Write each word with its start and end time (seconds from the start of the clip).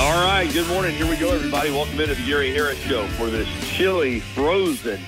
All 0.00 0.24
right, 0.24 0.48
good 0.52 0.68
morning. 0.68 0.94
Here 0.94 1.08
we 1.08 1.16
go, 1.16 1.32
everybody. 1.32 1.72
Welcome 1.72 2.00
into 2.00 2.14
the 2.14 2.22
Gary 2.24 2.52
Harris 2.52 2.78
Show 2.82 3.04
for 3.08 3.26
this 3.30 3.48
chilly, 3.76 4.20
frozen 4.20 5.00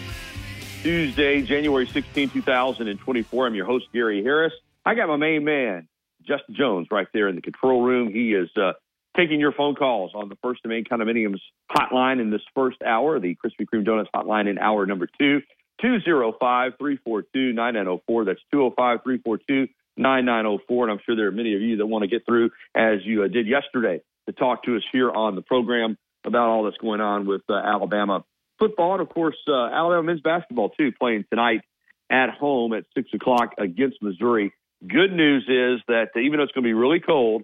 Tuesday, 0.82 1.42
January 1.42 1.86
16, 1.86 2.30
2024. 2.30 3.46
I'm 3.46 3.54
your 3.54 3.66
host, 3.66 3.86
Gary 3.92 4.20
Harris. 4.24 4.52
I 4.84 4.96
got 4.96 5.06
my 5.06 5.14
main 5.14 5.44
man, 5.44 5.86
Justin 6.22 6.56
Jones, 6.56 6.88
right 6.90 7.06
there 7.14 7.28
in 7.28 7.36
the 7.36 7.40
control 7.40 7.82
room. 7.82 8.12
He 8.12 8.34
is 8.34 8.50
uh, 8.56 8.72
taking 9.16 9.38
your 9.38 9.52
phone 9.52 9.76
calls 9.76 10.10
on 10.12 10.28
the 10.28 10.36
First 10.42 10.62
and 10.64 10.72
Main 10.72 10.82
Condominiums 10.82 11.40
hotline 11.70 12.20
in 12.20 12.30
this 12.30 12.42
first 12.52 12.82
hour, 12.82 13.20
the 13.20 13.36
Krispy 13.36 13.66
Kreme 13.72 13.84
Donuts 13.84 14.10
hotline 14.12 14.50
in 14.50 14.58
hour 14.58 14.86
number 14.86 15.06
two, 15.06 15.40
205 15.82 16.72
342 16.78 17.52
9904. 17.52 18.24
That's 18.24 18.40
205 18.50 19.04
342 19.04 19.68
9904. 19.96 20.84
And 20.84 20.92
I'm 20.92 21.00
sure 21.04 21.16
there 21.16 21.28
are 21.28 21.32
many 21.32 21.54
of 21.54 21.60
you 21.60 21.78
that 21.78 21.86
want 21.86 22.02
to 22.02 22.08
get 22.08 22.24
through 22.26 22.50
as 22.74 22.98
you 23.04 23.24
uh, 23.24 23.28
did 23.28 23.46
yesterday 23.46 24.00
to 24.26 24.32
talk 24.32 24.64
to 24.64 24.76
us 24.76 24.82
here 24.92 25.10
on 25.10 25.34
the 25.34 25.42
program 25.42 25.96
about 26.24 26.48
all 26.48 26.64
that's 26.64 26.76
going 26.78 27.00
on 27.00 27.26
with 27.26 27.42
uh, 27.48 27.54
Alabama 27.54 28.24
football 28.58 28.92
and, 28.92 29.00
of 29.00 29.08
course, 29.08 29.36
uh, 29.48 29.66
Alabama 29.66 30.02
men's 30.02 30.20
basketball 30.20 30.70
too, 30.70 30.92
playing 30.92 31.24
tonight 31.30 31.62
at 32.10 32.30
home 32.30 32.72
at 32.74 32.84
six 32.94 33.08
o'clock 33.14 33.54
against 33.58 34.02
Missouri. 34.02 34.52
Good 34.86 35.12
news 35.12 35.44
is 35.48 35.82
that 35.88 36.08
even 36.16 36.38
though 36.38 36.44
it's 36.44 36.52
going 36.52 36.64
to 36.64 36.68
be 36.68 36.74
really 36.74 37.00
cold, 37.00 37.42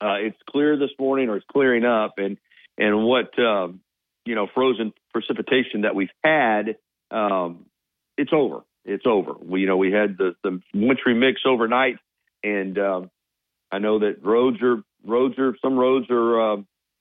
uh, 0.00 0.14
it's 0.14 0.36
clear 0.48 0.76
this 0.76 0.90
morning 0.98 1.28
or 1.28 1.36
it's 1.36 1.46
clearing 1.50 1.84
up, 1.84 2.14
and 2.18 2.36
and 2.76 3.04
what 3.04 3.36
um, 3.38 3.80
you 4.24 4.34
know 4.34 4.48
frozen 4.52 4.92
precipitation 5.12 5.82
that 5.82 5.94
we've 5.94 6.10
had, 6.24 6.76
um, 7.10 7.66
it's 8.16 8.32
over. 8.32 8.62
It's 8.84 9.04
over. 9.06 9.32
We 9.40 9.60
you 9.60 9.66
know 9.66 9.76
we 9.76 9.92
had 9.92 10.18
the 10.18 10.34
the 10.42 10.60
wintry 10.74 11.14
mix 11.14 11.42
overnight, 11.46 11.96
and 12.42 12.78
um, 12.78 13.10
I 13.70 13.78
know 13.78 14.00
that 14.00 14.24
roads 14.24 14.60
are 14.62 14.82
roads 15.04 15.38
are 15.38 15.56
some 15.62 15.78
roads 15.78 16.06
are 16.10 16.52
uh, 16.52 16.56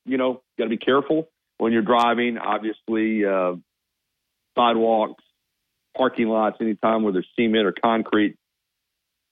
you 0.05 0.17
know 0.17 0.41
got 0.57 0.65
to 0.65 0.69
be 0.69 0.77
careful 0.77 1.29
when 1.57 1.73
you're 1.73 1.81
driving. 1.81 2.37
Obviously, 2.37 3.25
uh, 3.25 3.53
sidewalks, 4.55 5.23
parking 5.97 6.27
lots, 6.27 6.57
anytime 6.61 7.03
where 7.03 7.13
there's 7.13 7.27
cement 7.35 7.65
or 7.65 7.73
concrete 7.73 8.37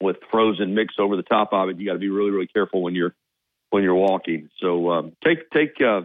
with 0.02 0.17
frozen 0.31 0.73
mix 0.73 0.95
over 0.97 1.16
the 1.16 1.23
top 1.23 1.50
of 1.53 1.70
it, 1.70 1.77
you 1.77 1.86
got 1.86 1.94
to 1.94 2.00
be 2.00 2.09
really 2.09 2.31
really 2.31 2.47
careful 2.47 2.81
when 2.81 2.95
you're 2.95 3.14
when 3.70 3.83
you're 3.83 3.95
walking. 3.95 4.50
So 4.59 4.92
um, 4.92 5.11
take 5.23 5.50
take 5.52 5.75
uh, 5.81 6.02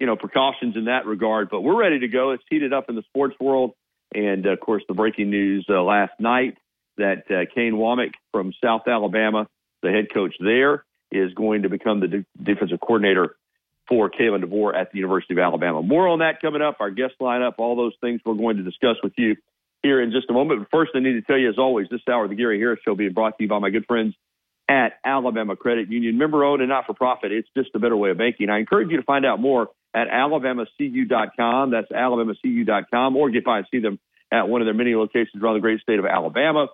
you 0.00 0.06
know 0.06 0.16
precautions 0.16 0.76
in 0.76 0.86
that 0.86 1.06
regard. 1.06 1.50
But 1.50 1.60
we're 1.60 1.78
ready 1.78 2.00
to 2.00 2.08
go. 2.08 2.32
It's 2.32 2.44
heated 2.48 2.72
up 2.72 2.88
in 2.88 2.96
the 2.96 3.02
sports 3.02 3.36
world, 3.40 3.72
and 4.14 4.46
uh, 4.46 4.50
of 4.50 4.60
course 4.60 4.82
the 4.88 4.94
breaking 4.94 5.30
news 5.30 5.66
uh, 5.68 5.82
last 5.82 6.12
night 6.18 6.56
that 6.96 7.24
uh, 7.30 7.52
Kane 7.54 7.74
Wommack 7.74 8.12
from 8.32 8.52
South 8.62 8.82
Alabama, 8.86 9.46
the 9.82 9.90
head 9.90 10.06
coach 10.12 10.34
there, 10.40 10.84
is 11.10 11.32
going 11.34 11.62
to 11.62 11.68
become 11.68 12.00
the 12.00 12.08
de- 12.08 12.26
defensive 12.42 12.80
coordinator 12.80 13.36
for 13.88 14.10
Kalen 14.10 14.44
DeBoer 14.44 14.74
at 14.74 14.92
the 14.92 14.98
University 14.98 15.34
of 15.34 15.38
Alabama. 15.38 15.82
More 15.82 16.08
on 16.08 16.18
that 16.18 16.42
coming 16.42 16.60
up, 16.60 16.76
our 16.80 16.90
guest 16.90 17.14
lineup, 17.20 17.54
all 17.58 17.76
those 17.76 17.94
things 18.00 18.20
we're 18.24 18.34
going 18.34 18.58
to 18.58 18.62
discuss 18.62 18.96
with 19.02 19.14
you 19.16 19.36
here 19.82 20.02
in 20.02 20.10
just 20.10 20.28
a 20.28 20.32
moment. 20.32 20.60
But 20.60 20.76
first, 20.76 20.90
I 20.94 21.00
need 21.00 21.14
to 21.14 21.22
tell 21.22 21.38
you, 21.38 21.48
as 21.48 21.58
always, 21.58 21.86
this 21.90 22.00
hour 22.10 22.28
the 22.28 22.34
Gary 22.34 22.58
Harris 22.58 22.80
Show 22.84 22.94
being 22.94 23.12
brought 23.12 23.38
to 23.38 23.44
you 23.44 23.48
by 23.48 23.58
my 23.58 23.70
good 23.70 23.86
friends 23.86 24.14
at 24.68 24.98
Alabama 25.04 25.56
Credit 25.56 25.90
Union. 25.90 26.18
Member 26.18 26.44
owned 26.44 26.60
and 26.60 26.68
not 26.68 26.86
for 26.86 26.92
profit. 26.92 27.32
It's 27.32 27.48
just 27.56 27.70
a 27.74 27.78
better 27.78 27.96
way 27.96 28.10
of 28.10 28.18
banking. 28.18 28.50
I 28.50 28.58
encourage 28.58 28.90
you 28.90 28.98
to 28.98 29.02
find 29.02 29.24
out 29.24 29.40
more 29.40 29.68
at 29.94 30.08
alabamacu.com. 30.08 31.70
That's 31.70 31.90
alabamacu.com, 31.90 33.16
or 33.16 33.30
get 33.30 33.44
by 33.44 33.58
and 33.58 33.66
see 33.70 33.80
them 33.80 33.98
at 34.30 34.48
one 34.48 34.60
of 34.60 34.66
their 34.66 34.74
many 34.74 34.94
locations 34.94 35.42
around 35.42 35.54
the 35.54 35.60
great 35.60 35.80
state 35.80 35.98
of 35.98 36.06
Alabama. 36.06 36.68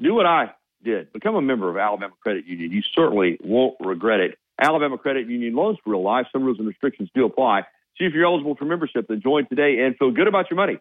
Do 0.00 0.14
what 0.14 0.26
I 0.26 0.52
did. 0.82 1.12
Become 1.12 1.36
a 1.36 1.42
member 1.42 1.68
of 1.70 1.76
Alabama 1.76 2.14
Credit 2.22 2.46
Union. 2.46 2.72
You 2.72 2.82
certainly 2.94 3.38
won't 3.42 3.76
regret 3.80 4.20
it. 4.20 4.38
Alabama 4.60 4.98
Credit 4.98 5.28
Union 5.28 5.54
loans 5.54 5.78
for 5.84 5.90
real 5.90 6.02
life. 6.02 6.26
Some 6.32 6.44
rules 6.44 6.58
and 6.58 6.68
restrictions 6.68 7.10
do 7.14 7.24
apply. 7.24 7.62
See 7.98 8.04
if 8.04 8.14
you're 8.14 8.24
eligible 8.24 8.54
for 8.56 8.64
membership. 8.64 9.06
Then 9.08 9.20
join 9.20 9.46
today 9.48 9.80
and 9.84 9.96
feel 9.96 10.10
good 10.10 10.28
about 10.28 10.50
your 10.50 10.56
money. 10.56 10.78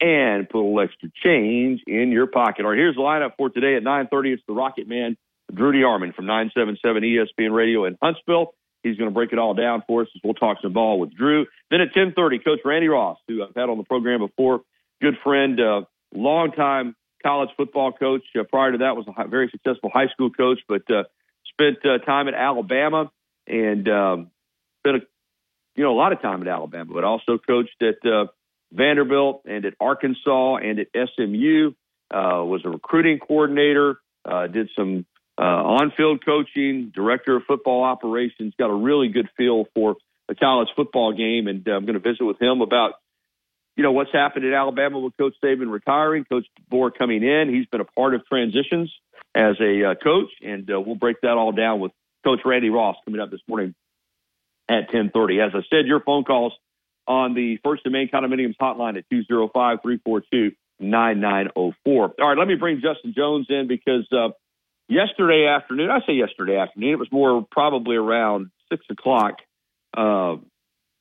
And 0.00 0.48
put 0.48 0.58
a 0.58 0.64
little 0.64 0.80
extra 0.80 1.08
change 1.22 1.82
in 1.86 2.10
your 2.10 2.26
pocket. 2.26 2.64
All 2.64 2.72
right, 2.72 2.78
here's 2.78 2.96
the 2.96 3.00
lineup 3.00 3.32
for 3.38 3.48
today 3.48 3.76
at 3.76 3.82
9:30. 3.82 4.32
It's 4.32 4.42
the 4.46 4.52
Rocket 4.52 4.86
Man, 4.86 5.16
Drew 5.52 5.72
DeArmond 5.72 6.14
from 6.14 6.26
977 6.26 7.02
ESPN 7.02 7.52
Radio 7.52 7.84
in 7.84 7.96
Huntsville. 8.02 8.54
He's 8.84 8.96
going 8.96 9.10
to 9.10 9.14
break 9.14 9.32
it 9.32 9.38
all 9.38 9.54
down 9.54 9.82
for 9.86 10.02
us 10.02 10.08
as 10.14 10.20
we'll 10.22 10.34
talk 10.34 10.58
some 10.62 10.72
ball 10.72 11.00
with 11.00 11.14
Drew. 11.14 11.46
Then 11.70 11.80
at 11.80 11.92
10:30, 11.94 12.44
Coach 12.44 12.60
Randy 12.64 12.88
Ross, 12.88 13.18
who 13.26 13.42
I've 13.42 13.54
had 13.56 13.68
on 13.68 13.78
the 13.78 13.84
program 13.84 14.20
before, 14.20 14.60
good 15.00 15.14
friend, 15.24 15.58
uh, 15.60 15.82
longtime 16.14 16.94
college 17.22 17.48
football 17.56 17.92
coach. 17.92 18.22
Uh, 18.38 18.44
prior 18.44 18.72
to 18.72 18.78
that, 18.78 18.94
was 18.94 19.06
a 19.08 19.28
very 19.28 19.48
successful 19.50 19.90
high 19.92 20.08
school 20.08 20.30
coach, 20.30 20.60
but 20.68 20.82
uh, 20.90 21.04
spent 21.46 21.78
uh, 21.84 21.98
time 22.04 22.28
at 22.28 22.34
Alabama 22.34 23.10
and 23.46 23.88
um, 23.88 24.30
spent 24.80 24.96
a, 24.96 25.00
you 25.76 25.84
know 25.84 25.92
a 25.92 25.98
lot 25.98 26.12
of 26.12 26.20
time 26.20 26.42
at 26.42 26.48
Alabama, 26.48 26.92
but 26.92 27.04
also 27.04 27.38
coached 27.38 27.82
at 27.82 28.06
uh, 28.08 28.26
Vanderbilt 28.72 29.42
and 29.46 29.64
at 29.64 29.74
Arkansas 29.80 30.56
and 30.56 30.78
at 30.78 30.88
SMU. 30.94 31.72
Uh, 32.10 32.44
was 32.44 32.60
a 32.64 32.68
recruiting 32.68 33.18
coordinator. 33.18 33.98
Uh, 34.24 34.46
did 34.46 34.68
some 34.76 35.06
uh, 35.38 35.42
on-field 35.42 36.24
coaching, 36.24 36.92
director 36.94 37.36
of 37.36 37.42
football 37.46 37.82
operations. 37.82 38.54
Got 38.58 38.70
a 38.70 38.74
really 38.74 39.08
good 39.08 39.28
feel 39.36 39.66
for 39.74 39.96
the 40.28 40.34
college 40.34 40.68
football 40.76 41.12
game, 41.12 41.48
and 41.48 41.66
uh, 41.68 41.72
I'm 41.72 41.84
going 41.84 42.00
to 42.00 42.00
visit 42.00 42.24
with 42.24 42.40
him 42.40 42.60
about 42.60 42.94
you 43.76 43.82
know 43.82 43.92
what's 43.92 44.12
happened 44.12 44.44
at 44.44 44.52
Alabama 44.52 45.00
with 45.00 45.16
Coach 45.16 45.34
Saban 45.42 45.70
retiring, 45.70 46.24
Coach 46.24 46.46
DeBoer 46.70 46.90
coming 46.96 47.22
in. 47.24 47.52
He's 47.52 47.66
been 47.66 47.80
a 47.80 47.84
part 47.84 48.14
of 48.14 48.24
transitions 48.26 48.92
as 49.34 49.56
a 49.60 49.90
uh, 49.90 49.94
coach, 49.96 50.30
and 50.42 50.70
uh, 50.70 50.80
we'll 50.80 50.94
break 50.94 51.20
that 51.22 51.32
all 51.32 51.52
down 51.52 51.80
with 51.80 51.92
Coach 52.24 52.40
Randy 52.44 52.70
Ross 52.70 52.96
coming 53.04 53.20
up 53.20 53.30
this 53.30 53.40
morning 53.48 53.74
at 54.68 54.90
10:30. 54.90 55.46
As 55.46 55.52
I 55.54 55.62
said, 55.68 55.86
your 55.86 56.00
phone 56.00 56.24
calls 56.24 56.52
on 57.06 57.34
the 57.34 57.58
First 57.62 57.82
and 57.84 57.92
Main 57.92 58.08
Condominiums 58.08 58.56
hotline 58.56 58.96
at 58.96 59.04
205-342-9904. 59.12 60.54
All 61.86 62.12
right, 62.18 62.38
let 62.38 62.48
me 62.48 62.54
bring 62.54 62.80
Justin 62.80 63.12
Jones 63.14 63.46
in 63.50 63.66
because 63.68 64.08
uh, 64.12 64.30
yesterday 64.88 65.46
afternoon, 65.46 65.90
I 65.90 66.00
say 66.06 66.14
yesterday 66.14 66.56
afternoon, 66.56 66.90
it 66.90 66.98
was 66.98 67.10
more 67.12 67.46
probably 67.50 67.96
around 67.96 68.50
six 68.70 68.84
o'clock 68.90 69.34
uh, 69.96 70.36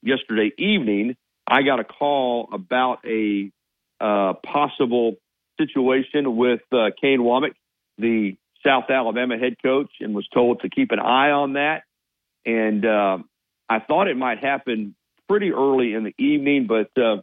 yesterday 0.01 0.51
evening. 0.57 1.15
I 1.47 1.63
got 1.63 1.79
a 1.79 1.83
call 1.83 2.49
about 2.53 2.99
a 3.05 3.51
uh, 3.99 4.33
possible 4.45 5.15
situation 5.59 6.35
with 6.35 6.61
uh, 6.71 6.89
Kane 7.01 7.19
Wommack, 7.19 7.53
the 7.97 8.35
South 8.65 8.85
Alabama 8.89 9.37
head 9.37 9.55
coach, 9.61 9.91
and 9.99 10.15
was 10.15 10.27
told 10.33 10.61
to 10.61 10.69
keep 10.69 10.91
an 10.91 10.99
eye 10.99 11.31
on 11.31 11.53
that. 11.53 11.83
And 12.45 12.85
uh, 12.85 13.17
I 13.69 13.79
thought 13.79 14.07
it 14.07 14.17
might 14.17 14.43
happen 14.43 14.95
pretty 15.27 15.51
early 15.51 15.93
in 15.93 16.03
the 16.03 16.13
evening, 16.17 16.67
but 16.67 16.89
uh, 17.01 17.21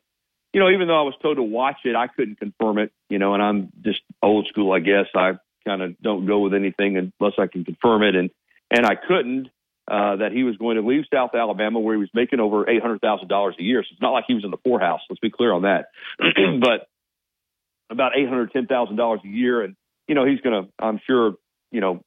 you 0.53 0.60
know, 0.60 0.70
even 0.70 0.88
though 0.88 0.99
I 0.99 1.04
was 1.04 1.15
told 1.22 1.37
to 1.37 1.43
watch 1.43 1.76
it, 1.84 1.94
I 1.94 2.09
couldn't 2.09 2.41
confirm 2.41 2.78
it. 2.78 2.93
You 3.09 3.19
know, 3.19 3.34
and 3.34 3.43
I'm 3.43 3.69
just 3.82 4.00
old 4.22 4.47
school, 4.49 4.72
I 4.72 4.81
guess. 4.81 5.06
I 5.15 5.34
kind 5.66 5.82
of 5.82 6.00
don't 6.00 6.26
go 6.26 6.41
with 6.41 6.54
anything 6.54 6.97
unless 6.97 7.34
I 7.38 7.47
can 7.47 7.65
confirm 7.65 8.03
it, 8.03 8.15
and 8.15 8.31
and 8.71 8.87
I 8.87 8.94
couldn't. 8.94 9.48
Uh, 9.90 10.17
that 10.17 10.31
he 10.31 10.44
was 10.44 10.56
going 10.56 10.76
to 10.76 10.87
leave 10.87 11.02
South 11.12 11.31
Alabama 11.35 11.81
where 11.81 11.96
he 11.96 12.00
was 12.00 12.11
making 12.14 12.38
over 12.38 12.69
eight 12.70 12.81
hundred 12.81 13.00
thousand 13.00 13.26
dollars 13.26 13.56
a 13.58 13.62
year. 13.62 13.82
So 13.82 13.88
it's 13.90 14.00
not 14.00 14.12
like 14.12 14.25
he 14.29 14.35
was 14.35 14.44
in 14.44 14.52
the 14.52 14.56
poorhouse. 14.56 15.00
Let's 15.11 15.19
be 15.19 15.31
clear 15.31 15.52
on 15.52 15.62
that. 15.62 15.87
but 16.61 16.87
about 17.90 18.12
eight 18.17 18.29
hundred 18.29 18.52
ten 18.52 18.67
thousand 18.67 18.96
dollars 18.96 19.20
a 19.25 19.29
year, 19.29 19.62
and 19.62 19.75
you 20.06 20.14
know 20.14 20.25
he's 20.25 20.40
going 20.43 20.64
to, 20.64 20.70
I'm 20.79 21.00
sure, 21.06 21.35
you 21.73 21.81
know, 21.81 22.05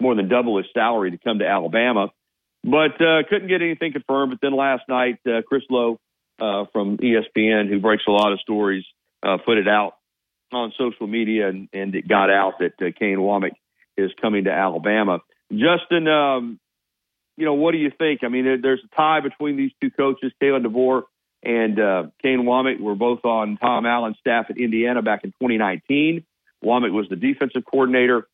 more 0.00 0.14
than 0.14 0.28
double 0.28 0.58
his 0.58 0.66
salary 0.72 1.10
to 1.10 1.18
come 1.18 1.40
to 1.40 1.46
Alabama. 1.46 2.10
But 2.62 3.00
uh, 3.00 3.24
couldn't 3.28 3.48
get 3.48 3.62
anything 3.62 3.92
confirmed. 3.92 4.30
But 4.30 4.38
then 4.40 4.56
last 4.56 4.82
night, 4.88 5.18
uh, 5.26 5.42
Chris 5.46 5.62
Low 5.68 5.98
uh, 6.40 6.66
from 6.72 6.98
ESPN, 6.98 7.68
who 7.68 7.80
breaks 7.80 8.04
a 8.06 8.12
lot 8.12 8.32
of 8.32 8.40
stories, 8.40 8.84
uh, 9.24 9.38
put 9.44 9.58
it 9.58 9.66
out 9.66 9.94
on 10.54 10.72
social 10.78 11.06
media, 11.06 11.48
and, 11.48 11.68
and 11.72 11.94
it 11.94 12.08
got 12.08 12.30
out 12.30 12.54
that 12.60 12.74
uh, 12.80 12.90
Kane 12.98 13.18
Wommack 13.18 13.52
is 13.96 14.10
coming 14.20 14.44
to 14.44 14.50
Alabama. 14.50 15.20
Justin, 15.50 16.08
um, 16.08 16.58
you 17.36 17.44
know, 17.44 17.54
what 17.54 17.72
do 17.72 17.78
you 17.78 17.90
think? 17.96 18.20
I 18.24 18.28
mean, 18.28 18.60
there's 18.62 18.80
a 18.84 18.96
tie 18.96 19.20
between 19.20 19.56
these 19.56 19.72
two 19.80 19.90
coaches, 19.90 20.32
Kalen 20.42 20.64
DeBoer 20.64 21.02
and 21.42 21.78
uh, 21.78 22.04
Kane 22.22 22.42
Wommack. 22.42 22.80
Were 22.80 22.94
both 22.94 23.24
on 23.24 23.56
Tom 23.56 23.86
Allen's 23.86 24.16
staff 24.20 24.46
at 24.50 24.58
Indiana 24.58 25.02
back 25.02 25.24
in 25.24 25.30
2019. 25.30 26.24
Wommack 26.64 26.92
was 26.92 27.06
the 27.08 27.16
defensive 27.16 27.64
coordinator. 27.64 28.28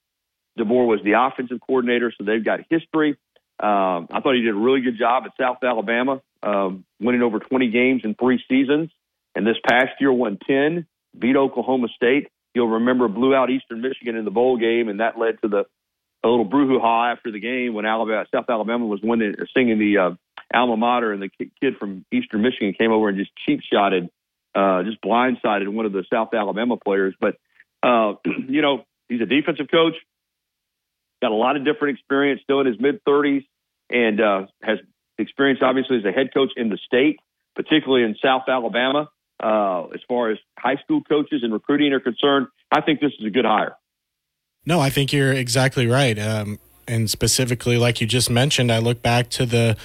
DeBoer 0.58 0.86
was 0.86 1.00
the 1.04 1.12
offensive 1.12 1.60
coordinator, 1.66 2.12
so 2.16 2.24
they've 2.24 2.44
got 2.44 2.60
history. 2.68 3.16
Um, 3.60 4.08
I 4.10 4.20
thought 4.22 4.34
he 4.34 4.42
did 4.42 4.54
a 4.54 4.58
really 4.58 4.80
good 4.80 4.98
job 4.98 5.24
at 5.26 5.32
South 5.40 5.58
Alabama, 5.62 6.20
um, 6.42 6.84
winning 7.00 7.22
over 7.22 7.38
20 7.38 7.70
games 7.70 8.02
in 8.04 8.14
three 8.14 8.42
seasons. 8.48 8.90
And 9.34 9.46
this 9.46 9.56
past 9.68 9.92
year, 10.00 10.12
won 10.12 10.38
10, 10.46 10.86
beat 11.16 11.36
Oklahoma 11.36 11.88
State. 11.94 12.28
You'll 12.54 12.68
remember 12.68 13.08
blew 13.08 13.34
out 13.34 13.50
Eastern 13.50 13.80
Michigan 13.80 14.16
in 14.16 14.24
the 14.24 14.30
bowl 14.30 14.56
game, 14.56 14.88
and 14.88 15.00
that 15.00 15.18
led 15.18 15.40
to 15.42 15.48
the 15.48 15.64
a 16.24 16.28
little 16.28 16.48
brouhaha 16.48 17.12
after 17.12 17.30
the 17.30 17.38
game 17.38 17.74
when 17.74 17.86
Alabama, 17.86 18.26
South 18.34 18.46
Alabama 18.48 18.86
was 18.86 19.00
winning, 19.02 19.34
singing 19.56 19.78
the 19.78 19.98
uh, 19.98 20.10
alma 20.52 20.76
mater, 20.76 21.12
and 21.12 21.22
the 21.22 21.30
kid 21.60 21.76
from 21.78 22.04
Eastern 22.12 22.42
Michigan 22.42 22.74
came 22.76 22.90
over 22.90 23.08
and 23.08 23.18
just 23.18 23.30
cheap 23.46 23.60
shotted, 23.62 24.08
uh, 24.54 24.82
just 24.82 25.00
blindsided 25.00 25.68
one 25.68 25.86
of 25.86 25.92
the 25.92 26.04
South 26.12 26.34
Alabama 26.34 26.76
players. 26.76 27.14
But 27.20 27.36
uh, 27.82 28.14
you 28.48 28.62
know, 28.62 28.84
he's 29.08 29.20
a 29.20 29.26
defensive 29.26 29.68
coach, 29.70 29.94
got 31.22 31.30
a 31.30 31.34
lot 31.34 31.56
of 31.56 31.64
different 31.64 31.98
experience, 31.98 32.40
still 32.42 32.60
in 32.60 32.66
his 32.66 32.80
mid 32.80 33.04
30s, 33.04 33.46
and 33.90 34.20
uh, 34.20 34.46
has 34.62 34.78
experience 35.18 35.60
obviously 35.62 35.98
as 35.98 36.04
a 36.04 36.12
head 36.12 36.32
coach 36.34 36.50
in 36.56 36.68
the 36.68 36.78
state, 36.78 37.20
particularly 37.54 38.04
in 38.04 38.16
South 38.22 38.42
Alabama. 38.48 39.08
Uh, 39.40 39.86
as 39.94 40.00
far 40.08 40.30
as 40.30 40.38
high 40.58 40.76
school 40.82 41.02
coaches 41.02 41.40
and 41.42 41.52
recruiting 41.52 41.92
are 41.92 42.00
concerned, 42.00 42.48
I 42.72 42.80
think 42.80 43.00
this 43.00 43.12
is 43.18 43.26
a 43.26 43.30
good 43.30 43.44
hire. 43.44 43.76
No, 44.66 44.80
I 44.80 44.90
think 44.90 45.12
you're 45.12 45.32
exactly 45.32 45.86
right. 45.86 46.18
Um, 46.18 46.58
and 46.86 47.08
specifically, 47.08 47.76
like 47.76 48.00
you 48.00 48.06
just 48.06 48.30
mentioned, 48.30 48.72
I 48.72 48.78
look 48.78 49.02
back 49.02 49.28
to 49.30 49.46
the 49.46 49.76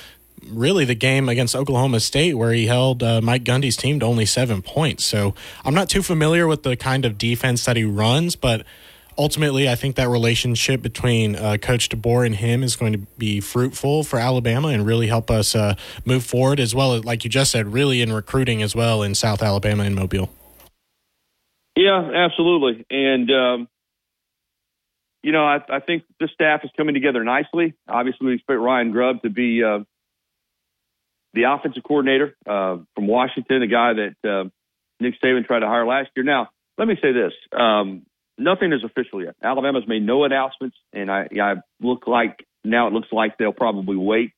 really 0.47 0.85
the 0.85 0.95
game 0.95 1.29
against 1.29 1.55
Oklahoma 1.55 1.99
State 1.99 2.33
where 2.33 2.51
he 2.51 2.67
held 2.67 3.01
uh, 3.01 3.21
Mike 3.21 3.43
Gundy's 3.43 3.77
team 3.77 3.99
to 3.99 4.05
only 4.05 4.25
seven 4.25 4.61
points. 4.61 5.05
So 5.05 5.35
I'm 5.63 5.73
not 5.73 5.89
too 5.89 6.01
familiar 6.01 6.47
with 6.47 6.63
the 6.63 6.75
kind 6.75 7.05
of 7.05 7.17
defense 7.17 7.65
that 7.65 7.77
he 7.77 7.83
runs, 7.83 8.35
but 8.35 8.65
ultimately, 9.17 9.69
I 9.69 9.75
think 9.75 9.95
that 9.95 10.09
relationship 10.09 10.81
between 10.81 11.35
uh, 11.35 11.57
Coach 11.61 11.89
DeBoer 11.89 12.25
and 12.25 12.35
him 12.35 12.63
is 12.63 12.75
going 12.75 12.93
to 12.93 12.99
be 13.17 13.39
fruitful 13.39 14.03
for 14.03 14.19
Alabama 14.19 14.69
and 14.69 14.85
really 14.85 15.07
help 15.07 15.29
us 15.31 15.55
uh, 15.55 15.75
move 16.05 16.23
forward, 16.23 16.59
as 16.59 16.73
well 16.73 16.93
as, 16.93 17.03
like 17.05 17.23
you 17.23 17.29
just 17.29 17.51
said, 17.51 17.73
really 17.73 18.01
in 18.01 18.11
recruiting 18.11 18.61
as 18.61 18.75
well 18.75 19.03
in 19.03 19.15
South 19.15 19.41
Alabama 19.41 19.83
and 19.83 19.95
Mobile. 19.95 20.29
Yeah, 21.75 22.11
absolutely. 22.13 22.85
And, 22.89 23.31
um, 23.31 23.67
you 25.23 25.31
know, 25.31 25.45
I, 25.45 25.59
I 25.69 25.79
think 25.79 26.03
the 26.19 26.29
staff 26.33 26.61
is 26.63 26.69
coming 26.77 26.93
together 26.93 27.23
nicely. 27.23 27.73
Obviously, 27.87 28.27
we 28.27 28.33
expect 28.35 28.59
Ryan 28.59 28.91
Grubb 28.91 29.21
to 29.23 29.29
be 29.29 29.63
uh, 29.63 29.79
the 31.33 31.43
offensive 31.43 31.83
coordinator 31.83 32.35
uh, 32.45 32.77
from 32.93 33.07
Washington, 33.07 33.63
a 33.63 33.67
guy 33.67 33.93
that 33.93 34.29
uh, 34.29 34.49
Nick 34.99 35.15
Saban 35.23 35.45
tried 35.45 35.61
to 35.61 35.67
hire 35.67 35.87
last 35.87 36.09
year. 36.15 36.23
Now, 36.23 36.49
let 36.77 36.87
me 36.87 36.95
say 37.01 37.11
this: 37.11 37.33
um, 37.57 38.05
nothing 38.37 38.73
is 38.73 38.83
official 38.83 39.23
yet. 39.23 39.35
Alabama's 39.41 39.87
made 39.87 40.03
no 40.03 40.23
announcements, 40.23 40.77
and 40.91 41.11
I, 41.11 41.27
I 41.41 41.55
look 41.81 42.07
like 42.07 42.45
now 42.63 42.87
it 42.87 42.93
looks 42.93 43.09
like 43.11 43.37
they'll 43.37 43.53
probably 43.53 43.97
wait 43.97 44.31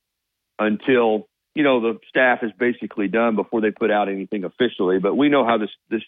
until 0.59 1.27
you 1.53 1.63
know 1.63 1.81
the 1.81 2.00
staff 2.09 2.39
is 2.42 2.51
basically 2.57 3.07
done 3.07 3.36
before 3.36 3.62
they 3.62 3.71
put 3.71 3.92
out 3.92 4.09
anything 4.09 4.44
officially. 4.44 5.00
But 5.00 5.15
we 5.15 5.30
know 5.30 5.45
how 5.45 5.57
this 5.57 5.69
this 5.89 6.01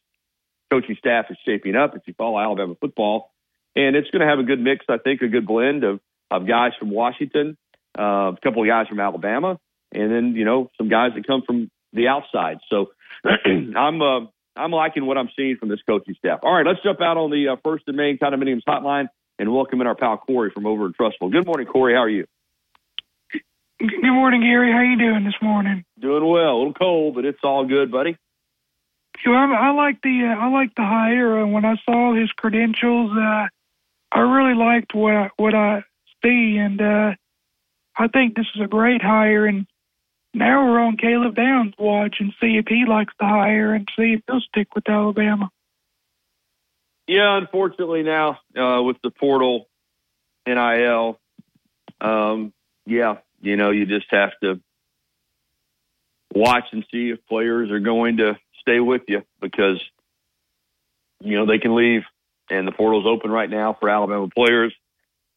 coaching 0.69 0.95
staff 0.99 1.25
is 1.29 1.37
shaping 1.45 1.75
up. 1.75 1.95
If 1.95 2.03
you 2.05 2.13
follow 2.17 2.39
Alabama 2.39 2.75
football, 2.79 3.31
and 3.75 3.95
it's 3.95 4.09
going 4.09 4.21
to 4.21 4.27
have 4.27 4.39
a 4.39 4.43
good 4.43 4.59
mix, 4.59 4.85
I 4.89 4.97
think, 4.97 5.21
a 5.21 5.27
good 5.27 5.47
blend 5.47 5.83
of 5.83 5.99
of 6.29 6.47
guys 6.47 6.71
from 6.77 6.89
Washington, 6.89 7.57
uh, 7.97 8.33
a 8.33 8.37
couple 8.43 8.61
of 8.61 8.67
guys 8.67 8.87
from 8.87 8.99
Alabama, 8.99 9.59
and 9.93 10.11
then 10.11 10.33
you 10.35 10.45
know 10.45 10.69
some 10.77 10.89
guys 10.89 11.11
that 11.15 11.25
come 11.25 11.43
from 11.45 11.69
the 11.93 12.07
outside. 12.07 12.57
So 12.69 12.87
I'm 13.25 14.01
uh, 14.01 14.25
I'm 14.57 14.71
liking 14.71 15.06
what 15.06 15.18
I'm 15.18 15.30
seeing 15.36 15.57
from 15.57 15.69
this 15.69 15.80
coaching 15.88 16.15
staff. 16.18 16.39
All 16.44 16.54
right, 16.54 16.65
let's 16.65 16.81
jump 16.83 17.01
out 17.01 17.18
on 17.18 17.31
the 17.31 17.50
uh, 17.50 17.56
first 17.63 17.83
and 17.88 17.95
main 17.95 18.18
condominiums 18.18 18.63
hotline 18.68 19.07
and 19.39 19.54
welcome 19.54 19.81
in 19.81 19.88
our 19.88 19.95
pal 19.95 20.18
Corey 20.18 20.51
from 20.51 20.65
over 20.65 20.86
in 20.86 20.94
Trussville. 20.94 21.31
Good 21.31 21.45
morning, 21.45 21.68
Corey. 21.68 21.94
How 21.94 22.01
are 22.01 22.09
you? 22.09 22.25
Good 23.80 24.01
morning, 24.04 24.42
Gary. 24.42 24.71
How 24.71 24.81
you 24.81 24.98
doing 24.98 25.24
this 25.24 25.39
morning? 25.39 25.86
Doing 26.00 26.25
well. 26.25 26.56
A 26.56 26.57
little 26.57 26.74
cold, 26.74 27.13
but 27.13 27.25
it's 27.25 27.39
all 27.44 27.65
good, 27.65 27.92
buddy. 27.92 28.18
Well, 29.25 29.36
I, 29.36 29.68
I 29.68 29.71
like 29.71 30.01
the 30.01 30.33
uh, 30.36 30.42
I 30.42 30.50
like 30.50 30.74
the 30.75 30.83
hire. 30.83 31.42
Uh, 31.42 31.48
when 31.48 31.63
I 31.63 31.75
saw 31.86 32.15
his 32.15 32.31
credentials, 32.31 33.12
uh, 33.15 33.48
I 34.12 34.19
really 34.19 34.56
liked 34.56 34.95
what 34.95 35.13
I, 35.13 35.30
what 35.38 35.54
I 35.54 35.83
see, 36.24 36.57
and 36.57 36.81
uh, 36.81 37.13
I 37.95 38.07
think 38.07 38.36
this 38.36 38.48
is 38.56 38.62
a 38.62 38.68
great 38.68 39.04
hire. 39.04 39.45
And 39.45 39.68
now 40.37 40.65
we're 40.65 40.79
on 40.79 40.97
Caleb 40.97 41.35
Downs' 41.35 41.73
watch 41.77 42.17
and 42.19 42.33
see 42.39 42.57
if 42.57 42.65
he 42.67 42.85
likes 42.87 43.13
the 43.19 43.25
hire 43.25 43.73
and 43.73 43.87
see 43.97 44.13
if 44.13 44.21
he'll 44.27 44.41
stick 44.41 44.73
with 44.75 44.87
Alabama. 44.87 45.49
Yeah, 47.07 47.37
unfortunately 47.37 48.03
now 48.03 48.39
uh, 48.57 48.81
with 48.83 48.97
the 49.01 49.11
portal 49.11 49.67
NIL, 50.45 51.19
um, 52.01 52.53
yeah, 52.85 53.15
you 53.41 53.55
know, 53.55 53.71
you 53.71 53.85
just 53.85 54.07
have 54.11 54.31
to 54.43 54.61
watch 56.33 56.65
and 56.71 56.85
see 56.91 57.09
if 57.09 57.25
players 57.27 57.71
are 57.71 57.79
going 57.79 58.17
to 58.17 58.37
stay 58.61 58.79
with 58.79 59.03
you 59.07 59.23
because 59.41 59.81
you 61.21 61.37
know 61.37 61.45
they 61.45 61.59
can 61.59 61.75
leave, 61.75 62.03
and 62.49 62.67
the 62.67 62.71
portal's 62.71 63.05
open 63.07 63.31
right 63.31 63.49
now 63.49 63.75
for 63.79 63.89
Alabama 63.89 64.27
players. 64.35 64.73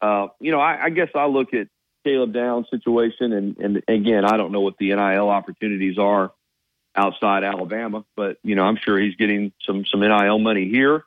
Uh, 0.01 0.27
you 0.39 0.51
know, 0.51 0.59
I, 0.59 0.85
I 0.85 0.89
guess 0.89 1.09
I 1.15 1.25
look 1.25 1.53
at 1.53 1.67
Caleb 2.03 2.33
Down 2.33 2.65
situation, 2.69 3.33
and, 3.33 3.57
and 3.57 3.83
again, 3.87 4.25
I 4.25 4.37
don't 4.37 4.51
know 4.51 4.61
what 4.61 4.77
the 4.77 4.89
NIL 4.89 5.29
opportunities 5.29 5.97
are 5.97 6.31
outside 6.95 7.43
Alabama, 7.43 8.03
but 8.15 8.37
you 8.43 8.55
know, 8.55 8.63
I'm 8.63 8.77
sure 8.77 8.99
he's 8.99 9.15
getting 9.15 9.53
some 9.65 9.85
some 9.85 10.01
NIL 10.01 10.39
money 10.39 10.69
here. 10.69 11.03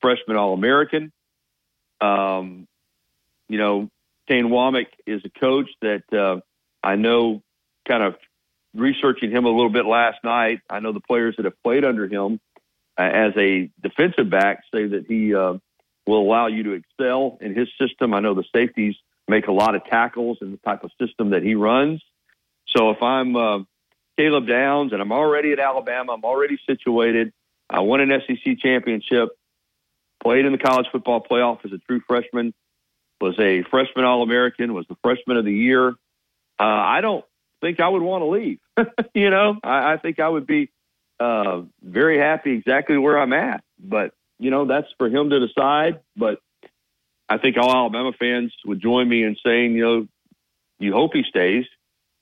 Freshman 0.00 0.36
All 0.36 0.52
American. 0.52 1.12
Um, 2.00 2.66
you 3.48 3.58
know, 3.58 3.90
Kane 4.28 4.48
Wommack 4.48 4.88
is 5.06 5.22
a 5.24 5.30
coach 5.30 5.70
that 5.80 6.02
uh, 6.12 6.40
I 6.82 6.96
know 6.96 7.42
kind 7.86 8.02
of 8.02 8.16
researching 8.74 9.30
him 9.30 9.44
a 9.44 9.50
little 9.50 9.70
bit 9.70 9.86
last 9.86 10.18
night. 10.24 10.60
I 10.68 10.80
know 10.80 10.92
the 10.92 11.00
players 11.00 11.36
that 11.36 11.44
have 11.44 11.60
played 11.62 11.84
under 11.84 12.06
him 12.06 12.40
uh, 12.98 13.02
as 13.02 13.32
a 13.36 13.70
defensive 13.82 14.28
back 14.28 14.64
say 14.72 14.86
that 14.86 15.06
he 15.06 15.34
uh, 15.34 15.54
will 16.06 16.20
allow 16.20 16.46
you 16.48 16.62
to 16.64 16.72
excel 16.72 17.38
in 17.40 17.54
his 17.54 17.68
system. 17.80 18.12
I 18.14 18.20
know 18.20 18.34
the 18.34 18.44
safeties 18.54 18.96
make 19.28 19.46
a 19.48 19.52
lot 19.52 19.74
of 19.74 19.84
tackles 19.84 20.38
in 20.40 20.52
the 20.52 20.58
type 20.58 20.84
of 20.84 20.90
system 21.00 21.30
that 21.30 21.42
he 21.42 21.54
runs. 21.54 22.02
So 22.76 22.90
if 22.90 23.02
I'm 23.02 23.36
uh, 23.36 23.58
Caleb 24.16 24.46
Downs 24.46 24.92
and 24.92 25.00
I'm 25.00 25.12
already 25.12 25.52
at 25.52 25.58
Alabama, 25.58 26.12
I'm 26.12 26.24
already 26.24 26.58
situated. 26.66 27.32
I 27.68 27.80
won 27.80 28.00
an 28.00 28.20
SEC 28.26 28.58
championship, 28.58 29.30
played 30.22 30.44
in 30.44 30.52
the 30.52 30.58
college 30.58 30.86
football 30.92 31.24
playoff 31.28 31.64
as 31.64 31.72
a 31.72 31.78
true 31.78 32.00
freshman, 32.06 32.54
was 33.20 33.38
a 33.38 33.62
freshman 33.70 34.04
All 34.04 34.22
American, 34.22 34.74
was 34.74 34.86
the 34.88 34.96
freshman 35.02 35.36
of 35.36 35.44
the 35.44 35.52
year. 35.52 35.88
Uh, 35.88 36.62
I 36.64 37.00
don't 37.00 37.24
think 37.60 37.80
I 37.80 37.88
would 37.88 38.02
want 38.02 38.22
to 38.22 38.26
leave. 38.26 38.58
you 39.14 39.30
know, 39.30 39.58
I, 39.62 39.94
I 39.94 39.96
think 39.96 40.20
I 40.20 40.28
would 40.28 40.46
be 40.46 40.70
uh, 41.18 41.62
very 41.82 42.18
happy 42.18 42.52
exactly 42.52 42.96
where 42.96 43.18
I'm 43.18 43.32
at. 43.32 43.64
But 43.78 44.12
you 44.38 44.50
know, 44.50 44.66
that's 44.66 44.88
for 44.98 45.08
him 45.08 45.30
to 45.30 45.46
decide. 45.46 46.00
But 46.16 46.40
I 47.28 47.38
think 47.38 47.56
all 47.56 47.74
Alabama 47.74 48.12
fans 48.18 48.54
would 48.64 48.80
join 48.80 49.08
me 49.08 49.24
in 49.24 49.36
saying, 49.44 49.72
you 49.72 49.84
know, 49.84 50.08
you 50.78 50.92
hope 50.92 51.12
he 51.14 51.24
stays, 51.28 51.64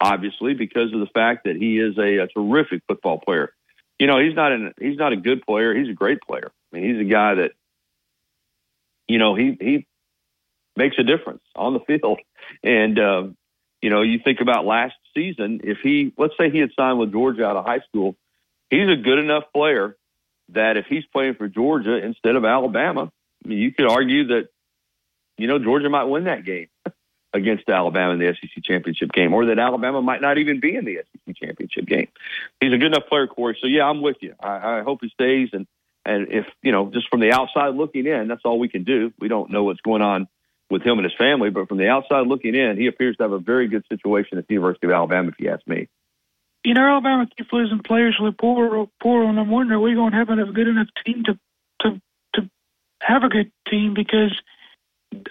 obviously, 0.00 0.54
because 0.54 0.92
of 0.92 1.00
the 1.00 1.08
fact 1.12 1.44
that 1.44 1.56
he 1.56 1.78
is 1.78 1.98
a, 1.98 2.18
a 2.18 2.26
terrific 2.28 2.82
football 2.88 3.18
player. 3.18 3.52
You 3.98 4.06
know, 4.06 4.18
he's 4.18 4.34
not 4.34 4.52
an 4.52 4.72
he's 4.80 4.96
not 4.96 5.12
a 5.12 5.16
good 5.16 5.42
player. 5.42 5.74
He's 5.74 5.88
a 5.88 5.94
great 5.94 6.20
player. 6.22 6.50
I 6.72 6.76
mean, 6.76 6.88
he's 6.88 7.00
a 7.00 7.10
guy 7.10 7.34
that, 7.34 7.52
you 9.06 9.18
know, 9.18 9.34
he 9.34 9.56
he 9.60 9.86
makes 10.76 10.96
a 10.98 11.04
difference 11.04 11.42
on 11.54 11.74
the 11.74 11.80
field. 11.86 12.20
And 12.62 12.98
uh, 12.98 13.24
you 13.82 13.90
know, 13.90 14.02
you 14.02 14.18
think 14.24 14.40
about 14.40 14.64
last 14.64 14.94
season, 15.14 15.60
if 15.64 15.78
he 15.82 16.12
let's 16.16 16.34
say 16.38 16.50
he 16.50 16.58
had 16.58 16.70
signed 16.76 16.98
with 16.98 17.12
Georgia 17.12 17.44
out 17.44 17.56
of 17.56 17.64
high 17.64 17.80
school, 17.80 18.16
he's 18.70 18.90
a 18.90 18.96
good 18.96 19.18
enough 19.18 19.44
player 19.52 19.96
that 20.50 20.76
if 20.76 20.86
he's 20.86 21.04
playing 21.06 21.34
for 21.34 21.48
Georgia 21.48 21.96
instead 21.96 22.36
of 22.36 22.44
Alabama, 22.44 23.10
I 23.44 23.48
mean, 23.48 23.58
you 23.58 23.72
could 23.72 23.86
argue 23.86 24.28
that 24.28 24.48
you 25.38 25.46
know, 25.46 25.58
Georgia 25.58 25.88
might 25.88 26.04
win 26.04 26.24
that 26.24 26.44
game 26.44 26.68
against 27.32 27.68
Alabama 27.68 28.12
in 28.12 28.18
the 28.18 28.34
SEC 28.34 28.62
championship 28.62 29.12
game, 29.12 29.34
or 29.34 29.46
that 29.46 29.58
Alabama 29.58 30.00
might 30.02 30.20
not 30.20 30.38
even 30.38 30.60
be 30.60 30.76
in 30.76 30.84
the 30.84 30.98
SEC 30.98 31.36
championship 31.36 31.86
game. 31.86 32.08
He's 32.60 32.72
a 32.72 32.78
good 32.78 32.92
enough 32.94 33.08
player, 33.08 33.26
Corey. 33.26 33.58
So 33.60 33.66
yeah, 33.66 33.84
I'm 33.84 34.02
with 34.02 34.16
you. 34.20 34.34
I, 34.40 34.78
I 34.78 34.82
hope 34.82 35.00
he 35.02 35.08
stays. 35.10 35.50
And 35.52 35.66
and 36.04 36.28
if 36.30 36.46
you 36.62 36.72
know, 36.72 36.90
just 36.92 37.08
from 37.08 37.20
the 37.20 37.32
outside 37.32 37.74
looking 37.74 38.06
in, 38.06 38.28
that's 38.28 38.42
all 38.44 38.58
we 38.58 38.68
can 38.68 38.84
do. 38.84 39.12
We 39.18 39.28
don't 39.28 39.50
know 39.50 39.64
what's 39.64 39.80
going 39.80 40.02
on 40.02 40.28
with 40.70 40.82
him 40.82 40.98
and 40.98 41.04
his 41.04 41.14
family, 41.18 41.50
but 41.50 41.68
from 41.68 41.78
the 41.78 41.88
outside 41.88 42.26
looking 42.26 42.54
in, 42.54 42.76
he 42.76 42.86
appears 42.86 43.16
to 43.16 43.24
have 43.24 43.32
a 43.32 43.38
very 43.38 43.68
good 43.68 43.84
situation 43.88 44.38
at 44.38 44.46
the 44.46 44.54
University 44.54 44.86
of 44.86 44.92
Alabama. 44.92 45.28
If 45.28 45.40
you 45.40 45.50
ask 45.50 45.66
me. 45.66 45.88
You 46.64 46.72
know, 46.72 46.80
Alabama 46.80 47.26
keeps 47.36 47.52
losing 47.52 47.80
players 47.80 48.18
the 48.18 48.32
portal, 48.32 48.90
portal, 49.02 49.28
and 49.28 49.38
I'm 49.38 49.50
wondering, 49.50 49.78
are 49.78 49.82
we 49.82 49.94
going 49.94 50.12
to 50.12 50.16
have 50.16 50.30
a 50.30 50.52
good 50.52 50.66
enough 50.66 50.88
team 51.04 51.22
to 51.24 51.38
to 51.82 52.00
to 52.34 52.50
have 53.02 53.22
a 53.22 53.28
good 53.28 53.52
team 53.68 53.92
because 53.92 54.32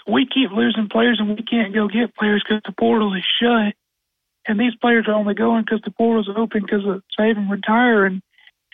we 0.07 0.25
keep 0.25 0.51
losing 0.51 0.89
players 0.89 1.17
and 1.19 1.29
we 1.29 1.43
can't 1.43 1.73
go 1.73 1.87
get 1.87 2.15
players 2.15 2.43
because 2.47 2.61
the 2.65 2.73
portal 2.77 3.13
is 3.13 3.23
shut. 3.41 3.73
And 4.45 4.59
these 4.59 4.75
players 4.81 5.05
are 5.07 5.13
only 5.13 5.35
going 5.35 5.63
because 5.63 5.81
the 5.85 5.91
portal's 5.91 6.29
open 6.35 6.63
because 6.63 6.85
of 6.85 7.01
Saban 7.17 7.49
retire. 7.49 8.05
And, 8.05 8.21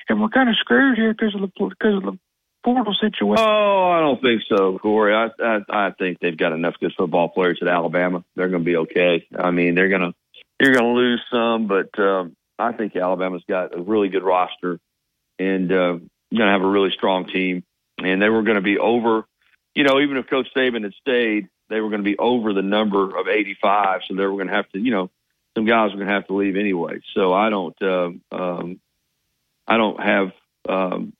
and 0.07 0.19
we're 0.19 0.29
kind 0.29 0.50
of 0.50 0.55
screwed 0.59 0.98
here 0.98 1.13
because 1.13 1.36
of 1.36 1.41
the, 1.41 1.48
because 1.48 1.98
of 1.98 2.03
the 2.03 2.19
portal 2.63 2.93
situation? 3.00 3.38
Oh, 3.38 3.89
I 3.89 4.00
don't 4.00 4.21
think 4.21 4.41
so, 4.50 4.77
Corey. 4.79 5.13
I, 5.13 5.29
I 5.43 5.59
I 5.69 5.91
think 5.98 6.19
they've 6.19 6.38
got 6.38 6.53
enough 6.53 6.75
good 6.79 6.93
football 6.98 7.29
players 7.29 7.59
at 7.62 7.67
Alabama. 7.67 8.24
They're 8.36 8.50
going 8.50 8.63
to 8.63 8.65
be 8.65 8.77
okay. 8.77 9.27
I 9.38 9.51
mean, 9.51 9.75
they're 9.75 9.89
going 9.89 10.01
to 10.01 10.13
you're 10.59 10.74
going 10.74 10.93
to 10.93 11.00
lose 11.00 11.21
some, 11.31 11.67
but 11.67 11.98
um, 12.00 12.36
I 12.57 12.74
think 12.74 12.95
Alabama's 12.95 13.43
got 13.48 13.77
a 13.77 13.81
really 13.81 14.09
good 14.09 14.24
roster 14.24 14.79
and 15.38 15.71
uh, 15.71 15.93
going 15.93 16.09
to 16.31 16.45
have 16.51 16.62
a 16.62 16.69
really 16.69 16.91
strong 16.91 17.27
team. 17.27 17.63
And 17.98 18.21
they 18.21 18.29
were 18.29 18.43
going 18.43 18.55
to 18.55 18.62
be 18.62 18.77
over, 18.77 19.25
you 19.76 19.84
know, 19.84 20.00
even 20.00 20.18
if 20.18 20.28
Coach 20.28 20.48
Saban 20.56 20.84
had 20.84 20.94
stayed, 21.02 21.50
they 21.70 21.80
were 21.82 21.90
going 21.90 22.04
to 22.04 22.10
be 22.10 22.18
over 22.18 22.54
the 22.54 22.62
number 22.62 23.18
of 23.18 23.28
85. 23.28 24.02
So 24.08 24.16
they 24.16 24.26
were 24.26 24.34
going 24.34 24.48
to 24.48 24.54
have 24.54 24.70
to, 24.70 24.80
you 24.80 24.92
know, 24.92 25.10
some 25.56 25.66
guys 25.66 25.92
were 25.92 25.98
going 25.98 26.08
to 26.08 26.14
have 26.14 26.28
to 26.28 26.34
leave 26.34 26.56
anyway. 26.56 27.00
So 27.14 27.34
I 27.34 27.50
don't, 27.50 27.82
uh, 27.82 28.12
um, 28.32 28.80
I 29.68 29.78
don't 29.78 30.02
have, 30.02 30.32
um, 30.68 31.14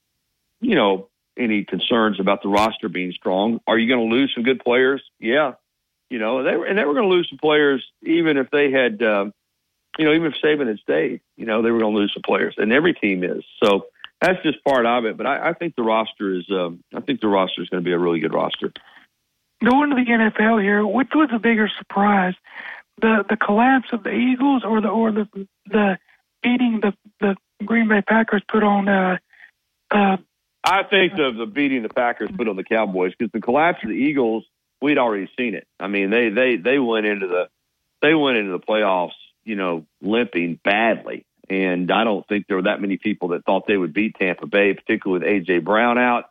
you 0.62 0.76
know, 0.76 1.10
any 1.38 1.64
concerns 1.64 2.20
about 2.20 2.42
the 2.42 2.50
roster 2.50 2.90
being 2.90 3.12
strong. 3.14 3.62
Are 3.68 3.78
you 3.78 3.88
going 3.88 4.10
to 4.10 4.16
lose 4.16 4.32
some 4.34 4.44
good 4.44 4.60
players? 4.60 5.02
Yeah, 5.20 5.54
you 6.10 6.20
know, 6.20 6.44
they 6.44 6.56
were, 6.56 6.66
and 6.66 6.78
they 6.78 6.84
were 6.84 6.94
going 6.94 7.10
to 7.10 7.16
lose 7.16 7.30
some 7.30 7.38
players 7.38 7.86
even 8.02 8.38
if 8.38 8.50
they 8.50 8.72
had, 8.72 9.02
uh, 9.02 9.30
you 9.98 10.06
know, 10.06 10.14
even 10.14 10.32
if 10.32 10.42
Saban 10.44 10.68
had 10.68 10.80
stayed, 10.80 11.22
you 11.38 11.46
know, 11.46 11.62
they 11.62 11.72
were 11.72 11.80
going 11.80 11.94
to 11.94 12.00
lose 12.00 12.14
some 12.14 12.24
players, 12.24 12.56
and 12.58 12.74
every 12.74 12.94
team 12.94 13.24
is. 13.24 13.44
So 13.64 13.88
that's 14.22 14.42
just 14.44 14.64
part 14.64 14.86
of 14.86 15.06
it. 15.06 15.18
But 15.18 15.26
I, 15.26 15.50
I 15.50 15.54
think 15.54 15.76
the 15.76 15.84
roster 15.84 16.34
is, 16.36 16.46
um, 16.52 16.84
I 16.94 17.02
think 17.02 17.22
the 17.22 17.28
roster 17.28 17.62
is 17.62 17.70
going 17.70 17.84
to 17.84 17.88
be 17.88 17.94
a 17.94 18.00
really 18.00 18.20
good 18.20 18.34
roster. 18.34 18.72
Going 19.64 19.90
to 19.90 19.96
the 19.96 20.06
NFL 20.06 20.62
here, 20.62 20.86
which 20.86 21.10
was 21.14 21.30
a 21.34 21.40
bigger 21.40 21.70
surprise, 21.78 22.34
the 23.02 23.26
the 23.30 23.38
collapse 23.38 23.90
of 23.92 24.04
the 24.04 24.12
Eagles 24.12 24.64
or 24.66 24.82
the 24.82 24.88
or 24.88 25.12
the 25.12 25.28
the 25.66 25.98
beating 26.42 26.80
the 26.82 26.94
the 27.20 27.36
Green 27.66 27.90
Bay 27.90 28.02
Packers 28.02 28.42
put 28.48 28.64
on 28.64 28.88
uh, 28.88 29.18
uh, 29.92 30.18
I 30.64 30.84
think 30.84 31.16
the 31.16 31.32
the 31.32 31.46
beating 31.46 31.84
the 31.84 31.90
Packers 31.90 32.30
put 32.36 32.48
on 32.48 32.56
the 32.56 32.64
Cowboys 32.64 33.14
because 33.18 33.32
the 33.32 33.42
collapse 33.42 33.80
of 33.84 33.90
the 33.90 33.96
Eagles, 33.96 34.46
we'd 34.82 34.98
already 34.98 35.30
seen 35.38 35.56
it. 35.56 35.68
I 35.80 35.88
mean, 35.88 36.10
they 36.10 36.30
they 36.30 36.58
they 36.58 36.80
went 36.80 37.06
into 37.06 37.28
the 37.28 37.50
they 38.02 38.14
went 38.14 38.38
into 38.38 38.52
the 38.52 38.60
playoffs, 38.60 39.18
you 39.44 39.56
know, 39.56 39.86
limping 40.02 40.60
badly, 40.64 41.26
and 41.50 41.92
I 41.92 42.04
don't 42.04 42.28
think 42.28 42.46
there 42.48 42.58
were 42.58 42.64
that 42.64 42.82
many 42.82 42.98
people 42.98 43.30
that 43.30 43.46
thought 43.46 43.68
they 43.68 43.78
would 43.78 43.94
beat 43.94 44.16
Tampa 44.20 44.48
Bay, 44.48 44.74
particularly 44.74 45.26
with 45.26 45.48
AJ 45.48 45.64
Brown 45.64 45.98
out. 45.98 46.26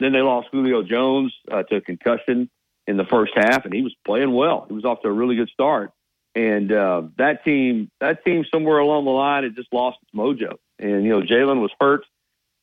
Then 0.00 0.12
they 0.12 0.20
lost 0.20 0.48
Julio 0.50 0.82
Jones 0.82 1.34
uh, 1.50 1.62
to 1.64 1.76
a 1.76 1.80
concussion 1.80 2.50
in 2.86 2.96
the 2.96 3.04
first 3.04 3.32
half, 3.34 3.64
and 3.64 3.72
he 3.72 3.82
was 3.82 3.94
playing 4.04 4.32
well. 4.32 4.66
He 4.68 4.74
was 4.74 4.84
off 4.84 5.02
to 5.02 5.08
a 5.08 5.12
really 5.12 5.36
good 5.36 5.50
start, 5.50 5.92
and 6.34 6.72
uh, 6.72 7.02
that 7.18 7.44
team 7.44 7.90
that 8.00 8.24
team 8.24 8.44
somewhere 8.52 8.78
along 8.78 9.04
the 9.04 9.10
line 9.10 9.44
had 9.44 9.54
just 9.54 9.72
lost 9.72 9.98
its 10.02 10.14
mojo. 10.14 10.56
And 10.78 11.04
you 11.04 11.10
know, 11.10 11.20
Jalen 11.20 11.60
was 11.60 11.70
hurt 11.80 12.04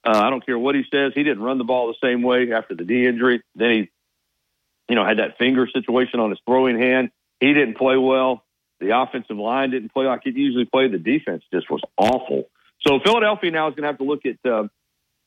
uh, 0.04 0.20
I 0.24 0.30
don't 0.30 0.46
care 0.46 0.58
what 0.58 0.76
he 0.76 0.84
says. 0.92 1.12
He 1.14 1.24
didn't 1.24 1.44
run 1.44 1.58
the 1.58 1.64
ball 1.64 1.88
the 1.88 2.08
same 2.08 2.24
way 2.24 2.52
after 2.52 2.76
the 2.76 2.84
knee 2.84 3.06
injury. 3.06 3.42
Then 3.56 3.72
he, 3.72 3.90
you 4.90 4.96
know, 4.96 5.06
had 5.06 5.20
that 5.20 5.38
finger 5.38 5.68
situation 5.68 6.20
on 6.20 6.32
his 6.32 6.40
throwing 6.46 6.80
hand. 6.80 7.12
He 7.40 7.54
didn't 7.54 7.78
play 7.78 7.98
well. 7.98 8.44
The 8.82 8.98
offensive 9.00 9.38
line 9.38 9.72
didn't 9.72 9.94
play 9.94 10.06
like 10.06 10.26
it 10.26 10.36
usually 10.36 10.66
played. 10.66 10.92
The 10.92 10.98
defense 10.98 11.44
just 11.54 11.70
was 11.70 11.82
awful. 11.98 12.50
So 12.86 13.00
Philadelphia 13.00 13.52
now 13.52 13.68
is 13.68 13.76
going 13.76 13.84
to 13.84 13.90
have 13.90 14.00
to 14.00 14.04
look 14.04 14.26
at 14.26 14.38
uh, 14.44 14.68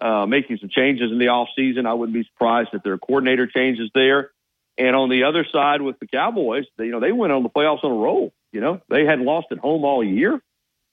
uh, 0.05 0.27
making 0.27 0.59
some 0.59 0.69
changes 0.69 1.13
in 1.13 1.19
the 1.19 1.29
off 1.29 1.49
season. 1.57 1.87
I 1.87 1.95
wouldn't 1.95 2.15
be 2.15 2.25
surprised 2.25 2.71
if 2.73 2.83
their 2.83 2.99
coordinator 2.99 3.47
changes 3.47 3.91
there. 3.95 4.33
And 4.77 4.97
on 4.97 5.09
the 5.09 5.25
other 5.25 5.47
side 5.51 5.83
with 5.83 6.01
the 6.01 6.07
Cowboys, 6.07 6.65
they, 6.77 6.87
you 6.87 6.91
know, 6.91 7.01
they 7.01 7.13
went 7.13 7.33
on 7.33 7.45
the 7.45 7.49
playoffs 7.49 7.85
on 7.85 7.93
a 7.93 7.95
roll. 7.95 8.33
You 8.53 8.61
know, 8.61 8.81
they 8.89 9.05
hadn't 9.05 9.25
lost 9.25 9.47
at 9.53 9.59
home 9.59 9.85
all 9.85 10.03
year. 10.03 10.43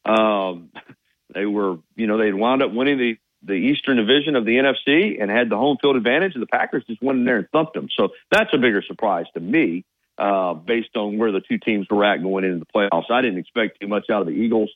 Um, 0.06 0.70
they 1.34 1.46
were, 1.46 1.78
you 1.96 2.08
know, 2.08 2.18
they'd 2.18 2.34
wound 2.34 2.62
up 2.62 2.72
winning 2.72 2.98
the 2.98 3.18
the 3.44 3.54
Eastern 3.54 3.98
Division 3.98 4.36
of 4.36 4.46
the 4.46 4.58
NFC 4.58 5.20
and 5.20 5.32
had 5.32 5.50
the 5.50 5.58
home 5.58 5.78
field 5.82 5.96
advantage, 5.96 6.36
and 6.36 6.44
the 6.44 6.48
Packers 6.48 6.84
just 6.86 7.02
went 7.02 7.18
in 7.18 7.26
there 7.26 7.38
and 7.38 7.50
thumped 7.50 7.74
them. 7.74 7.88
So 7.98 8.10
that's 8.30 8.54
a 8.54 8.58
bigger 8.58 8.84
surprise 8.84 9.26
to 9.34 9.40
me, 9.40 9.84
uh, 10.22 10.54
based 10.54 10.96
on 10.96 11.18
where 11.18 11.32
the 11.32 11.42
two 11.42 11.58
teams 11.58 11.88
were 11.90 12.06
at 12.06 12.22
going 12.22 12.44
into 12.44 12.60
the 12.60 12.66
playoffs. 12.66 13.10
I 13.10 13.24
didn't 13.24 13.40
expect 13.40 13.82
too 13.82 13.88
much 13.88 14.06
out 14.12 14.22
of 14.22 14.28
the 14.28 14.34
Eagles, 14.34 14.70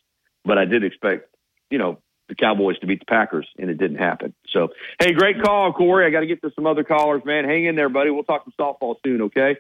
but 0.44 0.58
I 0.58 0.66
did 0.66 0.84
expect, 0.84 1.30
you 1.70 1.78
know, 1.78 2.00
the 2.28 2.34
Cowboys 2.34 2.80
to 2.80 2.88
beat 2.88 3.00
the 3.00 3.06
Packers, 3.06 3.48
and 3.60 3.70
it 3.70 3.78
didn't 3.78 3.98
happen. 3.98 4.34
So, 4.50 4.70
hey, 5.00 5.14
great 5.14 5.40
call, 5.44 5.72
Corey. 5.74 6.08
I 6.08 6.10
got 6.10 6.22
to 6.22 6.26
get 6.26 6.42
to 6.42 6.52
some 6.56 6.66
other 6.66 6.84
callers, 6.84 7.22
man. 7.24 7.46
Hang 7.46 7.66
in 7.66 7.76
there, 7.76 7.90
buddy. 7.90 8.10
We'll 8.10 8.24
talk 8.24 8.44
some 8.44 8.54
softball 8.60 8.96
soon, 9.06 9.22
okay? 9.24 9.58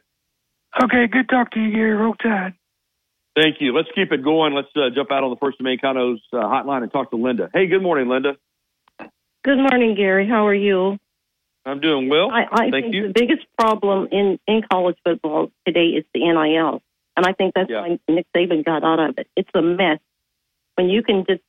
Okay, 0.84 1.06
good 1.06 1.30
talk 1.30 1.52
to 1.52 1.60
you, 1.60 1.72
Gary. 1.72 1.94
Roll 1.94 2.16
Tide. 2.16 2.56
Thank 3.36 3.58
you. 3.60 3.72
Let's 3.76 3.90
keep 3.94 4.12
it 4.12 4.24
going. 4.24 4.56
Let's 4.56 4.70
uh, 4.76 4.90
jump 4.96 5.12
out 5.12 5.24
on 5.24 5.30
the 5.30 5.36
First 5.36 5.58
and 5.60 5.66
Main 5.66 5.78
uh, 5.84 5.86
hotline 5.86 6.82
and 6.82 6.92
talk 6.92 7.12
to 7.12 7.18
Linda. 7.18 7.52
Hey, 7.54 7.68
good 7.68 7.84
morning, 7.84 8.10
Linda. 8.10 8.38
Good 9.44 9.58
morning, 9.58 9.94
Gary. 9.96 10.28
How 10.28 10.48
are 10.48 10.56
you? 10.56 10.98
I'm 11.66 11.80
doing 11.80 12.10
well. 12.10 12.30
I, 12.32 12.44
I 12.52 12.58
Thank 12.70 12.74
think 12.86 12.94
you. 12.96 13.08
the 13.08 13.14
biggest 13.14 13.46
problem 13.58 14.08
in, 14.12 14.40
in 14.48 14.62
college 14.72 14.98
football 15.04 15.52
today 15.66 15.88
is 15.88 16.06
the 16.14 16.22
NIL. 16.22 16.82
And 17.18 17.26
I 17.26 17.34
think 17.34 17.54
that's 17.56 17.70
Yeah. 17.70 17.82
why 17.82 18.00
Nick 18.08 18.28
Saban 18.36 18.64
got 18.64 18.84
out 18.84 19.00
of 19.00 19.16
it. 19.18 19.28
It's 19.36 19.50
a 19.56 19.62
mess. 19.62 20.00
When 20.76 20.90
you 20.90 21.02
can 21.02 21.26
just 21.28 21.42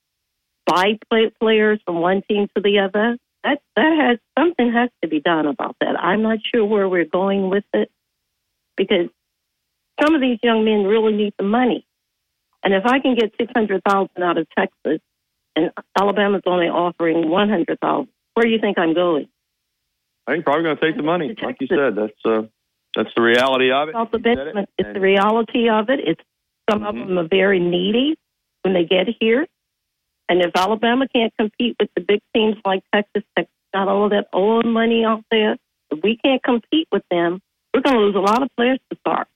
buy 0.64 0.99
play, 1.11 1.30
players 1.40 1.80
from 1.85 2.00
one 2.00 2.23
team 2.28 2.49
to 2.54 2.62
the 2.62 2.78
other, 2.80 3.18
that, 3.44 3.61
that 3.76 3.96
has 3.99 4.18
something 4.38 4.73
has 4.73 4.88
to 5.02 5.08
be 5.08 5.20
done 5.20 5.46
about 5.46 5.76
that. 5.80 6.00
I'm 6.00 6.23
not 6.23 6.38
sure 6.54 6.64
where 6.64 6.88
we're 6.88 7.04
going 7.04 7.50
with 7.50 7.64
it 7.75 7.90
because 8.76 9.08
some 10.02 10.14
of 10.14 10.20
these 10.20 10.38
young 10.42 10.64
men 10.64 10.85
really 10.85 11.12
need 11.14 11.35
the 11.38 11.44
money. 11.44 11.87
And 12.62 12.75
if 12.75 12.85
I 12.87 13.00
can 13.00 13.14
get 13.14 13.32
600000 13.38 14.23
out 14.23 14.38
of 14.38 14.46
Texas 14.58 15.00
and 15.54 15.70
Alabama's 15.99 16.42
only 16.46 16.66
offering 16.66 17.28
100000 17.28 18.08
where 18.35 18.44
do 18.44 18.50
you 18.50 18.58
think 18.61 18.78
I'm 18.78 18.92
going? 18.94 19.28
I 20.26 20.33
think 20.33 20.45
probably 20.45 20.64
going 20.64 20.76
to 20.76 20.83
take 20.85 20.97
the 20.97 21.02
money, 21.02 21.35
like 21.42 21.56
you 21.61 21.68
said. 21.68 21.95
That's 21.95 22.21
uh, 22.25 22.42
that's 22.97 23.11
the 23.14 23.23
reality 23.23 23.71
of 23.71 23.88
it. 23.88 23.95
The 23.95 24.30
it. 24.33 24.68
It's 24.78 24.92
the 24.95 25.00
reality 25.00 25.68
of 25.68 25.88
it. 25.90 26.00
It's 26.00 26.23
some 26.71 26.85
of 26.85 26.95
Mhm. 26.95 27.06
them 27.06 27.18
are 27.18 27.28
very 27.28 27.61
needy 27.61 28.16
when 28.62 28.75
they 28.75 28.85
get 28.85 29.06
here, 29.21 29.47
and 30.28 30.42
if 30.42 30.50
Alabama 30.56 31.06
can't 31.09 31.33
compete 31.38 31.76
with 31.78 31.90
the 31.95 32.00
big 32.00 32.21
teams 32.35 32.56
like 32.64 32.83
Texas, 32.92 33.23
Texas 33.37 33.52
got 33.73 33.88
all 33.88 34.09
that 34.09 34.28
old 34.33 34.66
money 34.66 35.04
out 35.04 35.25
there. 35.30 35.56
If 35.90 36.02
we 36.02 36.16
can't 36.16 36.42
compete 36.42 36.88
with 36.90 37.04
them, 37.11 37.40
we're 37.73 37.83
going 37.83 37.97
to 37.97 38.02
lose 38.02 38.16
a 38.16 38.21
lot 38.21 38.42
of 38.42 38.49
players 38.56 38.80
to 38.90 38.99
start, 38.99 39.28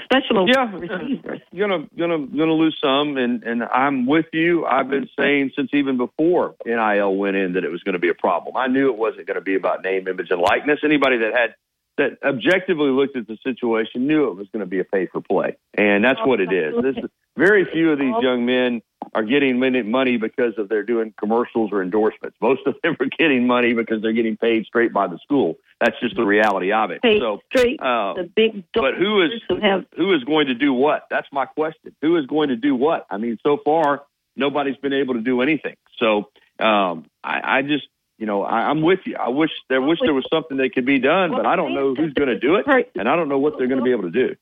especially 0.00 0.52
Yeah. 0.52 0.70
receivers. 0.74 1.40
You're 1.52 1.68
gonna 1.68 1.86
gonna 1.96 2.26
gonna 2.26 2.54
lose 2.54 2.78
some, 2.82 3.16
and 3.16 3.42
and 3.42 3.62
I'm 3.64 4.06
with 4.06 4.26
you. 4.32 4.66
I've 4.66 4.88
been 4.88 5.08
saying 5.18 5.52
since 5.56 5.70
even 5.72 5.96
before 5.96 6.54
NIL 6.64 7.16
went 7.16 7.36
in 7.36 7.54
that 7.54 7.64
it 7.64 7.70
was 7.70 7.82
going 7.82 7.94
to 7.94 7.98
be 7.98 8.08
a 8.08 8.14
problem. 8.14 8.56
I 8.56 8.66
knew 8.66 8.88
it 8.88 8.96
wasn't 8.98 9.26
going 9.26 9.36
to 9.36 9.40
be 9.40 9.54
about 9.54 9.82
name, 9.82 10.08
image, 10.08 10.30
and 10.30 10.40
likeness. 10.40 10.80
Anybody 10.84 11.18
that 11.18 11.32
had 11.34 11.54
that 11.96 12.18
objectively 12.24 12.90
looked 12.90 13.16
at 13.16 13.26
the 13.26 13.36
situation 13.42 14.06
knew 14.06 14.28
it 14.28 14.36
was 14.36 14.48
going 14.52 14.60
to 14.60 14.66
be 14.66 14.78
a 14.78 14.84
pay 14.84 15.06
for 15.06 15.20
play, 15.20 15.56
and 15.74 16.04
that's 16.04 16.20
what 16.24 16.40
it 16.40 16.52
is. 16.52 16.74
This 16.82 16.96
is, 17.04 17.10
very 17.36 17.64
few 17.64 17.92
of 17.92 17.98
these 17.98 18.14
young 18.20 18.44
men 18.46 18.82
are 19.14 19.22
getting 19.22 19.58
money 19.58 20.16
because 20.16 20.54
of 20.58 20.68
they're 20.68 20.82
doing 20.82 21.12
commercials 21.18 21.70
or 21.72 21.82
endorsements. 21.82 22.36
Most 22.40 22.66
of 22.66 22.76
them 22.82 22.96
are 23.00 23.06
getting 23.18 23.46
money 23.46 23.74
because 23.74 24.02
they're 24.02 24.12
getting 24.12 24.36
paid 24.36 24.66
straight 24.66 24.92
by 24.92 25.06
the 25.06 25.18
school. 25.18 25.56
That's 25.80 25.98
just 26.00 26.16
the 26.16 26.24
reality 26.24 26.72
of 26.72 26.90
it. 26.90 27.02
Pay 27.02 27.20
So, 27.20 27.40
straight 27.54 27.80
uh, 27.80 28.14
the 28.14 28.30
big 28.34 28.64
but 28.74 28.94
who 28.94 29.22
is 29.22 29.30
have- 29.62 29.86
who 29.96 30.14
is 30.14 30.24
going 30.24 30.46
to 30.46 30.54
do 30.54 30.72
what? 30.72 31.04
That's 31.10 31.28
my 31.32 31.46
question. 31.46 31.94
Who 32.02 32.16
is 32.16 32.26
going 32.26 32.48
to 32.48 32.56
do 32.56 32.74
what? 32.74 33.06
I 33.10 33.16
mean, 33.18 33.38
so 33.44 33.58
far 33.64 34.02
nobody's 34.36 34.76
been 34.76 34.92
able 34.92 35.14
to 35.14 35.20
do 35.20 35.40
anything. 35.42 35.76
So 35.98 36.30
um, 36.60 37.06
I, 37.22 37.58
I 37.58 37.62
just, 37.62 37.86
you 38.18 38.26
know, 38.26 38.42
I, 38.42 38.68
I'm 38.70 38.82
with 38.82 39.00
you. 39.04 39.16
I 39.16 39.28
wish 39.28 39.50
there 39.68 39.80
wish 39.80 39.98
there 40.00 40.14
was 40.14 40.26
something 40.32 40.56
that 40.58 40.74
could 40.74 40.86
be 40.86 40.98
done, 40.98 41.30
but 41.30 41.46
I 41.46 41.56
don't 41.56 41.74
know 41.74 41.94
who's 41.94 42.12
going 42.14 42.28
to 42.28 42.38
do 42.38 42.56
it, 42.56 42.66
and 42.96 43.08
I 43.08 43.16
don't 43.16 43.28
know 43.28 43.38
what 43.38 43.58
they're 43.58 43.68
going 43.68 43.78
to 43.78 43.84
be 43.84 43.92
able 43.92 44.04
to 44.04 44.10
do. 44.10 44.36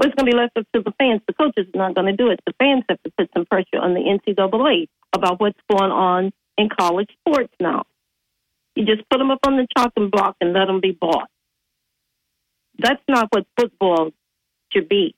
What's 0.00 0.14
going 0.14 0.30
to 0.30 0.32
be 0.32 0.34
left 0.34 0.56
up 0.56 0.64
to 0.74 0.80
the 0.82 0.92
fans? 0.98 1.20
The 1.26 1.34
coaches 1.34 1.66
are 1.74 1.78
not 1.78 1.94
going 1.94 2.06
to 2.06 2.16
do 2.16 2.30
it. 2.30 2.40
The 2.46 2.54
fans 2.58 2.84
have 2.88 3.02
to 3.02 3.10
put 3.18 3.28
some 3.34 3.44
pressure 3.44 3.76
on 3.82 3.92
the 3.92 4.00
NCAA 4.00 4.88
about 5.12 5.38
what's 5.40 5.58
going 5.70 5.92
on 5.92 6.32
in 6.56 6.70
college 6.70 7.10
sports 7.20 7.52
now. 7.60 7.82
You 8.74 8.86
just 8.86 9.06
put 9.10 9.18
them 9.18 9.30
up 9.30 9.40
on 9.46 9.58
the 9.58 9.66
chopping 9.76 10.08
block 10.08 10.36
and 10.40 10.54
let 10.54 10.68
them 10.68 10.80
be 10.80 10.92
bought. 10.98 11.28
That's 12.78 13.02
not 13.10 13.28
what 13.30 13.44
football 13.58 14.12
should 14.72 14.88
be. 14.88 15.14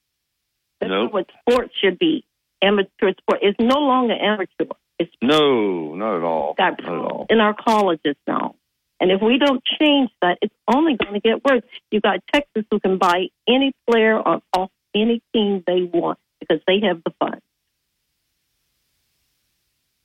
That's 0.81 0.91
Nope. 0.91 1.05
not 1.05 1.13
what 1.13 1.27
sports 1.49 1.75
should 1.81 2.01
be. 2.01 2.25
Amateur 2.61 3.13
sport 3.21 3.39
is 3.41 3.55
no 3.61 3.79
longer 3.79 4.15
amateur. 4.21 4.75
It's 4.99 5.13
No, 5.23 5.95
not 5.95 6.17
at 6.17 6.23
all. 6.25 6.55
got 6.59 6.83
Not 6.83 6.93
at 6.93 6.99
all. 7.05 7.27
in 7.31 7.39
our 7.39 7.55
colleges 7.55 8.17
now. 8.27 8.57
And 9.03 9.11
if 9.11 9.21
we 9.21 9.37
don't 9.37 9.61
change 9.81 10.11
that, 10.23 10.39
it's 10.41 10.55
only 10.73 10.95
going 10.97 11.15
to 11.15 11.21
get 11.21 11.45
worse. 11.45 11.63
You've 11.91 12.05
got 12.05 12.21
Texas 12.33 12.65
who 12.71 12.79
can 12.79 12.99
buy 12.99 13.31
any 13.49 13.73
player 13.91 14.17
on 14.17 14.43
off 14.57 14.71
any 14.95 15.21
team 15.33 15.65
they 15.67 15.83
want 15.83 16.21
because 16.39 16.63
they 16.69 16.81
have 16.87 17.03
the 17.05 17.11
funds. 17.19 17.43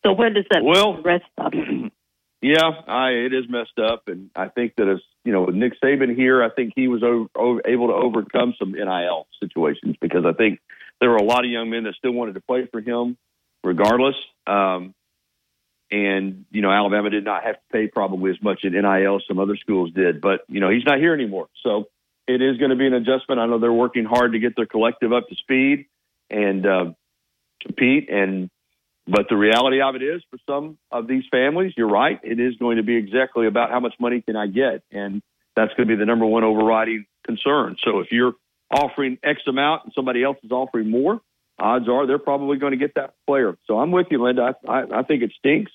So 0.03 0.13
where 0.13 0.31
does 0.31 0.45
that 0.49 0.63
Well- 0.63 0.99
rest 1.03 1.25
of? 1.37 1.53
Yeah, 2.39 2.69
I, 2.87 3.09
it 3.09 3.33
is 3.33 3.45
messed 3.49 3.79
up, 3.79 4.03
and 4.07 4.29
I 4.35 4.47
think 4.47 4.75
that 4.77 4.87
as 4.87 4.99
you 5.25 5.31
know, 5.31 5.41
with 5.41 5.55
Nick 5.55 5.73
Saban 5.81 6.15
here, 6.15 6.43
I 6.43 6.51
think 6.51 6.73
he 6.75 6.87
was 6.87 7.01
over, 7.01 7.27
over, 7.35 7.61
able 7.65 7.87
to 7.87 7.93
overcome 7.93 8.53
some 8.59 8.73
NIL 8.73 9.25
situations 9.39 9.95
because 9.99 10.23
I 10.23 10.33
think 10.33 10.59
there 11.01 11.09
were 11.09 11.15
a 11.15 11.23
lot 11.23 11.45
of 11.45 11.49
young 11.49 11.71
men 11.71 11.85
that 11.85 11.95
still 11.95 12.11
wanted 12.11 12.35
to 12.35 12.41
play 12.41 12.67
for 12.71 12.79
him, 12.79 13.17
regardless. 13.63 14.13
Um, 14.45 14.93
and 15.91 16.45
you 16.51 16.61
know 16.61 16.71
Alabama 16.71 17.09
did 17.09 17.25
not 17.25 17.43
have 17.43 17.55
to 17.55 17.61
pay 17.71 17.87
probably 17.87 18.31
as 18.31 18.41
much 18.41 18.63
in 18.63 18.73
NIL 18.73 19.15
as 19.15 19.21
some 19.27 19.39
other 19.39 19.57
schools 19.57 19.91
did. 19.93 20.21
But 20.21 20.41
you 20.47 20.59
know 20.59 20.69
he's 20.69 20.85
not 20.85 20.99
here 20.99 21.13
anymore, 21.13 21.47
so 21.63 21.85
it 22.27 22.41
is 22.41 22.57
going 22.57 22.71
to 22.71 22.75
be 22.75 22.85
an 22.85 22.93
adjustment. 22.93 23.39
I 23.39 23.45
know 23.45 23.57
they're 23.57 23.71
working 23.71 24.05
hard 24.05 24.33
to 24.33 24.39
get 24.39 24.55
their 24.55 24.65
collective 24.65 25.13
up 25.13 25.27
to 25.29 25.35
speed 25.35 25.85
and 26.29 26.65
uh, 26.65 26.85
compete. 27.61 28.09
And 28.09 28.49
but 29.07 29.27
the 29.29 29.37
reality 29.37 29.81
of 29.81 29.95
it 29.95 30.03
is, 30.03 30.21
for 30.29 30.37
some 30.45 30.77
of 30.91 31.07
these 31.07 31.23
families, 31.31 31.73
you're 31.77 31.87
right, 31.87 32.19
it 32.23 32.39
is 32.39 32.55
going 32.57 32.77
to 32.77 32.83
be 32.83 32.97
exactly 32.97 33.47
about 33.47 33.71
how 33.71 33.79
much 33.79 33.93
money 33.99 34.21
can 34.21 34.35
I 34.35 34.47
get, 34.47 34.83
and 34.91 35.21
that's 35.55 35.73
going 35.75 35.87
to 35.87 35.95
be 35.95 35.97
the 35.97 36.05
number 36.05 36.25
one 36.25 36.43
overriding 36.43 37.05
concern. 37.25 37.77
So 37.83 37.99
if 37.99 38.07
you're 38.11 38.33
offering 38.69 39.17
X 39.23 39.41
amount 39.47 39.85
and 39.85 39.93
somebody 39.95 40.23
else 40.23 40.37
is 40.43 40.51
offering 40.51 40.89
more, 40.89 41.21
odds 41.59 41.87
are 41.89 42.05
they're 42.07 42.19
probably 42.19 42.57
going 42.57 42.71
to 42.71 42.77
get 42.77 42.95
that 42.95 43.13
player. 43.25 43.57
So 43.65 43.79
I'm 43.79 43.91
with 43.91 44.07
you, 44.11 44.21
Linda. 44.21 44.55
I, 44.67 44.71
I, 44.71 44.99
I 44.99 45.03
think 45.03 45.23
it 45.23 45.33
stinks, 45.37 45.71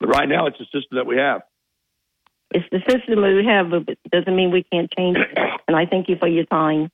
but 0.00 0.08
right 0.08 0.28
now 0.28 0.46
it's 0.46 0.58
the 0.58 0.64
system 0.64 0.96
that 0.96 1.06
we 1.06 1.16
have. 1.16 1.42
It's 2.50 2.68
the 2.70 2.80
system 2.88 3.20
that 3.22 3.34
we 3.34 3.44
have, 3.46 3.70
but 3.70 3.88
it 3.88 4.10
doesn't 4.12 4.34
mean 4.34 4.52
we 4.52 4.62
can't 4.62 4.92
change 4.96 5.16
it. 5.16 5.38
And 5.66 5.76
I 5.76 5.86
thank 5.86 6.08
you 6.08 6.16
for 6.16 6.28
your 6.28 6.44
time. 6.44 6.90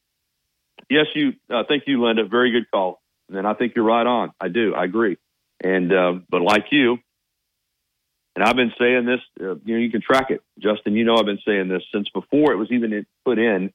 Yes, 0.89 1.07
you. 1.15 1.35
Uh, 1.53 1.65
thank 1.69 1.85
you, 1.87 2.03
Linda. 2.03 2.25
Very 2.25 2.51
good 2.51 2.71
call. 2.71 3.01
And 3.29 3.47
I 3.47 3.55
think 3.55 3.75
you're 3.77 3.85
right 3.85 4.07
on. 4.07 4.33
I 4.41 4.49
do. 4.49 4.75
I 4.75 4.85
agree. 4.85 5.19
And 5.63 5.93
uh, 5.93 6.15
but 6.31 6.41
like 6.41 6.67
you, 6.71 6.99
and 8.35 8.45
I've 8.45 8.57
been 8.57 8.73
saying 8.79 9.05
this. 9.05 9.21
Uh, 9.39 9.57
you 9.65 9.75
know, 9.75 9.81
you 9.81 9.91
can 9.91 10.01
track 10.01 10.31
it, 10.31 10.41
Justin. 10.59 10.95
You 10.95 11.05
know, 11.05 11.17
I've 11.17 11.27
been 11.27 11.41
saying 11.47 11.69
this 11.69 11.83
since 11.93 12.09
before 12.09 12.53
it 12.53 12.57
was 12.57 12.71
even 12.71 13.05
put 13.25 13.39
in. 13.39 13.73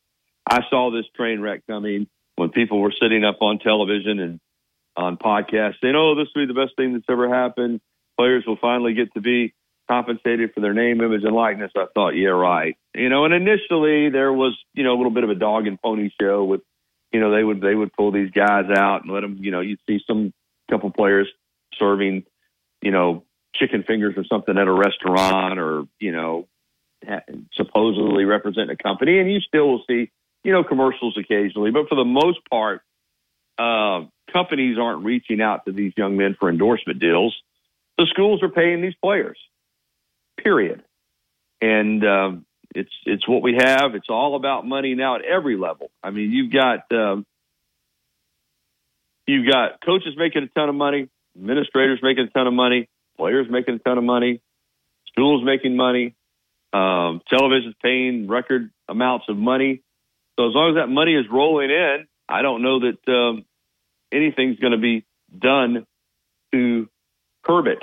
I 0.49 0.61
saw 0.69 0.91
this 0.91 1.05
train 1.15 1.39
wreck 1.41 1.61
coming 1.67 2.07
when 2.35 2.49
people 2.49 2.79
were 2.79 2.93
sitting 2.99 3.23
up 3.23 3.37
on 3.41 3.59
television 3.59 4.19
and 4.19 4.39
on 4.97 5.17
podcasts 5.17 5.75
saying, 5.81 5.95
"Oh, 5.95 6.15
this 6.15 6.27
will 6.35 6.45
be 6.45 6.53
the 6.53 6.59
best 6.59 6.75
thing 6.75 6.93
that's 6.93 7.05
ever 7.09 7.29
happened. 7.29 7.81
Players 8.17 8.45
will 8.45 8.57
finally 8.57 8.93
get 8.93 9.13
to 9.13 9.21
be 9.21 9.53
compensated 9.89 10.53
for 10.53 10.61
their 10.61 10.73
name, 10.73 11.01
image, 11.01 11.23
and 11.23 11.35
likeness." 11.35 11.71
I 11.75 11.85
thought, 11.93 12.11
yeah, 12.11 12.29
right. 12.29 12.75
You 12.93 13.09
know, 13.09 13.25
and 13.25 13.33
initially 13.33 14.09
there 14.09 14.31
was, 14.31 14.57
you 14.73 14.83
know, 14.83 14.93
a 14.93 14.97
little 14.97 15.11
bit 15.11 15.23
of 15.23 15.29
a 15.29 15.35
dog 15.35 15.67
and 15.67 15.81
pony 15.81 16.09
show 16.19 16.43
with, 16.43 16.61
you 17.11 17.19
know, 17.19 17.31
they 17.31 17.43
would 17.43 17.61
they 17.61 17.75
would 17.75 17.93
pull 17.93 18.11
these 18.11 18.31
guys 18.31 18.69
out 18.75 19.03
and 19.03 19.11
let 19.11 19.21
them, 19.21 19.37
you 19.39 19.51
know, 19.51 19.61
you'd 19.61 19.79
see 19.87 19.99
some 20.07 20.33
couple 20.69 20.89
players 20.91 21.27
serving, 21.77 22.23
you 22.81 22.91
know, 22.91 23.23
chicken 23.53 23.83
fingers 23.83 24.15
or 24.17 24.25
something 24.25 24.57
at 24.57 24.67
a 24.67 24.71
restaurant, 24.71 25.59
or 25.59 25.83
you 25.99 26.11
know, 26.11 26.47
supposedly 27.53 28.25
represent 28.25 28.71
a 28.71 28.75
company, 28.75 29.19
and 29.19 29.31
you 29.31 29.39
still 29.41 29.69
will 29.69 29.83
see, 29.87 30.11
you 30.43 30.51
know, 30.51 30.63
commercials 30.63 31.17
occasionally, 31.17 31.71
but 31.71 31.87
for 31.89 31.95
the 31.95 32.05
most 32.05 32.39
part. 32.49 32.81
Uh, 33.57 34.05
companies 34.35 34.77
aren't 34.77 35.05
reaching 35.05 35.41
out 35.41 35.65
to 35.65 35.71
these 35.71 35.93
young 35.95 36.17
men 36.17 36.35
for 36.37 36.49
endorsement 36.49 36.99
deals. 36.99 37.35
The 37.97 38.05
schools 38.09 38.43
are 38.43 38.49
paying 38.49 38.81
these 38.81 38.95
players, 39.01 39.37
period. 40.43 40.83
And 41.61 42.05
um, 42.05 42.45
it's 42.75 42.91
it's 43.05 43.27
what 43.27 43.41
we 43.41 43.55
have. 43.57 43.95
It's 43.95 44.09
all 44.09 44.35
about 44.35 44.67
money 44.67 44.93
now 44.95 45.15
at 45.15 45.21
every 45.23 45.57
level. 45.57 45.89
I 46.03 46.11
mean, 46.11 46.31
you've 46.31 46.51
got 46.51 46.91
um, 46.91 47.25
you've 49.25 49.49
got 49.49 49.83
coaches 49.83 50.15
making 50.17 50.43
a 50.43 50.47
ton 50.47 50.67
of 50.67 50.75
money, 50.75 51.09
administrators 51.37 51.99
making 52.03 52.25
a 52.25 52.29
ton 52.29 52.47
of 52.47 52.53
money, 52.53 52.89
players 53.17 53.47
making 53.49 53.75
a 53.75 53.79
ton 53.79 53.97
of 53.97 54.03
money, 54.03 54.41
schools 55.07 55.41
making 55.45 55.77
money, 55.77 56.13
um, 56.73 57.21
television's 57.29 57.75
paying 57.81 58.27
record 58.27 58.69
amounts 58.89 59.27
of 59.29 59.37
money. 59.37 59.81
So 60.37 60.49
as 60.49 60.53
long 60.53 60.71
as 60.71 60.75
that 60.81 60.87
money 60.87 61.15
is 61.15 61.25
rolling 61.31 61.69
in, 61.69 62.07
I 62.27 62.41
don't 62.41 62.61
know 62.61 62.81
that 62.81 63.07
um, 63.07 63.45
anything's 64.15 64.59
going 64.59 64.71
to 64.71 64.77
be 64.77 65.05
done 65.37 65.85
to 66.53 66.89
curb 67.43 67.67
it, 67.67 67.79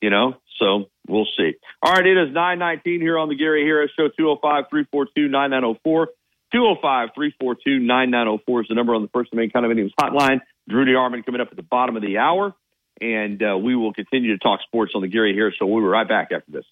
you 0.00 0.10
know? 0.10 0.34
So 0.58 0.84
we'll 1.08 1.26
see. 1.36 1.54
All 1.82 1.92
right, 1.92 2.06
it 2.06 2.16
is 2.16 2.32
919 2.32 3.00
here 3.00 3.18
on 3.18 3.28
the 3.28 3.34
Gary 3.34 3.64
Harris 3.64 3.90
Show, 3.96 4.08
205 4.08 4.64
342 4.70 5.28
9904. 5.28 6.08
205 6.52 7.08
342 7.14 7.80
9904 7.80 8.60
is 8.60 8.68
the 8.68 8.74
number 8.74 8.94
on 8.94 9.02
the 9.02 9.08
First 9.08 9.34
Main 9.34 9.50
Condominiums 9.50 9.90
hotline. 10.00 10.40
Drew 10.68 10.84
DeArmond 10.84 11.26
coming 11.26 11.40
up 11.40 11.48
at 11.50 11.56
the 11.56 11.62
bottom 11.62 11.96
of 11.96 12.02
the 12.02 12.18
hour, 12.18 12.54
and 13.00 13.42
uh, 13.42 13.58
we 13.58 13.74
will 13.74 13.92
continue 13.92 14.32
to 14.32 14.38
talk 14.38 14.60
sports 14.62 14.92
on 14.94 15.02
the 15.02 15.08
Gary 15.08 15.34
Harris 15.34 15.56
Show. 15.58 15.66
We'll 15.66 15.82
be 15.82 15.88
right 15.88 16.08
back 16.08 16.28
after 16.32 16.52
this. 16.52 16.64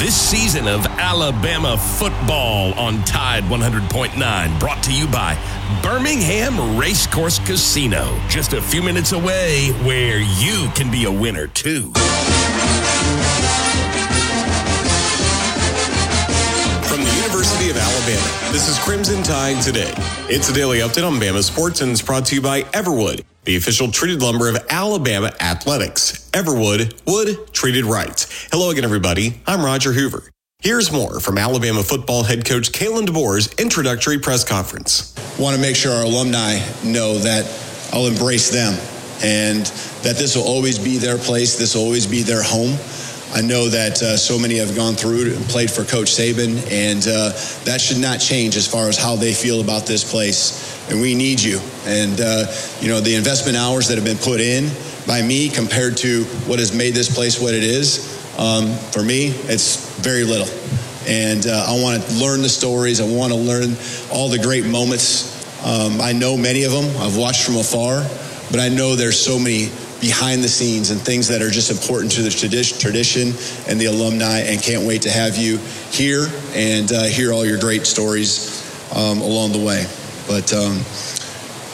This 0.00 0.16
season 0.16 0.66
of 0.66 0.86
Alabama 0.86 1.76
football 1.76 2.72
on 2.78 3.04
Tide 3.04 3.44
100.9 3.44 4.58
brought 4.58 4.82
to 4.84 4.94
you 4.94 5.06
by 5.06 5.36
Birmingham 5.82 6.78
Racecourse 6.78 7.38
Casino. 7.40 8.18
Just 8.26 8.54
a 8.54 8.62
few 8.62 8.82
minutes 8.82 9.12
away 9.12 9.72
where 9.84 10.18
you 10.18 10.70
can 10.74 10.90
be 10.90 11.04
a 11.04 11.12
winner 11.12 11.48
too. 11.48 11.92
From 16.88 17.04
the 17.04 17.12
University 17.16 17.68
of 17.68 17.76
Alabama, 17.76 18.52
this 18.52 18.70
is 18.70 18.78
Crimson 18.78 19.22
Tide 19.22 19.60
Today. 19.60 19.92
It's 20.30 20.48
a 20.48 20.54
daily 20.54 20.78
update 20.78 21.06
on 21.06 21.20
Bama 21.20 21.42
sports 21.42 21.82
and 21.82 21.92
it's 21.92 22.00
brought 22.00 22.24
to 22.24 22.34
you 22.34 22.40
by 22.40 22.62
Everwood 22.62 23.22
the 23.44 23.56
official 23.56 23.90
treated 23.90 24.22
lumber 24.22 24.48
of 24.48 24.58
Alabama 24.68 25.32
Athletics. 25.40 26.28
Everwood, 26.30 27.00
wood 27.06 27.52
treated 27.52 27.84
right. 27.84 28.26
Hello 28.52 28.70
again, 28.70 28.84
everybody. 28.84 29.40
I'm 29.46 29.64
Roger 29.64 29.92
Hoover. 29.92 30.24
Here's 30.62 30.92
more 30.92 31.20
from 31.20 31.38
Alabama 31.38 31.82
football 31.82 32.22
head 32.22 32.44
coach 32.44 32.70
Kalen 32.70 33.06
DeBoer's 33.06 33.54
introductory 33.54 34.18
press 34.18 34.44
conference. 34.44 35.14
Want 35.38 35.56
to 35.56 35.62
make 35.62 35.74
sure 35.74 35.92
our 35.92 36.04
alumni 36.04 36.58
know 36.84 37.16
that 37.18 37.46
I'll 37.94 38.06
embrace 38.06 38.50
them 38.50 38.74
and 39.22 39.64
that 40.02 40.16
this 40.16 40.36
will 40.36 40.44
always 40.44 40.78
be 40.78 40.98
their 40.98 41.16
place, 41.16 41.56
this 41.56 41.74
will 41.74 41.82
always 41.82 42.06
be 42.06 42.22
their 42.22 42.42
home. 42.42 42.76
I 43.32 43.42
know 43.42 43.68
that 43.68 44.02
uh, 44.02 44.16
so 44.16 44.38
many 44.38 44.56
have 44.56 44.74
gone 44.74 44.94
through 44.94 45.34
and 45.34 45.44
played 45.44 45.70
for 45.70 45.84
Coach 45.84 46.08
Saban, 46.08 46.58
and 46.70 47.06
uh, 47.06 47.30
that 47.64 47.80
should 47.80 47.98
not 47.98 48.18
change 48.18 48.56
as 48.56 48.66
far 48.66 48.88
as 48.88 48.98
how 48.98 49.14
they 49.14 49.32
feel 49.32 49.60
about 49.60 49.86
this 49.86 50.10
place. 50.10 50.69
And 50.90 51.00
we 51.00 51.14
need 51.14 51.40
you. 51.40 51.60
And, 51.86 52.20
uh, 52.20 52.46
you 52.80 52.88
know, 52.88 53.00
the 53.00 53.14
investment 53.14 53.56
hours 53.56 53.88
that 53.88 53.96
have 53.96 54.04
been 54.04 54.18
put 54.18 54.40
in 54.40 54.70
by 55.06 55.22
me 55.22 55.48
compared 55.48 55.96
to 55.98 56.24
what 56.46 56.58
has 56.58 56.74
made 56.74 56.94
this 56.94 57.12
place 57.14 57.40
what 57.40 57.54
it 57.54 57.62
is, 57.62 58.18
um, 58.38 58.74
for 58.92 59.02
me, 59.02 59.28
it's 59.48 59.98
very 60.00 60.24
little. 60.24 60.48
And 61.06 61.46
uh, 61.46 61.66
I 61.68 61.80
want 61.80 62.02
to 62.02 62.14
learn 62.14 62.42
the 62.42 62.48
stories, 62.48 63.00
I 63.00 63.06
want 63.06 63.32
to 63.32 63.38
learn 63.38 63.76
all 64.12 64.28
the 64.28 64.38
great 64.38 64.66
moments. 64.66 65.38
Um, 65.64 66.00
I 66.00 66.12
know 66.12 66.36
many 66.36 66.64
of 66.64 66.72
them, 66.72 66.84
I've 66.98 67.16
watched 67.16 67.44
from 67.44 67.56
afar, 67.56 68.02
but 68.50 68.60
I 68.60 68.68
know 68.68 68.96
there's 68.96 69.18
so 69.18 69.38
many 69.38 69.70
behind 70.00 70.42
the 70.42 70.48
scenes 70.48 70.90
and 70.90 71.00
things 71.00 71.28
that 71.28 71.42
are 71.42 71.50
just 71.50 71.70
important 71.70 72.12
to 72.12 72.22
the 72.22 72.30
tradition 72.30 73.34
and 73.68 73.78
the 73.78 73.86
alumni 73.86 74.40
and 74.40 74.62
can't 74.62 74.86
wait 74.86 75.02
to 75.02 75.10
have 75.10 75.36
you 75.36 75.58
here 75.90 76.26
and 76.54 76.90
uh, 76.92 77.04
hear 77.04 77.32
all 77.32 77.44
your 77.44 77.58
great 77.58 77.86
stories 77.86 78.64
um, 78.96 79.20
along 79.20 79.52
the 79.52 79.58
way. 79.58 79.84
But, 80.26 80.52
um, 80.52 80.80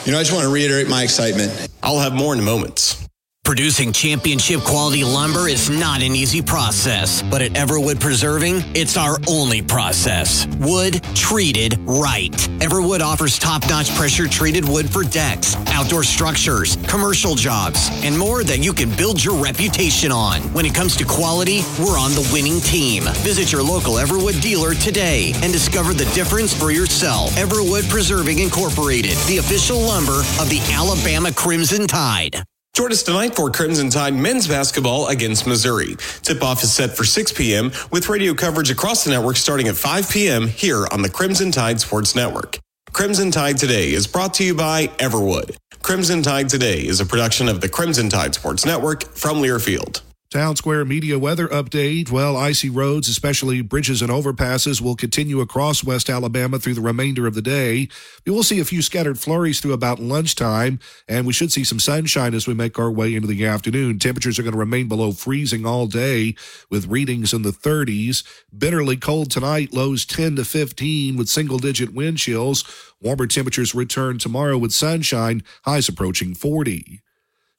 you 0.04 0.12
know, 0.12 0.18
I 0.18 0.22
just 0.22 0.32
want 0.32 0.44
to 0.44 0.52
reiterate 0.52 0.88
my 0.88 1.02
excitement. 1.02 1.68
I'll 1.82 2.00
have 2.00 2.12
more 2.12 2.34
in 2.34 2.42
moments. 2.42 3.05
Producing 3.46 3.92
championship 3.92 4.60
quality 4.62 5.04
lumber 5.04 5.46
is 5.46 5.70
not 5.70 6.02
an 6.02 6.16
easy 6.16 6.42
process, 6.42 7.22
but 7.22 7.40
at 7.40 7.52
Everwood 7.52 8.00
Preserving, 8.00 8.56
it's 8.74 8.96
our 8.96 9.18
only 9.28 9.62
process. 9.62 10.48
Wood 10.58 11.00
treated 11.14 11.78
right. 11.82 12.32
Everwood 12.58 13.02
offers 13.02 13.38
top 13.38 13.62
notch 13.68 13.94
pressure 13.94 14.26
treated 14.26 14.68
wood 14.68 14.90
for 14.90 15.04
decks, 15.04 15.54
outdoor 15.68 16.02
structures, 16.02 16.74
commercial 16.88 17.36
jobs, 17.36 17.88
and 18.02 18.18
more 18.18 18.42
that 18.42 18.58
you 18.58 18.72
can 18.72 18.90
build 18.96 19.24
your 19.24 19.40
reputation 19.40 20.10
on. 20.10 20.42
When 20.52 20.66
it 20.66 20.74
comes 20.74 20.96
to 20.96 21.04
quality, 21.04 21.60
we're 21.78 22.00
on 22.00 22.10
the 22.16 22.28
winning 22.32 22.60
team. 22.60 23.04
Visit 23.22 23.52
your 23.52 23.62
local 23.62 23.94
Everwood 23.94 24.42
dealer 24.42 24.74
today 24.74 25.32
and 25.44 25.52
discover 25.52 25.94
the 25.94 26.10
difference 26.16 26.52
for 26.52 26.72
yourself. 26.72 27.30
Everwood 27.36 27.88
Preserving 27.88 28.40
Incorporated, 28.40 29.16
the 29.28 29.38
official 29.38 29.78
lumber 29.78 30.18
of 30.40 30.50
the 30.50 30.58
Alabama 30.72 31.32
Crimson 31.32 31.86
Tide. 31.86 32.42
Join 32.76 32.92
us 32.92 33.02
tonight 33.02 33.34
for 33.34 33.50
Crimson 33.50 33.88
Tide 33.88 34.12
men's 34.12 34.46
basketball 34.46 35.08
against 35.08 35.46
Missouri. 35.46 35.96
Tip 36.20 36.42
off 36.42 36.62
is 36.62 36.74
set 36.74 36.94
for 36.94 37.04
6 37.04 37.32
p.m. 37.32 37.72
with 37.90 38.10
radio 38.10 38.34
coverage 38.34 38.70
across 38.70 39.02
the 39.02 39.10
network 39.12 39.36
starting 39.36 39.66
at 39.68 39.76
5 39.76 40.10
p.m. 40.10 40.46
here 40.46 40.86
on 40.92 41.00
the 41.00 41.08
Crimson 41.08 41.50
Tide 41.50 41.80
Sports 41.80 42.14
Network. 42.14 42.58
Crimson 42.92 43.30
Tide 43.30 43.56
Today 43.56 43.92
is 43.94 44.06
brought 44.06 44.34
to 44.34 44.44
you 44.44 44.54
by 44.54 44.88
Everwood. 44.98 45.56
Crimson 45.82 46.22
Tide 46.22 46.50
Today 46.50 46.80
is 46.80 47.00
a 47.00 47.06
production 47.06 47.48
of 47.48 47.62
the 47.62 47.68
Crimson 47.70 48.10
Tide 48.10 48.34
Sports 48.34 48.66
Network 48.66 49.04
from 49.04 49.38
Learfield. 49.38 50.02
Town 50.36 50.54
Square 50.54 50.84
Media 50.84 51.18
weather 51.18 51.48
update. 51.48 52.10
Well, 52.10 52.36
icy 52.36 52.68
roads, 52.68 53.08
especially 53.08 53.62
bridges 53.62 54.02
and 54.02 54.10
overpasses, 54.10 54.82
will 54.82 54.94
continue 54.94 55.40
across 55.40 55.82
West 55.82 56.10
Alabama 56.10 56.58
through 56.58 56.74
the 56.74 56.82
remainder 56.82 57.26
of 57.26 57.32
the 57.32 57.40
day. 57.40 57.88
We 58.26 58.32
will 58.32 58.42
see 58.42 58.60
a 58.60 58.64
few 58.66 58.82
scattered 58.82 59.18
flurries 59.18 59.60
through 59.60 59.72
about 59.72 59.98
lunchtime, 59.98 60.78
and 61.08 61.26
we 61.26 61.32
should 61.32 61.52
see 61.52 61.64
some 61.64 61.80
sunshine 61.80 62.34
as 62.34 62.46
we 62.46 62.52
make 62.52 62.78
our 62.78 62.90
way 62.90 63.14
into 63.14 63.26
the 63.26 63.46
afternoon. 63.46 63.98
Temperatures 63.98 64.38
are 64.38 64.42
going 64.42 64.52
to 64.52 64.58
remain 64.58 64.88
below 64.88 65.12
freezing 65.12 65.64
all 65.64 65.86
day 65.86 66.34
with 66.68 66.86
readings 66.86 67.32
in 67.32 67.40
the 67.40 67.48
30s. 67.50 68.22
Bitterly 68.54 68.98
cold 68.98 69.30
tonight, 69.30 69.72
lows 69.72 70.04
10 70.04 70.36
to 70.36 70.44
15 70.44 71.16
with 71.16 71.30
single 71.30 71.58
digit 71.58 71.94
wind 71.94 72.18
chills. 72.18 72.92
Warmer 73.00 73.26
temperatures 73.26 73.74
return 73.74 74.18
tomorrow 74.18 74.58
with 74.58 74.72
sunshine, 74.72 75.42
highs 75.64 75.88
approaching 75.88 76.34
40. 76.34 77.00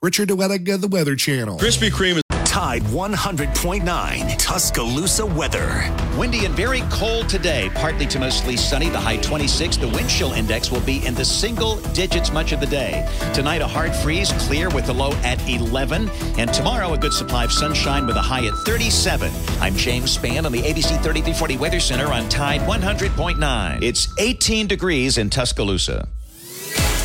Richard 0.04 0.30
DeWettig, 0.30 0.80
the 0.80 0.88
Weather 0.88 1.16
Channel. 1.16 1.58
Krispy 1.58 1.90
Kreme 1.90 2.22
Tide 2.58 2.82
100.9 2.86 4.38
Tuscaloosa 4.40 5.24
weather. 5.24 5.94
Windy 6.18 6.46
and 6.46 6.56
very 6.56 6.82
cold 6.90 7.30
today. 7.30 7.70
Partly 7.76 8.08
to 8.08 8.18
mostly 8.18 8.58
sunny. 8.58 8.90
The 8.90 9.00
high 9.00 9.18
26. 9.18 9.78
The 9.78 9.88
wind 9.88 10.10
chill 10.10 10.34
index 10.34 10.72
will 10.72 10.82
be 10.82 11.06
in 11.06 11.14
the 11.14 11.24
single 11.24 11.76
digits 11.94 12.32
much 12.32 12.54
of 12.54 12.60
the 12.60 12.66
day. 12.66 13.08
Tonight, 13.32 13.62
a 13.62 13.68
hard 13.68 13.94
freeze, 13.94 14.32
clear 14.48 14.70
with 14.70 14.88
the 14.88 14.94
low 14.94 15.12
at 15.18 15.40
11. 15.48 16.10
And 16.40 16.52
tomorrow, 16.52 16.94
a 16.94 16.98
good 16.98 17.14
supply 17.14 17.44
of 17.44 17.52
sunshine 17.52 18.08
with 18.08 18.16
a 18.16 18.24
high 18.24 18.48
at 18.48 18.56
37. 18.66 19.32
I'm 19.62 19.76
James 19.76 20.18
Spann 20.18 20.44
on 20.44 20.52
the 20.52 20.64
ABC 20.64 20.88
3340 21.04 21.58
Weather 21.58 21.80
Center 21.80 22.08
on 22.08 22.28
Tide 22.28 22.62
100.9. 22.62 23.84
It's 23.84 24.12
18 24.18 24.66
degrees 24.66 25.20
in 25.20 25.30
Tuscaloosa. 25.30 26.08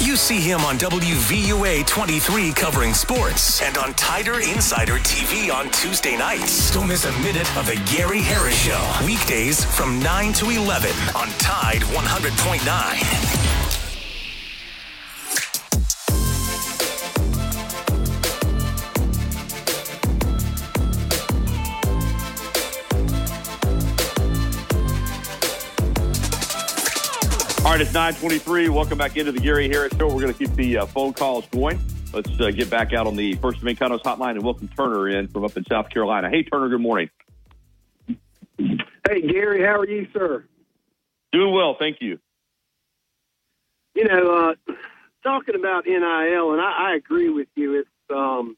You 0.00 0.16
see 0.16 0.40
him 0.40 0.62
on 0.62 0.78
WVUA 0.78 1.86
23 1.86 2.52
covering 2.52 2.92
sports 2.92 3.62
and 3.62 3.78
on 3.78 3.94
Tider 3.94 4.40
Insider 4.52 4.94
TV 4.94 5.54
on 5.54 5.70
Tuesday 5.70 6.16
nights. 6.16 6.72
Don't 6.72 6.88
miss 6.88 7.04
a 7.04 7.12
minute 7.20 7.48
of 7.56 7.66
the 7.66 7.80
Gary 7.96 8.20
Harris 8.20 8.60
Show. 8.60 9.06
Weekdays 9.06 9.64
from 9.64 10.00
9 10.00 10.32
to 10.34 10.50
11 10.50 10.90
on 11.14 11.28
Tide 11.38 11.82
100.9. 11.82 13.81
All 27.64 27.70
right, 27.70 27.80
it's 27.80 27.94
923. 27.94 28.70
Welcome 28.70 28.98
back 28.98 29.16
into 29.16 29.30
the 29.30 29.38
Gary 29.38 29.68
Harris 29.68 29.92
Show. 29.96 30.08
We're 30.12 30.20
going 30.20 30.34
to 30.34 30.38
keep 30.38 30.52
the 30.56 30.78
uh, 30.78 30.86
phone 30.86 31.12
calls 31.12 31.46
going. 31.46 31.80
Let's 32.12 32.28
uh, 32.40 32.50
get 32.50 32.68
back 32.68 32.92
out 32.92 33.06
on 33.06 33.14
the 33.14 33.34
First 33.34 33.58
of 33.58 33.62
Encantos 33.62 34.02
hotline 34.02 34.32
and 34.32 34.42
welcome 34.42 34.68
Turner 34.76 35.08
in 35.08 35.28
from 35.28 35.44
up 35.44 35.56
in 35.56 35.64
South 35.66 35.88
Carolina. 35.88 36.28
Hey, 36.28 36.42
Turner, 36.42 36.68
good 36.68 36.80
morning. 36.80 37.08
Hey, 38.58 39.22
Gary, 39.28 39.62
how 39.62 39.78
are 39.78 39.86
you, 39.86 40.08
sir? 40.12 40.44
Doing 41.30 41.54
well, 41.54 41.76
thank 41.78 41.98
you. 42.00 42.18
You 43.94 44.08
know, 44.08 44.56
uh, 44.68 44.72
talking 45.22 45.54
about 45.54 45.86
NIL, 45.86 46.52
and 46.52 46.60
I, 46.60 46.90
I 46.90 46.94
agree 46.96 47.28
with 47.28 47.48
you. 47.54 47.78
It's, 47.78 47.88
um, 48.10 48.56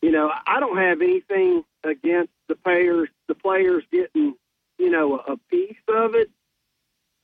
you 0.00 0.12
know, 0.12 0.32
I 0.46 0.60
don't 0.60 0.78
have 0.78 1.02
anything 1.02 1.62
against 1.84 2.32
the 2.48 2.54
players, 2.54 3.10
the 3.28 3.34
players 3.34 3.84
getting, 3.92 4.34
you 4.78 4.90
know, 4.90 5.18
a 5.18 5.36
piece 5.50 5.76
of 5.88 6.14
it 6.14 6.30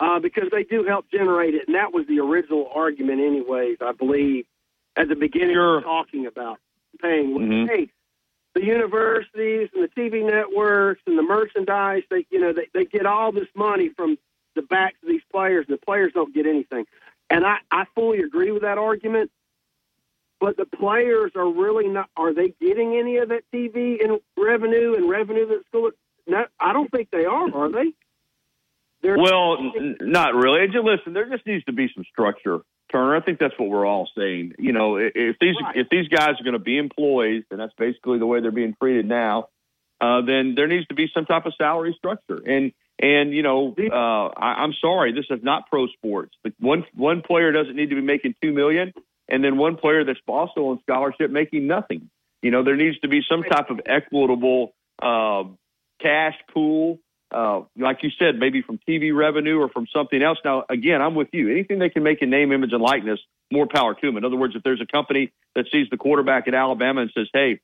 uh, 0.01 0.19
because 0.19 0.49
they 0.51 0.65
do 0.65 0.85
help 0.85 1.07
generate 1.11 1.55
it, 1.55 1.67
and 1.67 1.77
that 1.77 1.93
was 1.93 2.07
the 2.07 2.21
original 2.21 2.71
argument, 2.75 3.21
anyways. 3.21 3.79
I 3.81 3.93
believe 3.93 4.47
at 4.97 5.09
the 5.09 5.17
beginning 5.17 5.55
sure. 5.55 5.79
of 5.79 5.85
talking 5.85 6.27
about 6.27 6.59
paying. 7.01 7.31
Mhm. 7.39 7.69
Hey, 7.69 7.89
the 8.55 8.65
universities 8.65 9.71
and 9.75 9.83
the 9.83 9.89
TV 9.89 10.25
networks 10.25 11.03
and 11.07 11.19
the 11.19 11.23
merchandise, 11.23 12.03
they 12.11 12.27
you 12.31 12.41
know 12.41 12.53
they, 12.53 12.69
they 12.75 12.85
get 12.85 13.07
all 13.07 13.33
this 13.33 13.49
money 13.55 13.89
from 13.91 14.19
the 14.55 14.63
backs 14.63 14.97
of 15.03 15.09
these 15.09 15.23
players. 15.31 15.67
And 15.69 15.79
the 15.79 15.85
players 15.85 16.13
don't 16.13 16.35
get 16.35 16.47
anything, 16.47 16.87
and 17.31 17.47
I 17.47 17.59
I 17.71 17.87
fully 17.95 18.21
agree 18.21 18.51
with 18.51 18.63
that 18.63 18.79
argument. 18.79 19.31
But 20.41 20.57
the 20.57 20.67
players 20.67 21.31
are 21.37 21.49
really 21.49 21.87
not. 21.87 22.11
Are 22.17 22.35
they 22.35 22.49
getting 22.61 22.97
any 22.97 23.19
of 23.19 23.29
that 23.29 23.45
TV 23.55 24.03
and 24.03 24.21
revenue 24.37 24.95
and 24.97 25.09
revenue 25.09 25.47
that 25.47 25.65
school? 25.67 25.93
No, 26.27 26.47
I 26.59 26.73
don't 26.73 26.91
think 26.91 27.11
they 27.11 27.25
are. 27.25 27.55
Are 27.55 27.71
they? 27.71 27.93
They're- 29.03 29.19
Well, 29.19 29.59
n- 29.59 29.97
not 30.01 30.35
really. 30.35 30.63
And 30.65 30.73
just 30.73 30.85
listen, 30.85 31.13
there 31.13 31.29
just 31.29 31.47
needs 31.47 31.65
to 31.65 31.73
be 31.73 31.89
some 31.95 32.05
structure, 32.05 32.61
Turner. 32.91 33.17
I 33.17 33.21
think 33.21 33.39
that's 33.39 33.59
what 33.59 33.69
we're 33.69 33.87
all 33.87 34.09
saying. 34.17 34.55
You 34.59 34.73
know, 34.73 34.97
if 34.97 35.37
these 35.41 35.57
Right. 35.61 35.77
if 35.77 35.89
these 35.91 36.09
guys 36.09 36.41
are 36.41 36.45
going 36.45 36.53
to 36.53 36.59
be 36.61 36.79
employees, 36.79 37.45
and 37.51 37.59
that's 37.61 37.75
basically 37.75 38.19
the 38.19 38.27
way 38.27 38.41
they're 38.41 38.51
being 38.53 38.75
treated 38.81 39.07
now, 39.07 39.49
uh, 40.01 40.21
then 40.23 40.55
there 40.55 40.67
needs 40.69 40.87
to 40.89 40.95
be 40.95 41.09
some 41.13 41.27
type 41.27 41.47
of 41.47 41.55
salary 41.57 41.95
structure. 41.99 42.41
And 42.47 42.73
and 43.01 43.33
you 43.35 43.43
know, 43.43 43.75
uh, 43.79 44.27
I, 44.37 44.63
I'm 44.63 44.73
sorry, 44.75 45.13
this 45.13 45.27
is 45.31 45.43
not 45.43 45.69
pro 45.69 45.89
sports. 45.89 46.37
The 46.45 46.53
one 46.61 46.85
one 46.95 47.23
player 47.23 47.51
doesn't 47.51 47.75
need 47.75 47.91
to 47.91 47.97
be 47.97 48.03
making 48.03 48.37
two 48.41 48.53
million, 48.53 48.93
and 49.29 49.43
then 49.43 49.57
one 49.57 49.77
player 49.77 50.05
that's 50.05 50.21
also 50.29 50.67
on 50.69 50.81
scholarship 50.83 51.31
making 51.33 51.67
nothing. 51.67 52.09
You 52.43 52.51
know, 52.53 52.63
there 52.63 52.77
needs 52.77 52.99
to 53.01 53.09
be 53.09 53.23
some 53.29 53.43
type 53.43 53.71
of 53.71 53.81
equitable 53.87 54.75
uh, 55.01 55.45
cash 56.01 56.35
pool 56.53 56.99
uh, 57.33 57.63
like 57.79 58.03
you 58.03 58.11
said, 58.19 58.39
maybe 58.39 58.63
from 58.63 58.79
TV 58.89 59.15
revenue 59.15 59.59
or 59.59 59.69
from 59.69 59.87
something 59.95 60.23
else. 60.23 60.39
Now, 60.45 60.65
again, 60.69 61.01
I'm 61.01 61.15
with 61.15 61.29
you. 61.33 61.51
Anything 61.51 61.79
they 61.79 61.89
can 61.89 62.03
make 62.03 62.21
in 62.23 62.31
name, 62.31 62.53
image, 62.53 62.73
and 62.73 62.83
likeness, 62.83 63.21
more 63.51 63.67
power 63.67 63.95
to 63.95 64.07
them. 64.07 64.17
In 64.17 64.25
other 64.25 64.37
words, 64.37 64.55
if 64.55 64.63
there's 64.63 64.81
a 64.81 64.87
company 64.87 65.33
that 65.55 65.67
sees 65.73 65.89
the 65.91 65.97
quarterback 65.97 66.49
at 66.49 66.55
Alabama 66.55 67.03
and 67.03 67.11
says, 67.17 67.29
"Hey, 67.33 67.61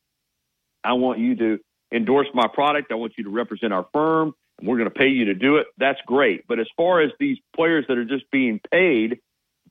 I 0.82 0.94
want 0.94 1.18
you 1.18 1.36
to 1.36 1.60
endorse 1.92 2.28
my 2.34 2.46
product. 2.46 2.92
I 2.92 2.94
want 2.94 3.12
you 3.18 3.24
to 3.24 3.30
represent 3.30 3.72
our 3.72 3.86
firm, 3.92 4.34
and 4.58 4.68
we're 4.68 4.78
going 4.78 4.90
to 4.90 4.98
pay 4.98 5.08
you 5.08 5.26
to 5.26 5.34
do 5.34 5.56
it," 5.56 5.66
that's 5.76 6.00
great. 6.06 6.46
But 6.46 6.58
as 6.58 6.68
far 6.76 7.00
as 7.00 7.10
these 7.18 7.38
players 7.54 7.84
that 7.88 7.98
are 7.98 8.04
just 8.04 8.30
being 8.30 8.60
paid 8.70 9.20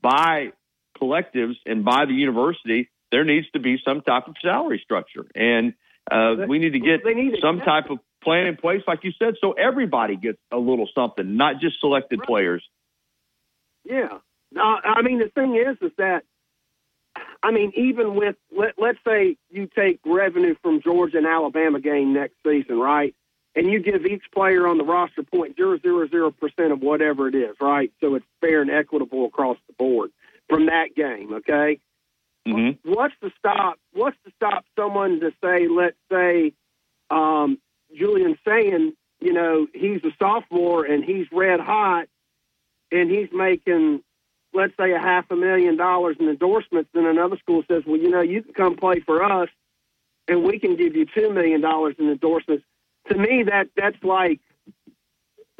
by 0.01 0.51
collectives 0.99 1.55
and 1.65 1.83
by 1.83 2.05
the 2.05 2.13
university, 2.13 2.89
there 3.11 3.23
needs 3.23 3.49
to 3.51 3.59
be 3.59 3.79
some 3.83 4.01
type 4.01 4.27
of 4.27 4.35
salary 4.41 4.81
structure, 4.83 5.25
and 5.35 5.73
uh, 6.11 6.35
we 6.47 6.59
need 6.59 6.73
to 6.73 6.79
get 6.79 7.03
need 7.05 7.39
some 7.41 7.59
type 7.59 7.89
of 7.89 7.99
plan 8.27 8.45
in 8.45 8.57
place, 8.57 8.81
like 8.85 9.05
you 9.05 9.13
said, 9.17 9.35
so 9.39 9.53
everybody 9.53 10.17
gets 10.17 10.37
a 10.51 10.57
little 10.57 10.89
something, 10.93 11.37
not 11.37 11.61
just 11.61 11.79
selected 11.79 12.19
players. 12.23 12.61
Yeah. 13.85 14.17
Uh, 14.53 14.59
I 14.83 15.01
mean, 15.01 15.19
the 15.19 15.29
thing 15.33 15.55
is, 15.55 15.77
is 15.81 15.93
that, 15.97 16.23
I 17.41 17.51
mean, 17.51 17.71
even 17.77 18.15
with, 18.15 18.35
let, 18.53 18.73
let's 18.77 18.99
say 19.07 19.37
you 19.49 19.69
take 19.73 20.01
revenue 20.05 20.55
from 20.61 20.81
Georgia 20.81 21.19
and 21.19 21.25
Alabama 21.25 21.79
game 21.79 22.13
next 22.13 22.35
season, 22.45 22.77
right? 22.77 23.15
And 23.55 23.71
you 23.71 23.79
give 23.79 24.05
each 24.05 24.25
player 24.33 24.67
on 24.67 24.77
the 24.77 24.83
roster 24.83 25.23
point 25.23 25.55
zero 25.55 25.79
zero 25.79 26.05
zero 26.09 26.31
percent 26.31 26.73
of 26.73 26.81
whatever 26.81 27.29
it 27.29 27.35
is, 27.35 27.55
right? 27.61 27.93
So 28.01 28.15
it's 28.15 28.25
fair 28.41 28.61
and 28.61 28.69
equitable 28.69 29.25
across 29.25 29.57
the 29.67 29.73
board 29.79 30.11
from 30.49 30.65
that 30.65 30.95
game, 30.97 31.33
okay? 31.35 31.79
Mm-hmm. 32.45 32.91
What's 32.91 33.15
to 33.23 33.31
stop? 33.39 33.79
What's 33.93 34.17
to 34.25 34.31
stop 34.35 34.65
someone 34.77 35.21
to 35.21 35.31
say, 35.41 35.69
let's 35.69 35.95
say, 36.11 36.51
um, 37.09 37.57
Julian 37.95 38.37
saying, 38.45 38.93
you 39.19 39.33
know, 39.33 39.67
he's 39.73 40.03
a 40.03 40.11
sophomore 40.19 40.85
and 40.85 41.03
he's 41.03 41.27
red 41.31 41.59
hot, 41.59 42.07
and 42.91 43.09
he's 43.09 43.29
making, 43.33 44.01
let's 44.53 44.73
say, 44.77 44.93
a 44.93 44.99
half 44.99 45.25
a 45.31 45.35
million 45.35 45.77
dollars 45.77 46.17
in 46.19 46.29
endorsements, 46.29 46.89
then 46.93 47.05
another 47.05 47.37
school 47.37 47.63
says, 47.69 47.83
well, 47.85 47.97
you 47.97 48.09
know, 48.09 48.21
you 48.21 48.43
can 48.43 48.53
come 48.53 48.75
play 48.75 48.99
for 48.99 49.23
us, 49.23 49.49
and 50.27 50.43
we 50.43 50.59
can 50.59 50.75
give 50.75 50.95
you 50.95 51.05
two 51.05 51.31
million 51.33 51.61
dollars 51.61 51.95
in 51.99 52.09
endorsements. 52.09 52.63
To 53.09 53.17
me, 53.17 53.43
that 53.43 53.69
that's 53.75 54.01
like 54.03 54.39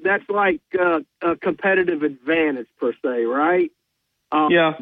that's 0.04 0.30
like 0.30 0.62
uh, 0.80 1.00
a 1.22 1.36
competitive 1.38 2.04
advantage 2.04 2.68
per 2.80 2.94
se, 3.04 3.24
right? 3.24 3.72
Um, 4.32 4.52
Yeah. 4.52 4.74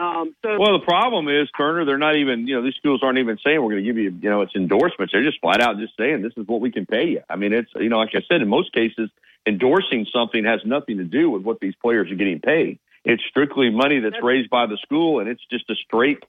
Um, 0.00 0.34
so 0.42 0.58
Well, 0.58 0.78
the 0.78 0.84
problem 0.84 1.28
is, 1.28 1.48
Turner, 1.58 1.84
they're 1.84 1.98
not 1.98 2.16
even, 2.16 2.46
you 2.46 2.56
know, 2.56 2.62
these 2.62 2.74
schools 2.76 3.02
aren't 3.02 3.18
even 3.18 3.38
saying 3.44 3.62
we're 3.62 3.72
going 3.72 3.84
to 3.84 3.86
give 3.86 3.98
you, 3.98 4.10
you 4.10 4.30
know, 4.30 4.40
it's 4.40 4.56
endorsements. 4.56 5.12
They're 5.12 5.22
just 5.22 5.40
flat 5.40 5.60
out 5.60 5.78
just 5.78 5.94
saying 5.98 6.22
this 6.22 6.32
is 6.38 6.46
what 6.48 6.62
we 6.62 6.70
can 6.70 6.86
pay 6.86 7.08
you. 7.08 7.20
I 7.28 7.36
mean, 7.36 7.52
it's, 7.52 7.70
you 7.76 7.90
know, 7.90 7.98
like 7.98 8.14
I 8.14 8.22
said, 8.26 8.40
in 8.40 8.48
most 8.48 8.72
cases, 8.72 9.10
endorsing 9.46 10.06
something 10.10 10.44
has 10.44 10.60
nothing 10.64 10.98
to 10.98 11.04
do 11.04 11.28
with 11.28 11.42
what 11.42 11.60
these 11.60 11.74
players 11.82 12.10
are 12.10 12.14
getting 12.14 12.40
paid. 12.40 12.78
It's 13.04 13.22
strictly 13.28 13.68
money 13.70 14.00
that's 14.00 14.22
raised 14.22 14.48
by 14.48 14.66
the 14.66 14.78
school, 14.78 15.20
and 15.20 15.28
it's 15.28 15.42
just 15.50 15.68
a 15.68 15.74
straight 15.74 16.22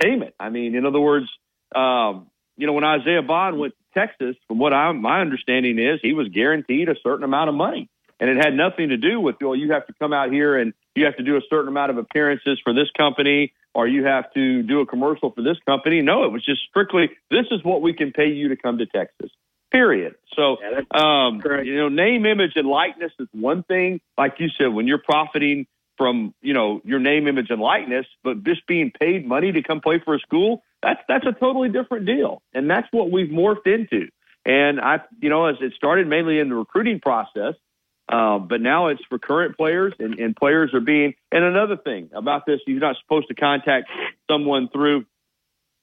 payment. 0.00 0.34
I 0.38 0.50
mean, 0.50 0.76
in 0.76 0.86
other 0.86 1.00
words, 1.00 1.26
um, 1.74 2.28
you 2.56 2.66
know, 2.66 2.72
when 2.72 2.84
Isaiah 2.84 3.22
Bond 3.22 3.58
went 3.58 3.74
to 3.74 4.00
Texas, 4.00 4.36
from 4.46 4.58
what 4.58 4.72
I, 4.72 4.92
my 4.92 5.20
understanding 5.20 5.78
is, 5.78 6.00
he 6.02 6.12
was 6.12 6.28
guaranteed 6.28 6.88
a 6.88 6.94
certain 7.02 7.24
amount 7.24 7.48
of 7.48 7.56
money, 7.56 7.88
and 8.20 8.30
it 8.30 8.36
had 8.36 8.54
nothing 8.54 8.90
to 8.90 8.96
do 8.96 9.20
with, 9.20 9.36
well, 9.40 9.56
you 9.56 9.72
have 9.72 9.86
to 9.86 9.92
come 9.94 10.12
out 10.12 10.32
here 10.32 10.56
and 10.56 10.72
you 10.98 11.04
have 11.06 11.16
to 11.16 11.22
do 11.22 11.36
a 11.36 11.40
certain 11.48 11.68
amount 11.68 11.90
of 11.90 11.98
appearances 11.98 12.60
for 12.62 12.72
this 12.72 12.90
company, 12.96 13.52
or 13.74 13.86
you 13.86 14.04
have 14.04 14.32
to 14.34 14.62
do 14.62 14.80
a 14.80 14.86
commercial 14.86 15.30
for 15.30 15.42
this 15.42 15.56
company. 15.66 16.02
No, 16.02 16.24
it 16.24 16.32
was 16.32 16.44
just 16.44 16.60
strictly, 16.68 17.10
this 17.30 17.46
is 17.50 17.62
what 17.62 17.80
we 17.82 17.92
can 17.92 18.12
pay 18.12 18.28
you 18.28 18.48
to 18.48 18.56
come 18.56 18.78
to 18.78 18.86
Texas. 18.86 19.30
Period. 19.70 20.14
So, 20.34 20.56
um, 20.98 21.42
you 21.62 21.76
know, 21.76 21.88
name, 21.88 22.24
image, 22.24 22.52
and 22.56 22.66
likeness 22.66 23.12
is 23.18 23.28
one 23.32 23.62
thing. 23.64 24.00
Like 24.16 24.34
you 24.38 24.48
said, 24.58 24.68
when 24.68 24.86
you're 24.86 24.98
profiting 24.98 25.66
from, 25.98 26.34
you 26.40 26.54
know, 26.54 26.80
your 26.84 27.00
name, 27.00 27.28
image, 27.28 27.50
and 27.50 27.60
likeness, 27.60 28.06
but 28.24 28.44
just 28.44 28.66
being 28.66 28.90
paid 28.98 29.26
money 29.26 29.52
to 29.52 29.62
come 29.62 29.80
play 29.80 30.00
for 30.02 30.14
a 30.14 30.20
school, 30.20 30.62
that's 30.82 31.00
that's 31.08 31.26
a 31.26 31.32
totally 31.32 31.68
different 31.68 32.06
deal, 32.06 32.40
and 32.54 32.70
that's 32.70 32.86
what 32.92 33.10
we've 33.10 33.30
morphed 33.30 33.66
into. 33.66 34.08
And 34.46 34.80
I, 34.80 35.00
you 35.20 35.28
know, 35.28 35.46
as 35.46 35.56
it 35.60 35.74
started 35.74 36.06
mainly 36.06 36.38
in 36.38 36.48
the 36.48 36.54
recruiting 36.54 37.00
process, 37.00 37.54
uh, 38.08 38.38
but 38.38 38.60
now 38.60 38.86
it's 38.86 39.02
for 39.08 39.18
current 39.18 39.56
players, 39.56 39.92
and, 39.98 40.18
and 40.18 40.34
players 40.34 40.72
are 40.74 40.80
being. 40.80 41.14
And 41.30 41.44
another 41.44 41.76
thing 41.76 42.10
about 42.14 42.46
this, 42.46 42.60
you're 42.66 42.80
not 42.80 42.96
supposed 43.02 43.28
to 43.28 43.34
contact 43.34 43.88
someone 44.30 44.68
through 44.68 45.04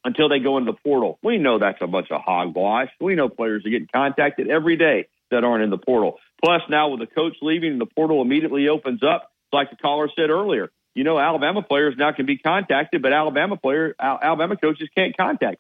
until 0.04 0.30
they 0.30 0.40
go 0.40 0.58
into 0.58 0.72
the 0.72 0.78
portal. 0.78 1.20
We 1.24 1.38
know 1.38 1.60
that's 1.60 1.82
a 1.82 1.88
bunch 1.88 2.12
of 2.12 2.22
hogwash. 2.22 2.90
We 3.00 3.16
know 3.16 3.30
players 3.30 3.66
are 3.66 3.70
getting 3.70 3.90
contacted 3.94 4.50
every 4.50 4.76
day 4.76 5.08
that 5.32 5.44
aren't 5.44 5.64
in 5.64 5.70
the 5.70 5.78
portal. 5.78 6.20
Plus, 6.44 6.62
now 6.70 6.90
with 6.90 7.00
the 7.00 7.08
coach 7.08 7.36
leaving, 7.42 7.80
the 7.80 7.86
portal 7.86 8.22
immediately 8.22 8.68
opens 8.68 9.02
up. 9.04 9.32
Like 9.52 9.70
the 9.70 9.78
caller 9.78 10.10
said 10.16 10.30
earlier, 10.30 10.70
you 10.96 11.04
know, 11.04 11.20
Alabama 11.20 11.62
players 11.62 11.96
now 11.98 12.12
can 12.12 12.26
be 12.26 12.38
contacted, 12.38 13.02
but 13.02 13.14
Alabama 13.14 13.58
player, 13.58 13.96
Alabama 14.00 14.58
coaches 14.58 14.90
can't 14.96 15.16
contact 15.16 15.58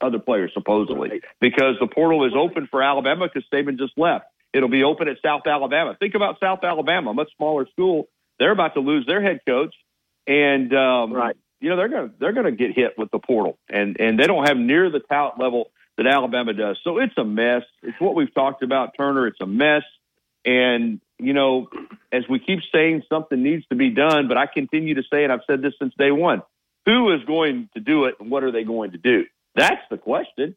other 0.00 0.18
players 0.18 0.52
supposedly 0.54 1.20
because 1.40 1.74
the 1.80 1.86
portal 1.86 2.24
is 2.26 2.32
open 2.36 2.68
for 2.70 2.82
Alabama 2.82 3.28
because 3.32 3.48
Saban 3.52 3.78
just 3.78 3.92
left. 3.96 4.26
It'll 4.52 4.68
be 4.68 4.84
open 4.84 5.08
at 5.08 5.16
South 5.22 5.42
Alabama. 5.46 5.96
Think 5.98 6.14
about 6.14 6.40
South 6.40 6.60
Alabama, 6.62 7.10
a 7.10 7.14
much 7.14 7.30
smaller 7.36 7.66
school. 7.72 8.08
They're 8.38 8.52
about 8.52 8.74
to 8.74 8.80
lose 8.80 9.06
their 9.06 9.20
head 9.20 9.40
coach, 9.46 9.74
and 10.26 10.72
um, 10.74 11.12
right. 11.12 11.36
you 11.60 11.68
know 11.68 11.76
they're 11.76 11.88
gonna 11.88 12.10
they're 12.18 12.32
gonna 12.32 12.52
get 12.52 12.74
hit 12.74 12.96
with 12.96 13.10
the 13.10 13.18
portal, 13.18 13.58
and 13.68 14.00
and 14.00 14.18
they 14.18 14.26
don't 14.26 14.46
have 14.46 14.56
near 14.56 14.90
the 14.90 15.00
talent 15.00 15.38
level 15.38 15.70
that 15.96 16.06
Alabama 16.06 16.54
does. 16.54 16.78
So 16.84 16.98
it's 16.98 17.16
a 17.18 17.24
mess. 17.24 17.62
It's 17.82 18.00
what 18.00 18.14
we've 18.14 18.32
talked 18.32 18.62
about, 18.62 18.92
Turner. 18.96 19.26
It's 19.26 19.40
a 19.40 19.46
mess, 19.46 19.82
and 20.44 21.00
you 21.18 21.32
know, 21.32 21.68
as 22.12 22.22
we 22.28 22.38
keep 22.38 22.60
saying, 22.72 23.02
something 23.08 23.42
needs 23.42 23.66
to 23.66 23.74
be 23.74 23.90
done. 23.90 24.28
But 24.28 24.38
I 24.38 24.46
continue 24.46 24.94
to 24.94 25.02
say, 25.12 25.24
and 25.24 25.32
I've 25.32 25.40
said 25.46 25.60
this 25.60 25.74
since 25.78 25.92
day 25.98 26.12
one: 26.12 26.42
who 26.86 27.12
is 27.12 27.22
going 27.24 27.68
to 27.74 27.80
do 27.80 28.04
it, 28.04 28.14
and 28.20 28.30
what 28.30 28.44
are 28.44 28.52
they 28.52 28.64
going 28.64 28.92
to 28.92 28.98
do? 28.98 29.24
That's 29.54 29.82
the 29.90 29.98
question. 29.98 30.56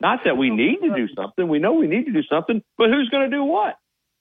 Not 0.00 0.20
that 0.24 0.36
we 0.36 0.50
need 0.50 0.78
to 0.82 0.92
uh, 0.92 0.96
do 0.96 1.08
something. 1.14 1.46
We 1.46 1.58
know 1.58 1.74
we 1.74 1.86
need 1.86 2.06
to 2.06 2.12
do 2.12 2.22
something, 2.22 2.62
but 2.78 2.88
who's 2.88 3.08
going 3.10 3.30
to 3.30 3.36
do 3.36 3.44
what? 3.44 3.76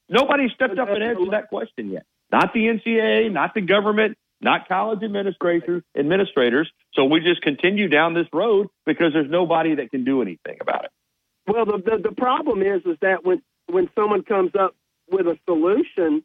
Nobody 0.09 0.49
stepped 0.53 0.77
up 0.77 0.89
and 0.89 1.03
answered 1.03 1.31
that 1.31 1.49
question 1.49 1.91
yet. 1.91 2.03
Not 2.31 2.53
the 2.53 2.61
NCAA, 2.61 3.31
not 3.31 3.53
the 3.53 3.61
government, 3.61 4.17
not 4.41 4.67
college 4.67 5.03
administrators. 5.03 5.83
Administrators. 5.97 6.69
So 6.93 7.05
we 7.05 7.21
just 7.21 7.41
continue 7.41 7.87
down 7.87 8.13
this 8.13 8.27
road 8.33 8.67
because 8.85 9.13
there's 9.13 9.29
nobody 9.29 9.75
that 9.75 9.91
can 9.91 10.03
do 10.03 10.21
anything 10.21 10.57
about 10.61 10.85
it. 10.85 10.91
Well, 11.47 11.65
the 11.65 11.77
the, 11.77 12.09
the 12.09 12.15
problem 12.15 12.61
is 12.61 12.81
is 12.85 12.97
that 13.01 13.25
when 13.25 13.41
when 13.67 13.89
someone 13.95 14.23
comes 14.23 14.51
up 14.59 14.75
with 15.09 15.27
a 15.27 15.37
solution, 15.45 16.23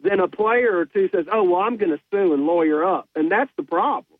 then 0.00 0.20
a 0.20 0.28
player 0.28 0.76
or 0.76 0.86
two 0.86 1.08
says, 1.14 1.26
"Oh, 1.32 1.44
well, 1.44 1.62
I'm 1.62 1.76
going 1.76 1.90
to 1.90 2.00
sue 2.12 2.32
and 2.32 2.46
lawyer 2.46 2.84
up," 2.84 3.08
and 3.14 3.30
that's 3.30 3.50
the 3.56 3.64
problem. 3.64 4.11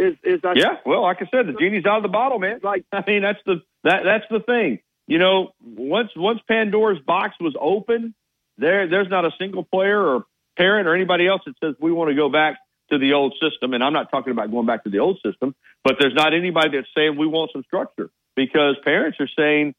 Is 0.00 0.16
is 0.24 0.40
I, 0.44 0.54
yeah? 0.56 0.76
Well, 0.86 1.02
like 1.02 1.18
I 1.20 1.26
said, 1.30 1.46
the 1.46 1.52
genie's 1.52 1.84
out 1.84 1.98
of 1.98 2.02
the 2.02 2.08
bottle, 2.08 2.38
man. 2.38 2.60
Like 2.62 2.84
I 2.92 3.04
mean, 3.06 3.22
that's 3.22 3.40
the 3.44 3.62
that 3.84 4.02
that's 4.04 4.24
the 4.30 4.40
thing. 4.40 4.80
You 5.06 5.18
know, 5.18 5.52
once 5.62 6.10
once 6.16 6.40
Pandora's 6.48 7.00
box 7.06 7.34
was 7.38 7.54
open, 7.60 8.14
there 8.56 8.88
there's 8.88 9.10
not 9.10 9.24
a 9.26 9.30
single 9.38 9.64
player 9.64 10.00
or 10.00 10.24
parent 10.56 10.88
or 10.88 10.94
anybody 10.94 11.26
else 11.26 11.42
that 11.44 11.54
says 11.62 11.74
we 11.80 11.92
want 11.92 12.08
to 12.10 12.14
go 12.14 12.30
back 12.30 12.58
to 12.90 12.98
the 12.98 13.12
old 13.12 13.34
system. 13.40 13.74
And 13.74 13.84
I'm 13.84 13.92
not 13.92 14.10
talking 14.10 14.32
about 14.32 14.50
going 14.50 14.66
back 14.66 14.84
to 14.84 14.90
the 14.90 15.00
old 15.00 15.18
system, 15.24 15.54
but 15.84 15.96
there's 16.00 16.14
not 16.14 16.34
anybody 16.34 16.78
that's 16.78 16.88
saying 16.96 17.16
we 17.18 17.26
want 17.26 17.50
some 17.52 17.62
structure 17.64 18.10
because 18.36 18.76
parents 18.84 19.18
are 19.20 19.28
saying, 19.36 19.74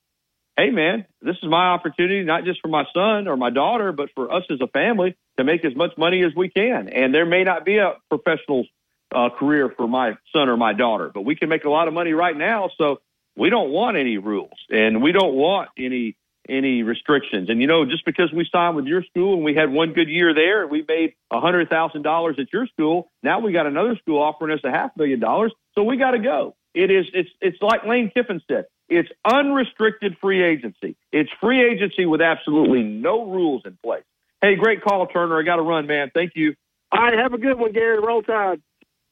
hey, 0.57 0.69
man, 0.69 1.05
this 1.21 1.35
is 1.41 1.49
my 1.49 1.67
opportunity, 1.67 2.23
not 2.23 2.45
just 2.45 2.61
for 2.61 2.67
my 2.67 2.85
son 2.93 3.27
or 3.27 3.37
my 3.37 3.49
daughter, 3.49 3.91
but 3.91 4.09
for 4.15 4.31
us 4.31 4.43
as 4.51 4.59
a 4.61 4.67
family 4.67 5.15
to 5.37 5.43
make 5.43 5.65
as 5.65 5.75
much 5.75 5.97
money 5.97 6.23
as 6.23 6.33
we 6.35 6.49
can. 6.49 6.89
And 6.89 7.13
there 7.13 7.25
may 7.25 7.43
not 7.43 7.65
be 7.65 7.77
a 7.77 7.93
professional 8.09 8.65
uh, 9.13 9.29
career 9.29 9.69
for 9.75 9.87
my 9.87 10.17
son 10.33 10.49
or 10.49 10.57
my 10.57 10.73
daughter, 10.73 11.11
but 11.13 11.21
we 11.21 11.35
can 11.35 11.49
make 11.49 11.65
a 11.65 11.69
lot 11.69 11.87
of 11.87 11.93
money 11.93 12.13
right 12.13 12.35
now. 12.35 12.69
So 12.77 13.01
we 13.35 13.49
don't 13.49 13.69
want 13.71 13.97
any 13.97 14.17
rules 14.17 14.53
and 14.69 15.01
we 15.01 15.11
don't 15.11 15.33
want 15.33 15.69
any 15.77 16.15
any 16.49 16.83
restrictions. 16.83 17.49
And 17.49 17.61
you 17.61 17.67
know, 17.67 17.85
just 17.85 18.05
because 18.05 18.31
we 18.33 18.47
signed 18.51 18.75
with 18.75 18.85
your 18.85 19.03
school 19.03 19.35
and 19.35 19.43
we 19.43 19.53
had 19.53 19.71
one 19.71 19.93
good 19.93 20.09
year 20.09 20.33
there 20.33 20.63
and 20.63 20.71
we 20.71 20.83
made 20.87 21.13
a 21.31 21.39
hundred 21.39 21.69
thousand 21.69 22.01
dollars 22.01 22.37
at 22.39 22.51
your 22.51 22.67
school, 22.67 23.11
now 23.23 23.39
we 23.39 23.51
got 23.51 23.67
another 23.67 23.95
school 23.97 24.21
offering 24.21 24.53
us 24.53 24.63
a 24.63 24.71
half 24.71 24.95
million 24.97 25.19
dollars. 25.19 25.53
So 25.75 25.83
we 25.83 25.97
got 25.97 26.11
to 26.11 26.19
go. 26.19 26.55
It 26.73 26.89
is 26.89 27.05
it's 27.13 27.29
it's 27.41 27.61
like 27.61 27.85
Lane 27.85 28.11
Kiffin 28.13 28.41
said. 28.47 28.65
It's 28.89 29.09
unrestricted 29.23 30.17
free 30.19 30.43
agency. 30.43 30.97
It's 31.13 31.29
free 31.39 31.63
agency 31.63 32.05
with 32.05 32.21
absolutely 32.21 32.83
no 32.83 33.25
rules 33.25 33.61
in 33.65 33.77
place. 33.81 34.03
Hey, 34.41 34.55
great 34.55 34.83
call, 34.83 35.07
Turner. 35.07 35.39
I 35.39 35.43
got 35.43 35.57
to 35.57 35.61
run, 35.61 35.87
man. 35.87 36.11
Thank 36.13 36.33
you. 36.35 36.55
All 36.91 37.01
right, 37.01 37.17
have 37.17 37.33
a 37.33 37.37
good 37.37 37.57
one, 37.57 37.71
Gary. 37.71 37.99
Roll 37.99 38.21
Tide. 38.21 38.61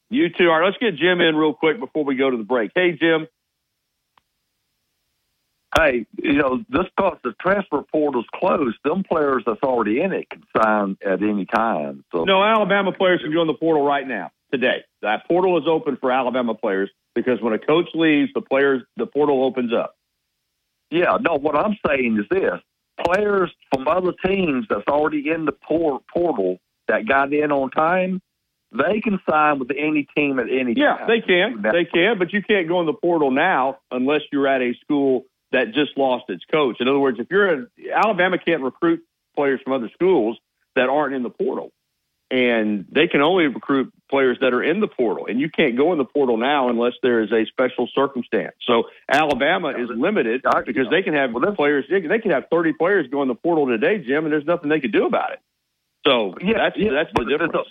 You 0.10 0.30
too. 0.30 0.50
All 0.50 0.60
right, 0.60 0.65
let's 0.65 0.78
get 0.78 0.95
Jim 0.95 1.22
in 1.22 1.36
real 1.36 1.54
quick 1.54 1.80
before 1.80 2.04
we 2.04 2.15
go 2.15 2.30
to 2.30 2.38
the 2.38 2.43
break. 2.43 2.72
Hey, 2.76 2.93
Jim 2.93 3.28
hey, 5.78 6.06
you 6.22 6.34
know, 6.34 6.63
just 6.72 6.89
because 6.95 7.17
the 7.24 7.34
transfer 7.39 7.84
portal's 7.91 8.26
closed, 8.34 8.78
them 8.84 9.04
players 9.04 9.43
that's 9.45 9.62
already 9.63 10.02
in 10.02 10.12
it 10.12 10.30
can 10.30 10.43
sign 10.58 10.98
at 11.06 11.22
any 11.22 11.45
time. 11.45 12.04
So 12.12 12.24
no, 12.24 12.43
Alabama 12.43 12.91
players 12.91 13.22
can 13.22 13.32
join 13.32 13.48
the 13.48 13.54
portal 13.54 13.84
right 13.84 14.08
now 14.08 14.32
today. 14.52 14.84
That 15.02 15.28
portal 15.28 15.58
is 15.58 15.65
open 15.67 15.98
for 15.98 16.12
Alabama 16.12 16.56
players 16.56 16.89
because 17.15 17.41
when 17.41 17.54
a 17.54 17.60
coach 17.60 17.88
leaves, 17.93 18.32
the 18.34 18.41
players 18.41 18.84
the 18.98 19.06
portal 19.06 19.43
opens 19.43 19.74
up. 19.74 19.95
Yeah, 20.91 21.17
no, 21.22 21.36
what 21.36 21.56
I'm 21.56 21.78
saying 21.88 22.17
is 22.19 22.26
this: 22.30 22.60
players 23.06 23.52
from 23.74 23.88
other 23.88 24.13
teams 24.26 24.65
that's 24.69 24.88
already 24.88 25.30
in 25.30 25.45
the 25.45 25.52
portal 25.52 26.60
that 26.88 27.08
got 27.08 27.32
in 27.34 27.52
on 27.52 27.69
time, 27.69 28.22
they 28.71 29.01
can 29.01 29.19
sign 29.29 29.60
with 29.60 29.71
any 29.71 30.08
team 30.15 30.39
at 30.39 30.47
any 30.49 30.73
yeah, 30.77 30.97
time. 30.97 31.08
They 31.08 31.21
can. 31.21 31.62
They 31.62 31.86
can, 31.86 32.19
but 32.19 32.34
you 32.34 32.43
can't 32.43 32.67
go 32.67 32.79
in 32.82 32.86
the 32.86 32.93
portal 32.93 33.32
now 33.32 33.79
unless 33.91 34.21
you're 34.32 34.47
at 34.47 34.62
a 34.62 34.73
school 34.82 35.25
that 35.51 35.73
just 35.73 35.97
lost 35.97 36.25
its 36.29 36.43
coach. 36.45 36.77
In 36.79 36.88
other 36.88 36.99
words, 36.99 37.19
if 37.19 37.27
you're 37.32 37.53
a, 37.53 37.65
Alabama 37.93 38.38
can't 38.38 38.62
recruit 38.62 39.03
players 39.36 39.60
from 39.63 39.73
other 39.73 39.89
schools 39.93 40.38
that 40.75 40.89
aren't 40.89 41.15
in 41.15 41.23
the 41.23 41.32
portal, 41.32 41.71
and 42.29 42.86
they 42.91 43.08
can 43.08 43.21
only 43.21 43.47
recruit 43.47 43.91
players 44.08 44.38
that 44.41 44.53
are 44.53 44.62
in 44.62 44.79
the 44.79 44.88
portal, 44.88 45.25
and 45.25 45.39
you 45.39 45.49
can't 45.49 45.75
go 45.75 45.91
in 45.91 45.97
the 45.97 46.05
portal 46.05 46.38
now 46.38 46.69
unless 46.69 46.93
there 47.01 47.21
is 47.21 47.32
a 47.32 47.45
special 47.45 47.89
circumstance. 47.95 48.55
So 48.67 48.84
Alabama 49.12 49.69
is 49.69 49.89
limited 49.89 50.43
because 50.65 50.88
they 50.91 51.01
can 51.01 51.15
have 51.15 51.32
players. 51.55 51.86
They 51.89 52.19
can 52.19 52.32
have 52.32 52.43
30 52.51 52.73
players 52.73 53.08
go 53.10 53.23
in 53.23 53.27
the 53.27 53.36
portal 53.36 53.65
today, 53.65 53.97
Jim, 53.97 54.25
and 54.25 54.32
there's 54.32 54.45
nothing 54.45 54.69
they 54.69 54.79
can 54.79 54.91
do 54.91 55.08
about 55.08 55.32
it. 55.34 55.39
So 56.05 56.36
yeah, 56.41 56.53
that's 56.58 56.77
yeah, 56.77 56.91
that's 56.91 57.12
the 57.13 57.25
difference. 57.25 57.67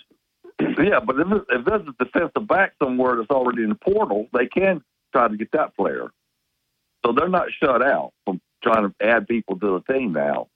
Yeah, 0.59 0.99
but 0.99 1.19
if, 1.19 1.27
if 1.49 1.65
there's 1.65 1.87
a 1.87 2.03
defensive 2.03 2.47
back 2.47 2.73
somewhere 2.81 3.15
that's 3.15 3.29
already 3.29 3.63
in 3.63 3.69
the 3.69 3.75
portal, 3.75 4.27
they 4.33 4.47
can 4.47 4.81
try 5.13 5.27
to 5.27 5.37
get 5.37 5.51
that 5.53 5.75
player. 5.75 6.09
So 7.05 7.13
they're 7.13 7.29
not 7.29 7.47
shut 7.61 7.81
out 7.81 8.11
from 8.25 8.41
trying 8.61 8.89
to 8.89 8.93
add 9.01 9.27
people 9.27 9.57
to 9.59 9.81
the 9.87 9.93
team 9.93 10.13
now. 10.13 10.47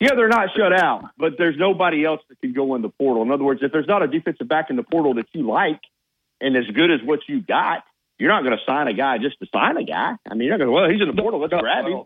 Yeah, 0.00 0.14
they're 0.14 0.28
not 0.28 0.50
shut 0.56 0.72
out, 0.72 1.04
but 1.16 1.34
there's 1.38 1.56
nobody 1.56 2.04
else 2.04 2.20
that 2.28 2.40
can 2.40 2.52
go 2.52 2.74
in 2.74 2.82
the 2.82 2.90
portal. 2.90 3.22
In 3.22 3.30
other 3.30 3.44
words, 3.44 3.60
if 3.62 3.72
there's 3.72 3.86
not 3.88 4.02
a 4.02 4.08
defensive 4.08 4.48
back 4.48 4.70
in 4.70 4.76
the 4.76 4.82
portal 4.82 5.14
that 5.14 5.26
you 5.32 5.46
like 5.46 5.80
and 6.40 6.56
as 6.56 6.66
good 6.66 6.90
as 6.90 7.00
what 7.02 7.20
you 7.28 7.40
got, 7.40 7.84
you're 8.18 8.30
not 8.30 8.44
going 8.44 8.56
to 8.56 8.64
sign 8.66 8.86
a 8.88 8.92
guy 8.92 9.18
just 9.18 9.38
to 9.40 9.46
sign 9.52 9.76
a 9.76 9.84
guy. 9.84 10.14
I 10.28 10.34
mean, 10.34 10.48
you're 10.48 10.58
not 10.58 10.64
going 10.64 10.68
to, 10.68 10.72
well, 10.72 10.90
he's 10.90 11.00
in 11.00 11.08
the 11.08 11.20
portal, 11.20 11.40
let's 11.40 11.54
grab 11.54 11.86
him. 11.86 12.04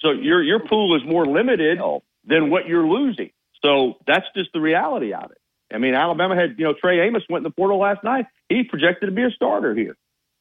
So 0.00 0.12
your 0.12 0.42
your 0.42 0.60
pool 0.60 0.96
is 0.96 1.02
more 1.04 1.26
limited 1.26 1.78
than 2.24 2.50
what 2.50 2.66
you're 2.66 2.86
losing. 2.86 3.30
So 3.62 3.98
that's 4.06 4.26
just 4.34 4.50
the 4.54 4.60
reality 4.60 5.12
of 5.12 5.30
it. 5.30 5.39
I 5.72 5.78
mean, 5.78 5.94
Alabama 5.94 6.34
had, 6.34 6.56
you 6.58 6.64
know, 6.64 6.74
Trey 6.74 7.00
Amos 7.06 7.22
went 7.28 7.44
in 7.44 7.50
the 7.50 7.54
portal 7.54 7.78
last 7.78 8.02
night. 8.02 8.26
He's 8.48 8.66
projected 8.68 9.08
to 9.08 9.14
be 9.14 9.22
a 9.22 9.30
starter 9.30 9.74
here 9.74 9.96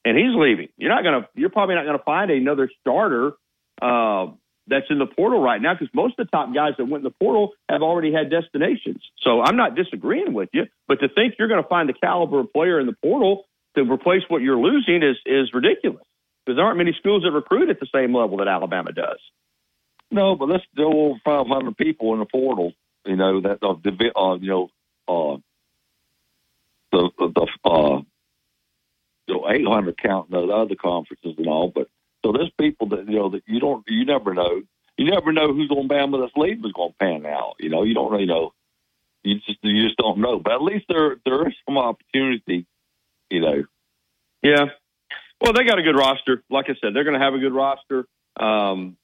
and 0.06 0.18
he's 0.18 0.36
leaving. 0.36 0.70
You're 0.78 0.90
not 0.90 1.04
gonna. 1.04 1.28
You're 1.36 1.50
probably 1.50 1.76
not 1.76 1.86
gonna 1.86 2.04
find 2.04 2.32
another 2.32 2.70
starter 2.82 3.34
uh, 3.82 4.28
that's 4.68 4.86
in 4.90 5.00
the 5.00 5.06
portal 5.06 5.42
right 5.42 5.62
now 5.62 5.74
because 5.74 5.94
most 5.94 6.20
of 6.20 6.28
the 6.28 6.32
top 6.32 6.54
guys 6.54 6.74
that 6.78 6.86
went 6.86 7.02
in 7.02 7.04
the 7.04 7.16
portal 7.20 7.54
have 7.70 7.82
already 7.82 8.14
had 8.14 8.30
destinations. 8.30 9.02
So 9.22 9.42
I'm 9.42 9.58
not 9.58 9.76
disagreeing 9.76 10.34
with 10.34 10.50
you, 10.54 10.66
but 10.88 11.00
to 11.02 11.10
think 11.10 11.36
you're 11.38 11.48
going 11.48 11.62
to 11.62 11.68
find 11.68 11.90
the 11.90 11.94
caliber 11.94 12.40
of 12.40 12.54
player 12.54 12.80
in 12.80 12.88
the 12.88 12.96
portal 13.02 13.46
to 13.76 13.84
replace 13.84 14.22
what 14.28 14.42
you're 14.42 14.60
losing 14.60 15.04
is 15.04 15.18
is 15.26 15.54
ridiculous 15.54 16.04
because 16.46 16.58
there 16.58 16.66
aren't 16.66 16.78
many 16.78 16.96
schools 16.98 17.24
that 17.24 17.32
recruit 17.32 17.70
at 17.70 17.80
the 17.80 17.88
same 17.94 18.16
level 18.16 18.38
that 18.38 18.48
Alabama 18.48 18.92
does. 18.92 19.20
No, 20.12 20.36
but 20.36 20.50
let's 20.50 20.64
still 20.74 20.94
over 20.96 21.20
500 21.24 21.78
people 21.78 22.14
in 22.14 22.20
the 22.20 22.26
portal. 22.26 22.74
You 23.06 23.16
know 23.16 23.42
that 23.42 23.60
uh, 23.62 23.74
uh 23.74 24.36
you 24.36 24.50
know 24.50 24.70
uh, 25.10 25.38
the 26.92 27.10
the 27.18 27.48
uh, 27.66 28.02
you 29.28 29.36
know, 29.36 29.50
800 29.50 29.98
counting 30.02 30.32
the 30.32 30.54
other 30.54 30.76
conferences 30.76 31.36
and 31.38 31.48
all. 31.48 31.72
But 31.74 31.88
so 32.24 32.32
there's 32.32 32.52
people 32.60 32.90
that 32.90 33.08
you 33.08 33.18
know 33.18 33.30
that 33.30 33.44
you 33.48 33.60
don't, 33.60 33.84
you 33.88 34.06
never 34.06 34.34
know. 34.34 34.62
You 34.98 35.10
never 35.10 35.32
know 35.32 35.54
who's 35.54 35.72
on 35.72 35.88
Bama 35.88 36.20
that's 36.20 36.36
leaving 36.36 36.66
is 36.66 36.74
going 36.74 36.92
to 36.92 36.98
pan 36.98 37.26
out. 37.26 37.56
You 37.60 37.70
know, 37.70 37.84
you 37.84 37.94
don't 37.94 38.12
really 38.12 38.26
know. 38.26 38.54
You 39.24 39.36
just 39.36 39.60
you 39.62 39.86
just 39.86 39.98
don't 39.98 40.20
know. 40.20 40.40
But 40.40 40.54
at 40.54 40.62
least 40.62 40.86
there 40.90 41.18
there 41.26 41.48
is 41.48 41.54
some 41.66 41.78
opportunity. 41.78 42.66
You 43.30 43.42
know. 43.42 43.64
Yeah. 44.42 44.66
Well, 45.42 45.54
they 45.54 45.64
got 45.64 45.80
a 45.80 45.84
good 45.84 45.96
roster. 45.96 46.44
Like 46.50 46.66
I 46.70 46.76
said, 46.82 46.94
they're 46.94 47.06
going 47.06 47.18
to 47.18 47.24
have 47.24 47.34
a 47.34 47.40
good 47.40 47.54
roster. 47.54 48.06
Um, 48.38 48.98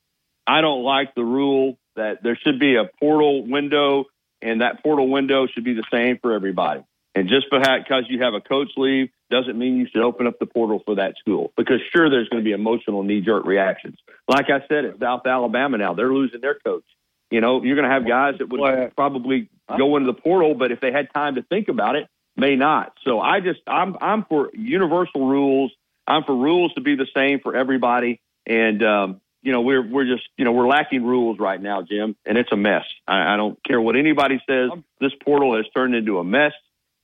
I 0.46 0.62
don't 0.62 0.84
like 0.84 1.16
the 1.16 1.24
rule 1.24 1.78
that 1.96 2.24
there 2.24 2.38
should 2.42 2.60
be 2.60 2.76
a 2.76 2.90
portal 3.00 3.46
window, 3.48 4.06
and 4.46 4.62
that 4.62 4.84
portal 4.84 5.10
window 5.10 5.48
should 5.48 5.64
be 5.64 5.74
the 5.74 5.84
same 5.92 6.20
for 6.22 6.34
everybody. 6.34 6.82
And 7.16 7.30
just 7.30 7.48
because 7.50 8.04
you 8.10 8.22
have 8.22 8.34
a 8.34 8.42
coach 8.42 8.70
leave 8.78 9.10
doesn't 9.32 9.58
mean 9.58 9.78
you 9.78 9.88
should 9.92 10.04
open 10.04 10.28
up 10.28 10.38
the 10.38 10.46
portal 10.46 10.82
for 10.86 10.96
that 10.96 11.16
school 11.18 11.52
because 11.58 11.80
sure, 11.94 12.10
there's 12.10 12.30
going 12.30 12.44
to 12.44 12.46
be 12.46 12.52
emotional 12.52 13.04
knee 13.04 13.22
jerk 13.22 13.46
reactions. 13.46 13.98
Like 14.28 14.50
I 14.50 14.60
said, 14.68 14.86
at 14.86 15.00
South 15.00 15.26
Alabama 15.26 15.78
now, 15.78 15.94
they're 15.94 16.14
losing 16.14 16.42
their 16.42 16.56
coach. 16.56 16.84
You 17.32 17.42
know, 17.42 17.64
you're 17.64 17.76
going 17.76 17.88
to 17.88 17.94
have 17.94 18.08
guys 18.08 18.36
that 18.38 18.50
would 18.50 18.96
probably 18.96 19.50
go 19.78 19.96
into 19.98 20.12
the 20.12 20.20
portal, 20.22 20.54
but 20.54 20.72
if 20.72 20.80
they 20.80 20.92
had 20.92 21.08
time 21.14 21.36
to 21.36 21.42
think 21.42 21.70
about 21.70 21.96
it, 21.96 22.08
may 22.38 22.56
not. 22.56 22.94
So 23.04 23.20
I 23.20 23.40
just, 23.40 23.62
I'm, 23.66 23.96
I'm 24.00 24.26
for 24.26 24.52
universal 24.54 25.28
rules. 25.28 25.72
I'm 26.06 26.24
for 26.24 26.36
rules 26.36 26.74
to 26.74 26.82
be 26.82 26.96
the 26.96 27.08
same 27.16 27.40
for 27.40 27.56
everybody. 27.56 28.22
And, 28.46 28.84
um, 28.84 29.22
you 29.46 29.52
know, 29.52 29.62
we're 29.62 29.88
we're 29.88 30.06
just 30.06 30.28
you 30.38 30.44
know 30.44 30.52
we're 30.52 30.68
lacking 30.68 31.06
rules 31.06 31.38
right 31.38 31.62
now, 31.62 31.84
Jim, 31.84 32.16
and 32.26 32.36
it's 32.36 32.52
a 32.52 32.58
mess. 32.58 32.84
I, 33.08 33.36
I 33.36 33.38
don't 33.38 33.64
care 33.64 33.80
what 33.80 33.96
anybody 33.96 34.42
says. 34.50 34.72
This 35.00 35.12
portal 35.24 35.56
has 35.56 35.66
turned 35.74 35.94
into 35.94 36.18
a 36.18 36.24
mess, 36.24 36.54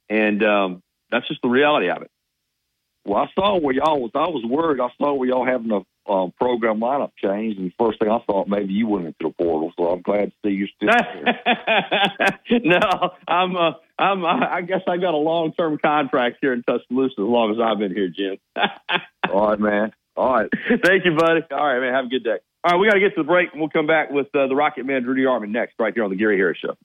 and 0.10 0.44
um, 0.44 0.84
that's 1.12 1.28
just 1.28 1.44
the 1.44 1.50
reality 1.50 1.90
of 1.90 2.02
it. 2.02 2.10
Well, 3.06 3.22
I 3.24 3.28
saw 3.36 3.60
where 3.60 3.76
y'all 3.76 4.02
was. 4.02 4.10
I 4.16 4.28
was 4.28 4.44
worried. 4.44 4.80
I 4.82 4.90
saw 4.98 5.14
where 5.14 5.30
y'all 5.30 5.46
having 5.46 5.72
a 5.72 6.12
um, 6.12 6.34
program 6.40 6.80
lineup 6.80 7.12
change, 7.16 7.60
and 7.60 7.72
first 7.80 8.00
thing 8.00 8.10
I 8.10 8.18
thought 8.26 8.48
maybe 8.48 8.74
you 8.74 8.88
went 8.88 9.06
into 9.06 9.18
the 9.22 9.30
portal. 9.30 9.72
So 9.78 9.90
I'm 9.90 10.02
glad 10.02 10.32
to 10.32 10.34
see 10.44 10.56
you 10.56 10.68
still 10.76 10.90
here. 12.50 12.60
no, 12.64 13.12
I'm. 13.28 13.56
Uh, 13.56 13.74
I'm. 14.00 14.26
I 14.26 14.62
guess 14.62 14.82
I 14.88 14.98
got 14.98 15.14
a 15.14 15.18
long 15.18 15.54
term 15.54 15.78
contract 15.78 16.38
here 16.42 16.54
in 16.54 16.64
Tuscaloosa 16.64 17.14
as 17.14 17.20
long 17.20 17.52
as 17.52 17.60
I've 17.64 17.78
been 17.78 17.94
here, 17.94 18.08
Jim. 18.10 18.38
All 19.32 19.50
right, 19.50 19.60
man. 19.60 19.94
All 20.16 20.34
right. 20.34 20.50
Thank 20.84 21.06
you, 21.06 21.16
buddy. 21.16 21.42
All 21.52 21.66
right, 21.66 21.80
man. 21.80 21.94
Have 21.94 22.06
a 22.06 22.10
good 22.10 22.24
day. 22.24 22.38
All 22.64 22.74
right, 22.74 22.80
we 22.80 22.88
got 22.88 22.94
to 22.94 23.00
get 23.00 23.16
to 23.16 23.24
the 23.24 23.28
break, 23.28 23.52
and 23.52 23.60
we'll 23.60 23.70
come 23.70 23.88
back 23.88 24.12
with 24.12 24.28
uh, 24.36 24.48
the 24.48 24.56
Rocket 24.56 24.86
Man, 24.86 25.02
Drew 25.02 25.16
DeArmond, 25.16 25.50
next, 25.50 25.76
right 25.80 25.94
here 25.94 26.04
on 26.04 26.12
the 26.12 26.16
Gary 26.16 26.38
Harris 26.38 26.60
Show. 26.60 26.76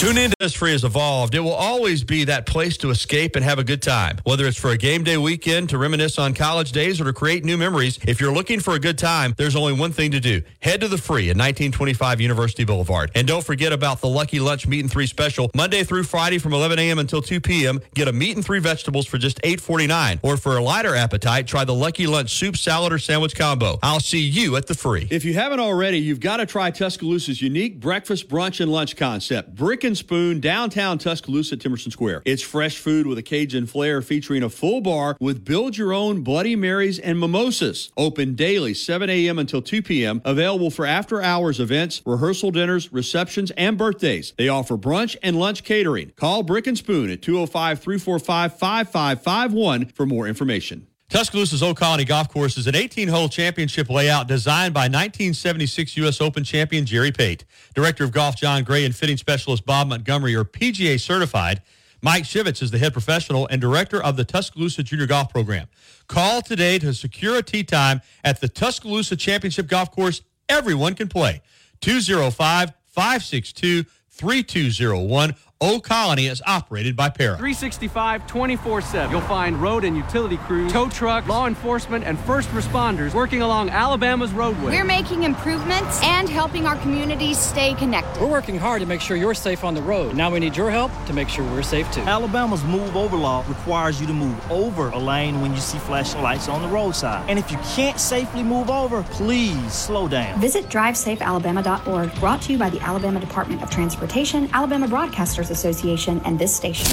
Tune 0.00 0.16
in 0.16 0.30
Innisfree 0.40 0.72
has 0.72 0.82
evolved. 0.82 1.34
It 1.34 1.40
will 1.40 1.52
always 1.52 2.04
be 2.04 2.24
that 2.24 2.46
place 2.46 2.78
to 2.78 2.88
escape 2.88 3.36
and 3.36 3.44
have 3.44 3.58
a 3.58 3.64
good 3.64 3.82
time. 3.82 4.16
Whether 4.24 4.46
it's 4.46 4.56
for 4.56 4.70
a 4.70 4.78
game 4.78 5.04
day 5.04 5.18
weekend, 5.18 5.68
to 5.68 5.76
reminisce 5.76 6.18
on 6.18 6.32
college 6.32 6.72
days, 6.72 7.02
or 7.02 7.04
to 7.04 7.12
create 7.12 7.44
new 7.44 7.58
memories, 7.58 7.98
if 8.08 8.18
you're 8.18 8.32
looking 8.32 8.60
for 8.60 8.72
a 8.72 8.78
good 8.78 8.96
time, 8.96 9.34
there's 9.36 9.54
only 9.54 9.74
one 9.74 9.92
thing 9.92 10.12
to 10.12 10.18
do. 10.18 10.40
Head 10.60 10.80
to 10.80 10.88
the 10.88 10.96
free 10.96 11.24
at 11.24 11.36
1925 11.36 12.18
University 12.18 12.64
Boulevard. 12.64 13.10
And 13.14 13.28
don't 13.28 13.44
forget 13.44 13.74
about 13.74 14.00
the 14.00 14.08
Lucky 14.08 14.40
Lunch 14.40 14.66
Meat 14.66 14.80
and 14.80 14.90
Three 14.90 15.06
special. 15.06 15.50
Monday 15.54 15.84
through 15.84 16.04
Friday 16.04 16.38
from 16.38 16.54
11 16.54 16.78
a.m. 16.78 16.98
until 16.98 17.20
2 17.20 17.38
p.m. 17.38 17.78
Get 17.94 18.08
a 18.08 18.12
meat 18.12 18.36
and 18.36 18.44
three 18.44 18.58
vegetables 18.58 19.04
for 19.04 19.18
just 19.18 19.38
$8.49. 19.42 20.20
Or 20.22 20.38
for 20.38 20.56
a 20.56 20.62
lighter 20.62 20.96
appetite, 20.96 21.46
try 21.46 21.66
the 21.66 21.74
Lucky 21.74 22.06
Lunch 22.06 22.34
soup, 22.34 22.56
salad, 22.56 22.94
or 22.94 22.98
sandwich 22.98 23.34
combo. 23.34 23.78
I'll 23.82 24.00
see 24.00 24.20
you 24.20 24.56
at 24.56 24.66
the 24.66 24.74
free. 24.74 25.08
If 25.10 25.26
you 25.26 25.34
haven't 25.34 25.60
already, 25.60 25.98
you've 25.98 26.20
got 26.20 26.38
to 26.38 26.46
try 26.46 26.70
Tuscaloosa's 26.70 27.42
unique 27.42 27.80
breakfast, 27.80 28.30
brunch, 28.30 28.62
and 28.62 28.72
lunch 28.72 28.96
concept. 28.96 29.54
Brick 29.54 29.84
and 29.84 29.89
Spoon 29.94 30.40
downtown 30.40 30.98
Tuscaloosa 30.98 31.56
Temerson 31.56 31.92
Square. 31.92 32.22
It's 32.24 32.42
fresh 32.42 32.78
food 32.78 33.06
with 33.06 33.18
a 33.18 33.22
Cajun 33.22 33.66
flair 33.66 34.02
featuring 34.02 34.42
a 34.42 34.48
full 34.48 34.80
bar 34.80 35.16
with 35.20 35.44
build 35.44 35.76
your 35.76 35.92
own 35.92 36.22
Bloody 36.22 36.56
Marys 36.56 36.98
and 36.98 37.18
mimosas. 37.18 37.90
Open 37.96 38.34
daily, 38.34 38.74
7 38.74 39.08
a.m. 39.08 39.38
until 39.38 39.62
2 39.62 39.82
p.m. 39.82 40.20
Available 40.24 40.70
for 40.70 40.86
after 40.86 41.22
hours 41.22 41.60
events, 41.60 42.02
rehearsal 42.04 42.50
dinners, 42.50 42.92
receptions, 42.92 43.50
and 43.52 43.78
birthdays. 43.78 44.32
They 44.36 44.48
offer 44.48 44.76
brunch 44.76 45.16
and 45.22 45.38
lunch 45.38 45.64
catering. 45.64 46.12
Call 46.16 46.42
Brick 46.42 46.66
and 46.66 46.76
Spoon 46.76 47.10
at 47.10 47.22
205 47.22 47.80
345 47.80 48.58
5551 48.58 49.86
for 49.86 50.06
more 50.06 50.26
information. 50.26 50.86
Tuscaloosa's 51.10 51.60
Old 51.60 51.76
Colony 51.76 52.04
Golf 52.04 52.28
Course 52.28 52.56
is 52.56 52.68
an 52.68 52.74
18-hole 52.74 53.30
championship 53.30 53.90
layout 53.90 54.28
designed 54.28 54.72
by 54.72 54.82
1976 54.82 55.96
U.S. 55.96 56.20
Open 56.20 56.44
champion 56.44 56.86
Jerry 56.86 57.10
Pate. 57.10 57.44
Director 57.74 58.04
of 58.04 58.12
Golf 58.12 58.36
John 58.36 58.62
Gray 58.62 58.84
and 58.84 58.94
fitting 58.94 59.16
specialist 59.16 59.66
Bob 59.66 59.88
Montgomery 59.88 60.36
are 60.36 60.44
PGA 60.44 61.00
certified. 61.00 61.62
Mike 62.00 62.22
Shivitz 62.22 62.62
is 62.62 62.70
the 62.70 62.78
head 62.78 62.92
professional 62.92 63.48
and 63.48 63.60
director 63.60 64.00
of 64.00 64.16
the 64.16 64.24
Tuscaloosa 64.24 64.84
Junior 64.84 65.08
Golf 65.08 65.30
Program. 65.30 65.66
Call 66.06 66.42
today 66.42 66.78
to 66.78 66.94
secure 66.94 67.38
a 67.38 67.42
tee 67.42 67.64
time 67.64 68.02
at 68.22 68.40
the 68.40 68.46
Tuscaloosa 68.48 69.16
Championship 69.16 69.66
Golf 69.66 69.90
Course. 69.90 70.22
Everyone 70.48 70.94
can 70.94 71.08
play. 71.08 71.42
205 71.80 72.72
562 72.86 73.82
3201 74.10 75.34
Old 75.62 75.84
Colony 75.84 76.26
is 76.26 76.40
operated 76.46 76.96
by 76.96 77.10
Para. 77.10 77.36
365 77.36 78.26
24 78.26 78.80
7. 78.80 79.10
You'll 79.10 79.20
find 79.20 79.60
road 79.60 79.84
and 79.84 79.94
utility 79.94 80.38
crews, 80.38 80.72
tow 80.72 80.88
trucks, 80.88 81.28
law 81.28 81.46
enforcement, 81.46 82.02
and 82.02 82.18
first 82.20 82.48
responders 82.52 83.12
working 83.12 83.42
along 83.42 83.68
Alabama's 83.68 84.32
roadway. 84.32 84.72
We're 84.72 84.84
making 84.84 85.24
improvements 85.24 86.02
and 86.02 86.30
helping 86.30 86.64
our 86.64 86.76
communities 86.76 87.36
stay 87.38 87.74
connected. 87.74 88.22
We're 88.22 88.30
working 88.30 88.56
hard 88.56 88.80
to 88.80 88.86
make 88.86 89.02
sure 89.02 89.18
you're 89.18 89.34
safe 89.34 89.62
on 89.62 89.74
the 89.74 89.82
road. 89.82 90.16
Now 90.16 90.30
we 90.30 90.40
need 90.40 90.56
your 90.56 90.70
help 90.70 90.92
to 91.04 91.12
make 91.12 91.28
sure 91.28 91.44
we're 91.44 91.60
safe 91.60 91.92
too. 91.92 92.00
Alabama's 92.00 92.64
move 92.64 92.96
over 92.96 93.18
law 93.18 93.44
requires 93.46 94.00
you 94.00 94.06
to 94.06 94.14
move 94.14 94.50
over 94.50 94.88
a 94.88 94.98
lane 94.98 95.42
when 95.42 95.52
you 95.52 95.60
see 95.60 95.76
flashing 95.80 96.22
lights 96.22 96.48
on 96.48 96.62
the 96.62 96.68
roadside. 96.68 97.28
And 97.28 97.38
if 97.38 97.50
you 97.50 97.58
can't 97.74 98.00
safely 98.00 98.42
move 98.42 98.70
over, 98.70 99.02
please 99.02 99.74
slow 99.74 100.08
down. 100.08 100.40
Visit 100.40 100.70
drivesafealabama.org, 100.70 102.14
brought 102.14 102.40
to 102.40 102.52
you 102.52 102.58
by 102.58 102.70
the 102.70 102.80
Alabama 102.80 103.20
Department 103.20 103.62
of 103.62 103.68
Transportation, 103.68 104.48
Alabama 104.54 104.88
Broadcasters 104.88 105.49
Association, 105.50 106.20
and 106.24 106.38
this 106.38 106.54
station. 106.54 106.86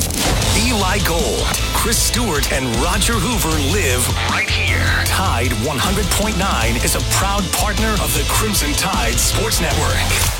Eli 0.65 0.99
Gold, 1.07 1.45
Chris 1.73 1.97
Stewart, 1.97 2.51
and 2.51 2.65
Roger 2.77 3.13
Hoover 3.13 3.55
live 3.71 4.07
right 4.29 4.49
here. 4.49 5.03
Tide 5.05 5.51
100.9 5.65 6.83
is 6.83 6.95
a 6.95 7.01
proud 7.15 7.43
partner 7.53 7.91
of 8.03 8.13
the 8.13 8.25
Crimson 8.29 8.71
Tide 8.73 9.15
Sports 9.15 9.61
Network. 9.61 10.36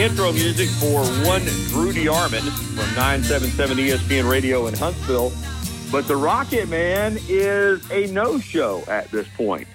Intro 0.00 0.32
music 0.32 0.70
for 0.70 1.04
one 1.28 1.42
Drew 1.68 1.92
DeArmond 1.92 2.48
from 2.74 2.94
977 2.94 3.76
ESPN 3.76 4.30
Radio 4.30 4.66
in 4.66 4.72
Huntsville. 4.72 5.30
But 5.92 6.08
the 6.08 6.16
Rocket 6.16 6.70
Man 6.70 7.18
is 7.28 7.88
a 7.90 8.06
no-show 8.06 8.82
at 8.88 9.10
this 9.10 9.28
point. 9.36 9.68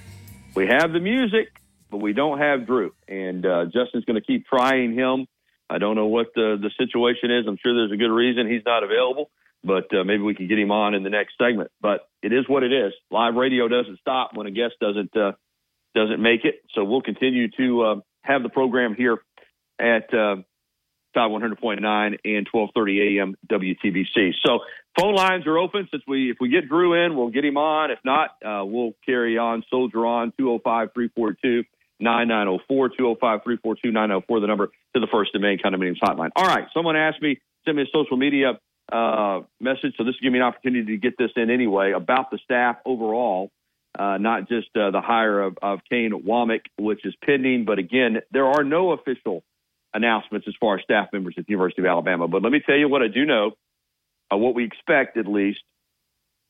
We 0.56 0.66
have 0.66 0.94
the 0.94 1.00
music, 1.00 1.50
but 1.92 1.98
we 1.98 2.14
don't 2.14 2.40
have 2.40 2.66
Drew. 2.66 2.92
And 3.08 3.46
uh, 3.46 3.66
Justin's 3.66 4.04
going 4.06 4.20
to 4.20 4.26
keep 4.26 4.48
trying 4.48 4.96
him. 4.96 5.28
I 5.70 5.78
don't 5.78 5.96
know 5.96 6.08
what 6.08 6.28
the, 6.34 6.58
the 6.60 6.72
situation 6.76 7.30
is. 7.30 7.46
I'm 7.48 7.58
sure 7.64 7.76
there's 7.76 7.92
a 7.92 7.98
good 7.98 8.14
reason 8.14 8.50
he's 8.50 8.66
not 8.66 8.84
available, 8.84 9.30
but 9.64 9.96
uh, 9.96 10.04
maybe 10.06 10.24
we 10.24 10.34
can 10.34 10.48
get 10.48 10.58
him 10.58 10.72
on 10.72 10.96
in 10.96 11.04
the 11.04 11.12
next 11.12 11.38
segment. 11.38 11.70
But 11.82 12.10
it 12.24 12.34
is 12.34 12.50
what 12.50 12.64
it 12.64 12.74
is. 12.74 12.94
Live 13.12 13.36
radio 13.36 13.68
doesn't 13.68 14.00
stop 14.00 14.32
when 14.34 14.48
a 14.48 14.52
guest 14.52 14.74
doesn't 14.82 15.16
uh, 15.16 15.34
doesn't 15.94 16.20
make 16.20 16.46
it. 16.46 16.64
So 16.74 16.84
we'll 16.84 17.04
continue 17.04 17.52
to 17.58 17.82
uh, 17.84 17.96
have 18.24 18.42
the 18.42 18.50
program 18.50 18.96
here 18.96 19.20
at 19.80 20.14
uh, 20.14 20.38
100.9 21.16 22.18
and 22.26 22.50
12:30 22.54 23.20
a.m. 23.20 23.36
WTBC. 23.50 24.34
So 24.46 24.60
phone 25.00 25.16
lines 25.16 25.48
are 25.48 25.58
open. 25.58 25.88
Since 25.92 26.04
we 26.08 26.32
if 26.32 26.38
we 26.40 26.50
get 26.50 26.68
Drew 26.68 27.06
in, 27.06 27.16
we'll 27.16 27.30
get 27.30 27.46
him 27.46 27.58
on. 27.58 27.92
If 27.92 28.00
not, 28.04 28.32
uh, 28.46 28.66
we'll 28.66 28.94
carry 29.06 29.38
on. 29.38 29.64
Soldier 29.70 30.06
on 30.06 30.34
205-342. 30.40 31.66
9904 32.00 32.90
205 32.90 33.44
342 33.44 33.92
904, 33.92 34.40
the 34.42 34.48
number 34.48 34.68
to 34.68 35.00
the 35.00 35.08
First 35.12 35.32
and 35.34 35.42
Main 35.42 35.60
Condominiums 35.60 36.00
Hotline. 36.04 36.32
All 36.36 36.46
right, 36.46 36.68
someone 36.74 36.98
asked 36.98 37.22
me, 37.22 37.40
send 37.64 37.78
me 37.78 37.84
a 37.84 37.86
social 37.94 38.18
media 38.18 38.60
uh, 38.92 39.42
message, 39.62 39.94
so 39.98 40.04
this 40.04 40.16
will 40.16 40.24
give 40.24 40.34
me 40.34 40.40
an 40.40 40.44
opportunity 40.44 40.86
to 40.92 40.98
get 40.98 41.18
this 41.18 41.32
in 41.38 41.50
anyway 41.50 41.94
about 41.94 42.32
the 42.32 42.40
staff 42.44 42.78
overall, 42.86 43.50
uh, 43.98 44.18
not 44.18 44.50
just 44.50 44.68
uh, 44.76 44.92
the 44.92 45.00
hire 45.00 45.40
of, 45.40 45.58
of 45.62 45.80
Kane 45.90 46.12
Wommack, 46.12 46.62
which 46.78 47.06
is 47.06 47.16
pending, 47.24 47.64
but 47.64 47.80
again, 47.80 48.18
there 48.32 48.48
are 48.48 48.66
no 48.66 48.92
official 48.92 49.44
announcements 49.96 50.48
as 50.48 50.54
far 50.60 50.78
as 50.78 50.84
staff 50.84 51.08
members 51.12 51.36
at 51.38 51.46
the 51.46 51.52
University 51.52 51.82
of 51.82 51.88
Alabama. 51.88 52.28
But 52.28 52.44
let 52.44 52.52
me 52.52 52.62
tell 52.64 52.76
you 52.76 52.90
what 52.90 53.02
I 53.02 53.08
do 53.08 53.26
know, 53.26 53.54
uh, 54.32 54.38
what 54.38 54.54
we 54.54 54.66
expect 54.66 55.18
at 55.18 55.26
least. 55.26 55.62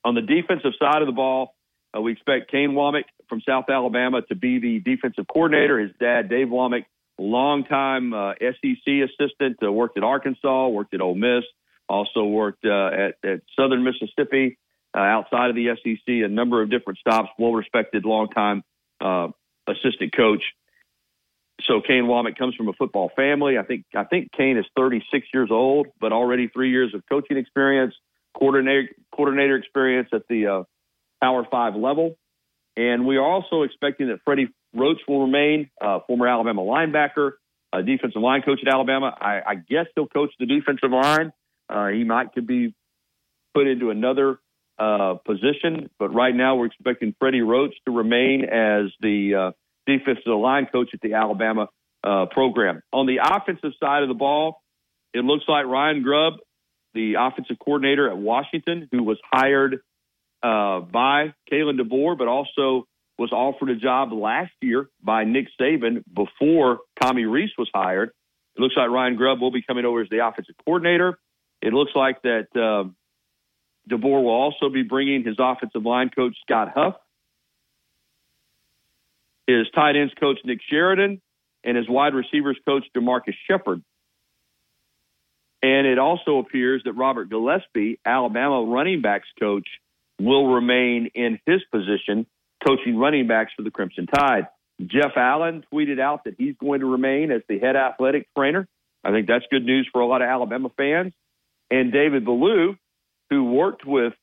On 0.03 0.15
the 0.15 0.21
defensive 0.21 0.73
side 0.79 1.01
of 1.01 1.07
the 1.07 1.13
ball, 1.13 1.55
uh, 1.95 2.01
we 2.01 2.11
expect 2.11 2.51
Kane 2.51 2.71
Wommack 2.71 3.05
from 3.29 3.41
South 3.41 3.65
Alabama 3.69 4.21
to 4.23 4.35
be 4.35 4.59
the 4.59 4.79
defensive 4.79 5.25
coordinator. 5.27 5.79
His 5.79 5.91
dad, 5.99 6.29
Dave 6.29 6.47
Wommack, 6.47 6.85
longtime 7.17 8.13
uh, 8.13 8.33
SEC 8.39 8.87
assistant, 8.87 9.57
uh, 9.63 9.71
worked 9.71 9.97
at 9.97 10.03
Arkansas, 10.03 10.67
worked 10.67 10.93
at 10.93 11.01
Ole 11.01 11.15
Miss, 11.15 11.43
also 11.87 12.25
worked 12.25 12.65
uh, 12.65 12.87
at, 12.87 13.15
at 13.23 13.41
Southern 13.57 13.83
Mississippi, 13.83 14.57
uh, 14.95 14.99
outside 14.99 15.49
of 15.49 15.55
the 15.55 15.69
SEC, 15.83 16.07
a 16.07 16.27
number 16.27 16.61
of 16.61 16.69
different 16.69 16.99
stops. 16.99 17.29
Well 17.37 17.53
respected, 17.53 18.05
longtime 18.05 18.63
uh, 19.01 19.29
assistant 19.67 20.15
coach. 20.15 20.43
So 21.61 21.81
Kane 21.81 22.03
Wommack 22.03 22.37
comes 22.37 22.55
from 22.55 22.67
a 22.67 22.73
football 22.73 23.11
family. 23.15 23.57
I 23.57 23.63
think 23.63 23.85
I 23.95 24.03
think 24.03 24.31
Kane 24.31 24.57
is 24.57 24.65
36 24.77 25.27
years 25.33 25.49
old, 25.51 25.87
but 25.99 26.11
already 26.11 26.47
three 26.47 26.69
years 26.69 26.93
of 26.93 27.03
coaching 27.09 27.37
experience, 27.37 27.95
coordinator 28.37 28.89
coordinator 29.15 29.55
experience 29.55 30.09
at 30.13 30.23
the 30.27 30.47
uh, 30.47 30.63
Power 31.21 31.45
Five 31.49 31.75
level. 31.75 32.17
And 32.77 33.05
we 33.05 33.17
are 33.17 33.23
also 33.23 33.61
expecting 33.61 34.07
that 34.09 34.19
Freddie 34.25 34.49
Roach 34.73 34.99
will 35.07 35.21
remain, 35.21 35.69
uh, 35.79 35.99
former 36.05 36.27
Alabama 36.27 36.61
linebacker, 36.61 37.31
uh, 37.71 37.81
defensive 37.81 38.21
line 38.21 38.41
coach 38.41 38.59
at 38.65 38.73
Alabama. 38.73 39.15
I, 39.19 39.41
I 39.47 39.55
guess 39.55 39.85
he'll 39.95 40.07
coach 40.07 40.31
the 40.39 40.45
defensive 40.45 40.91
line. 40.91 41.31
Uh, 41.69 41.87
he 41.87 42.03
might 42.03 42.33
could 42.33 42.45
be 42.45 42.75
put 43.53 43.67
into 43.67 43.89
another 43.89 44.39
uh, 44.77 45.15
position. 45.25 45.89
But 45.97 46.13
right 46.13 46.35
now, 46.35 46.55
we're 46.55 46.65
expecting 46.67 47.15
Freddie 47.19 47.41
Roach 47.41 47.73
to 47.85 47.91
remain 47.91 48.43
as 48.43 48.91
the 48.99 49.35
uh, 49.35 49.51
defensive 49.85 50.23
line 50.27 50.67
coach 50.71 50.89
at 50.93 51.01
the 51.01 51.13
Alabama 51.13 51.67
uh, 52.03 52.25
program. 52.31 52.81
On 52.91 53.05
the 53.05 53.17
offensive 53.23 53.71
side 53.79 54.03
of 54.03 54.09
the 54.09 54.15
ball, 54.15 54.61
it 55.13 55.23
looks 55.23 55.45
like 55.47 55.65
Ryan 55.65 56.03
Grubb, 56.03 56.35
the 56.93 57.15
offensive 57.19 57.57
coordinator 57.59 58.09
at 58.09 58.17
Washington, 58.17 58.87
who 58.91 59.03
was 59.03 59.17
hired 59.31 59.79
uh, 60.43 60.81
by 60.81 61.33
Kalen 61.51 61.79
DeBoer, 61.79 62.17
but 62.17 62.27
also 62.27 62.85
was 63.17 63.31
offered 63.31 63.69
a 63.69 63.75
job 63.75 64.11
last 64.11 64.51
year 64.61 64.89
by 65.01 65.23
Nick 65.23 65.47
Saban 65.59 66.03
before 66.13 66.79
Tommy 67.01 67.25
Rees 67.25 67.51
was 67.57 67.69
hired. 67.73 68.09
It 68.57 68.61
looks 68.61 68.75
like 68.77 68.89
Ryan 68.89 69.15
Grubb 69.15 69.41
will 69.41 69.51
be 69.51 69.61
coming 69.61 69.85
over 69.85 70.01
as 70.01 70.09
the 70.09 70.25
offensive 70.25 70.55
coordinator. 70.65 71.17
It 71.61 71.73
looks 71.73 71.91
like 71.95 72.21
that 72.23 72.47
uh, 72.55 72.89
DeBoer 73.89 74.23
will 74.23 74.29
also 74.29 74.69
be 74.69 74.83
bringing 74.83 75.23
his 75.23 75.37
offensive 75.39 75.85
line 75.85 76.09
coach 76.09 76.35
Scott 76.41 76.71
Huff, 76.75 76.95
his 79.47 79.67
tight 79.73 79.95
ends 79.95 80.13
coach 80.19 80.39
Nick 80.43 80.59
Sheridan, 80.69 81.21
and 81.63 81.77
his 81.77 81.89
wide 81.89 82.13
receivers 82.13 82.57
coach 82.65 82.83
JaMarcus 82.95 83.35
Shephard. 83.47 83.83
And 85.61 85.87
it 85.87 85.97
also 85.97 86.37
appears 86.37 86.83
that 86.85 86.93
Robert 86.93 87.29
Gillespie, 87.29 87.99
Alabama 88.05 88.63
running 88.63 89.01
backs 89.01 89.27
coach, 89.39 89.67
will 90.19 90.53
remain 90.53 91.09
in 91.15 91.39
his 91.45 91.61
position 91.71 92.27
coaching 92.65 92.97
running 92.97 93.27
backs 93.27 93.51
for 93.55 93.63
the 93.63 93.71
Crimson 93.71 94.07
Tide. 94.07 94.47
Jeff 94.81 95.11
Allen 95.15 95.63
tweeted 95.73 95.99
out 95.99 96.25
that 96.25 96.35
he's 96.37 96.55
going 96.59 96.81
to 96.81 96.85
remain 96.85 97.31
as 97.31 97.41
the 97.47 97.59
head 97.59 97.75
athletic 97.75 98.27
trainer. 98.37 98.67
I 99.03 99.11
think 99.11 99.27
that's 99.27 99.45
good 99.49 99.65
news 99.65 99.87
for 99.91 100.01
a 100.01 100.07
lot 100.07 100.21
of 100.21 100.27
Alabama 100.27 100.69
fans. 100.75 101.13
And 101.71 101.91
David 101.91 102.25
Ballou, 102.25 102.75
who 103.29 103.43
worked 103.45 103.85
with 103.85 104.13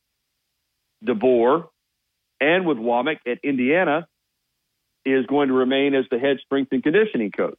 DeBoer 1.04 1.66
and 2.40 2.66
with 2.66 2.78
Wommack 2.78 3.18
at 3.26 3.38
Indiana, 3.42 4.06
is 5.04 5.26
going 5.26 5.48
to 5.48 5.54
remain 5.54 5.94
as 5.94 6.04
the 6.10 6.18
head 6.18 6.38
strength 6.44 6.72
and 6.72 6.82
conditioning 6.82 7.30
coach. 7.30 7.58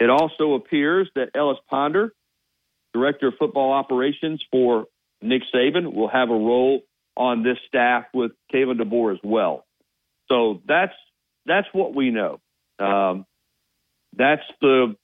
It 0.00 0.10
also 0.10 0.54
appears 0.54 1.08
that 1.14 1.30
Ellis 1.34 1.58
Ponder, 1.68 2.12
director 2.92 3.28
of 3.28 3.34
football 3.38 3.72
operations 3.72 4.42
for 4.50 4.86
Nick 5.22 5.42
Saban, 5.54 5.94
will 5.94 6.08
have 6.08 6.30
a 6.30 6.34
role 6.34 6.82
on 7.16 7.42
this 7.42 7.58
staff 7.68 8.04
with 8.12 8.32
Kalen 8.52 8.80
DeBoer 8.80 9.14
as 9.14 9.20
well. 9.22 9.64
So 10.28 10.62
that's 10.66 10.94
that's 11.46 11.68
what 11.72 11.94
we 11.94 12.10
know. 12.10 12.40
Um, 12.78 13.26
that's 14.16 14.42
the 14.60 14.96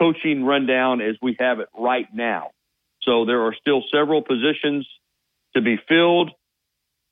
coaching 0.00 0.44
rundown 0.44 1.00
as 1.00 1.16
we 1.22 1.36
have 1.38 1.60
it 1.60 1.68
right 1.76 2.06
now. 2.12 2.50
So 3.02 3.24
there 3.24 3.42
are 3.42 3.54
still 3.60 3.82
several 3.92 4.22
positions 4.22 4.86
to 5.54 5.62
be 5.62 5.78
filled, 5.88 6.32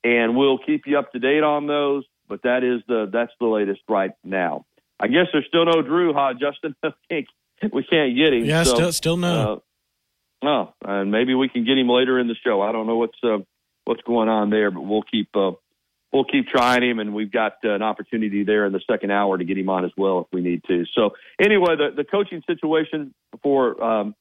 and 0.04 0.36
we'll 0.36 0.58
keep 0.58 0.82
you 0.86 0.98
up 0.98 1.10
to 1.12 1.18
date 1.18 1.42
on 1.42 1.66
those. 1.66 2.04
But 2.28 2.42
that 2.42 2.62
is 2.62 2.82
the 2.86 3.08
that's 3.12 3.32
the 3.40 3.46
latest 3.46 3.80
right 3.88 4.12
now. 4.22 4.66
I 5.00 5.08
guess 5.08 5.26
there's 5.32 5.46
still 5.48 5.64
no 5.64 5.82
Drew, 5.82 6.14
huh, 6.14 6.34
Justin? 6.34 6.76
we 7.72 7.82
can't 7.84 8.16
get 8.16 8.32
him. 8.32 8.44
Yeah, 8.44 8.62
so, 8.62 8.74
still 8.74 8.92
still 8.92 9.16
no. 9.16 9.62
Uh, 10.42 10.46
oh, 10.46 10.74
and 10.84 11.10
maybe 11.10 11.34
we 11.34 11.48
can 11.48 11.64
get 11.64 11.76
him 11.76 11.88
later 11.88 12.18
in 12.18 12.28
the 12.28 12.36
show. 12.44 12.62
I 12.62 12.72
don't 12.72 12.86
know 12.86 12.96
what's 12.96 13.18
uh, 13.22 13.38
what's 13.84 14.02
going 14.02 14.28
on 14.28 14.50
there, 14.50 14.70
but 14.70 14.82
we'll 14.82 15.02
keep 15.02 15.28
uh, 15.34 15.52
we'll 16.12 16.24
keep 16.24 16.48
trying 16.48 16.82
him, 16.82 16.98
and 16.98 17.12
we've 17.12 17.32
got 17.32 17.56
uh, 17.64 17.74
an 17.74 17.82
opportunity 17.82 18.44
there 18.44 18.64
in 18.66 18.72
the 18.72 18.80
second 18.90 19.10
hour 19.10 19.36
to 19.36 19.44
get 19.44 19.58
him 19.58 19.68
on 19.68 19.84
as 19.84 19.90
well 19.96 20.20
if 20.20 20.26
we 20.32 20.40
need 20.40 20.62
to. 20.68 20.84
So 20.94 21.10
anyway, 21.38 21.76
the 21.76 21.90
the 21.94 22.04
coaching 22.04 22.42
situation 22.46 23.12
for 23.42 23.82
um, 23.82 24.14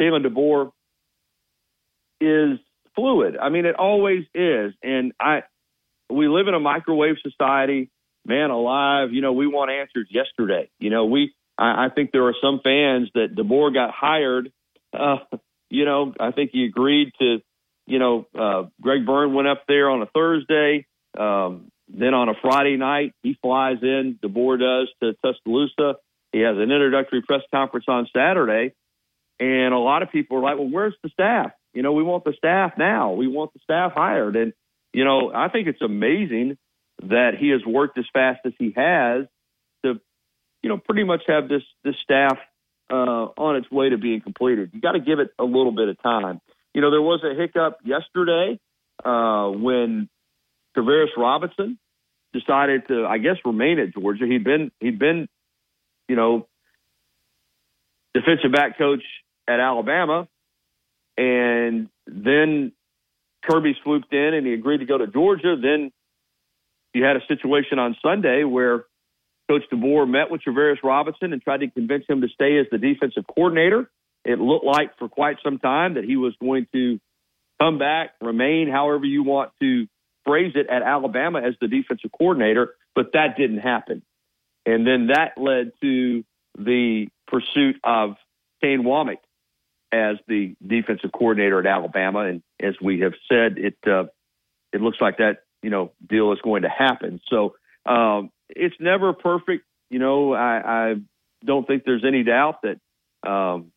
Kalen 0.00 0.24
DeBoer 0.24 0.70
is 2.20 2.58
fluid. 2.94 3.36
I 3.36 3.48
mean, 3.48 3.66
it 3.66 3.76
always 3.76 4.24
is, 4.34 4.72
and 4.82 5.12
I 5.20 5.42
we 6.10 6.28
live 6.28 6.48
in 6.48 6.54
a 6.54 6.60
microwave 6.60 7.16
society. 7.22 7.90
Man 8.26 8.50
alive, 8.50 9.12
you 9.12 9.20
know, 9.20 9.32
we 9.32 9.46
want 9.46 9.70
answers 9.70 10.08
yesterday. 10.10 10.70
You 10.78 10.88
know, 10.88 11.04
we 11.04 11.34
I, 11.58 11.86
I 11.86 11.88
think 11.94 12.10
there 12.12 12.26
are 12.26 12.34
some 12.42 12.60
fans 12.64 13.10
that 13.14 13.34
DeBoer 13.36 13.74
got 13.74 13.90
hired. 13.92 14.50
Uh, 14.98 15.16
you 15.70 15.84
know, 15.84 16.14
I 16.18 16.30
think 16.30 16.50
he 16.52 16.64
agreed 16.64 17.12
to. 17.20 17.38
You 17.86 17.98
know, 17.98 18.26
uh, 18.34 18.62
Greg 18.80 19.04
Byrne 19.04 19.34
went 19.34 19.46
up 19.46 19.64
there 19.68 19.90
on 19.90 20.00
a 20.00 20.06
Thursday. 20.06 20.86
Um, 21.18 21.70
then 21.88 22.14
on 22.14 22.30
a 22.30 22.34
Friday 22.40 22.78
night, 22.78 23.12
he 23.22 23.36
flies 23.42 23.76
in. 23.82 24.18
DeBoer 24.24 24.58
does 24.58 24.88
to 25.02 25.12
Tuscaloosa. 25.22 25.96
He 26.32 26.40
has 26.40 26.56
an 26.56 26.62
introductory 26.62 27.20
press 27.20 27.42
conference 27.52 27.84
on 27.86 28.08
Saturday, 28.16 28.72
and 29.38 29.74
a 29.74 29.78
lot 29.78 30.02
of 30.02 30.10
people 30.10 30.38
are 30.38 30.40
like, 30.40 30.56
"Well, 30.56 30.70
where's 30.70 30.96
the 31.02 31.10
staff? 31.10 31.52
You 31.74 31.82
know, 31.82 31.92
we 31.92 32.02
want 32.02 32.24
the 32.24 32.32
staff 32.36 32.72
now. 32.78 33.12
We 33.12 33.26
want 33.26 33.52
the 33.52 33.60
staff 33.60 33.92
hired." 33.94 34.36
And 34.36 34.52
you 34.92 35.04
know, 35.04 35.32
I 35.34 35.48
think 35.48 35.66
it's 35.68 35.82
amazing 35.82 36.56
that 37.02 37.32
he 37.38 37.50
has 37.50 37.60
worked 37.66 37.98
as 37.98 38.04
fast 38.12 38.40
as 38.46 38.52
he 38.58 38.72
has 38.76 39.26
to, 39.84 40.00
you 40.62 40.68
know, 40.68 40.78
pretty 40.78 41.04
much 41.04 41.22
have 41.26 41.48
this 41.48 41.62
this 41.82 41.96
staff 42.02 42.38
uh, 42.90 42.94
on 43.36 43.56
its 43.56 43.70
way 43.70 43.90
to 43.90 43.98
being 43.98 44.20
completed. 44.20 44.70
You 44.72 44.80
got 44.80 44.92
to 44.92 45.00
give 45.00 45.18
it 45.18 45.30
a 45.38 45.44
little 45.44 45.72
bit 45.72 45.88
of 45.88 46.00
time. 46.02 46.40
You 46.72 46.80
know, 46.80 46.90
there 46.90 47.02
was 47.02 47.22
a 47.24 47.34
hiccup 47.34 47.78
yesterday 47.84 48.58
uh, 49.04 49.48
when 49.48 50.08
Travaris 50.76 51.16
Robinson 51.16 51.78
decided 52.32 52.88
to, 52.88 53.06
I 53.06 53.18
guess, 53.18 53.36
remain 53.44 53.78
at 53.78 53.94
Georgia. 53.94 54.26
He'd 54.26 54.44
been 54.44 54.70
he'd 54.80 54.98
been, 54.98 55.28
you 56.08 56.16
know, 56.16 56.46
defensive 58.12 58.52
back 58.52 58.76
coach 58.78 59.02
at 59.48 59.60
Alabama, 59.60 60.28
and 61.16 61.88
then 62.06 62.72
Kirby 63.48 63.76
swooped 63.82 64.12
in 64.12 64.34
and 64.34 64.46
he 64.46 64.52
agreed 64.52 64.78
to 64.78 64.86
go 64.86 64.98
to 64.98 65.06
Georgia. 65.06 65.56
Then 65.60 65.92
you 66.92 67.04
had 67.04 67.16
a 67.16 67.26
situation 67.28 67.78
on 67.78 67.96
Sunday 68.02 68.44
where 68.44 68.84
Coach 69.48 69.62
DeBoer 69.72 70.08
met 70.08 70.30
with 70.30 70.42
Travaris 70.42 70.82
Robinson 70.82 71.32
and 71.32 71.42
tried 71.42 71.60
to 71.60 71.70
convince 71.70 72.04
him 72.08 72.22
to 72.22 72.28
stay 72.28 72.58
as 72.58 72.66
the 72.70 72.78
defensive 72.78 73.24
coordinator. 73.26 73.90
It 74.24 74.38
looked 74.38 74.64
like 74.64 74.98
for 74.98 75.08
quite 75.08 75.36
some 75.44 75.58
time 75.58 75.94
that 75.94 76.04
he 76.04 76.16
was 76.16 76.34
going 76.40 76.66
to 76.72 76.98
come 77.60 77.78
back, 77.78 78.12
remain, 78.20 78.70
however 78.70 79.04
you 79.04 79.22
want 79.22 79.50
to 79.60 79.86
phrase 80.24 80.52
it, 80.54 80.66
at 80.68 80.82
Alabama 80.82 81.40
as 81.40 81.54
the 81.60 81.68
defensive 81.68 82.10
coordinator, 82.16 82.74
but 82.94 83.12
that 83.12 83.36
didn't 83.36 83.58
happen. 83.58 84.02
And 84.64 84.86
then 84.86 85.08
that 85.08 85.32
led 85.36 85.72
to 85.82 86.24
the 86.56 87.08
pursuit 87.26 87.76
of 87.84 88.16
Kane 88.62 88.82
Wommack 88.82 89.18
as 89.94 90.16
the 90.26 90.56
defensive 90.66 91.12
coordinator 91.12 91.60
at 91.60 91.66
Alabama. 91.66 92.20
And 92.20 92.42
as 92.60 92.74
we 92.82 93.00
have 93.00 93.12
said, 93.30 93.58
it 93.58 93.76
uh, 93.86 94.04
it 94.72 94.80
looks 94.80 94.98
like 95.00 95.18
that 95.18 95.44
you 95.62 95.70
know 95.70 95.92
deal 96.06 96.32
is 96.32 96.40
going 96.42 96.62
to 96.62 96.68
happen. 96.68 97.20
So 97.30 97.54
um, 97.86 98.30
it's 98.48 98.74
never 98.80 99.12
perfect. 99.12 99.64
You 99.90 100.00
know, 100.00 100.32
I, 100.32 100.90
I 100.90 100.94
don't 101.44 101.66
think 101.66 101.84
there's 101.84 102.04
any 102.04 102.24
doubt 102.24 102.62
that 102.62 102.80
um, 103.28 103.70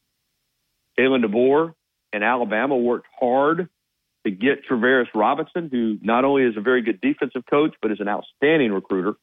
Kalen 0.97 1.24
DeBoer 1.24 1.74
and 2.11 2.24
Alabama 2.24 2.76
worked 2.76 3.07
hard 3.20 3.70
to 4.26 4.32
get 4.32 4.65
Travaris 4.68 5.07
Robinson, 5.13 5.70
who 5.72 5.97
not 6.01 6.26
only 6.26 6.43
is 6.43 6.57
a 6.57 6.61
very 6.61 6.82
good 6.82 6.99
defensive 6.99 7.43
coach, 7.47 7.76
but 7.82 7.91
is 7.91 7.99
an 7.99 8.07
outstanding 8.07 8.72
recruiter 8.72 9.13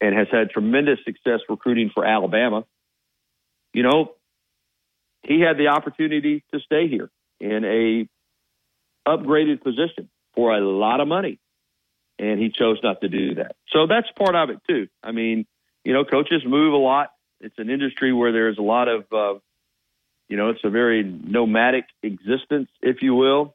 and 0.00 0.16
has 0.16 0.28
had 0.32 0.50
tremendous 0.50 0.98
success 1.04 1.40
recruiting 1.48 1.90
for 1.92 2.04
Alabama. 2.04 2.64
You 3.74 3.82
know, 3.82 4.12
he 5.22 5.40
had 5.40 5.56
the 5.56 5.68
opportunity 5.68 6.44
to 6.52 6.60
stay 6.60 6.88
here 6.88 7.10
in 7.40 7.64
a 7.64 8.08
upgraded 9.08 9.62
position 9.62 10.08
for 10.34 10.54
a 10.54 10.60
lot 10.60 11.00
of 11.00 11.08
money, 11.08 11.38
and 12.18 12.40
he 12.40 12.50
chose 12.50 12.78
not 12.82 13.00
to 13.00 13.08
do 13.08 13.34
that. 13.36 13.56
So 13.70 13.86
that's 13.86 14.08
part 14.16 14.34
of 14.34 14.50
it 14.50 14.58
too. 14.68 14.88
I 15.02 15.12
mean, 15.12 15.46
you 15.84 15.92
know, 15.92 16.04
coaches 16.04 16.42
move 16.46 16.72
a 16.72 16.76
lot. 16.76 17.10
It's 17.40 17.58
an 17.58 17.70
industry 17.70 18.12
where 18.12 18.32
there's 18.32 18.58
a 18.58 18.62
lot 18.62 18.88
of, 18.88 19.04
uh, 19.12 19.38
you 20.28 20.36
know, 20.36 20.50
it's 20.50 20.64
a 20.64 20.70
very 20.70 21.02
nomadic 21.02 21.84
existence, 22.02 22.68
if 22.80 23.02
you 23.02 23.14
will. 23.14 23.54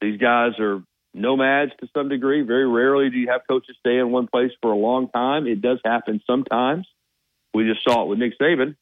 These 0.00 0.18
guys 0.18 0.58
are 0.58 0.82
nomads 1.14 1.72
to 1.80 1.88
some 1.94 2.08
degree. 2.08 2.42
Very 2.42 2.66
rarely 2.66 3.10
do 3.10 3.18
you 3.18 3.28
have 3.28 3.42
coaches 3.48 3.76
stay 3.78 3.98
in 3.98 4.10
one 4.10 4.26
place 4.26 4.52
for 4.60 4.72
a 4.72 4.76
long 4.76 5.08
time. 5.08 5.46
It 5.46 5.60
does 5.60 5.78
happen 5.84 6.20
sometimes. 6.26 6.86
We 7.54 7.68
just 7.68 7.84
saw 7.84 8.02
it 8.02 8.08
with 8.08 8.18
Nick 8.18 8.38
Saban, 8.38 8.76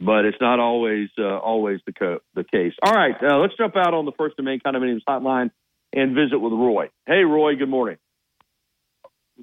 but 0.00 0.24
it's 0.24 0.38
not 0.40 0.60
always 0.60 1.08
uh, 1.18 1.38
always 1.38 1.80
the 1.86 1.92
co- 1.92 2.20
the 2.34 2.44
case. 2.44 2.72
All 2.82 2.92
right, 2.92 3.16
uh, 3.22 3.38
let's 3.38 3.54
jump 3.56 3.76
out 3.76 3.94
on 3.94 4.04
the 4.04 4.12
first 4.12 4.34
and 4.38 4.44
main 4.44 4.60
condominiums 4.60 5.02
hotline 5.08 5.50
and 5.92 6.14
visit 6.14 6.38
with 6.38 6.52
Roy. 6.52 6.88
Hey, 7.06 7.24
Roy. 7.24 7.56
Good 7.56 7.68
morning. 7.68 7.96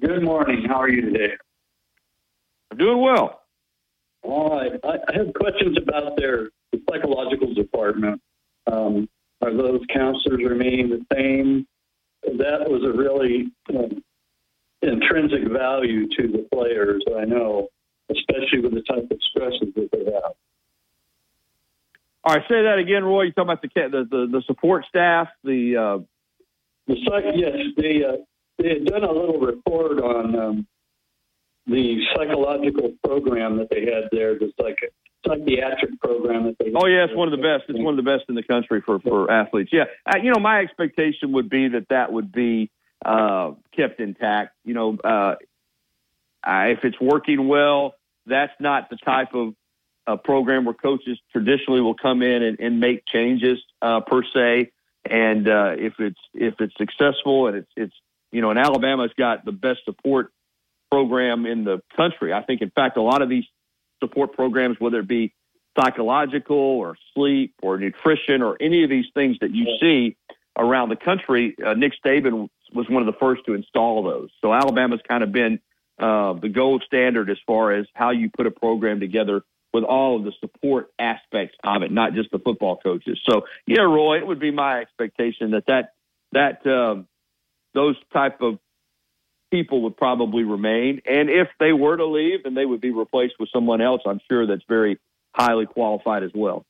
Good 0.00 0.22
morning. 0.22 0.64
How 0.68 0.76
are 0.76 0.88
you 0.88 1.02
today? 1.02 1.34
I'm 2.70 2.78
doing 2.78 3.00
well. 3.00 3.42
All 4.22 4.50
right. 4.50 4.72
I, 4.84 5.16
have 5.16 5.32
questions 5.34 5.78
about 5.80 6.16
their 6.16 6.50
psychological 6.90 7.54
department. 7.54 8.20
Um, 8.70 9.08
are 9.40 9.54
those 9.54 9.80
counselors 9.92 10.40
remaining 10.44 10.90
the 10.90 11.06
same? 11.14 11.66
That 12.22 12.68
was 12.68 12.82
a 12.82 12.92
really 12.92 13.52
um, 13.70 14.02
intrinsic 14.82 15.48
value 15.48 16.08
to 16.08 16.28
the 16.28 16.46
players, 16.52 17.04
I 17.16 17.24
know, 17.24 17.68
especially 18.10 18.60
with 18.60 18.74
the 18.74 18.82
type 18.82 19.08
of 19.10 19.18
stresses 19.30 19.72
that 19.76 19.88
they 19.92 20.04
have. 20.12 20.32
All 22.26 22.34
right, 22.34 22.42
say 22.48 22.62
that 22.64 22.80
again, 22.80 23.04
Roy. 23.04 23.22
You 23.22 23.32
talking 23.32 23.52
about 23.52 23.62
the 23.62 23.68
the 23.72 24.04
the, 24.10 24.26
the 24.26 24.42
support 24.48 24.84
staff, 24.88 25.28
the 25.44 25.76
uh, 25.76 25.98
the 26.88 26.96
psych, 27.04 27.24
yes, 27.36 27.54
they 27.76 28.02
uh, 28.02 28.16
they 28.58 28.70
had 28.70 28.84
done 28.84 29.04
a 29.04 29.12
little 29.12 29.38
report 29.38 30.02
on 30.02 30.34
um, 30.36 30.66
the 31.68 32.00
psychological 32.16 32.94
program 33.04 33.58
that 33.58 33.68
they 33.70 33.82
had 33.82 34.08
there, 34.10 34.36
the 34.36 34.52
psych, 34.60 34.76
psychiatric 35.24 36.00
program 36.00 36.46
that 36.46 36.56
they. 36.58 36.72
Oh 36.74 36.88
yeah, 36.88 37.04
it's 37.04 37.14
one 37.14 37.32
of 37.32 37.38
the 37.38 37.42
best. 37.42 37.70
It's 37.70 37.78
one 37.78 37.96
of 37.96 38.04
the 38.04 38.10
best 38.10 38.24
in 38.28 38.34
the 38.34 38.42
country 38.42 38.82
for 38.84 38.98
for 38.98 39.30
athletes. 39.30 39.70
Yeah, 39.72 39.84
uh, 40.04 40.18
you 40.20 40.32
know, 40.32 40.40
my 40.40 40.62
expectation 40.62 41.30
would 41.30 41.48
be 41.48 41.68
that 41.68 41.86
that 41.90 42.12
would 42.12 42.32
be 42.32 42.72
uh, 43.04 43.52
kept 43.76 44.00
intact. 44.00 44.52
You 44.64 44.74
know, 44.74 44.98
uh, 45.04 45.36
if 46.44 46.80
it's 46.82 47.00
working 47.00 47.46
well, 47.46 47.94
that's 48.26 48.54
not 48.58 48.90
the 48.90 48.96
type 48.96 49.32
of 49.32 49.54
uh, 50.06 50.16
program 50.16 50.64
where 50.64 50.74
coaches 50.74 51.18
traditionally 51.32 51.80
will 51.80 51.94
come 51.94 52.22
in 52.22 52.42
and, 52.42 52.60
and 52.60 52.80
make 52.80 53.04
changes 53.06 53.58
uh, 53.82 54.00
per 54.00 54.22
se. 54.34 54.70
And 55.08 55.48
uh, 55.48 55.74
if 55.78 55.94
it's 55.98 56.20
if 56.34 56.54
it's 56.60 56.76
successful 56.76 57.46
and 57.46 57.58
it's 57.58 57.70
it's 57.76 57.94
you 58.32 58.40
know, 58.40 58.50
and 58.50 58.58
Alabama's 58.58 59.12
got 59.16 59.44
the 59.44 59.52
best 59.52 59.84
support 59.84 60.32
program 60.90 61.46
in 61.46 61.64
the 61.64 61.80
country. 61.96 62.32
I 62.32 62.42
think, 62.42 62.60
in 62.60 62.70
fact, 62.70 62.96
a 62.96 63.02
lot 63.02 63.22
of 63.22 63.28
these 63.28 63.44
support 64.02 64.32
programs, 64.34 64.76
whether 64.78 65.00
it 65.00 65.08
be 65.08 65.32
psychological 65.78 66.56
or 66.56 66.96
sleep 67.14 67.54
or 67.62 67.78
nutrition 67.78 68.42
or 68.42 68.56
any 68.60 68.84
of 68.84 68.90
these 68.90 69.06
things 69.14 69.36
that 69.40 69.52
you 69.52 69.66
see 69.80 70.16
around 70.58 70.88
the 70.88 70.96
country, 70.96 71.54
uh, 71.64 71.74
Nick 71.74 71.92
Saban 72.04 72.48
was 72.72 72.88
one 72.88 73.02
of 73.02 73.06
the 73.06 73.18
first 73.18 73.44
to 73.46 73.54
install 73.54 74.02
those. 74.02 74.30
So 74.40 74.52
Alabama's 74.52 75.00
kind 75.06 75.22
of 75.22 75.32
been 75.32 75.60
uh, 75.98 76.34
the 76.34 76.48
gold 76.48 76.82
standard 76.86 77.30
as 77.30 77.38
far 77.46 77.72
as 77.72 77.86
how 77.94 78.10
you 78.10 78.30
put 78.34 78.46
a 78.46 78.50
program 78.50 79.00
together 79.00 79.42
with 79.76 79.84
all 79.84 80.16
of 80.16 80.24
the 80.24 80.32
support 80.40 80.90
aspects 80.98 81.54
of 81.62 81.82
it, 81.82 81.92
not 81.92 82.14
just 82.14 82.30
the 82.30 82.38
football 82.38 82.78
coaches. 82.82 83.20
So 83.28 83.42
yeah, 83.66 83.82
Roy, 83.82 84.16
it 84.16 84.26
would 84.26 84.40
be 84.40 84.50
my 84.50 84.80
expectation 84.80 85.50
that 85.50 85.64
that 85.66 85.92
that 86.32 86.66
um, 86.66 87.06
those 87.74 87.94
type 88.10 88.40
of 88.40 88.58
people 89.50 89.82
would 89.82 89.94
probably 89.98 90.44
remain, 90.44 91.02
and 91.04 91.28
if 91.28 91.48
they 91.60 91.74
were 91.74 91.94
to 91.94 92.06
leave, 92.06 92.44
then 92.44 92.54
they 92.54 92.64
would 92.64 92.80
be 92.80 92.90
replaced 92.90 93.34
with 93.38 93.50
someone 93.52 93.82
else. 93.82 94.00
I'm 94.06 94.20
sure 94.30 94.46
that's 94.46 94.64
very 94.66 94.98
highly 95.34 95.66
qualified 95.66 96.22
as 96.22 96.30
well. 96.34 96.64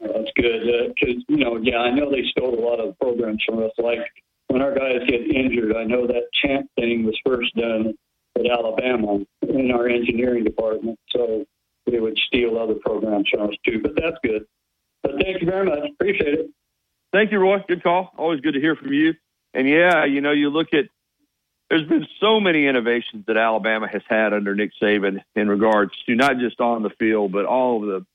That's 0.00 0.32
good 0.34 0.94
because 0.94 1.16
uh, 1.16 1.24
you 1.28 1.36
know, 1.36 1.58
yeah, 1.58 1.80
I 1.80 1.90
know 1.90 2.10
they 2.10 2.24
stole 2.30 2.58
a 2.58 2.64
lot 2.64 2.80
of 2.80 2.98
programs 2.98 3.42
from 3.46 3.62
us. 3.62 3.72
Like 3.76 4.00
when 4.48 4.62
our 4.62 4.74
guys 4.74 5.06
get 5.06 5.20
injured, 5.30 5.76
I 5.76 5.84
know 5.84 6.06
that 6.06 6.32
champ 6.42 6.70
thing 6.74 7.04
was 7.04 7.20
first 7.22 7.54
done 7.54 7.92
at 8.38 8.46
Alabama 8.46 9.18
in 9.46 9.70
our 9.70 9.88
engineering 9.88 10.44
department. 10.44 10.98
So 11.10 11.44
they 11.86 12.00
would 12.00 12.18
steal 12.26 12.58
other 12.58 12.74
programs 12.74 13.28
from 13.30 13.48
us 13.48 13.56
too. 13.64 13.80
But 13.82 13.92
that's 13.96 14.16
good. 14.22 14.46
But 15.02 15.12
thank 15.20 15.40
you 15.40 15.46
very 15.46 15.66
much. 15.66 15.90
Appreciate 15.92 16.34
it. 16.34 16.50
Thank 17.12 17.32
you, 17.32 17.38
Roy. 17.38 17.58
Good 17.68 17.82
call. 17.82 18.12
Always 18.16 18.40
good 18.40 18.54
to 18.54 18.60
hear 18.60 18.76
from 18.76 18.92
you. 18.92 19.14
And 19.54 19.68
yeah, 19.68 20.04
you 20.04 20.20
know, 20.20 20.32
you 20.32 20.48
look 20.48 20.68
at 20.72 20.86
there's 21.68 21.88
been 21.88 22.06
so 22.20 22.38
many 22.38 22.66
innovations 22.66 23.24
that 23.26 23.36
Alabama 23.36 23.88
has 23.90 24.02
had 24.06 24.32
under 24.32 24.54
Nick 24.54 24.72
Saban 24.80 25.22
in 25.34 25.48
regards 25.48 25.92
to 26.06 26.14
not 26.14 26.38
just 26.38 26.60
on 26.60 26.82
the 26.82 26.90
field, 26.90 27.32
but 27.32 27.46
all 27.46 27.82
of 27.82 27.88
the 27.88 28.06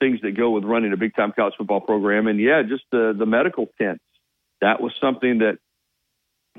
things 0.00 0.20
that 0.22 0.36
go 0.36 0.50
with 0.50 0.64
running 0.64 0.92
a 0.92 0.96
big 0.96 1.14
time 1.14 1.32
college 1.32 1.54
football 1.56 1.80
program. 1.80 2.26
And 2.26 2.38
yeah, 2.38 2.62
just 2.62 2.84
the 2.92 3.14
the 3.18 3.26
medical 3.26 3.68
tents. 3.80 4.04
That 4.60 4.80
was 4.80 4.92
something 5.00 5.38
that 5.38 5.58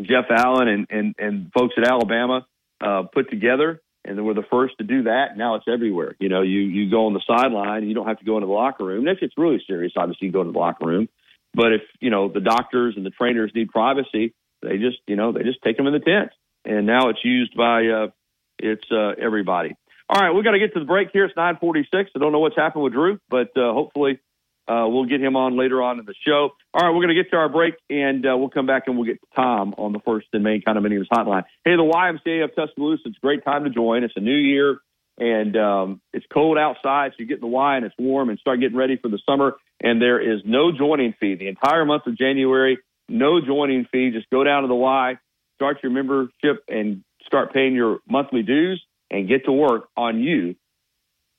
Jeff 0.01 0.25
Allen 0.29 0.67
and 0.67 0.87
and, 0.89 1.15
and 1.17 1.51
folks 1.53 1.75
at 1.77 1.87
Alabama 1.87 2.45
uh, 2.81 3.03
put 3.13 3.29
together 3.29 3.81
and 4.05 4.17
then 4.17 4.25
we're 4.25 4.33
the 4.33 4.45
first 4.49 4.77
to 4.77 4.83
do 4.83 5.03
that. 5.03 5.37
Now 5.37 5.55
it's 5.55 5.65
everywhere. 5.67 6.15
You 6.19 6.29
know, 6.29 6.41
you 6.41 6.59
you 6.61 6.89
go 6.89 7.07
on 7.07 7.13
the 7.13 7.21
sideline, 7.27 7.87
you 7.87 7.95
don't 7.95 8.07
have 8.07 8.19
to 8.19 8.25
go 8.25 8.37
into 8.37 8.47
the 8.47 8.53
locker 8.53 8.85
room. 8.85 9.07
if 9.07 9.19
it's 9.21 9.37
really 9.37 9.61
serious, 9.67 9.93
obviously 9.97 10.27
you 10.27 10.33
go 10.33 10.43
to 10.43 10.51
the 10.51 10.57
locker 10.57 10.85
room. 10.85 11.09
But 11.53 11.73
if 11.73 11.81
you 11.99 12.09
know 12.09 12.29
the 12.29 12.41
doctors 12.41 12.95
and 12.97 13.05
the 13.05 13.09
trainers 13.11 13.51
need 13.55 13.69
privacy, 13.69 14.33
they 14.61 14.77
just 14.77 14.97
you 15.07 15.15
know 15.15 15.31
they 15.31 15.43
just 15.43 15.61
take 15.63 15.77
them 15.77 15.87
in 15.87 15.93
the 15.93 15.99
tent. 15.99 16.31
And 16.65 16.85
now 16.85 17.09
it's 17.09 17.23
used 17.23 17.55
by 17.55 17.85
uh, 17.87 18.07
it's 18.59 18.85
uh, 18.91 19.13
everybody. 19.21 19.75
All 20.07 20.21
right, 20.21 20.31
we 20.31 20.43
got 20.43 20.51
to 20.51 20.59
get 20.59 20.73
to 20.73 20.79
the 20.79 20.85
break 20.85 21.09
here. 21.11 21.25
It's 21.25 21.35
9:46. 21.35 21.85
I 21.93 22.19
don't 22.19 22.31
know 22.31 22.39
what's 22.39 22.55
happened 22.55 22.83
with 22.83 22.93
Drew, 22.93 23.19
but 23.29 23.49
uh, 23.57 23.73
hopefully 23.73 24.19
uh, 24.67 24.85
we'll 24.87 25.05
get 25.05 25.21
him 25.21 25.35
on 25.35 25.57
later 25.57 25.81
on 25.81 25.99
in 25.99 26.05
the 26.05 26.15
show. 26.25 26.49
All 26.73 26.81
right, 26.81 26.89
we're 26.89 27.03
going 27.03 27.15
to 27.15 27.21
get 27.21 27.29
to 27.31 27.37
our 27.37 27.49
break, 27.49 27.75
and 27.89 28.25
uh, 28.25 28.35
we'll 28.35 28.49
come 28.49 28.65
back 28.65 28.83
and 28.87 28.97
we'll 28.97 29.05
get 29.05 29.19
Tom 29.35 29.75
on 29.77 29.93
the 29.93 29.99
first 29.99 30.27
and 30.33 30.43
main 30.43 30.61
condominiums 30.61 31.07
hotline. 31.11 31.43
Hey, 31.63 31.75
the 31.75 31.83
YMCA 31.83 32.43
of 32.43 32.55
Tuscaloosa, 32.55 33.03
it's 33.05 33.17
a 33.17 33.21
great 33.21 33.45
time 33.45 33.63
to 33.65 33.69
join. 33.69 34.03
It's 34.03 34.15
a 34.15 34.21
new 34.21 34.35
year, 34.35 34.79
and 35.19 35.55
um, 35.55 36.01
it's 36.13 36.25
cold 36.33 36.57
outside, 36.57 37.11
so 37.11 37.15
you 37.19 37.27
get 37.27 37.35
in 37.35 37.41
the 37.41 37.47
Y 37.47 37.77
and 37.77 37.85
it's 37.85 37.95
warm 37.99 38.29
and 38.29 38.39
start 38.39 38.59
getting 38.59 38.77
ready 38.77 38.97
for 38.97 39.09
the 39.09 39.19
summer. 39.29 39.55
And 39.81 40.01
there 40.01 40.19
is 40.19 40.41
no 40.45 40.71
joining 40.71 41.13
fee 41.19 41.35
the 41.35 41.47
entire 41.47 41.85
month 41.85 42.07
of 42.07 42.17
January. 42.17 42.79
No 43.07 43.39
joining 43.39 43.85
fee. 43.91 44.09
Just 44.11 44.29
go 44.31 44.43
down 44.43 44.63
to 44.63 44.67
the 44.67 44.75
Y, 44.75 45.17
start 45.55 45.77
your 45.83 45.91
membership, 45.91 46.63
and 46.67 47.03
start 47.25 47.53
paying 47.53 47.75
your 47.75 47.99
monthly 48.09 48.41
dues, 48.41 48.83
and 49.11 49.27
get 49.27 49.45
to 49.45 49.51
work 49.51 49.89
on 49.95 50.19
you 50.19 50.55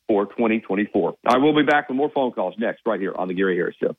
for 0.08 0.26
2024. 0.26 1.02
All 1.02 1.16
right, 1.24 1.36
we'll 1.42 1.54
be 1.56 1.62
back 1.62 1.88
with 1.88 1.96
more 1.96 2.10
phone 2.14 2.32
calls 2.32 2.54
next, 2.58 2.82
right 2.86 3.00
here 3.00 3.14
on 3.14 3.28
the 3.28 3.34
Gary 3.34 3.56
Harris 3.56 3.76
Show. 3.82 3.96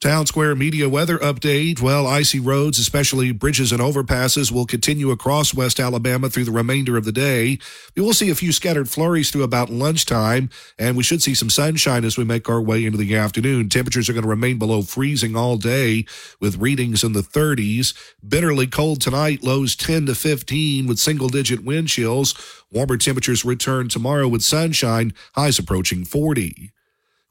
Town 0.00 0.26
Square 0.26 0.56
Media 0.56 0.90
weather 0.90 1.16
update. 1.18 1.80
Well, 1.80 2.06
icy 2.06 2.38
roads, 2.38 2.78
especially 2.78 3.32
bridges 3.32 3.72
and 3.72 3.80
overpasses, 3.80 4.52
will 4.52 4.66
continue 4.66 5.10
across 5.10 5.54
West 5.54 5.80
Alabama 5.80 6.28
through 6.28 6.44
the 6.44 6.52
remainder 6.52 6.98
of 6.98 7.06
the 7.06 7.12
day. 7.12 7.58
We 7.94 8.02
will 8.02 8.12
see 8.12 8.28
a 8.28 8.34
few 8.34 8.52
scattered 8.52 8.90
flurries 8.90 9.30
through 9.30 9.42
about 9.42 9.70
lunchtime, 9.70 10.50
and 10.78 10.98
we 10.98 11.02
should 11.02 11.22
see 11.22 11.34
some 11.34 11.48
sunshine 11.48 12.04
as 12.04 12.18
we 12.18 12.24
make 12.24 12.46
our 12.50 12.60
way 12.60 12.84
into 12.84 12.98
the 12.98 13.16
afternoon. 13.16 13.70
Temperatures 13.70 14.10
are 14.10 14.12
going 14.12 14.22
to 14.22 14.28
remain 14.28 14.58
below 14.58 14.82
freezing 14.82 15.34
all 15.34 15.56
day 15.56 16.04
with 16.40 16.58
readings 16.58 17.02
in 17.02 17.14
the 17.14 17.22
30s. 17.22 17.94
Bitterly 18.26 18.66
cold 18.66 19.00
tonight, 19.00 19.42
lows 19.42 19.74
10 19.74 20.06
to 20.06 20.14
15 20.14 20.86
with 20.86 20.98
single 20.98 21.28
digit 21.28 21.64
wind 21.64 21.88
chills. 21.88 22.34
Warmer 22.70 22.98
temperatures 22.98 23.46
return 23.46 23.88
tomorrow 23.88 24.28
with 24.28 24.42
sunshine, 24.42 25.14
highs 25.34 25.58
approaching 25.58 26.04
40. 26.04 26.70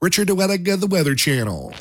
Richard 0.02 0.28
DeWettig, 0.28 0.80
the 0.80 0.86
Weather 0.88 1.14
Channel. 1.14 1.72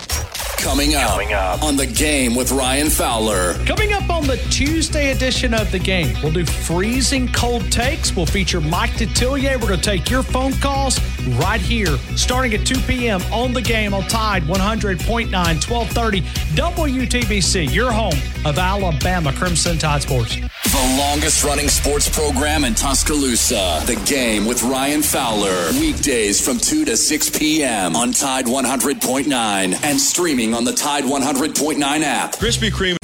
Coming 0.65 0.95
up, 0.95 1.11
Coming 1.11 1.33
up 1.33 1.61
on 1.61 1.75
the 1.75 1.85
game 1.85 2.33
with 2.33 2.51
Ryan 2.51 2.89
Fowler. 2.89 3.53
Coming 3.67 3.93
up 3.93 4.09
on 4.09 4.25
the 4.25 4.37
Tuesday 4.49 5.11
edition 5.11 5.53
of 5.53 5.71
the 5.71 5.77
game, 5.77 6.17
we'll 6.23 6.31
do 6.31 6.43
freezing 6.43 7.31
cold 7.31 7.71
takes. 7.71 8.15
We'll 8.15 8.25
feature 8.25 8.59
Mike 8.59 8.89
Detillier. 8.93 9.61
We're 9.61 9.67
going 9.67 9.79
to 9.79 9.89
take 9.91 10.09
your 10.09 10.23
phone 10.23 10.53
calls 10.53 10.99
right 11.37 11.61
here, 11.61 11.95
starting 12.15 12.55
at 12.55 12.65
2 12.65 12.79
p.m. 12.87 13.21
on 13.31 13.53
the 13.53 13.61
game 13.61 13.93
on 13.93 14.07
Tide 14.07 14.41
100.9, 14.41 15.31
1230 15.31 16.21
WTBC, 16.21 17.71
your 17.71 17.91
home 17.91 18.17
of 18.43 18.57
Alabama 18.57 19.31
Crimson 19.33 19.77
Tide 19.77 20.01
Sports. 20.01 20.35
The 20.35 20.95
longest 20.97 21.43
running 21.43 21.69
sports 21.69 22.09
program 22.09 22.65
in 22.65 22.73
Tuscaloosa. 22.73 23.83
The 23.85 24.01
game 24.05 24.45
with 24.45 24.63
Ryan 24.63 25.03
Fowler. 25.03 25.71
Weekdays 25.79 26.43
from 26.43 26.57
2 26.57 26.85
to 26.85 26.97
6 26.97 27.29
p.m. 27.29 27.95
on 27.95 28.11
Tide 28.11 28.45
100.9 28.45 29.83
and 29.83 30.01
streaming 30.01 30.54
on 30.55 30.63
the 30.63 30.71
Tide 30.71 31.03
100.9 31.03 32.01
app. 32.01 32.35
Krispy 32.35 32.71
Kreme 32.71 32.95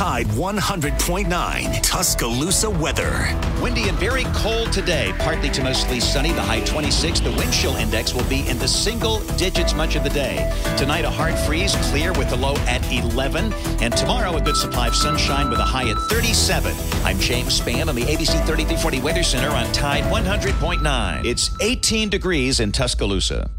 Tide 0.00 0.28
100.9 0.28 1.82
Tuscaloosa 1.82 2.70
weather. 2.70 3.28
Windy 3.60 3.90
and 3.90 3.98
very 3.98 4.24
cold 4.32 4.72
today. 4.72 5.12
Partly 5.18 5.50
to 5.50 5.62
mostly 5.62 6.00
sunny. 6.00 6.32
The 6.32 6.40
high 6.40 6.60
26. 6.64 7.20
The 7.20 7.30
wind 7.32 7.52
chill 7.52 7.76
index 7.76 8.14
will 8.14 8.24
be 8.24 8.48
in 8.48 8.58
the 8.58 8.66
single 8.66 9.20
digits 9.36 9.74
much 9.74 9.96
of 9.96 10.02
the 10.02 10.08
day. 10.08 10.50
Tonight, 10.78 11.04
a 11.04 11.10
hard 11.10 11.38
freeze, 11.40 11.76
clear 11.90 12.14
with 12.14 12.30
the 12.30 12.36
low 12.36 12.54
at 12.66 12.82
11. 12.90 13.52
And 13.82 13.94
tomorrow, 13.94 14.36
a 14.36 14.40
good 14.40 14.56
supply 14.56 14.88
of 14.88 14.96
sunshine 14.96 15.50
with 15.50 15.58
a 15.58 15.64
high 15.64 15.90
at 15.90 15.98
37. 16.08 16.74
I'm 17.04 17.18
James 17.18 17.60
Spann 17.60 17.88
on 17.88 17.94
the 17.94 18.04
ABC 18.04 18.32
3340 18.46 19.00
Weather 19.02 19.22
Center 19.22 19.50
on 19.50 19.70
Tide 19.72 20.04
100.9. 20.04 21.26
It's 21.26 21.50
18 21.60 22.08
degrees 22.08 22.60
in 22.60 22.72
Tuscaloosa. 22.72 23.50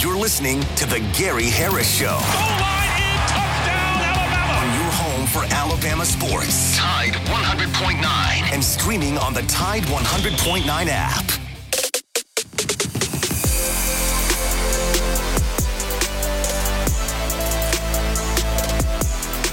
You're 0.00 0.16
listening 0.16 0.62
to 0.76 0.86
The 0.86 0.98
Gary 1.16 1.48
Harris 1.48 1.88
Show. 1.88 2.18
Oh, 2.20 2.75
home 5.26 5.48
for 5.48 5.54
Alabama 5.54 6.04
sports. 6.04 6.76
Tide 6.76 7.12
100.9. 7.12 8.52
And 8.52 8.62
streaming 8.62 9.18
on 9.18 9.34
the 9.34 9.42
Tide 9.42 9.82
100.9 9.84 10.66
app. 10.88 11.24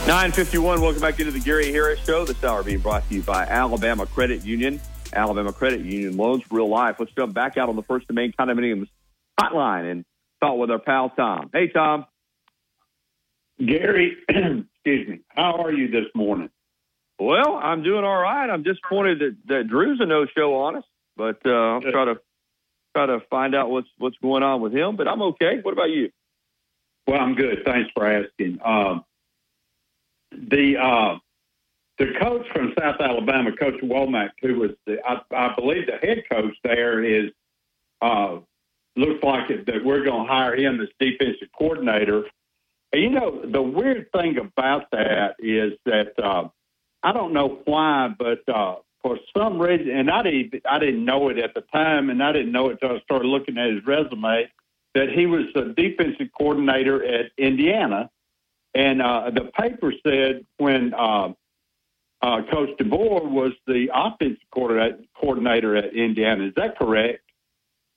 Nine 0.06 0.34
fifty-one. 0.34 0.82
Welcome 0.82 1.02
back 1.02 1.18
into 1.22 1.32
the 1.32 1.40
Gary 1.40 1.72
Harris 1.72 2.04
Show. 2.06 2.26
This 2.26 2.44
hour 2.44 2.62
being 2.62 2.80
brought 2.80 3.08
to 3.08 3.16
you 3.16 3.22
by 3.22 3.46
Alabama 3.46 4.06
Credit 4.06 4.44
Union. 4.44 4.82
Alabama 5.14 5.54
Credit 5.54 5.80
Union 5.80 6.18
loans, 6.18 6.44
real 6.52 6.68
life. 6.68 6.98
Let's 7.00 7.14
jump 7.14 7.34
back 7.34 7.58
out 7.58 7.70
on 7.70 7.78
the 7.78 7.84
First 7.84 8.08
and 8.10 8.16
Main 8.16 8.34
Condominiums 8.34 8.90
hotline 9.40 9.90
and 9.90 10.06
talk 10.42 10.58
with 10.58 10.72
our 10.72 10.80
pal 10.80 11.10
Tom. 11.12 11.50
Hey, 11.54 11.70
Tom. 11.70 12.06
Gary, 13.66 14.18
excuse 14.84 15.08
me. 15.08 15.20
How 15.30 15.64
are 15.64 15.72
you 15.72 15.88
this 15.88 16.08
morning? 16.14 16.50
Well, 17.20 17.56
I'm 17.62 17.84
doing 17.84 18.04
all 18.04 18.22
right. 18.22 18.50
I'm 18.50 18.64
disappointed 18.64 19.20
that, 19.20 19.38
that 19.48 19.68
Drew's 19.68 20.00
a 20.02 20.06
no-show 20.06 20.56
on 20.56 20.78
us, 20.78 20.84
but 21.16 21.40
uh, 21.46 21.76
I'll 21.76 21.82
try 21.82 22.06
to 22.06 22.20
try 22.96 23.06
to 23.06 23.20
find 23.30 23.56
out 23.56 23.70
what's 23.70 23.88
what's 23.98 24.18
going 24.22 24.44
on 24.44 24.62
with 24.62 24.74
him. 24.74 24.96
But 24.96 25.08
I'm 25.08 25.22
okay. 25.22 25.60
What 25.62 25.72
about 25.72 25.90
you? 25.90 26.10
Well, 27.08 27.20
I'm 27.20 27.36
good. 27.36 27.64
Thanks 27.66 27.92
for 27.94 28.06
asking. 28.06 28.60
Um, 28.64 29.06
the 30.32 30.78
uh, 30.78 31.18
the 31.98 32.14
coach 32.20 32.46
from 32.52 32.74
South 32.78 33.00
Alabama, 33.00 33.56
Coach 33.56 33.80
Wommack, 33.82 34.32
who 34.42 34.60
was 34.60 34.72
the 34.86 34.98
I, 35.08 35.22
I 35.32 35.56
believe 35.56 35.86
the 35.86 36.06
head 36.06 36.24
coach 36.30 36.56
there, 36.64 37.04
is 37.04 37.32
uh, 38.02 38.40
looks 38.96 39.24
like 39.24 39.50
it, 39.50 39.66
that 39.68 39.86
we're 39.86 40.04
going 40.04 40.28
to 40.28 40.34
hire 40.34 40.56
him 40.56 40.82
as 40.82 40.90
defensive 41.00 41.48
coordinator. 41.58 42.24
You 42.94 43.10
know, 43.10 43.42
the 43.46 43.62
weird 43.62 44.12
thing 44.12 44.38
about 44.38 44.92
that 44.92 45.36
is 45.40 45.74
that 45.86 46.14
uh, 46.24 46.48
I 47.02 47.12
don't 47.12 47.34
know 47.34 47.60
why, 47.66 48.14
but 48.18 48.48
uh, 48.48 48.76
for 49.02 49.18
some 49.36 49.60
reason, 49.60 49.90
and 49.90 50.12
I 50.12 50.22
didn't 50.24 50.62
I 50.70 50.80
didn't 50.80 51.04
know 51.04 51.30
it 51.30 51.38
at 51.38 51.54
the 51.54 51.62
time, 51.74 52.10
and 52.10 52.24
I 52.24 52.32
didn't 52.32 52.52
know 52.52 52.70
it 52.70 52.80
until 52.82 52.98
I 52.98 53.00
started 53.02 53.28
looking 53.28 53.58
at 53.58 53.72
his 53.72 53.86
resume 53.86 54.50
that 54.94 55.10
he 55.10 55.26
was 55.26 55.46
a 55.56 55.74
defensive 55.74 56.28
coordinator 56.38 57.04
at 57.04 57.32
Indiana 57.38 58.12
and 58.76 59.02
uh, 59.02 59.30
the 59.30 59.52
paper 59.60 59.94
said 60.06 60.46
when 60.58 60.94
uh, 60.94 61.30
uh, 62.22 62.42
Coach 62.52 62.70
DeBoer 62.80 63.30
was 63.30 63.52
the 63.68 63.90
offensive 63.94 64.44
coordinator 64.52 65.76
at 65.76 65.94
Indiana. 65.94 66.46
Is 66.46 66.54
that 66.56 66.78
correct? 66.78 67.22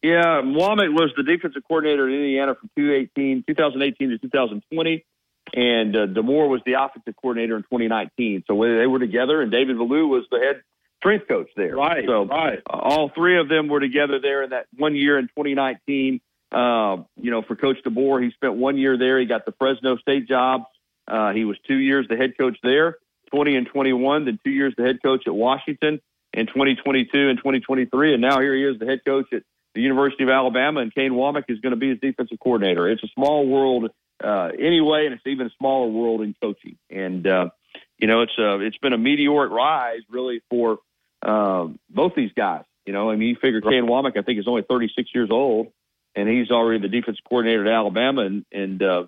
Yeah, 0.06 0.40
Wommack 0.40 0.94
was 0.94 1.10
the 1.16 1.24
defensive 1.24 1.62
coordinator 1.66 2.08
in 2.08 2.14
Indiana 2.14 2.54
from 2.54 2.70
2018, 2.76 3.42
2018 3.48 4.10
to 4.10 4.18
2020, 4.18 5.04
and 5.52 5.96
uh, 5.96 6.06
DeBoer 6.06 6.48
was 6.48 6.60
the 6.64 6.74
offensive 6.74 7.16
coordinator 7.20 7.56
in 7.56 7.64
2019. 7.64 8.44
So 8.46 8.54
they 8.62 8.86
were 8.86 9.00
together, 9.00 9.42
and 9.42 9.50
David 9.50 9.78
Ballou 9.78 10.06
was 10.06 10.22
the 10.30 10.38
head 10.38 10.62
strength 10.98 11.26
coach 11.26 11.48
there. 11.56 11.74
Right. 11.74 12.04
So 12.06 12.24
right. 12.24 12.60
Uh, 12.70 12.76
all 12.76 13.08
three 13.08 13.36
of 13.36 13.48
them 13.48 13.66
were 13.66 13.80
together 13.80 14.20
there 14.20 14.44
in 14.44 14.50
that 14.50 14.66
one 14.76 14.94
year 14.94 15.18
in 15.18 15.26
2019. 15.26 16.20
Uh, 16.52 16.98
you 17.20 17.32
know, 17.32 17.42
for 17.42 17.56
Coach 17.56 17.78
DeBoer, 17.84 18.22
he 18.22 18.30
spent 18.30 18.54
one 18.54 18.78
year 18.78 18.96
there. 18.96 19.18
He 19.18 19.26
got 19.26 19.44
the 19.44 19.54
Fresno 19.58 19.96
State 19.96 20.28
job. 20.28 20.62
Uh, 21.08 21.32
he 21.32 21.44
was 21.44 21.56
two 21.66 21.78
years 21.78 22.06
the 22.08 22.16
head 22.16 22.38
coach 22.38 22.58
there, 22.62 22.98
20 23.32 23.56
and 23.56 23.66
21, 23.66 24.24
then 24.24 24.38
two 24.44 24.52
years 24.52 24.72
the 24.76 24.84
head 24.84 25.02
coach 25.02 25.24
at 25.26 25.34
Washington 25.34 26.00
in 26.32 26.46
2022 26.46 27.28
and 27.28 27.38
2023. 27.38 28.12
And 28.12 28.22
now 28.22 28.40
here 28.40 28.54
he 28.54 28.62
is, 28.62 28.78
the 28.78 28.86
head 28.86 29.00
coach 29.04 29.26
at 29.32 29.42
the 29.76 29.82
University 29.82 30.24
of 30.24 30.30
Alabama, 30.30 30.80
and 30.80 30.92
Kane 30.92 31.12
Wommack 31.12 31.44
is 31.48 31.60
going 31.60 31.72
to 31.72 31.76
be 31.76 31.90
his 31.90 32.00
defensive 32.00 32.38
coordinator. 32.42 32.88
It's 32.88 33.04
a 33.04 33.08
small 33.14 33.46
world 33.46 33.90
uh, 34.24 34.48
anyway, 34.58 35.04
and 35.04 35.14
it's 35.14 35.26
even 35.26 35.46
a 35.46 35.50
smaller 35.58 35.88
world 35.88 36.22
in 36.22 36.34
coaching. 36.42 36.78
And, 36.90 37.26
uh, 37.26 37.50
you 37.98 38.08
know, 38.08 38.22
it's, 38.22 38.32
uh, 38.38 38.58
it's 38.60 38.78
been 38.78 38.94
a 38.94 38.98
meteoric 38.98 39.52
rise 39.52 40.00
really 40.08 40.40
for 40.48 40.78
um, 41.22 41.78
both 41.90 42.14
these 42.16 42.30
guys. 42.34 42.64
You 42.86 42.94
know, 42.94 43.10
I 43.10 43.16
mean, 43.16 43.28
you 43.28 43.36
figure 43.36 43.60
Kane 43.60 43.84
Wommack, 43.84 44.16
I 44.16 44.22
think, 44.22 44.38
is 44.38 44.48
only 44.48 44.62
36 44.62 45.10
years 45.14 45.28
old, 45.30 45.68
and 46.14 46.28
he's 46.28 46.50
already 46.50 46.80
the 46.80 46.88
defensive 46.88 47.24
coordinator 47.28 47.66
at 47.66 47.72
Alabama. 47.72 48.22
And, 48.22 48.46
and 48.50 48.82
uh, 48.82 49.04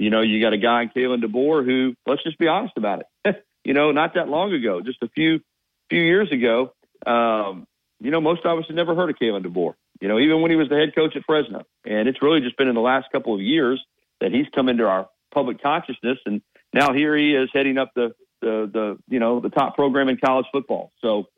you 0.00 0.10
know, 0.10 0.20
you 0.20 0.42
got 0.42 0.52
a 0.52 0.58
guy 0.58 0.90
Kalen 0.94 1.22
DeBoer 1.22 1.64
who, 1.64 1.94
let's 2.06 2.24
just 2.24 2.38
be 2.38 2.48
honest 2.48 2.76
about 2.76 3.04
it. 3.24 3.44
you 3.64 3.72
know, 3.72 3.92
not 3.92 4.14
that 4.14 4.28
long 4.28 4.52
ago, 4.52 4.80
just 4.80 5.00
a 5.02 5.08
few 5.08 5.40
few 5.90 6.02
years 6.02 6.32
ago, 6.32 6.72
um, 7.06 7.66
you 8.02 8.10
know, 8.10 8.20
most 8.20 8.44
of 8.44 8.58
us 8.58 8.64
had 8.66 8.76
never 8.76 8.94
heard 8.94 9.10
of 9.10 9.16
Kalen 9.16 9.46
DeBoer. 9.46 9.74
You 10.00 10.08
know, 10.08 10.18
even 10.18 10.42
when 10.42 10.50
he 10.50 10.56
was 10.56 10.68
the 10.68 10.76
head 10.76 10.94
coach 10.94 11.14
at 11.14 11.22
Fresno, 11.24 11.64
and 11.84 12.08
it's 12.08 12.20
really 12.20 12.40
just 12.40 12.56
been 12.56 12.68
in 12.68 12.74
the 12.74 12.80
last 12.80 13.06
couple 13.12 13.34
of 13.34 13.40
years 13.40 13.80
that 14.20 14.32
he's 14.32 14.46
come 14.54 14.68
into 14.68 14.86
our 14.86 15.08
public 15.32 15.62
consciousness, 15.62 16.18
and 16.26 16.42
now 16.74 16.92
here 16.92 17.16
he 17.16 17.34
is 17.34 17.48
heading 17.52 17.78
up 17.78 17.92
the 17.94 18.14
the, 18.40 18.68
the 18.72 18.98
you 19.08 19.20
know 19.20 19.40
the 19.40 19.50
top 19.50 19.76
program 19.76 20.08
in 20.08 20.16
college 20.16 20.46
football. 20.52 20.90
So 21.00 21.28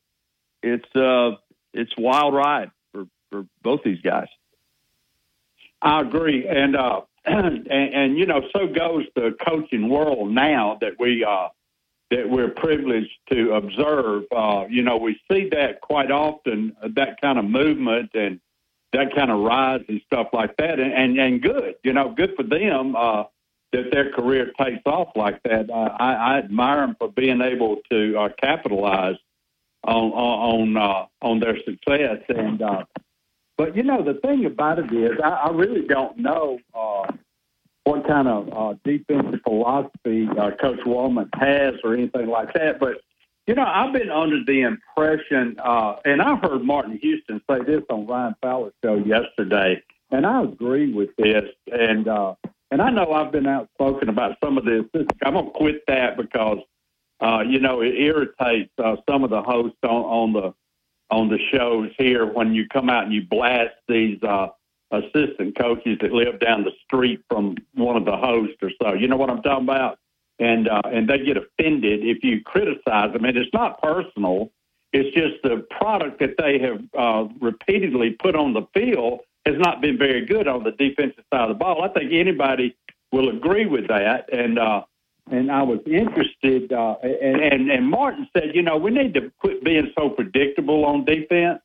it's 0.63 0.97
uh, 0.97 1.33
it's 1.75 1.93
wild 1.99 2.35
ride 2.35 2.71
for 2.93 3.05
for 3.31 3.45
both 3.63 3.83
these 3.85 4.01
guys. 4.01 4.29
I 5.83 6.01
agree, 6.01 6.49
and 6.49 6.75
uh, 6.75 7.03
and, 7.27 7.71
and 7.71 8.19
you 8.19 8.25
know, 8.25 8.41
so 8.57 8.67
goes 8.67 9.05
the 9.15 9.37
coaching 9.47 9.91
world 9.91 10.31
now 10.31 10.79
that 10.81 10.93
we 10.99 11.25
uh, 11.25 11.49
that 12.11 12.29
we're 12.29 12.51
privileged 12.51 13.13
to 13.31 13.55
observe. 13.55 14.25
Uh, 14.35 14.65
you 14.69 14.83
know, 14.83 14.97
we 14.97 15.19
see 15.31 15.49
that 15.51 15.81
quite 15.81 16.11
often, 16.11 16.77
uh, 16.83 16.89
that 16.95 17.21
kind 17.21 17.39
of 17.39 17.45
movement 17.45 18.11
and 18.15 18.41
that 18.93 19.15
kind 19.15 19.31
of 19.31 19.41
rise 19.41 19.83
and 19.89 20.01
stuff 20.07 20.29
like 20.33 20.57
that, 20.59 20.79
and 20.79 20.93
and, 20.93 21.19
and 21.19 21.43
good. 21.43 21.75
You 21.83 21.93
know, 21.93 22.15
good 22.17 22.35
for 22.37 22.45
them 22.45 22.95
uh, 22.97 23.25
that 23.73 23.91
their 23.91 24.13
career 24.13 24.53
takes 24.61 24.83
off 24.87 25.09
like 25.17 25.43
that. 25.45 25.69
Uh, 25.71 25.97
I, 25.99 26.15
I 26.15 26.39
admire 26.39 26.87
them 26.87 26.97
for 26.99 27.11
being 27.11 27.41
able 27.41 27.79
to 27.91 28.19
uh, 28.19 28.29
capitalize 28.41 29.17
on 29.83 30.11
on 30.13 30.77
uh, 30.77 31.07
on 31.23 31.41
their 31.41 31.57
success 31.65 32.23
and. 32.29 32.63
Uh, 32.63 32.85
but 33.57 33.77
you 33.77 33.85
know, 33.85 34.03
the 34.03 34.15
thing 34.15 34.47
about 34.47 34.81
it 34.81 34.93
is, 34.93 35.13
I, 35.23 35.29
I 35.29 35.51
really 35.51 35.87
don't 35.87 36.19
know 36.19 36.59
uh, 36.75 37.07
what 37.85 38.07
kind 38.07 38.29
of 38.29 38.49
uh, 38.53 38.75
defensive 38.85 39.41
philosophy 39.45 40.27
uh, 40.39 40.51
Coach 40.61 40.81
Wommack 40.87 41.29
has 41.35 41.75
or 41.85 41.95
anything 41.95 42.29
like 42.29 42.53
that. 42.55 42.81
But 42.81 42.97
you 43.47 43.55
know, 43.55 43.65
I've 43.67 43.93
been 43.93 44.11
under 44.11 44.43
the 44.43 44.63
impression, 44.63 45.57
uh, 45.63 45.97
and 46.07 46.23
I 46.23 46.37
heard 46.37 46.63
Martin 46.63 46.99
Houston 47.03 47.43
say 47.49 47.63
this 47.63 47.83
on 47.91 48.07
Ryan 48.07 48.35
Fowler's 48.41 48.73
show 48.83 48.97
yesterday, 48.97 49.83
and 50.11 50.25
I 50.25 50.43
agree 50.43 50.93
with 50.95 51.11
this. 51.19 51.45
And 51.71 52.09
uh, 52.09 52.35
and 52.71 52.81
I 52.81 52.91
know 52.91 53.13
I've 53.13 53.33
been 53.33 53.47
outspoken 53.47 54.09
about 54.09 54.39
some 54.43 54.57
of 54.57 54.65
this. 54.65 54.85
I'm 55.23 55.35
gonna 55.35 55.51
quit 55.51 55.83
that 55.89 56.17
because 56.17 56.59
uh, 57.21 57.43
you 57.47 57.61
know 57.61 57.83
it 57.83 57.95
irritates 57.97 58.73
uh, 58.83 58.97
some 59.09 59.25
of 59.25 59.31
the 59.31 59.43
hosts 59.43 59.79
on, 59.83 59.91
on 59.91 60.33
the 60.33 60.55
on 61.11 61.29
the 61.29 61.39
shows 61.53 61.91
here 61.99 62.25
when 62.25 62.55
you 62.55 62.67
come 62.67 62.89
out 62.89 63.05
and 63.05 63.13
you 63.13 63.27
blast 63.29 63.75
these 63.89 64.23
uh, 64.23 64.49
assistant 64.91 65.59
coaches 65.59 65.99
that 66.01 66.13
live 66.13 66.39
down 66.41 66.65
the 66.65 66.73
street 66.85 67.23
from 67.29 67.57
one 67.75 67.97
of 67.97 68.05
the 68.05 68.17
hosts 68.17 68.57
or 68.63 68.71
so. 68.83 68.95
You 68.95 69.09
know 69.09 69.17
what 69.17 69.31
I'm 69.31 69.43
talking 69.43 69.65
about? 69.65 69.99
And 70.39 70.69
uh, 70.69 70.83
and 70.85 71.09
they 71.09 71.19
get 71.19 71.37
offended 71.37 72.01
if 72.05 72.23
you 72.23 72.43
criticize 72.43 73.13
them. 73.13 73.25
And 73.25 73.37
it's 73.37 73.53
not 73.53 73.81
personal. 73.81 74.51
It's 74.93 75.15
just 75.15 75.43
the 75.43 75.67
product 75.71 76.21
that 76.21 76.37
they 76.39 76.59
have 76.59 76.81
uh, 76.97 77.29
repeatedly 77.41 78.11
put 78.11 78.37
on 78.37 78.53
the 78.53 78.67
field 78.75 79.21
has 79.47 79.57
not 79.59 79.81
been 79.81 79.99
very 79.99 80.25
good 80.25 80.49
on 80.49 80.65
the 80.65 80.73
defensive 80.73 81.25
side 81.33 81.43
of 81.43 81.49
the 81.49 81.55
ball. 81.55 81.83
I 81.83 81.89
think 81.89 82.13
anybody 82.13 82.77
will 83.13 83.29
agree 83.29 83.67
with 83.67 83.89
that. 83.89 84.29
And 84.33 84.59
uh, 84.59 84.83
and 85.31 85.51
I 85.51 85.63
was 85.63 85.81
interested. 85.87 86.73
Uh, 86.73 86.97
and, 87.03 87.41
and 87.41 87.71
and 87.71 87.89
Martin 87.89 88.29
said, 88.37 88.55
you 88.55 88.63
know, 88.63 88.77
we 88.77 88.91
need 88.91 89.15
to 89.15 89.31
quit 89.39 89.65
being 89.65 89.91
so 89.99 90.11
predictable 90.11 90.85
on 90.85 91.05
defense, 91.05 91.61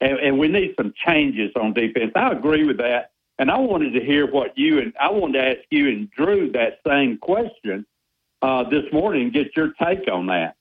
and, 0.00 0.18
and 0.18 0.38
we 0.38 0.48
need 0.48 0.74
some 0.76 0.92
changes 1.06 1.52
on 1.56 1.72
defense. 1.72 2.12
I 2.14 2.32
agree 2.32 2.64
with 2.64 2.78
that. 2.78 3.12
And 3.38 3.50
I 3.50 3.58
wanted 3.58 3.92
to 3.92 4.00
hear 4.00 4.30
what 4.30 4.56
you 4.56 4.78
and 4.78 4.94
I 5.00 5.10
wanted 5.10 5.38
to 5.38 5.48
ask 5.48 5.58
you 5.70 5.88
and 5.88 6.10
Drew 6.10 6.52
that 6.52 6.80
same 6.86 7.18
question 7.18 7.84
uh, 8.40 8.64
this 8.70 8.84
morning 8.92 9.24
and 9.24 9.32
get 9.32 9.56
your 9.56 9.72
take 9.72 10.08
on 10.10 10.26
that. 10.26 10.56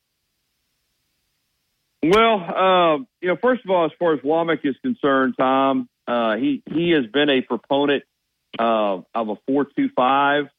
Well, 2.04 2.36
uh, 2.40 2.98
you 3.22 3.30
know, 3.30 3.38
first 3.42 3.64
of 3.64 3.72
all, 3.72 3.86
as 3.86 3.92
far 3.98 4.14
as 4.14 4.20
Wommack 4.20 4.60
is 4.64 4.76
concerned, 4.82 5.36
Tom, 5.40 5.90
uh, 6.08 6.36
he 6.36 6.62
he 6.72 6.92
has 6.92 7.08
been 7.08 7.30
a 7.30 7.42
proponent 7.42 8.04
uh, 8.60 9.00
of 9.14 9.30
a 9.30 9.36
four-two-five. 9.48 10.50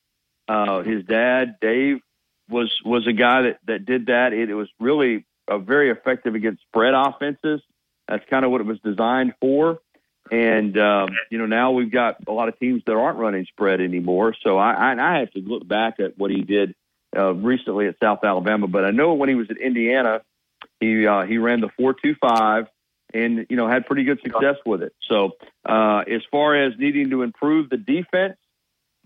Uh, 0.49 0.83
his 0.83 1.05
dad, 1.05 1.57
Dave, 1.61 2.01
was 2.49 2.74
was 2.85 3.07
a 3.07 3.12
guy 3.12 3.43
that 3.43 3.59
that 3.66 3.85
did 3.85 4.07
that. 4.07 4.33
It, 4.33 4.51
it 4.51 4.55
was 4.55 4.68
really 4.81 5.24
a 5.49 5.59
very 5.59 5.91
effective 5.91 6.35
against 6.35 6.62
spread 6.62 6.95
offenses. 6.95 7.61
That's 8.09 8.24
kind 8.30 8.44
of 8.44 8.50
what 8.50 8.61
it 8.61 8.66
was 8.66 8.78
designed 8.80 9.34
for. 9.40 9.80
And 10.30 10.76
um, 10.78 11.11
you 11.30 11.38
know, 11.38 11.46
now 11.46 11.70
we've 11.72 11.90
got 11.90 12.16
a 12.26 12.32
lot 12.32 12.48
of 12.48 12.59
teams 12.59 12.82
that 12.86 12.92
aren't 12.92 13.18
running 13.18 13.46
spread 13.46 13.80
anymore. 13.80 14.34
So 14.42 14.59
I, 14.59 14.72
I, 14.72 15.14
I 15.16 15.18
have 15.20 15.30
to 15.32 15.40
look 15.40 15.66
back 15.66 16.00
at 16.00 16.18
what 16.18 16.30
he 16.30 16.42
did 16.42 16.74
uh, 17.16 17.32
recently 17.32 17.86
at 17.86 17.96
South 18.02 18.24
Alabama. 18.24 18.66
But 18.66 18.84
I 18.84 18.90
know 18.90 19.14
when 19.14 19.28
he 19.28 19.34
was 19.34 19.48
at 19.50 19.59
Indiana, 19.59 20.22
he 20.80 21.07
uh, 21.07 21.22
he 21.22 21.38
ran 21.38 21.61
the 21.61 21.70
four 21.76 21.94
two 21.94 22.14
five 22.20 22.66
and 23.14 23.46
you 23.48 23.57
know 23.57 23.68
had 23.68 23.86
pretty 23.86 24.04
good 24.04 24.20
success 24.22 24.57
with 24.64 24.82
it. 24.82 24.94
So 25.09 25.32
uh, 25.64 26.02
as 26.11 26.22
far 26.30 26.57
as 26.57 26.74
needing 26.78 27.11
to 27.11 27.22
improve 27.22 27.70
the 27.70 27.76
defense 27.76 28.36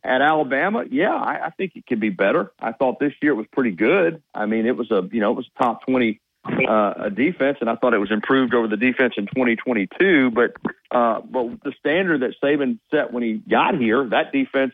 at 0.03 0.23
Alabama, 0.23 0.85
yeah, 0.91 1.15
I, 1.15 1.47
I 1.47 1.51
think 1.51 1.73
it 1.77 1.87
can 1.87 2.01
be 2.01 2.09
better. 2.09 2.51
I 2.59 2.73
thought 2.73 2.99
this 2.99 3.13
year 3.21 3.33
it 3.33 3.37
was 3.37 3.47
pretty 3.53 3.73
good. 3.73 4.23
I 4.35 4.47
mean, 4.47 4.67
it 4.67 4.77
was 4.77 4.91
a 4.91 5.07
you 5.13 5.21
know 5.21 5.33
it 5.33 5.37
was 5.37 5.49
top 5.61 5.87
twenty 5.87 6.21
uh, 6.45 6.95
a 6.97 7.11
defense, 7.11 7.59
and 7.61 7.69
I 7.69 7.77
thought 7.77 7.95
it 7.95 7.99
was 7.99 8.11
improved 8.11 8.55
over 8.55 8.67
the 8.67 8.77
defense 8.77 9.15
in 9.17 9.27
2022. 9.27 10.31
But 10.31 10.53
uh, 10.91 11.21
but 11.21 11.63
the 11.63 11.73
standard 11.79 12.23
that 12.23 12.35
Saban 12.43 12.79
set 12.91 13.13
when 13.13 13.23
he 13.23 13.35
got 13.35 13.77
here, 13.77 14.09
that 14.11 14.33
defense, 14.33 14.73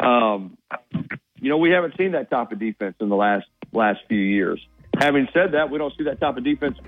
um, 0.00 0.56
you 1.40 1.48
know, 1.48 1.56
we 1.56 1.70
haven't 1.70 1.96
seen 1.96 2.12
that 2.12 2.30
type 2.30 2.52
of 2.52 2.58
defense 2.58 2.96
in 3.00 3.08
the 3.08 3.16
last 3.16 3.46
last 3.72 4.00
few 4.08 4.18
years. 4.18 4.60
Having 4.98 5.28
said 5.32 5.52
that, 5.52 5.70
we 5.70 5.78
don't 5.78 5.94
see 5.96 6.04
that 6.04 6.20
type 6.20 6.36
of 6.36 6.44
defense 6.44 6.78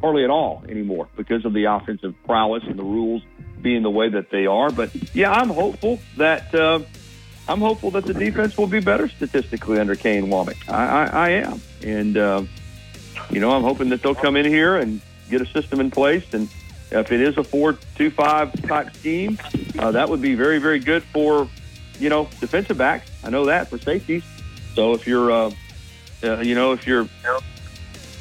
hardly 0.00 0.24
at 0.24 0.30
all 0.30 0.62
anymore 0.68 1.08
because 1.16 1.44
of 1.44 1.52
the 1.52 1.64
offensive 1.64 2.14
prowess 2.26 2.62
and 2.66 2.78
the 2.78 2.84
rules 2.84 3.22
being 3.62 3.82
the 3.82 3.90
way 3.90 4.08
that 4.10 4.30
they 4.30 4.46
are. 4.46 4.70
But 4.70 4.94
yeah, 5.14 5.32
I'm 5.32 5.48
hopeful 5.48 5.98
that 6.18 6.54
uh, 6.54 6.80
I'm 7.48 7.60
hopeful 7.60 7.90
that 7.92 8.04
the 8.04 8.14
defense 8.14 8.56
will 8.56 8.66
be 8.66 8.80
better 8.80 9.08
statistically 9.08 9.78
under 9.78 9.94
Kane 9.94 10.26
Wommack. 10.26 10.68
I, 10.68 10.86
I, 10.86 11.06
I 11.06 11.28
am, 11.30 11.60
and 11.82 12.16
uh, 12.16 12.42
you 13.30 13.40
know, 13.40 13.50
I'm 13.50 13.62
hoping 13.62 13.88
that 13.90 14.02
they'll 14.02 14.14
come 14.14 14.36
in 14.36 14.46
here 14.46 14.76
and 14.76 15.00
get 15.30 15.40
a 15.40 15.46
system 15.46 15.80
in 15.80 15.90
place. 15.90 16.32
And 16.32 16.48
if 16.90 17.10
it 17.12 17.20
is 17.20 17.36
a 17.36 17.44
four-two-five 17.44 18.62
type 18.62 18.94
scheme, 18.96 19.38
uh, 19.78 19.90
that 19.92 20.08
would 20.08 20.22
be 20.22 20.34
very, 20.34 20.58
very 20.58 20.78
good 20.78 21.02
for 21.02 21.48
you 21.98 22.08
know 22.08 22.28
defensive 22.40 22.78
backs. 22.78 23.10
I 23.24 23.30
know 23.30 23.46
that 23.46 23.68
for 23.68 23.78
safeties. 23.78 24.24
So 24.74 24.92
if 24.92 25.06
you're, 25.06 25.30
uh, 25.30 25.50
uh, 26.22 26.40
you 26.40 26.54
know, 26.54 26.72
if 26.72 26.86
you're 26.86 27.08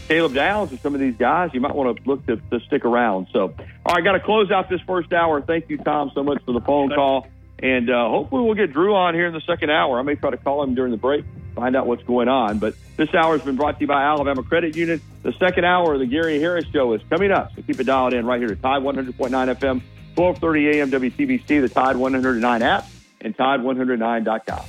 Caleb 0.08 0.34
Downs 0.34 0.72
or 0.72 0.78
some 0.78 0.94
of 0.94 1.02
these 1.02 1.16
guys, 1.18 1.52
you 1.54 1.60
might 1.60 1.76
want 1.76 1.98
to 1.98 2.10
look 2.10 2.26
to, 2.28 2.38
to 2.38 2.60
stick 2.62 2.86
around. 2.86 3.28
So, 3.34 3.54
all 3.86 3.96
right, 3.96 4.04
got 4.04 4.14
to 4.14 4.20
close 4.20 4.52
out 4.52 4.70
this 4.70 4.82
first 4.82 5.12
hour. 5.12 5.42
Thank 5.42 5.70
you, 5.70 5.78
Tom, 5.78 6.12
so 6.14 6.24
much 6.24 6.42
for 6.46 6.54
the 6.54 6.62
phone 6.62 6.90
call. 6.90 7.28
And 7.60 7.90
uh, 7.90 8.10
hopefully 8.10 8.44
we'll 8.44 8.56
get 8.56 8.72
Drew 8.72 8.96
on 8.96 9.14
here 9.14 9.28
in 9.28 9.34
the 9.34 9.42
second 9.42 9.72
hour. 9.72 10.00
I 10.00 10.04
may 10.04 10.16
try 10.16 10.30
to 10.30 10.38
call 10.38 10.64
him 10.64 10.76
during 10.76 10.92
the 10.92 10.98
break, 10.98 11.26
find 11.56 11.76
out 11.76 11.88
what's 11.88 12.04
going 12.04 12.28
on. 12.28 12.60
But 12.60 12.76
this 12.98 13.14
hour 13.14 13.38
has 13.38 13.46
been 13.46 13.56
brought 13.56 13.76
to 13.76 13.82
you 13.82 13.88
by 13.88 14.04
Alabama 14.04 14.44
Credit 14.44 14.76
Union. 14.76 15.02
The 15.24 15.34
second 15.34 15.66
hour 15.66 15.94
of 15.94 16.00
the 16.00 16.06
Gary 16.06 16.40
Harris 16.40 16.66
Show 16.72 16.94
is 16.94 17.02
coming 17.10 17.32
up. 17.32 17.52
So 17.56 17.62
keep 17.62 17.80
it 17.80 17.86
dialed 17.86 18.14
in 18.14 18.26
right 18.26 18.40
here 18.40 18.50
to 18.50 18.56
Tide 18.56 18.84
100.9 18.84 19.14
FM, 19.16 19.82
1230 20.16 20.80
AM 20.80 20.92
WTBC, 20.92 21.62
the 21.62 21.70
Tide 21.70 21.96
109 21.96 22.62
app, 22.62 22.88
and 23.22 23.36
Tide109.com. 23.36 24.66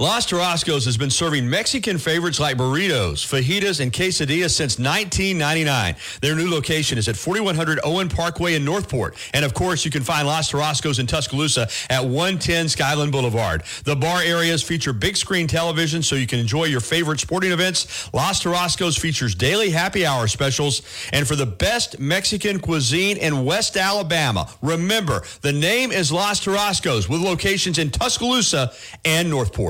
Los 0.00 0.24
Tarascos 0.24 0.86
has 0.86 0.96
been 0.96 1.10
serving 1.10 1.46
Mexican 1.46 1.98
favorites 1.98 2.40
like 2.40 2.56
burritos, 2.56 3.22
fajitas, 3.22 3.80
and 3.80 3.92
quesadillas 3.92 4.48
since 4.48 4.78
1999. 4.78 5.94
Their 6.22 6.34
new 6.34 6.48
location 6.48 6.96
is 6.96 7.06
at 7.06 7.18
4100 7.18 7.80
Owen 7.84 8.08
Parkway 8.08 8.54
in 8.54 8.64
Northport. 8.64 9.14
And 9.34 9.44
of 9.44 9.52
course, 9.52 9.84
you 9.84 9.90
can 9.90 10.02
find 10.02 10.26
Los 10.26 10.50
Tarascos 10.50 11.00
in 11.00 11.06
Tuscaloosa 11.06 11.68
at 11.90 12.02
110 12.02 12.70
Skyland 12.70 13.12
Boulevard. 13.12 13.62
The 13.84 13.94
bar 13.94 14.22
areas 14.22 14.62
feature 14.62 14.94
big 14.94 15.18
screen 15.18 15.46
television 15.46 16.02
so 16.02 16.16
you 16.16 16.26
can 16.26 16.38
enjoy 16.38 16.64
your 16.64 16.80
favorite 16.80 17.20
sporting 17.20 17.52
events. 17.52 18.10
Los 18.14 18.42
Tarascos 18.42 18.98
features 18.98 19.34
daily 19.34 19.68
happy 19.68 20.06
hour 20.06 20.28
specials. 20.28 20.80
And 21.12 21.28
for 21.28 21.36
the 21.36 21.44
best 21.44 22.00
Mexican 22.00 22.58
cuisine 22.58 23.18
in 23.18 23.44
West 23.44 23.76
Alabama, 23.76 24.48
remember, 24.62 25.24
the 25.42 25.52
name 25.52 25.92
is 25.92 26.10
Los 26.10 26.42
Tarascos 26.42 27.06
with 27.06 27.20
locations 27.20 27.76
in 27.76 27.90
Tuscaloosa 27.90 28.72
and 29.04 29.28
Northport. 29.28 29.69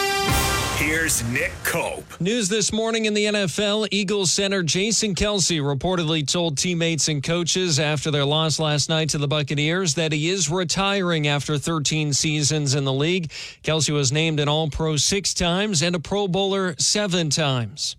Here's 0.81 1.23
Nick 1.29 1.53
Cope. 1.63 2.19
News 2.19 2.49
this 2.49 2.73
morning 2.73 3.05
in 3.05 3.13
the 3.13 3.25
NFL 3.25 3.89
Eagles 3.91 4.31
center 4.31 4.63
Jason 4.63 5.13
Kelce 5.13 5.61
reportedly 5.61 6.27
told 6.27 6.57
teammates 6.57 7.07
and 7.07 7.21
coaches 7.21 7.79
after 7.79 8.09
their 8.09 8.25
loss 8.25 8.57
last 8.57 8.89
night 8.89 9.09
to 9.09 9.19
the 9.19 9.27
Buccaneers 9.27 9.93
that 9.93 10.11
he 10.11 10.27
is 10.27 10.49
retiring 10.49 11.27
after 11.27 11.59
13 11.59 12.13
seasons 12.13 12.73
in 12.73 12.83
the 12.83 12.91
league. 12.91 13.29
Kelce 13.63 13.93
was 13.93 14.11
named 14.11 14.39
an 14.39 14.49
All 14.49 14.71
Pro 14.71 14.97
six 14.97 15.35
times 15.35 15.83
and 15.83 15.95
a 15.95 15.99
Pro 15.99 16.27
Bowler 16.27 16.73
seven 16.79 17.29
times. 17.29 17.95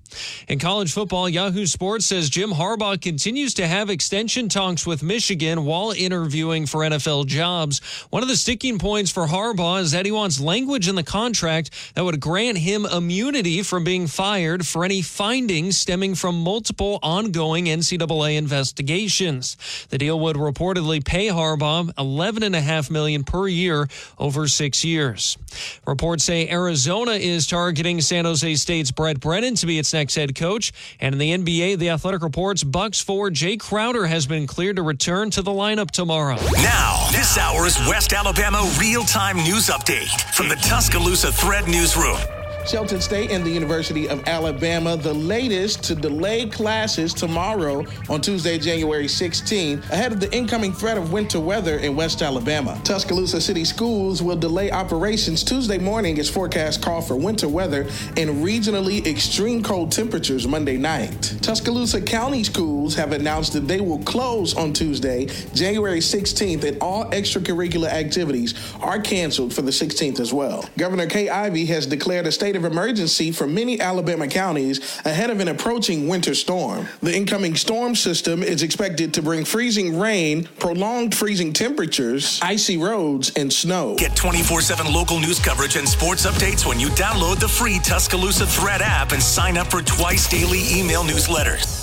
In 0.49 0.59
college 0.59 0.93
football, 0.93 1.29
Yahoo 1.29 1.67
Sports 1.67 2.07
says 2.07 2.29
Jim 2.29 2.51
Harbaugh 2.51 3.01
continues 3.01 3.55
to 3.55 3.67
have 3.67 3.91
extension 3.91 4.49
talks 4.49 4.87
with 4.87 5.03
Michigan 5.03 5.65
while 5.65 5.93
interviewing 5.93 6.67
for 6.67 6.81
NFL 6.81 7.27
jobs. 7.27 7.81
One 8.11 8.23
of 8.23 8.29
the 8.29 8.37
sticking 8.37 8.79
points 8.79 9.11
for 9.11 9.27
Harbaugh 9.27 9.81
is 9.81 9.93
that 9.93 10.05
he 10.05 10.13
wants 10.13 10.41
language 10.41 10.89
in 10.89 10.95
the 10.95 11.03
contract 11.03 11.71
that 11.95 12.05
would 12.05 12.21
grant 12.21 12.59
him 12.59 12.87
immunity 12.87 13.63
from 13.63 13.85
being 13.85 14.07
fired 14.07 14.67
for 14.67 14.85
any 14.85 15.03
findings 15.03 15.79
stemming 15.79 16.15
from 16.15 16.43
multiple 16.43 16.99
ongoing 17.03 17.67
NCAA 17.67 18.37
investigations. 18.37 19.57
The 19.91 19.99
deal 19.99 20.19
would 20.21 20.37
reportedly 20.37 21.05
pay 21.05 21.29
Harbaugh 21.29 21.93
11.5 21.95 22.91
million 22.91 23.25
per 23.25 23.49
year 23.49 23.89
over 24.19 24.49
six 24.49 24.85
years. 24.85 25.39
Reports 25.87 26.25
say 26.25 26.49
Arizona 26.49 27.13
is 27.13 27.47
targeting 27.47 28.01
San 28.01 28.25
Jose 28.25 28.55
State's 28.57 28.91
Brent 28.91 29.21
Brennan 29.21 29.55
to 29.57 29.67
be 29.67 29.79
its 29.79 29.93
next 29.93 30.02
head 30.11 30.35
coach. 30.35 30.73
And 31.01 31.15
in 31.15 31.19
the 31.19 31.31
NBA, 31.31 31.79
the 31.79 31.91
Athletic 31.91 32.23
reports 32.23 32.65
Bucks 32.65 33.01
forward 33.01 33.35
Jae 33.35 33.59
Crowder 33.59 34.07
has 34.07 34.27
been 34.27 34.47
cleared 34.47 34.77
to 34.77 34.83
return 34.83 35.31
to 35.31 35.43
the 35.43 35.51
lineup 35.51 35.91
tomorrow. 35.91 36.37
Now, 36.63 37.07
this 37.13 37.39
hour's 37.39 37.79
West 37.89 38.13
Alabama 38.13 38.69
real 38.81 39.05
time 39.05 39.37
news 39.37 39.69
update 39.69 40.11
from 40.35 40.49
the 40.49 40.57
Tuscaloosa 40.57 41.33
Thread 41.33 41.69
Newsroom. 41.69 42.19
Shelton 42.67 43.01
State 43.01 43.33
and 43.33 43.45
the 43.45 43.51
University 43.51 44.09
of 44.09 44.27
Alabama, 44.29 44.97
the 44.97 45.13
latest 45.13 45.83
to 45.85 45.97
delay 45.97 46.49
classes 46.49 47.13
tomorrow 47.13 47.85
on 48.09 48.21
Tuesday, 48.21 48.57
January 48.57 49.09
16, 49.09 49.81
ahead 49.91 50.13
of 50.13 50.21
the 50.21 50.33
incoming 50.33 50.73
threat 50.73 50.97
of 50.97 51.13
winter 51.13 51.41
weather 51.41 51.79
in 51.79 51.97
West 51.97 52.23
Alabama. 52.23 52.81
Tuscaloosa 52.85 53.41
City 53.41 53.65
Schools 53.65 54.23
will 54.23 54.37
delay 54.37 54.71
operations 54.71 55.43
Tuesday 55.43 55.79
morning 55.79 56.19
as 56.21 56.31
forecast 56.31 56.83
call 56.83 57.03
for 57.03 57.17
winter 57.17 57.49
weather 57.49 57.83
and 58.17 58.45
regionally 58.45 59.05
extreme 59.07 59.63
cold 59.63 59.91
temperatures 59.91 60.47
Monday 60.47 60.77
night. 60.77 61.35
Tuscaloosa 61.43 62.01
County 62.01 62.45
Schools 62.45 62.95
have 62.95 63.11
announced 63.11 63.55
that 63.55 63.67
they 63.67 63.81
will 63.81 64.03
close 64.05 64.55
on 64.55 64.73
Tuesday, 64.73 65.27
January 65.53 65.99
16th, 65.99 66.63
and 66.63 66.81
all 66.81 67.07
extracurricular 67.07 67.89
activities 67.89 68.55
are 68.81 69.01
canceled 69.01 69.53
for 69.53 69.63
the 69.63 69.73
16th 69.73 70.21
as 70.21 70.33
well. 70.33 70.65
Governor 70.79 71.07
Kay 71.07 71.29
Ivey 71.29 71.67
has 71.67 71.87
declared 71.87 72.27
a 72.27 72.33
state 72.33 72.52
of 72.57 72.65
emergency 72.65 73.33
for 73.33 73.47
many 73.47 73.81
Alabama 73.81 74.29
counties 74.29 74.79
ahead 75.05 75.31
of 75.31 75.41
an 75.41 75.49
approaching 75.49 76.09
winter 76.09 76.35
storm. 76.35 76.87
The 77.01 77.15
incoming 77.15 77.57
storm 77.57 77.95
system 77.95 78.43
is 78.43 78.63
expected 78.63 79.15
to 79.15 79.23
bring 79.23 79.45
freezing 79.45 79.99
rain, 79.99 80.49
prolonged 80.59 81.15
freezing 81.15 81.53
temperatures, 81.53 82.41
icy 82.43 82.77
roads, 82.77 83.33
and 83.37 83.53
snow. 83.53 83.97
Get 83.97 84.17
24 84.17 84.61
7 84.61 84.93
local 84.93 85.19
news 85.19 85.39
coverage 85.39 85.77
and 85.77 85.89
sports 85.89 86.27
updates 86.27 86.67
when 86.67 86.79
you 86.79 86.89
download 86.89 87.41
the 87.41 87.49
free 87.49 87.79
Tuscaloosa 87.79 88.47
Thread 88.47 88.83
app 88.83 89.13
and 89.13 89.23
sign 89.23 89.57
up 89.57 89.69
for 89.69 89.83
twice 89.83 90.29
daily 90.29 90.61
email 90.79 91.03
newsletters. 91.03 91.82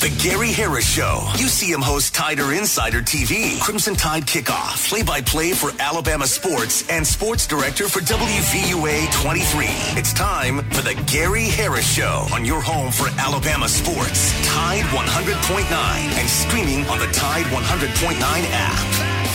The 0.00 0.14
Gary 0.22 0.52
Harris 0.52 0.86
Show. 0.86 1.22
UCM 1.32 1.82
host 1.82 2.14
Tider 2.14 2.52
Insider 2.56 3.00
TV, 3.00 3.58
Crimson 3.60 3.96
Tide 3.96 4.24
Kickoff, 4.24 4.88
play 4.90 5.02
by 5.02 5.22
play 5.22 5.52
for 5.52 5.70
Alabama 5.80 6.26
sports, 6.26 6.86
and 6.90 7.04
sports 7.04 7.46
director 7.46 7.88
for 7.88 8.00
WVUA 8.00 9.10
23. 9.22 9.64
It's 9.98 10.12
time 10.12 10.58
for 10.70 10.82
the 10.82 10.94
Gary 11.06 11.44
Harris 11.44 11.90
Show 11.90 12.26
on 12.30 12.44
your 12.44 12.60
home 12.60 12.92
for 12.92 13.08
Alabama 13.18 13.68
sports. 13.68 14.32
Tide 14.46 14.84
100.9 14.84 15.64
and 15.72 16.28
streaming 16.28 16.84
on 16.88 16.98
the 16.98 17.06
Tide 17.06 17.46
100.9 17.46 18.20
app. 18.20 19.26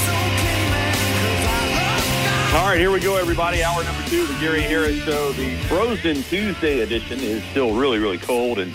All 2.53 2.67
right, 2.67 2.79
here 2.79 2.91
we 2.91 2.99
go, 2.99 3.15
everybody. 3.15 3.63
Hour 3.63 3.83
number 3.83 4.03
two 4.03 4.27
the 4.27 4.39
Gary 4.39 4.61
Harris 4.61 5.01
Show. 5.03 5.31
The 5.31 5.55
Frozen 5.67 6.21
Tuesday 6.23 6.81
edition 6.81 7.19
is 7.19 7.43
still 7.45 7.73
really, 7.73 7.97
really 7.97 8.19
cold, 8.19 8.59
and 8.59 8.73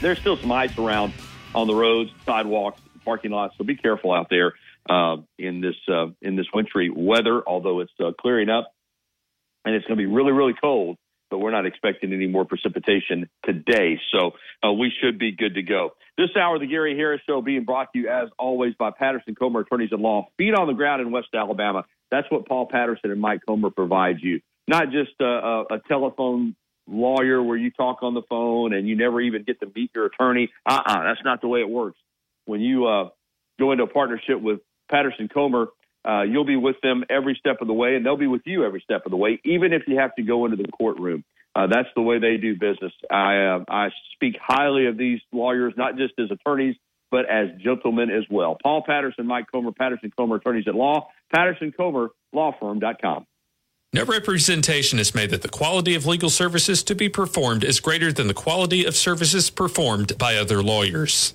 there's 0.00 0.18
still 0.18 0.36
some 0.36 0.52
ice 0.52 0.76
around 0.78 1.12
on 1.54 1.66
the 1.66 1.74
roads, 1.74 2.10
sidewalks, 2.24 2.80
parking 3.04 3.30
lots. 3.30 3.56
So 3.58 3.64
be 3.64 3.76
careful 3.76 4.12
out 4.12 4.28
there 4.30 4.54
uh, 4.88 5.16
in 5.38 5.60
this 5.60 5.76
uh, 5.88 6.08
in 6.22 6.36
this 6.36 6.46
wintry 6.52 6.90
weather. 6.90 7.42
Although 7.46 7.80
it's 7.80 7.92
uh, 8.00 8.12
clearing 8.18 8.48
up, 8.48 8.72
and 9.64 9.74
it's 9.74 9.86
going 9.86 9.98
to 9.98 10.02
be 10.02 10.12
really, 10.12 10.32
really 10.32 10.54
cold. 10.60 10.96
But 11.30 11.38
we're 11.38 11.52
not 11.52 11.64
expecting 11.64 12.12
any 12.12 12.26
more 12.26 12.44
precipitation 12.44 13.30
today, 13.44 14.00
so 14.10 14.32
uh, 14.66 14.72
we 14.72 14.92
should 15.00 15.16
be 15.16 15.30
good 15.30 15.54
to 15.54 15.62
go. 15.62 15.90
This 16.18 16.30
hour, 16.36 16.58
the 16.58 16.66
Gary 16.66 16.96
Harris 16.96 17.20
Show, 17.24 17.40
being 17.40 17.64
brought 17.64 17.92
to 17.92 18.00
you 18.00 18.08
as 18.08 18.28
always 18.36 18.74
by 18.74 18.90
Patterson 18.90 19.36
Comer 19.36 19.60
Attorneys 19.60 19.92
at 19.92 20.00
Law, 20.00 20.26
feet 20.36 20.54
on 20.54 20.66
the 20.66 20.72
ground 20.72 21.02
in 21.02 21.12
West 21.12 21.28
Alabama. 21.32 21.84
That's 22.10 22.28
what 22.32 22.48
Paul 22.48 22.66
Patterson 22.66 23.12
and 23.12 23.20
Mike 23.20 23.42
Comer 23.46 23.70
provide 23.70 24.16
you. 24.20 24.40
Not 24.66 24.90
just 24.90 25.12
a, 25.20 25.24
a, 25.24 25.62
a 25.74 25.78
telephone 25.86 26.56
lawyer 26.86 27.42
where 27.42 27.56
you 27.56 27.70
talk 27.70 28.02
on 28.02 28.14
the 28.14 28.22
phone 28.28 28.72
and 28.72 28.88
you 28.88 28.96
never 28.96 29.20
even 29.20 29.42
get 29.44 29.60
to 29.60 29.70
meet 29.74 29.90
your 29.94 30.06
attorney. 30.06 30.50
Uh 30.66 30.74
uh-uh, 30.74 30.92
uh 30.92 31.02
that's 31.04 31.24
not 31.24 31.40
the 31.40 31.48
way 31.48 31.60
it 31.60 31.68
works. 31.68 31.98
When 32.46 32.60
you 32.60 32.86
uh, 32.86 33.10
go 33.58 33.72
into 33.72 33.84
a 33.84 33.86
partnership 33.86 34.40
with 34.40 34.60
Patterson 34.90 35.28
Comer, 35.28 35.68
uh, 36.08 36.22
you'll 36.22 36.46
be 36.46 36.56
with 36.56 36.76
them 36.82 37.04
every 37.10 37.36
step 37.38 37.58
of 37.60 37.68
the 37.68 37.74
way, 37.74 37.94
and 37.94 38.04
they'll 38.04 38.16
be 38.16 38.26
with 38.26 38.42
you 38.46 38.64
every 38.64 38.80
step 38.80 39.02
of 39.04 39.10
the 39.10 39.16
way, 39.16 39.40
even 39.44 39.72
if 39.72 39.82
you 39.86 39.98
have 39.98 40.14
to 40.16 40.22
go 40.22 40.46
into 40.46 40.56
the 40.56 40.68
courtroom. 40.72 41.24
uh, 41.54 41.66
that's 41.66 41.88
the 41.94 42.02
way 42.02 42.18
they 42.18 42.36
do 42.36 42.54
business. 42.54 42.92
I 43.10 43.36
uh, 43.44 43.64
I 43.68 43.88
speak 44.14 44.36
highly 44.40 44.86
of 44.86 44.96
these 44.96 45.20
lawyers, 45.32 45.74
not 45.76 45.96
just 45.96 46.14
as 46.18 46.30
attorneys, 46.30 46.76
but 47.10 47.28
as 47.28 47.48
gentlemen 47.62 48.10
as 48.10 48.24
well. 48.30 48.56
Paul 48.62 48.82
Patterson, 48.86 49.26
Mike 49.26 49.46
Comer, 49.52 49.72
Patterson 49.72 50.12
Comer 50.16 50.36
Attorneys 50.36 50.68
at 50.68 50.74
Law, 50.74 51.08
Patterson 51.34 51.72
Comer 51.72 52.08
Lawfirm.com. 52.34 53.26
No 53.92 54.04
representation 54.04 55.00
is 55.00 55.16
made 55.16 55.30
that 55.30 55.42
the 55.42 55.48
quality 55.48 55.96
of 55.96 56.06
legal 56.06 56.30
services 56.30 56.84
to 56.84 56.94
be 56.94 57.08
performed 57.08 57.64
is 57.64 57.80
greater 57.80 58.12
than 58.12 58.28
the 58.28 58.34
quality 58.34 58.84
of 58.84 58.94
services 58.94 59.50
performed 59.50 60.16
by 60.16 60.36
other 60.36 60.62
lawyers. 60.62 61.34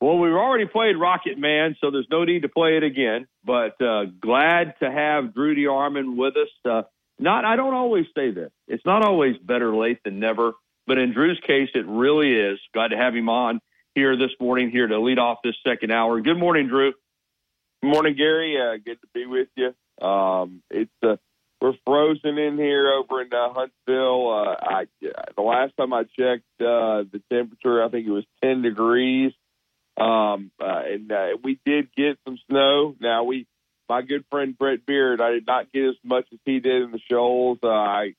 Well, 0.00 0.18
we've 0.18 0.32
already 0.32 0.64
played 0.64 0.96
Rocket 0.96 1.36
Man, 1.36 1.76
so 1.78 1.90
there's 1.90 2.08
no 2.10 2.24
need 2.24 2.42
to 2.42 2.48
play 2.48 2.78
it 2.78 2.82
again. 2.82 3.26
But 3.44 3.80
uh, 3.82 4.06
glad 4.20 4.74
to 4.80 4.90
have 4.90 5.34
Drew 5.34 5.54
DeArmond 5.54 6.16
with 6.16 6.34
us. 6.38 6.48
Uh, 6.64 6.82
not, 7.18 7.44
I 7.44 7.56
don't 7.56 7.74
always 7.74 8.06
say 8.16 8.30
this. 8.30 8.50
It's 8.68 8.84
not 8.86 9.02
always 9.02 9.36
better 9.36 9.76
late 9.76 9.98
than 10.02 10.18
never, 10.18 10.52
but 10.86 10.96
in 10.96 11.12
Drew's 11.12 11.40
case, 11.46 11.68
it 11.74 11.86
really 11.86 12.32
is. 12.32 12.58
Glad 12.72 12.88
to 12.88 12.96
have 12.96 13.14
him 13.14 13.28
on 13.28 13.60
here 13.94 14.16
this 14.16 14.32
morning, 14.40 14.70
here 14.70 14.86
to 14.86 14.98
lead 14.98 15.18
off 15.18 15.38
this 15.44 15.56
second 15.66 15.92
hour. 15.92 16.22
Good 16.22 16.38
morning, 16.38 16.68
Drew. 16.68 16.94
Good 17.82 17.92
morning, 17.92 18.16
Gary. 18.16 18.56
Uh, 18.58 18.78
good 18.82 18.98
to 19.02 19.08
be 19.12 19.26
with 19.26 19.48
you. 19.56 19.74
Um, 20.06 20.62
it's 20.70 20.90
uh, 21.02 21.16
we're 21.60 21.72
frozen 21.84 22.38
in 22.38 22.56
here 22.58 22.92
over 22.92 23.22
in 23.22 23.32
uh, 23.32 23.52
Huntsville. 23.52 24.30
Uh, 24.30 24.56
I 24.60 24.86
the 25.36 25.42
last 25.42 25.76
time 25.76 25.92
I 25.92 26.02
checked, 26.02 26.44
uh, 26.60 27.04
the 27.10 27.22
temperature 27.32 27.82
I 27.82 27.88
think 27.88 28.06
it 28.06 28.10
was 28.10 28.24
ten 28.42 28.62
degrees, 28.62 29.32
um, 29.96 30.50
uh, 30.60 30.82
and 30.86 31.10
uh, 31.10 31.28
we 31.42 31.58
did 31.64 31.88
get 31.96 32.18
some 32.26 32.38
snow. 32.48 32.94
Now 33.00 33.24
we, 33.24 33.46
my 33.88 34.02
good 34.02 34.24
friend 34.30 34.56
Brett 34.56 34.84
Beard, 34.84 35.20
I 35.20 35.30
did 35.30 35.46
not 35.46 35.72
get 35.72 35.84
as 35.84 35.96
much 36.04 36.26
as 36.32 36.38
he 36.44 36.60
did 36.60 36.82
in 36.82 36.90
the 36.90 37.00
shoals. 37.10 37.58
Uh, 37.62 37.68
I 37.68 38.14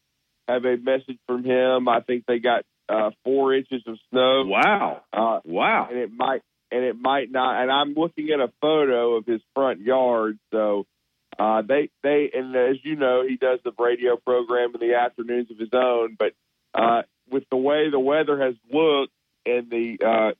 have 0.47 0.65
a 0.65 0.77
message 0.77 1.19
from 1.27 1.43
him. 1.43 1.88
I 1.88 2.01
think 2.01 2.25
they 2.25 2.39
got 2.39 2.63
uh, 2.89 3.11
four 3.23 3.53
inches 3.53 3.83
of 3.85 3.97
snow. 4.09 4.45
Wow! 4.47 5.01
Uh, 5.13 5.39
wow! 5.45 5.88
And 5.89 5.99
it 5.99 6.11
might 6.11 6.41
and 6.71 6.83
it 6.83 6.95
might 6.99 7.31
not. 7.31 7.61
And 7.61 7.71
I'm 7.71 7.93
looking 7.93 8.29
at 8.31 8.39
a 8.39 8.51
photo 8.61 9.15
of 9.15 9.25
his 9.25 9.41
front 9.53 9.81
yard, 9.81 10.39
so 10.51 10.85
uh, 11.39 11.61
they 11.61 11.89
they 12.03 12.31
and 12.33 12.55
as 12.55 12.77
you 12.83 12.95
know, 12.95 13.23
he 13.27 13.38
does 13.38 13.59
the 13.63 13.71
radio 13.77 14.17
program 14.17 14.73
in 14.73 14.88
the 14.88 14.95
afternoons 14.95 15.51
of 15.51 15.57
his 15.57 15.69
own. 15.73 16.17
But 16.17 16.33
uh, 16.73 17.03
with 17.29 17.43
the 17.49 17.57
way 17.57 17.89
the 17.89 17.99
weather 17.99 18.39
has 18.41 18.55
looked 18.71 19.13
and 19.45 19.69
the 19.69 19.97
uh, 20.05 20.31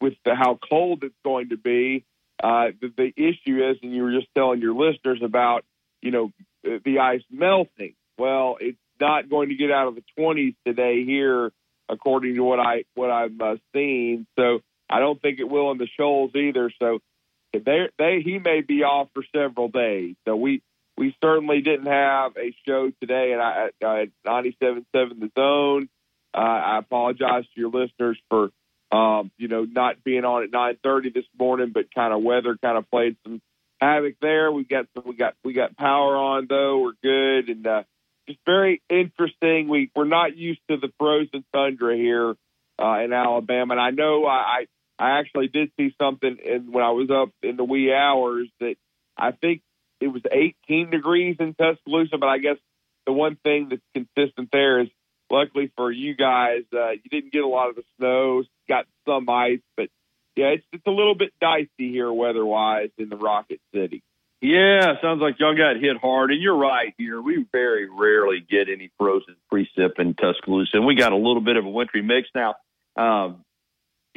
with 0.00 0.14
the, 0.24 0.34
how 0.34 0.58
cold 0.68 1.02
it's 1.02 1.14
going 1.24 1.50
to 1.50 1.56
be, 1.56 2.04
uh, 2.42 2.68
the, 2.80 2.92
the 2.96 3.12
issue 3.16 3.68
is, 3.68 3.78
and 3.82 3.92
you 3.92 4.02
were 4.02 4.12
just 4.12 4.28
telling 4.34 4.60
your 4.60 4.74
listeners 4.74 5.20
about, 5.24 5.64
you 6.00 6.10
know, 6.10 6.32
the 6.62 6.98
ice 7.00 7.22
melting. 7.30 7.94
Well, 8.16 8.56
it's 8.60 8.78
not 9.00 9.28
going 9.28 9.48
to 9.48 9.54
get 9.54 9.70
out 9.70 9.88
of 9.88 9.96
the 9.96 10.04
20s 10.18 10.54
today 10.66 11.04
here, 11.04 11.52
according 11.88 12.34
to 12.34 12.42
what 12.42 12.60
I 12.60 12.84
what 12.94 13.10
I've 13.10 13.40
uh, 13.40 13.56
seen. 13.74 14.26
So 14.38 14.60
I 14.88 15.00
don't 15.00 15.20
think 15.20 15.38
it 15.40 15.48
will 15.48 15.70
in 15.72 15.78
the 15.78 15.88
shoals 15.96 16.32
either. 16.34 16.70
So 16.78 17.00
they 17.52 17.88
they 17.98 18.20
he 18.24 18.38
may 18.38 18.60
be 18.60 18.82
off 18.82 19.08
for 19.14 19.24
several 19.34 19.68
days. 19.68 20.16
So 20.26 20.36
we 20.36 20.62
we 20.96 21.14
certainly 21.22 21.60
didn't 21.60 21.86
have 21.86 22.36
a 22.36 22.54
show 22.66 22.90
today, 23.00 23.32
and 23.32 23.40
I 23.40 23.68
at 23.82 24.08
ninety 24.24 24.56
seven 24.62 24.84
seven 24.94 25.20
the 25.20 25.30
zone. 25.38 25.88
Uh, 26.34 26.40
I 26.40 26.78
apologize 26.78 27.44
to 27.54 27.60
your 27.60 27.70
listeners 27.70 28.18
for 28.28 28.50
um, 28.92 29.30
you 29.38 29.48
know 29.48 29.64
not 29.64 30.02
being 30.04 30.24
on 30.24 30.44
at 30.44 30.50
nine 30.50 30.76
thirty 30.82 31.10
this 31.10 31.24
morning, 31.38 31.70
but 31.72 31.94
kind 31.94 32.12
of 32.12 32.22
weather 32.22 32.56
kind 32.62 32.76
of 32.76 32.90
played 32.90 33.16
some 33.24 33.40
havoc 33.80 34.16
there. 34.20 34.50
We 34.52 34.64
got 34.64 34.86
some, 34.94 35.04
we 35.06 35.16
got 35.16 35.34
we 35.44 35.52
got 35.52 35.76
power 35.76 36.16
on 36.16 36.46
though. 36.48 36.80
We're 36.80 36.92
good 37.02 37.48
and 37.48 37.66
uh, 37.66 37.82
just 38.28 38.40
very 38.44 38.82
interesting. 38.90 39.68
We 39.68 39.90
we're 39.94 40.04
not 40.04 40.36
used 40.36 40.60
to 40.68 40.76
the 40.76 40.92
frozen 40.98 41.44
tundra 41.54 41.96
here 41.96 42.34
uh, 42.78 43.00
in 43.04 43.12
Alabama, 43.12 43.74
and 43.74 43.80
I 43.80 43.90
know 43.90 44.26
I, 44.26 44.66
I 44.98 45.18
actually 45.18 45.48
did 45.48 45.70
see 45.76 45.94
something 46.00 46.36
in, 46.44 46.72
when 46.72 46.84
I 46.84 46.90
was 46.90 47.10
up 47.10 47.30
in 47.42 47.56
the 47.56 47.64
wee 47.64 47.92
hours 47.92 48.48
that 48.60 48.76
I 49.16 49.32
think 49.32 49.62
it 50.00 50.08
was 50.08 50.22
18 50.30 50.90
degrees 50.90 51.36
in 51.40 51.54
Tuscaloosa. 51.54 52.18
But 52.18 52.28
I 52.28 52.38
guess 52.38 52.56
the 53.06 53.12
one 53.12 53.36
thing 53.36 53.70
that's 53.70 53.82
consistent 53.94 54.50
there 54.52 54.80
is, 54.80 54.88
luckily 55.30 55.70
for 55.76 55.90
you 55.90 56.14
guys, 56.14 56.62
uh, 56.72 56.90
you 56.90 57.10
didn't 57.10 57.32
get 57.32 57.42
a 57.42 57.48
lot 57.48 57.68
of 57.68 57.76
the 57.76 57.84
snow, 57.98 58.42
got 58.68 58.86
some 59.06 59.28
ice, 59.28 59.60
but 59.76 59.88
yeah, 60.36 60.46
it's 60.46 60.64
it's 60.72 60.86
a 60.86 60.90
little 60.90 61.16
bit 61.16 61.32
dicey 61.40 61.68
here 61.78 62.12
weather-wise 62.12 62.90
in 62.96 63.08
the 63.08 63.16
Rocket 63.16 63.60
City. 63.74 64.02
Yeah, 64.40 64.92
sounds 65.02 65.20
like 65.20 65.34
y'all 65.40 65.56
got 65.56 65.82
hit 65.82 65.96
hard, 65.96 66.30
and 66.30 66.40
you're 66.40 66.56
right 66.56 66.94
here. 66.96 67.20
We 67.20 67.44
very 67.50 67.88
rarely 67.90 68.38
get 68.48 68.68
any 68.68 68.92
frozen 68.96 69.34
precip 69.52 69.98
in 69.98 70.14
Tuscaloosa, 70.14 70.76
and 70.76 70.86
we 70.86 70.94
got 70.94 71.10
a 71.10 71.16
little 71.16 71.40
bit 71.40 71.56
of 71.56 71.64
a 71.64 71.68
wintry 71.68 72.02
mix 72.02 72.28
now. 72.36 72.54
Um, 72.96 73.44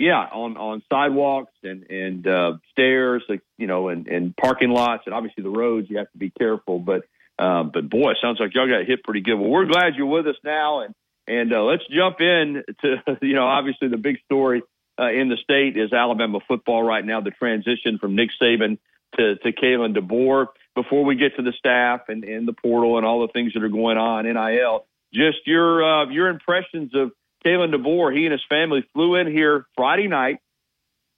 yeah, 0.01 0.25
on 0.31 0.57
on 0.57 0.81
sidewalks 0.91 1.53
and 1.63 1.83
and 1.89 2.27
uh, 2.27 2.53
stairs, 2.71 3.23
like, 3.29 3.41
you 3.57 3.67
know, 3.67 3.89
and, 3.89 4.07
and 4.07 4.35
parking 4.35 4.71
lots, 4.71 5.03
and 5.05 5.13
obviously 5.13 5.43
the 5.43 5.49
roads. 5.49 5.87
You 5.89 5.99
have 5.99 6.11
to 6.11 6.17
be 6.17 6.31
careful, 6.31 6.79
but 6.79 7.03
um, 7.37 7.71
but 7.71 7.89
boy, 7.89 8.13
sounds 8.21 8.39
like 8.39 8.53
y'all 8.55 8.67
got 8.67 8.85
hit 8.87 9.03
pretty 9.03 9.21
good. 9.21 9.35
Well, 9.35 9.49
we're 9.49 9.65
glad 9.65 9.95
you're 9.95 10.07
with 10.07 10.27
us 10.27 10.35
now, 10.43 10.81
and 10.81 10.95
and 11.27 11.53
uh, 11.53 11.61
let's 11.63 11.83
jump 11.87 12.19
in 12.19 12.63
to 12.81 13.17
you 13.21 13.35
know 13.35 13.45
obviously 13.45 13.89
the 13.89 13.97
big 13.97 14.17
story 14.25 14.63
uh, 14.99 15.11
in 15.11 15.29
the 15.29 15.37
state 15.37 15.77
is 15.77 15.93
Alabama 15.93 16.39
football 16.47 16.83
right 16.83 17.05
now. 17.05 17.21
The 17.21 17.31
transition 17.31 17.99
from 17.99 18.15
Nick 18.15 18.31
Saban 18.41 18.79
to 19.17 19.35
to 19.35 19.51
Kalen 19.51 19.95
DeBoer. 19.95 20.47
Before 20.73 21.03
we 21.03 21.15
get 21.15 21.35
to 21.35 21.41
the 21.43 21.51
staff 21.51 22.07
and, 22.07 22.23
and 22.23 22.47
the 22.47 22.53
portal 22.53 22.95
and 22.95 23.05
all 23.05 23.27
the 23.27 23.33
things 23.33 23.53
that 23.53 23.61
are 23.61 23.67
going 23.69 23.97
on, 23.97 24.23
NIL, 24.23 24.85
just 25.13 25.45
your 25.45 25.83
uh, 25.83 26.09
your 26.09 26.29
impressions 26.29 26.95
of 26.95 27.11
Kalen 27.45 27.73
DeBoer, 27.73 28.15
he 28.15 28.25
and 28.25 28.31
his 28.31 28.43
family 28.47 28.83
flew 28.93 29.15
in 29.15 29.27
here 29.27 29.65
Friday 29.75 30.07
night 30.07 30.37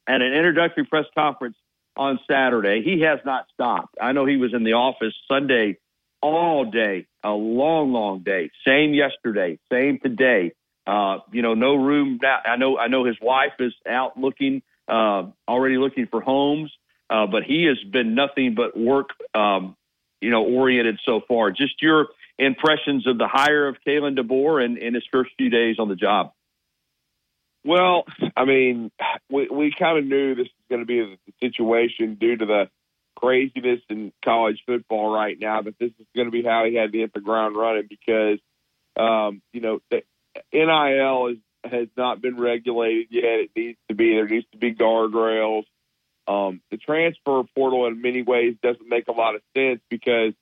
at 0.08 0.22
an 0.22 0.34
introductory 0.34 0.86
press 0.86 1.06
conference 1.16 1.56
on 1.96 2.20
Saturday. 2.30 2.82
He 2.84 3.02
has 3.02 3.20
not 3.26 3.46
stopped. 3.54 3.96
I 4.02 4.12
know 4.14 4.26
he 4.26 4.38
was 4.38 4.54
in 4.54 4.64
the 4.64 4.74
office 4.74 5.14
Sunday 5.28 5.78
all 6.22 6.66
day, 6.66 7.06
a 7.24 7.32
long, 7.32 7.92
long 7.92 8.20
day. 8.20 8.50
Same 8.66 8.94
yesterday, 8.94 9.60
same 9.72 10.00
today. 10.00 10.54
Uh, 10.88 11.20
you 11.32 11.42
know, 11.42 11.54
no 11.54 11.76
room. 11.76 12.20
I 12.46 12.56
know, 12.56 12.78
I 12.78 12.88
know 12.88 13.06
his 13.06 13.18
wife 13.22 13.54
is 13.60 13.74
out 13.88 14.18
looking, 14.20 14.62
uh, 14.88 15.24
already 15.48 15.78
looking 15.78 16.08
for 16.08 16.22
homes, 16.22 16.72
uh, 17.10 17.28
but 17.28 17.44
he 17.44 17.66
has 17.66 17.78
been 17.90 18.16
nothing 18.16 18.56
but 18.56 18.78
work, 18.78 19.10
um, 19.34 19.76
you 20.20 20.30
know, 20.30 20.44
oriented 20.44 21.00
so 21.06 21.22
far. 21.28 21.52
Just 21.52 21.82
your 21.82 22.08
impressions 22.40 23.08
of 23.08 23.18
the 23.18 23.28
hire 23.28 23.68
of 23.68 23.78
Kalen 23.88 24.18
DeBoer 24.18 24.64
and 24.64 24.78
in 24.78 24.94
his 24.94 25.04
first 25.12 25.32
few 25.38 25.50
days 25.50 25.78
on 25.80 25.90
the 25.90 25.96
job? 25.96 26.32
Well, 27.66 28.06
I 28.36 28.46
mean, 28.46 28.92
we 29.30 29.48
we 29.50 29.74
kind 29.78 29.98
of 29.98 30.06
knew 30.06 30.36
this 30.36 30.48
was 30.48 30.66
going 30.70 30.82
to 30.82 30.86
be 30.86 31.00
the 31.00 31.34
situation 31.42 32.16
due 32.16 32.36
to 32.36 32.46
the 32.46 32.70
craziness 33.16 33.80
in 33.90 34.12
college 34.24 34.62
football 34.66 35.14
right 35.14 35.38
now. 35.40 35.62
That 35.62 35.80
this 35.80 35.92
is 36.00 36.08
going 36.16 36.28
to 36.28 36.32
be 36.32 36.44
how 36.44 36.66
he 36.66 36.76
had 36.76 36.92
to 36.92 36.98
hit 36.98 37.14
the 37.14 37.22
ground 37.22 37.56
running 37.56 37.88
because, 37.90 38.40
um, 38.98 39.42
you 39.54 39.62
know, 39.62 39.80
the 39.90 40.04
NIL 40.52 41.28
is, 41.28 41.38
has 41.64 41.88
not 41.96 42.22
been 42.22 42.38
regulated 42.38 43.08
yet. 43.12 43.24
It 43.24 43.52
needs 43.56 43.78
to 43.88 43.96
be. 43.96 44.14
There 44.14 44.28
needs 44.28 44.48
to 44.52 44.58
be 44.58 44.76
guardrails. 44.76 45.64
Um, 46.28 46.62
the 46.70 46.78
transfer 46.78 47.44
portal, 47.56 47.88
in 47.88 48.02
many 48.02 48.24
ways, 48.24 48.56
doesn't 48.62 48.88
make 48.88 49.08
a 49.08 49.14
lot 49.14 49.36
of 49.36 49.42
sense 49.56 49.80
because 49.90 50.34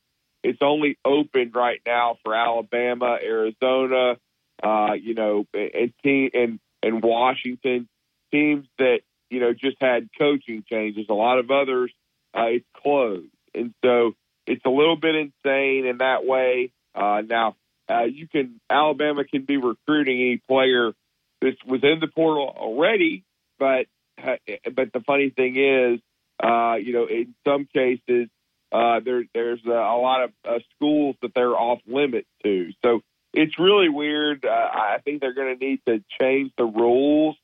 it's 0.44 0.62
only 0.62 0.98
open 1.06 1.52
right 1.54 1.82
now 1.86 2.18
for 2.24 2.36
Alabama, 2.36 3.18
Arizona, 3.22 4.18
uh, 4.62 4.94
you 4.94 5.14
know, 5.14 5.46
and 5.54 5.94
team 6.04 6.30
and 6.34 6.60
and 6.84 7.04
Washington 7.04 7.88
teams 8.32 8.68
that 8.78 9.02
you 9.30 9.40
know 9.40 9.54
just 9.54 9.78
had 9.80 10.10
coaching 10.18 10.64
changes. 10.70 11.08
A 11.10 11.14
lot 11.14 11.40
of 11.40 11.52
others, 11.52 11.92
uh, 12.36 12.48
it's 12.48 12.66
closed, 12.78 13.32
and 13.54 13.74
so 13.84 14.14
it's 14.48 14.66
a 14.66 14.70
little 14.70 14.98
bit 14.98 15.16
insane 15.16 15.86
in 15.86 15.98
that 16.00 16.26
way. 16.26 16.72
Uh, 16.96 17.22
now, 17.26 17.56
uh, 17.90 18.04
you 18.04 18.28
can 18.28 18.60
Alabama 18.70 19.24
can 19.24 19.46
be 19.46 19.58
recruiting 19.58 20.20
any 20.20 20.38
player 20.38 20.94
that's 21.42 21.64
within 21.66 22.00
the 22.00 22.08
portal 22.08 22.54
already, 22.56 23.24
but 23.60 23.86
uh, 24.22 24.38
but 24.74 24.92
the 24.94 25.02
funny 25.02 25.30
thing 25.30 25.56
is, 25.58 26.00
uh, 26.44 26.76
you 26.76 26.94
know, 26.94 27.06
in 27.06 27.34
some 27.48 27.68
cases 27.74 28.30
uh, 28.72 29.00
there, 29.04 29.24
there's 29.34 29.60
uh, 29.66 29.72
a 29.72 29.98
lot 29.98 30.24
of 30.24 30.32
uh, 30.48 30.60
schools 30.76 31.16
that 31.22 31.34
they're 31.36 31.56
off 31.56 31.80
limit 31.86 32.26
to. 32.44 32.72
So 32.84 33.02
it's 33.34 33.58
really 33.60 33.90
weird. 33.90 34.46
Uh, 34.46 34.50
I 34.50 34.98
think 35.04 35.22
they're 35.22 35.34
going 35.34 35.58
to 35.58 35.66
need 35.66 35.82
to 35.88 36.04
change 36.20 36.52
the 36.58 36.66
rules. 36.66 37.36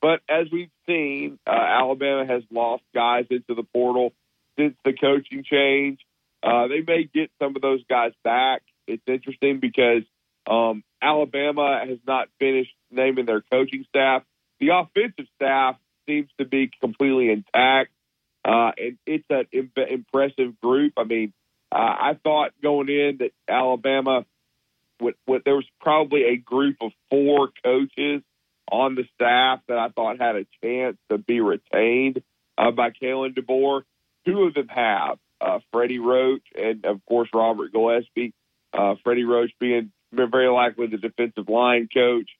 But 0.00 0.20
as 0.28 0.48
we've 0.50 0.70
seen, 0.86 1.38
uh, 1.46 1.52
Alabama 1.52 2.26
has 2.26 2.42
lost 2.50 2.82
guys 2.94 3.26
into 3.30 3.54
the 3.54 3.62
portal 3.62 4.12
since 4.58 4.74
the 4.84 4.92
coaching 4.92 5.44
change. 5.44 6.00
Uh, 6.42 6.66
they 6.66 6.80
may 6.80 7.08
get 7.12 7.30
some 7.40 7.54
of 7.54 7.62
those 7.62 7.84
guys 7.88 8.12
back. 8.24 8.62
It's 8.88 9.02
interesting 9.06 9.60
because 9.60 10.02
um, 10.46 10.82
Alabama 11.00 11.80
has 11.86 11.98
not 12.04 12.28
finished 12.40 12.74
naming 12.90 13.26
their 13.26 13.42
coaching 13.42 13.84
staff. 13.88 14.24
The 14.58 14.70
offensive 14.70 15.26
staff 15.36 15.76
seems 16.08 16.28
to 16.38 16.44
be 16.44 16.70
completely 16.80 17.30
intact. 17.30 17.92
Uh, 18.44 18.72
and 18.76 18.98
it's 19.06 19.26
an 19.30 19.46
impressive 19.88 20.60
group. 20.60 20.94
I 20.96 21.04
mean, 21.04 21.32
uh, 21.70 21.76
I 21.78 22.18
thought 22.22 22.52
going 22.62 22.88
in 22.88 23.18
that 23.20 23.32
Alabama 23.48 24.24
what, 25.02 25.14
what 25.26 25.42
there 25.44 25.56
was 25.56 25.66
probably 25.80 26.24
a 26.24 26.36
group 26.36 26.76
of 26.80 26.92
four 27.10 27.50
coaches 27.64 28.22
on 28.70 28.94
the 28.94 29.04
staff 29.14 29.60
that 29.68 29.78
I 29.78 29.88
thought 29.88 30.20
had 30.20 30.36
a 30.36 30.46
chance 30.62 30.96
to 31.10 31.18
be 31.18 31.40
retained 31.40 32.22
uh, 32.56 32.70
by 32.70 32.90
Kalen 32.90 33.34
DeBoer. 33.34 33.82
Two 34.26 34.44
of 34.44 34.54
them 34.54 34.68
have 34.68 35.18
uh, 35.40 35.58
Freddie 35.72 35.98
Roach 35.98 36.44
and, 36.56 36.84
of 36.86 37.04
course, 37.06 37.28
Robert 37.34 37.72
Gillespie. 37.72 38.32
Uh, 38.72 38.94
Freddie 39.02 39.24
Roach 39.24 39.50
being 39.58 39.92
very 40.12 40.48
likely 40.48 40.86
the 40.86 40.96
defensive 40.96 41.48
line 41.48 41.88
coach, 41.92 42.30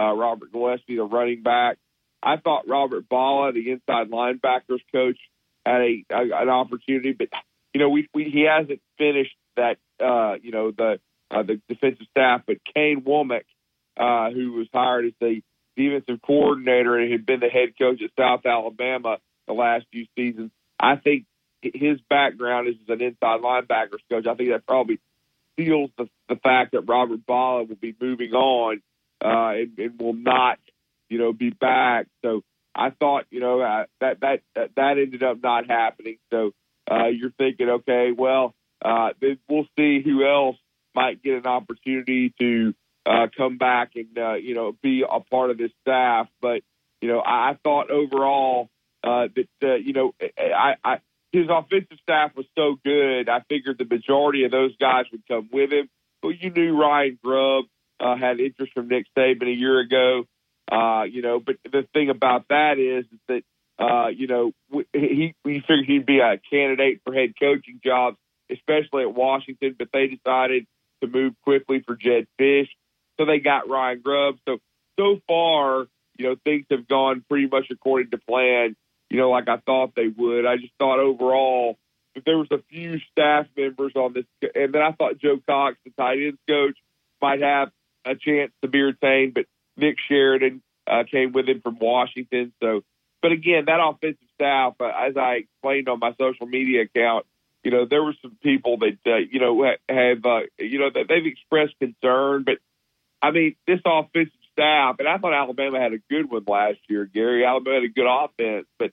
uh, 0.00 0.12
Robert 0.12 0.52
Gillespie, 0.52 0.96
the 0.96 1.02
running 1.02 1.42
back. 1.42 1.76
I 2.22 2.36
thought 2.36 2.68
Robert 2.68 3.08
Bala, 3.08 3.52
the 3.52 3.70
inside 3.70 4.10
linebackers 4.10 4.80
coach, 4.92 5.18
had 5.64 5.80
a, 5.80 6.04
a 6.10 6.42
an 6.42 6.48
opportunity, 6.48 7.12
but 7.12 7.28
you 7.74 7.80
know 7.80 7.88
we, 7.88 8.08
we 8.14 8.24
he 8.24 8.42
hasn't 8.42 8.80
finished 8.98 9.36
that. 9.56 9.78
Uh, 10.00 10.34
you 10.42 10.50
know 10.50 10.72
the 10.72 10.98
uh, 11.30 11.42
the 11.42 11.60
defensive 11.68 12.06
staff, 12.10 12.42
but 12.46 12.58
Kane 12.74 13.02
Wommack, 13.02 13.44
uh, 13.96 14.30
who 14.30 14.52
was 14.52 14.68
hired 14.72 15.06
as 15.06 15.12
the 15.20 15.42
defensive 15.76 16.20
coordinator 16.22 16.96
and 16.96 17.10
had 17.10 17.24
been 17.24 17.40
the 17.40 17.48
head 17.48 17.70
coach 17.78 18.02
at 18.02 18.10
South 18.18 18.44
Alabama 18.44 19.18
the 19.46 19.54
last 19.54 19.86
few 19.90 20.06
seasons. 20.16 20.50
I 20.78 20.96
think 20.96 21.26
his 21.62 22.00
background 22.08 22.68
is 22.68 22.74
as 22.82 22.88
an 22.88 23.02
inside 23.02 23.40
linebackers 23.40 24.00
coach. 24.10 24.26
I 24.26 24.34
think 24.34 24.50
that 24.50 24.66
probably 24.66 24.98
seals 25.56 25.90
the, 25.96 26.08
the 26.28 26.36
fact 26.36 26.72
that 26.72 26.82
Robert 26.82 27.24
Bala 27.26 27.64
will 27.64 27.76
be 27.76 27.94
moving 28.00 28.32
on 28.32 28.82
uh, 29.24 29.52
and, 29.54 29.78
and 29.78 30.00
will 30.00 30.14
not, 30.14 30.58
you 31.08 31.18
know, 31.18 31.32
be 31.32 31.50
back. 31.50 32.06
So 32.22 32.42
I 32.74 32.90
thought, 32.90 33.26
you 33.30 33.40
know, 33.40 33.60
uh, 33.60 33.84
that 34.00 34.20
that 34.20 34.40
that 34.54 34.98
ended 34.98 35.22
up 35.22 35.42
not 35.42 35.68
happening. 35.68 36.18
So 36.30 36.52
uh, 36.90 37.08
you're 37.08 37.32
thinking, 37.32 37.68
okay, 37.68 38.12
well, 38.16 38.54
uh, 38.84 39.10
we'll 39.48 39.66
see 39.78 40.02
who 40.02 40.26
else 40.26 40.56
might 40.94 41.22
get 41.22 41.34
an 41.34 41.46
opportunity 41.46 42.34
to 42.38 42.74
uh, 43.06 43.26
come 43.36 43.58
back 43.58 43.92
and 43.94 44.16
uh, 44.16 44.34
you 44.34 44.54
know 44.54 44.76
be 44.82 45.04
a 45.08 45.20
part 45.20 45.50
of 45.50 45.58
this 45.58 45.72
staff. 45.82 46.28
But 46.40 46.62
you 47.00 47.08
know, 47.08 47.20
I, 47.20 47.50
I 47.50 47.58
thought 47.62 47.90
overall 47.90 48.68
uh, 49.04 49.28
that 49.34 49.48
uh, 49.62 49.74
you 49.74 49.92
know 49.92 50.14
I, 50.38 50.74
I 50.84 50.98
his 51.32 51.46
offensive 51.48 51.98
staff 52.02 52.32
was 52.36 52.46
so 52.56 52.76
good. 52.84 53.28
I 53.28 53.40
figured 53.48 53.78
the 53.78 53.86
majority 53.86 54.44
of 54.44 54.50
those 54.50 54.76
guys 54.76 55.06
would 55.12 55.26
come 55.26 55.48
with 55.52 55.72
him. 55.72 55.88
But 56.20 56.40
you 56.40 56.50
knew 56.50 56.78
Ryan 56.78 57.18
Grubb 57.22 57.64
uh, 57.98 58.16
had 58.16 58.38
interest 58.38 58.74
from 58.74 58.88
Nick 58.88 59.06
Saban 59.16 59.48
a 59.48 59.56
year 59.56 59.80
ago. 59.80 60.24
Uh, 60.72 61.04
you 61.04 61.20
know, 61.20 61.38
but 61.38 61.56
the 61.70 61.86
thing 61.92 62.08
about 62.08 62.46
that 62.48 62.78
is, 62.78 63.04
that 63.28 63.42
uh, 63.78 64.08
you 64.08 64.26
know 64.26 64.52
he 64.92 65.34
we 65.44 65.60
figured 65.60 65.86
he'd 65.86 66.06
be 66.06 66.20
a 66.20 66.40
candidate 66.50 67.00
for 67.04 67.12
head 67.12 67.32
coaching 67.38 67.80
jobs, 67.84 68.16
especially 68.50 69.02
at 69.02 69.14
Washington. 69.14 69.74
But 69.78 69.88
they 69.92 70.06
decided 70.06 70.66
to 71.02 71.08
move 71.08 71.34
quickly 71.42 71.82
for 71.86 71.96
Jedd 71.96 72.26
Fisch, 72.40 72.68
so 73.18 73.26
they 73.26 73.38
got 73.38 73.68
Ryan 73.68 74.00
Grubb. 74.02 74.36
So 74.48 74.58
so 74.98 75.20
far, 75.28 75.86
you 76.16 76.28
know, 76.28 76.36
things 76.44 76.66
have 76.70 76.88
gone 76.88 77.24
pretty 77.28 77.48
much 77.48 77.66
according 77.70 78.10
to 78.12 78.18
plan 78.18 78.76
you 79.12 79.18
know, 79.18 79.28
like 79.28 79.46
I 79.46 79.58
thought 79.58 79.92
they 79.94 80.08
would. 80.08 80.46
I 80.46 80.56
just 80.56 80.72
thought 80.78 80.98
overall 80.98 81.76
that 82.14 82.24
there 82.24 82.38
was 82.38 82.48
a 82.50 82.62
few 82.70 82.98
staff 83.10 83.44
members 83.54 83.92
on 83.94 84.14
this, 84.14 84.24
and 84.54 84.72
then 84.72 84.80
I 84.80 84.92
thought 84.92 85.18
Joe 85.18 85.38
Cox, 85.46 85.76
the 85.84 85.90
tight 85.98 86.16
ends 86.18 86.38
coach, 86.48 86.78
might 87.20 87.42
have 87.42 87.68
a 88.06 88.14
chance 88.14 88.52
to 88.62 88.68
be 88.68 88.80
retained, 88.80 89.34
but 89.34 89.44
Nick 89.82 89.96
Sheridan 90.08 90.62
uh, 90.86 91.02
came 91.10 91.32
with 91.32 91.48
him 91.48 91.60
from 91.60 91.78
Washington. 91.78 92.52
So, 92.62 92.82
but 93.20 93.32
again, 93.32 93.64
that 93.66 93.80
offensive 93.82 94.26
staff, 94.34 94.74
uh, 94.80 94.86
as 94.86 95.16
I 95.16 95.44
explained 95.44 95.88
on 95.88 95.98
my 95.98 96.14
social 96.18 96.46
media 96.46 96.82
account, 96.82 97.26
you 97.64 97.70
know, 97.70 97.84
there 97.84 98.02
were 98.02 98.14
some 98.22 98.36
people 98.42 98.78
that 98.78 98.98
uh, 99.06 99.16
you 99.16 99.38
know 99.38 99.64
have 99.88 100.24
uh, 100.24 100.40
you 100.58 100.78
know 100.78 100.90
that 100.94 101.06
they've 101.08 101.26
expressed 101.26 101.74
concern, 101.78 102.44
but 102.44 102.58
I 103.20 103.30
mean, 103.30 103.54
this 103.66 103.80
offensive 103.84 104.32
staff, 104.52 104.96
and 104.98 105.08
I 105.08 105.18
thought 105.18 105.32
Alabama 105.34 105.80
had 105.80 105.92
a 105.92 105.98
good 106.10 106.30
one 106.30 106.44
last 106.46 106.78
year. 106.88 107.04
Gary 107.04 107.44
Alabama 107.44 107.76
had 107.76 107.84
a 107.84 107.88
good 107.88 108.08
offense, 108.08 108.66
but 108.78 108.90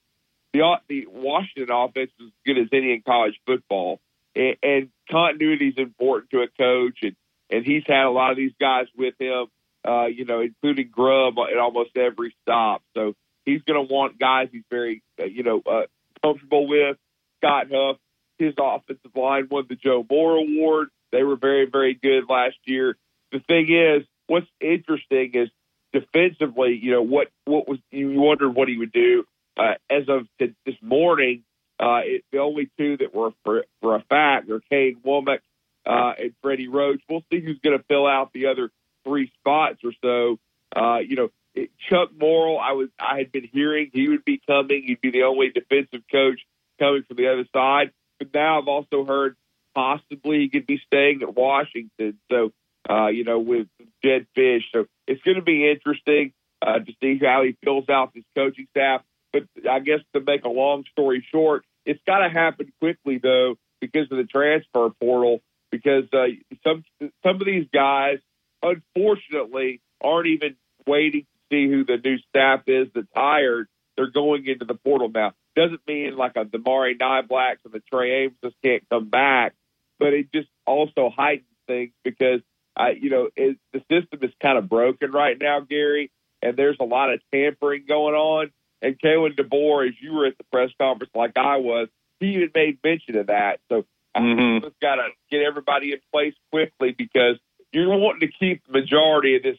the 0.54 0.62
the 0.88 1.08
Washington 1.08 1.74
offense 1.74 2.12
is 2.20 2.28
as 2.28 2.34
good 2.46 2.62
as 2.62 2.68
any 2.72 2.94
in 2.94 3.02
college 3.02 3.40
football, 3.46 4.00
and, 4.36 4.56
and 4.62 4.90
continuity 5.10 5.70
is 5.70 5.78
important 5.78 6.30
to 6.32 6.42
a 6.42 6.48
coach, 6.48 7.00
and 7.02 7.16
and 7.50 7.66
he's 7.66 7.84
had 7.88 8.06
a 8.06 8.12
lot 8.12 8.30
of 8.32 8.38
these 8.38 8.54
guys 8.60 8.86
with 8.96 9.16
him, 9.20 9.48
uh, 9.88 10.06
you 10.06 10.26
know, 10.26 10.42
including 10.42 10.90
Grubb 10.92 11.36
at 11.40 11.58
almost 11.58 11.96
every 11.96 12.36
stop. 12.42 12.82
So 12.96 13.14
he's 13.46 13.62
going 13.64 13.88
to 13.88 13.94
want 13.94 14.20
guys 14.20 14.50
he's 14.52 14.64
very, 14.70 15.02
uh, 15.20 15.26
you 15.26 15.44
know, 15.44 15.62
uh, 15.66 15.84
comfortable 16.24 16.68
with. 16.68 16.98
Scott 17.38 17.68
Huff, 17.72 17.98
his 18.38 18.54
offensive 18.60 19.16
line 19.16 19.48
won 19.50 19.66
the 19.70 19.76
Joe 19.76 20.06
Moore 20.10 20.38
Award. 20.38 20.90
They 21.12 21.24
were 21.24 21.38
very, 21.38 21.66
very 21.66 21.94
good 21.94 22.26
last 22.30 22.58
year. 22.66 22.98
The 23.32 23.40
thing 23.40 23.72
is, 23.72 24.06
what's 24.28 24.48
interesting 24.60 25.32
is 25.34 25.50
defensively, 25.94 26.80
you 26.82 26.92
know, 26.92 27.02
what 27.02 27.28
what 27.46 27.68
was 27.68 27.80
you 27.92 28.20
wondered 28.20 28.50
what 28.50 28.68
he 28.68 28.78
would 28.78 28.92
do. 28.92 29.26
Uh, 29.58 29.76
as 29.90 30.04
of 30.08 30.28
t- 30.40 30.56
this 30.66 30.76
morning, 30.82 31.44
uh, 31.80 32.02
it, 32.04 32.24
the 32.32 32.40
only 32.40 32.70
two 32.78 32.98
that 32.98 33.14
were 33.14 33.32
for, 33.44 33.66
for 33.82 33.96
a 33.96 34.04
fact 34.10 34.50
are 34.50 34.62
Kane 34.70 34.98
Wommack 35.06 35.40
uh, 35.86 36.14
and 36.18 36.34
Freddie 36.42 36.68
Roach. 36.68 37.02
We'll 37.10 37.24
see 37.32 37.42
who's 37.42 37.60
going 37.60 37.78
to 37.78 37.84
fill 37.86 38.08
out 38.08 38.32
the 38.34 38.48
other 38.48 38.70
three 39.06 39.32
spots 39.39 39.80
or 39.84 39.93
so. 40.04 40.39
Uh, 40.76 41.00
you 41.00 41.16
know, 41.16 41.30
it, 41.56 41.72
Chuck 41.89 42.10
Morrell, 42.18 42.60
I 42.60 42.74
was 42.74 42.89
I 43.00 43.18
had 43.18 43.32
been 43.32 43.47
hearing 43.52 43.89
he 43.93 44.08
would 44.10 44.26
be 44.26 44.41
coming. 44.45 44.84
He'd 44.86 45.02
be 45.02 45.12
the 45.12 45.24
only 45.24 45.50
defensive 45.50 46.02
coach 46.12 46.39
coming 46.80 47.04
from 47.08 47.18
the 47.18 47.32
other 47.32 47.45
side. 47.54 47.91
But 48.20 48.34
now 48.34 48.60
I've 48.60 48.68
also 48.68 49.06
heard 49.06 49.36
possibly 49.76 50.39
he 50.39 50.50
could 50.50 50.68
be 50.68 50.82
staying 50.86 51.22
at 51.22 51.36
Washington. 51.36 52.20
So, 52.32 52.52
uh, 52.89 53.08
you 53.08 53.24
know, 53.24 53.39
with 53.39 53.68
Jedd 54.04 54.28
Fisch. 54.38 54.64
So 54.74 54.86
it's 55.08 55.22
going 55.24 55.38
to 55.38 55.43
be 55.43 55.70
interesting 55.70 56.34
uh, 56.62 56.80
to 56.80 56.93
see 57.02 57.20
how 57.24 57.43
he 57.43 57.56
fills 57.64 57.89
out 57.89 58.12
his 58.14 58.26
coaching 58.36 58.68
staff. 58.72 59.02
But 59.32 59.43
I 59.70 59.80
guess 59.80 60.00
to 60.14 60.22
make 60.22 60.43
a 60.43 60.50
long 60.50 60.84
story 60.91 61.26
short, 61.32 61.64
it's 61.86 62.02
got 62.06 62.20
to 62.20 62.30
happen 62.30 62.72
quickly 62.80 63.20
though 63.20 63.56
because 63.80 64.12
of 64.12 64.18
the 64.18 64.26
transfer 64.26 64.89
portal. 65.00 65.41
Because 65.72 66.06
uh, 66.14 66.26
some 66.64 66.84
some 67.24 67.36
of 67.36 67.45
these 67.45 67.68
guys, 67.72 68.18
unfortunately, 68.62 69.82
aren't 70.01 70.28
even 70.28 70.55
waiting 70.88 71.22
to 71.22 71.55
see 71.55 71.70
who 71.70 71.86
the 71.86 71.97
new 71.97 72.18
staff 72.30 72.62
is 72.68 72.88
that's 72.93 73.07
hired. 73.16 73.68
They're 73.95 74.12
going 74.12 74.47
into 74.47 74.66
the 74.66 74.76
portal 74.76 75.10
now. 75.14 75.34
Doesn't 75.55 75.82
mean 75.88 76.16
like 76.16 76.34
a 76.36 76.45
Damari 76.45 76.97
Niblack 76.97 77.57
and 77.66 77.74
the 77.74 77.82
Trey 77.91 78.24
Amos 78.24 78.38
just 78.43 78.55
can't 78.64 78.84
come 78.89 79.10
back, 79.10 79.53
but 79.97 80.14
it 80.14 80.32
just 80.34 80.47
also 80.66 81.10
heightens 81.16 81.47
things 81.68 81.91
because 82.03 82.41
I, 82.78 82.91
you 82.91 83.10
know, 83.10 83.30
it, 83.36 83.57
the 83.74 83.80
system 83.91 84.20
is 84.22 84.32
kind 84.41 84.57
of 84.57 84.70
broken 84.70 85.12
right 85.12 85.38
now, 85.39 85.60
Gary, 85.60 86.12
and 86.41 86.55
there's 86.55 86.78
a 86.80 86.86
lot 86.86 87.12
of 87.12 87.20
tampering 87.34 87.84
going 87.88 88.16
on. 88.16 88.51
And 88.82 88.97
Kalen 88.97 89.36
DeBoer, 89.36 89.89
as 89.89 89.95
you 90.01 90.14
were 90.14 90.28
at 90.28 90.38
the 90.38 90.45
press 90.45 90.70
conference 90.80 91.12
like 91.14 91.38
I 91.38 91.57
was, 91.57 91.89
he 92.22 92.28
even 92.36 92.51
made 92.55 92.80
mention 92.82 93.18
of 93.18 93.28
that. 93.28 93.60
So 93.68 93.86
mm-hmm. 94.16 94.64
we've 94.64 94.80
got 94.82 94.95
to 94.95 95.10
get 95.30 95.41
everybody 95.41 95.91
in 95.91 95.99
place 96.14 96.34
quickly 96.51 96.95
because 96.97 97.38
you're 97.72 97.97
wanting 97.97 98.28
to 98.28 98.34
keep 98.39 98.65
the 98.65 98.74
majority 98.74 99.36
of 99.36 99.43
this 99.43 99.57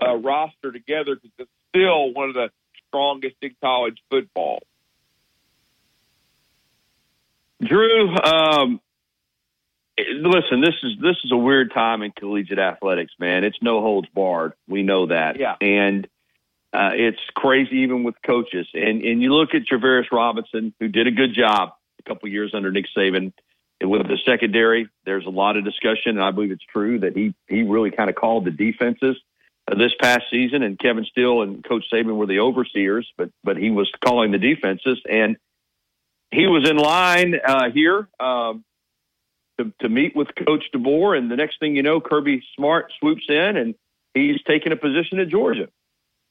uh, 0.00 0.16
roster 0.16 0.72
together 0.72 1.16
because 1.16 1.30
it's 1.38 1.50
still 1.70 2.12
one 2.12 2.28
of 2.28 2.34
the 2.34 2.50
strongest 2.88 3.36
in 3.42 3.54
college 3.60 3.98
football. 4.10 4.60
Drew, 7.62 8.14
um, 8.16 8.80
listen, 9.96 10.60
this 10.60 10.74
is 10.82 10.92
this 11.00 11.16
is 11.24 11.30
a 11.30 11.36
weird 11.36 11.72
time 11.72 12.02
in 12.02 12.10
collegiate 12.10 12.58
athletics, 12.58 13.12
man. 13.18 13.44
It's 13.44 13.58
no 13.62 13.80
holds 13.80 14.08
barred. 14.08 14.54
We 14.66 14.82
know 14.82 15.06
that. 15.06 15.38
Yeah. 15.38 15.54
And 15.60 16.08
uh, 16.72 16.90
it's 16.94 17.20
crazy 17.34 17.78
even 17.78 18.02
with 18.02 18.16
coaches. 18.26 18.66
And 18.74 19.02
and 19.02 19.22
you 19.22 19.32
look 19.32 19.54
at 19.54 19.62
Travaris 19.62 20.10
Robinson, 20.10 20.74
who 20.80 20.88
did 20.88 21.06
a 21.06 21.12
good 21.12 21.34
job 21.34 21.74
a 22.00 22.02
couple 22.08 22.28
years 22.28 22.52
under 22.54 22.72
Nick 22.72 22.86
Saban. 22.96 23.32
With 23.82 24.06
the 24.06 24.18
secondary, 24.24 24.88
there's 25.04 25.26
a 25.26 25.30
lot 25.30 25.56
of 25.56 25.64
discussion, 25.64 26.16
and 26.16 26.22
I 26.22 26.30
believe 26.30 26.50
it's 26.50 26.64
true 26.64 27.00
that 27.00 27.16
he 27.16 27.34
he 27.48 27.62
really 27.62 27.90
kind 27.90 28.08
of 28.08 28.16
called 28.16 28.44
the 28.44 28.50
defenses 28.50 29.16
uh, 29.70 29.74
this 29.74 29.92
past 30.00 30.24
season. 30.30 30.62
And 30.62 30.78
Kevin 30.78 31.04
Steele 31.04 31.42
and 31.42 31.64
Coach 31.64 31.84
Saban 31.92 32.16
were 32.16 32.26
the 32.26 32.40
overseers, 32.40 33.10
but 33.16 33.30
but 33.42 33.56
he 33.56 33.70
was 33.70 33.90
calling 34.04 34.30
the 34.30 34.38
defenses, 34.38 35.00
and 35.08 35.36
he 36.30 36.46
was 36.46 36.68
in 36.68 36.76
line 36.76 37.34
uh, 37.44 37.70
here 37.70 38.08
um, 38.20 38.64
to 39.58 39.72
to 39.80 39.88
meet 39.88 40.14
with 40.14 40.28
Coach 40.46 40.64
DeBoer. 40.74 41.16
And 41.16 41.30
the 41.30 41.36
next 41.36 41.58
thing 41.58 41.74
you 41.74 41.82
know, 41.82 42.00
Kirby 42.00 42.42
Smart 42.56 42.92
swoops 43.00 43.24
in, 43.28 43.56
and 43.56 43.74
he's 44.14 44.42
taking 44.46 44.72
a 44.72 44.76
position 44.76 45.18
at 45.18 45.28
Georgia. 45.28 45.68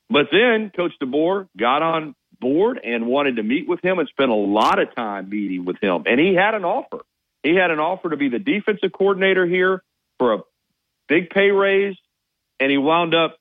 But 0.10 0.28
then 0.32 0.72
Coach 0.76 0.94
DeBoer 1.02 1.48
got 1.58 1.82
on 1.82 2.16
board 2.40 2.80
and 2.84 3.08
wanted 3.08 3.38
to 3.38 3.44
meet 3.44 3.68
with 3.68 3.84
him 3.84 4.00
and 4.00 4.10
spent 4.10 4.32
a 4.32 4.36
lot 4.36 4.80
of 4.80 4.94
time 4.96 5.30
meeting 5.30 5.64
with 5.64 5.78
him. 5.82 6.04
And 6.06 6.20
he 6.20 6.36
had 6.36 6.54
an 6.54 6.66
offer. 6.66 7.02
He 7.44 7.56
had 7.56 7.72
an 7.72 7.80
offer 7.80 8.10
to 8.10 8.18
be 8.18 8.30
the 8.30 8.40
defensive 8.40 8.92
coordinator 8.92 9.46
here 9.46 9.84
for 10.20 10.34
a 10.34 10.40
big 11.08 11.30
pay 11.30 11.52
raise. 11.52 11.96
And 12.60 12.70
he 12.70 12.78
wound 12.78 13.16
up, 13.16 13.38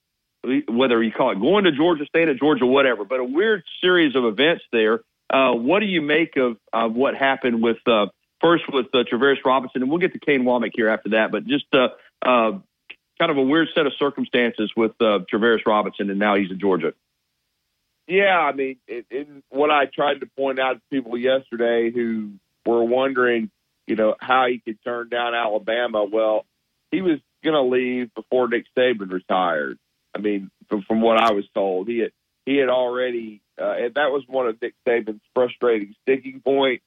whether 0.67 1.01
you 1.03 1.11
call 1.11 1.31
it 1.31 1.39
going 1.39 1.65
to 1.65 1.71
Georgia 1.71 2.05
State 2.07 2.27
or 2.27 2.33
Georgia, 2.33 2.65
whatever, 2.65 3.05
but 3.05 3.19
a 3.19 3.23
weird 3.23 3.63
series 3.81 4.15
of 4.15 4.25
events 4.25 4.63
there. 4.71 5.01
Uh, 5.29 5.53
what 5.53 5.79
do 5.79 5.85
you 5.85 6.01
make 6.01 6.35
of, 6.37 6.57
what 6.95 7.15
happened 7.15 7.61
with 7.61 7.77
uh, 7.87 8.07
first 8.41 8.63
with 8.73 8.87
uh, 8.93 9.03
Robinson? 9.45 9.83
And 9.83 9.89
we'll 9.91 9.99
get 9.99 10.13
to 10.13 10.19
Kane 10.19 10.43
Wommack 10.43 10.71
here 10.73 10.89
after 10.89 11.09
that. 11.09 11.31
But 11.31 11.45
just 11.45 11.65
uh, 11.73 11.89
uh, 12.23 12.59
kind 13.19 13.31
of 13.31 13.37
a 13.37 13.43
weird 13.43 13.67
set 13.75 13.85
of 13.85 13.93
circumstances 13.99 14.71
with 14.75 14.99
uh, 14.99 15.19
Robinson, 15.65 16.09
and 16.09 16.17
now 16.17 16.35
he's 16.35 16.49
in 16.49 16.59
Georgia. 16.59 16.93
Yeah, 18.07 18.39
I 18.39 18.51
mean, 18.51 18.77
what 19.49 19.69
I 19.69 19.85
tried 19.85 20.21
to 20.21 20.25
point 20.35 20.59
out 20.59 20.73
to 20.73 20.81
people 20.89 21.15
yesterday 21.17 21.91
who 21.91 22.31
were 22.65 22.83
wondering, 22.83 23.51
you 23.87 23.95
know, 23.95 24.15
how 24.19 24.47
he 24.47 24.59
could 24.59 24.83
turn 24.83 25.09
down 25.09 25.35
Alabama. 25.35 26.03
Well, 26.03 26.45
he 26.91 27.01
was 27.01 27.19
going 27.43 27.55
to 27.55 27.61
leave 27.61 28.13
before 28.13 28.47
Nick 28.47 28.65
Saban 28.77 29.11
retired. 29.11 29.77
I 30.15 30.19
mean, 30.19 30.51
from, 30.69 30.83
from 30.83 31.01
what 31.01 31.17
I 31.17 31.31
was 31.31 31.45
told, 31.53 31.87
he 31.87 31.99
had 31.99 32.11
he 32.45 32.57
had 32.57 32.69
already, 32.69 33.41
uh, 33.59 33.75
and 33.77 33.93
that 33.93 34.11
was 34.11 34.23
one 34.27 34.47
of 34.47 34.61
Nick 34.61 34.73
Saban's 34.87 35.21
frustrating 35.33 35.95
sticking 36.01 36.41
points. 36.41 36.83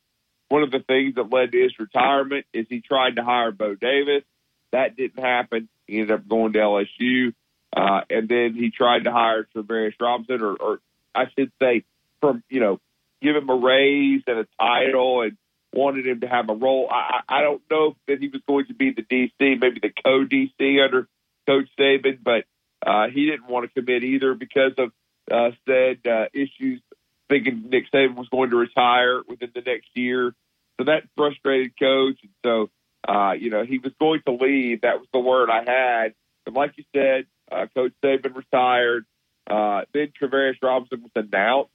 One 0.49 0.63
of 0.63 0.71
the 0.71 0.81
things 0.81 1.15
that 1.15 1.33
led 1.33 1.53
to 1.53 1.63
his 1.63 1.79
retirement 1.79 2.47
is 2.53 2.67
he 2.69 2.81
tried 2.81 3.17
to 3.17 3.25
hire 3.25 3.53
Bo 3.53 3.75
Davis. 3.75 4.25
That 4.73 4.97
didn't 4.97 5.23
happen. 5.23 5.69
He 5.87 6.01
ended 6.01 6.13
up 6.13 6.29
going 6.29 6.53
to 6.55 6.59
LSU. 6.59 7.33
Uh, 7.75 8.03
and 8.11 8.29
then 8.29 8.55
he 8.55 8.71
tried 8.71 9.05
to 9.05 9.13
hire 9.13 9.47
Travaris 9.55 9.95
Robinson, 10.01 10.43
or, 10.43 10.55
or 10.55 10.81
I 11.15 11.25
should 11.37 11.51
say, 11.61 11.85
from 12.21 12.43
you 12.49 12.61
know, 12.61 12.81
give 13.23 13.35
him 13.35 13.49
a 13.49 13.55
raise 13.55 14.23
and 14.27 14.39
a 14.39 14.47
title, 14.61 15.23
and 15.23 15.37
wanted 15.75 16.07
him 16.07 16.21
to 16.21 16.29
have 16.29 16.49
a 16.49 16.55
role. 16.55 16.89
I, 16.91 17.21
I 17.29 17.43
don't 17.43 17.63
know 17.71 17.97
that 18.07 18.19
he 18.19 18.29
was 18.29 18.41
going 18.47 18.67
to 18.67 18.75
be 18.75 18.93
the 18.93 19.03
DC, 19.03 19.33
maybe 19.39 19.81
the 19.81 19.93
co 20.05 20.25
DC 20.25 20.85
under 20.85 21.09
Coach 21.47 21.69
Saban, 21.79 22.19
but 22.23 22.45
uh, 22.87 23.09
he 23.09 23.27
didn't 23.27 23.49
want 23.49 23.69
to 23.69 23.81
commit 23.81 24.05
either 24.05 24.35
because 24.35 24.73
of 24.79 24.93
uh, 25.31 25.51
said 25.67 25.99
uh, 26.07 26.27
issues, 26.33 26.81
thinking 27.29 27.69
Nick 27.71 27.91
Saban 27.93 28.15
was 28.15 28.29
going 28.29 28.51
to 28.51 28.57
retire 28.57 29.23
within 29.27 29.51
the 29.55 29.63
next 29.63 29.89
year. 29.95 30.35
So 30.79 30.85
that 30.85 31.05
frustrated 31.17 31.79
Coach, 31.79 32.19
and 32.23 32.33
so 32.45 32.71
uh, 33.07 33.33
you 33.33 33.51
know 33.51 33.65
he 33.65 33.79
was 33.79 33.93
going 33.99 34.21
to 34.27 34.33
leave. 34.33 34.83
That 34.83 34.99
was 34.99 35.09
the 35.13 35.21
word 35.21 35.51
I 35.51 35.65
had. 35.67 36.15
And 36.47 36.55
like 36.55 36.73
you 36.77 36.85
said, 36.95 37.27
uh, 37.51 37.67
Coach 37.75 37.93
Saban 38.03 38.35
retired. 38.35 39.07
Uh, 39.47 39.83
then 39.93 40.09
Travaris 40.21 40.57
Robinson 40.63 41.03
was 41.03 41.11
announced 41.15 41.71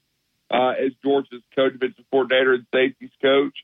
uh, 0.50 0.74
as 0.78 0.92
Georgia's 1.02 1.42
co-defensive 1.54 2.04
coordinator 2.10 2.54
and 2.54 2.66
safeties 2.74 3.10
coach. 3.22 3.54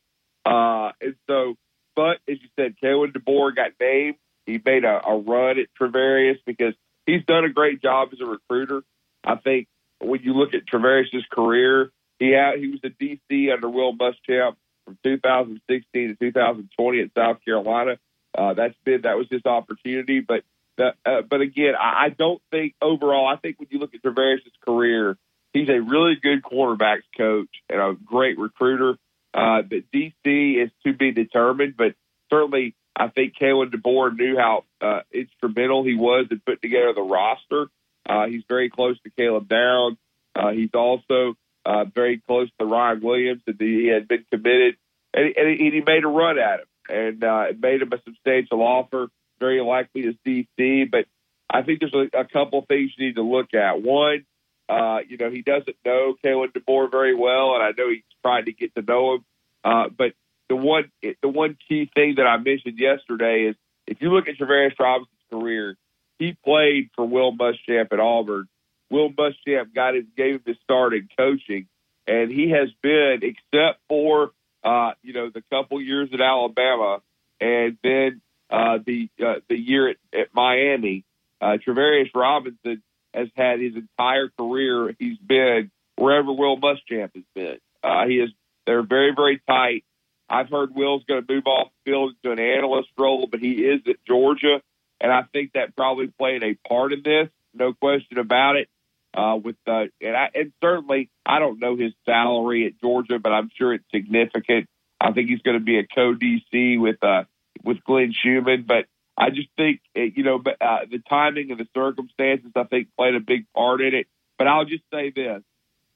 Uh, 0.46 0.92
and 1.00 1.16
so, 1.28 1.56
but 1.96 2.18
as 2.28 2.38
you 2.40 2.48
said, 2.56 2.76
Kalen 2.82 3.12
DeBoer 3.12 3.54
got 3.56 3.72
named. 3.80 4.16
He 4.46 4.60
made 4.64 4.84
a, 4.84 5.00
a 5.04 5.18
run 5.18 5.58
at 5.58 5.66
Travaris 5.78 6.38
because 6.46 6.74
he's 7.04 7.24
done 7.24 7.44
a 7.44 7.50
great 7.50 7.82
job 7.82 8.10
as 8.12 8.20
a 8.20 8.26
recruiter. 8.26 8.82
I 9.24 9.36
think 9.36 9.66
when 10.00 10.22
you 10.22 10.34
look 10.34 10.54
at 10.54 10.66
Travaris's 10.66 11.24
career, 11.32 11.90
he 12.20 12.30
had, 12.30 12.58
he 12.58 12.68
was 12.68 12.80
a 12.84 12.90
DC 12.90 13.52
under 13.52 13.68
Will 13.68 13.92
Muschamp 13.92 14.54
from 14.84 14.98
2016 15.02 16.08
to 16.08 16.14
2020 16.14 17.00
at 17.00 17.10
South 17.16 17.44
Carolina. 17.44 17.98
Uh, 18.36 18.54
that's 18.54 18.76
been 18.84 19.02
that 19.02 19.16
was 19.16 19.26
his 19.30 19.44
opportunity, 19.44 20.20
but 20.20 20.44
the, 20.76 20.92
uh, 21.04 21.22
but 21.28 21.40
again, 21.40 21.74
I, 21.74 22.06
I 22.06 22.08
don't 22.10 22.40
think 22.50 22.74
overall. 22.82 23.26
I 23.26 23.36
think 23.36 23.58
when 23.58 23.68
you 23.70 23.78
look 23.78 23.94
at 23.94 24.02
Travaris's 24.02 24.52
career, 24.64 25.16
he's 25.52 25.68
a 25.68 25.80
really 25.80 26.16
good 26.22 26.42
quarterbacks 26.42 27.02
coach 27.16 27.48
and 27.70 27.80
a 27.80 27.94
great 28.04 28.38
recruiter. 28.38 28.96
Uh, 29.36 29.60
but 29.62 29.90
DC 29.92 30.64
is 30.64 30.70
to 30.84 30.94
be 30.94 31.12
determined, 31.12 31.76
but 31.76 31.94
certainly 32.30 32.74
I 32.96 33.08
think 33.08 33.34
Kalen 33.40 33.70
DeBoer 33.70 34.16
knew 34.16 34.36
how 34.38 34.64
uh, 34.80 35.00
instrumental 35.12 35.84
he 35.84 35.94
was 35.94 36.26
in 36.30 36.40
putting 36.40 36.70
together 36.70 36.94
the 36.94 37.02
roster. 37.02 37.66
Uh, 38.08 38.26
he's 38.26 38.44
very 38.48 38.70
close 38.70 38.98
to 39.02 39.10
Caleb 39.10 39.48
Downs. 39.48 39.98
Uh, 40.34 40.52
he's 40.52 40.70
also 40.72 41.34
uh, 41.66 41.84
very 41.84 42.22
close 42.26 42.48
to 42.58 42.64
Ryan 42.64 43.02
Williams, 43.02 43.42
and 43.46 43.56
he 43.58 43.88
had 43.88 44.08
been 44.08 44.24
committed, 44.32 44.76
and, 45.12 45.34
and 45.36 45.60
he 45.60 45.82
made 45.86 46.04
a 46.04 46.08
run 46.08 46.38
at 46.38 46.60
him, 46.60 46.66
and 46.88 47.24
uh, 47.24 47.44
made 47.58 47.82
him 47.82 47.92
a 47.92 48.00
substantial 48.04 48.62
offer, 48.62 49.08
very 49.38 49.60
likely 49.60 50.06
as 50.06 50.14
DC. 50.26 50.90
But 50.90 51.04
I 51.50 51.62
think 51.62 51.80
there's 51.80 51.94
a, 51.94 52.20
a 52.20 52.24
couple 52.24 52.64
things 52.66 52.92
you 52.96 53.06
need 53.06 53.16
to 53.16 53.22
look 53.22 53.52
at. 53.52 53.82
One, 53.82 54.24
uh, 54.68 54.98
you 55.06 55.16
know, 55.16 55.30
he 55.30 55.42
doesn't 55.42 55.76
know 55.84 56.14
Kalen 56.24 56.52
DeBoer 56.52 56.90
very 56.90 57.14
well, 57.14 57.54
and 57.54 57.62
I 57.62 57.70
know 57.76 57.90
he's 57.90 58.02
trying 58.22 58.46
to 58.46 58.52
get 58.52 58.74
to 58.74 58.82
know 58.82 59.14
him. 59.14 59.24
Uh, 59.64 59.88
but 59.88 60.12
the 60.48 60.56
one 60.56 60.90
the 61.02 61.28
one 61.28 61.56
key 61.68 61.90
thing 61.94 62.14
that 62.16 62.26
I 62.26 62.36
mentioned 62.36 62.78
yesterday 62.78 63.48
is 63.48 63.56
if 63.86 64.00
you 64.00 64.10
look 64.10 64.28
at 64.28 64.36
Travaris 64.36 64.78
Robinson's 64.78 65.10
career, 65.30 65.76
he 66.18 66.36
played 66.44 66.90
for 66.94 67.06
Will 67.06 67.32
Muschamp 67.32 67.92
at 67.92 68.00
Auburn. 68.00 68.48
Will 68.90 69.10
Muschamp 69.10 69.74
got 69.74 69.94
gave 70.16 70.36
him 70.36 70.42
his 70.46 70.56
start 70.62 70.94
in 70.94 71.08
coaching, 71.16 71.66
and 72.06 72.30
he 72.30 72.50
has 72.50 72.68
been, 72.82 73.20
except 73.22 73.80
for 73.88 74.30
uh, 74.62 74.92
you 75.02 75.12
know 75.12 75.30
the 75.30 75.42
couple 75.50 75.80
years 75.80 76.10
at 76.12 76.20
Alabama, 76.20 77.00
and 77.40 77.76
then 77.82 78.20
uh, 78.50 78.78
the 78.84 79.08
uh, 79.24 79.40
the 79.48 79.56
year 79.56 79.88
at, 79.88 79.96
at 80.12 80.28
Miami. 80.34 81.04
Uh, 81.40 81.58
Travaris 81.66 82.10
Robinson 82.14 82.82
has 83.12 83.28
had 83.34 83.60
his 83.60 83.74
entire 83.74 84.30
career. 84.38 84.94
He's 84.98 85.18
been 85.18 85.70
wherever 85.96 86.32
Will 86.32 86.58
Muschamp 86.58 87.14
has 87.14 87.24
been. 87.34 87.58
Uh, 87.82 88.06
he 88.06 88.16
is. 88.16 88.30
They're 88.66 88.82
very 88.82 89.12
very 89.14 89.40
tight. 89.46 89.84
I've 90.28 90.50
heard 90.50 90.74
Will's 90.74 91.04
going 91.04 91.24
to 91.24 91.32
move 91.32 91.46
off 91.46 91.68
the 91.84 91.90
field 91.90 92.14
into 92.22 92.32
an 92.32 92.44
analyst 92.44 92.88
role, 92.98 93.28
but 93.30 93.40
he 93.40 93.64
is 93.64 93.80
at 93.88 93.96
Georgia, 94.06 94.60
and 95.00 95.12
I 95.12 95.22
think 95.32 95.52
that 95.52 95.76
probably 95.76 96.08
played 96.08 96.42
a 96.42 96.56
part 96.68 96.92
in 96.92 97.02
this. 97.04 97.28
No 97.54 97.72
question 97.72 98.18
about 98.18 98.56
it. 98.56 98.68
Uh, 99.16 99.36
with 99.36 99.56
uh, 99.66 99.84
and, 100.00 100.16
I, 100.16 100.28
and 100.34 100.52
certainly 100.62 101.08
I 101.24 101.38
don't 101.38 101.58
know 101.58 101.76
his 101.76 101.92
salary 102.04 102.66
at 102.66 102.78
Georgia, 102.80 103.18
but 103.18 103.32
I'm 103.32 103.50
sure 103.56 103.72
it's 103.72 103.84
significant. 103.94 104.66
I 105.00 105.12
think 105.12 105.30
he's 105.30 105.40
going 105.40 105.58
to 105.58 105.64
be 105.64 105.78
a 105.78 105.86
co 105.86 106.14
DC 106.14 106.78
with 106.78 107.02
uh, 107.02 107.24
with 107.64 107.82
Glenn 107.84 108.12
Schumann, 108.12 108.64
but 108.66 108.84
I 109.16 109.30
just 109.30 109.48
think 109.56 109.80
you 109.94 110.22
know 110.22 110.42
uh, 110.60 110.78
the 110.90 111.02
timing 111.08 111.50
and 111.50 111.58
the 111.58 111.68
circumstances 111.74 112.50
I 112.54 112.64
think 112.64 112.88
played 112.98 113.14
a 113.14 113.20
big 113.20 113.46
part 113.54 113.80
in 113.80 113.94
it. 113.94 114.06
But 114.38 114.48
I'll 114.48 114.66
just 114.66 114.84
say 114.92 115.10
this: 115.14 115.42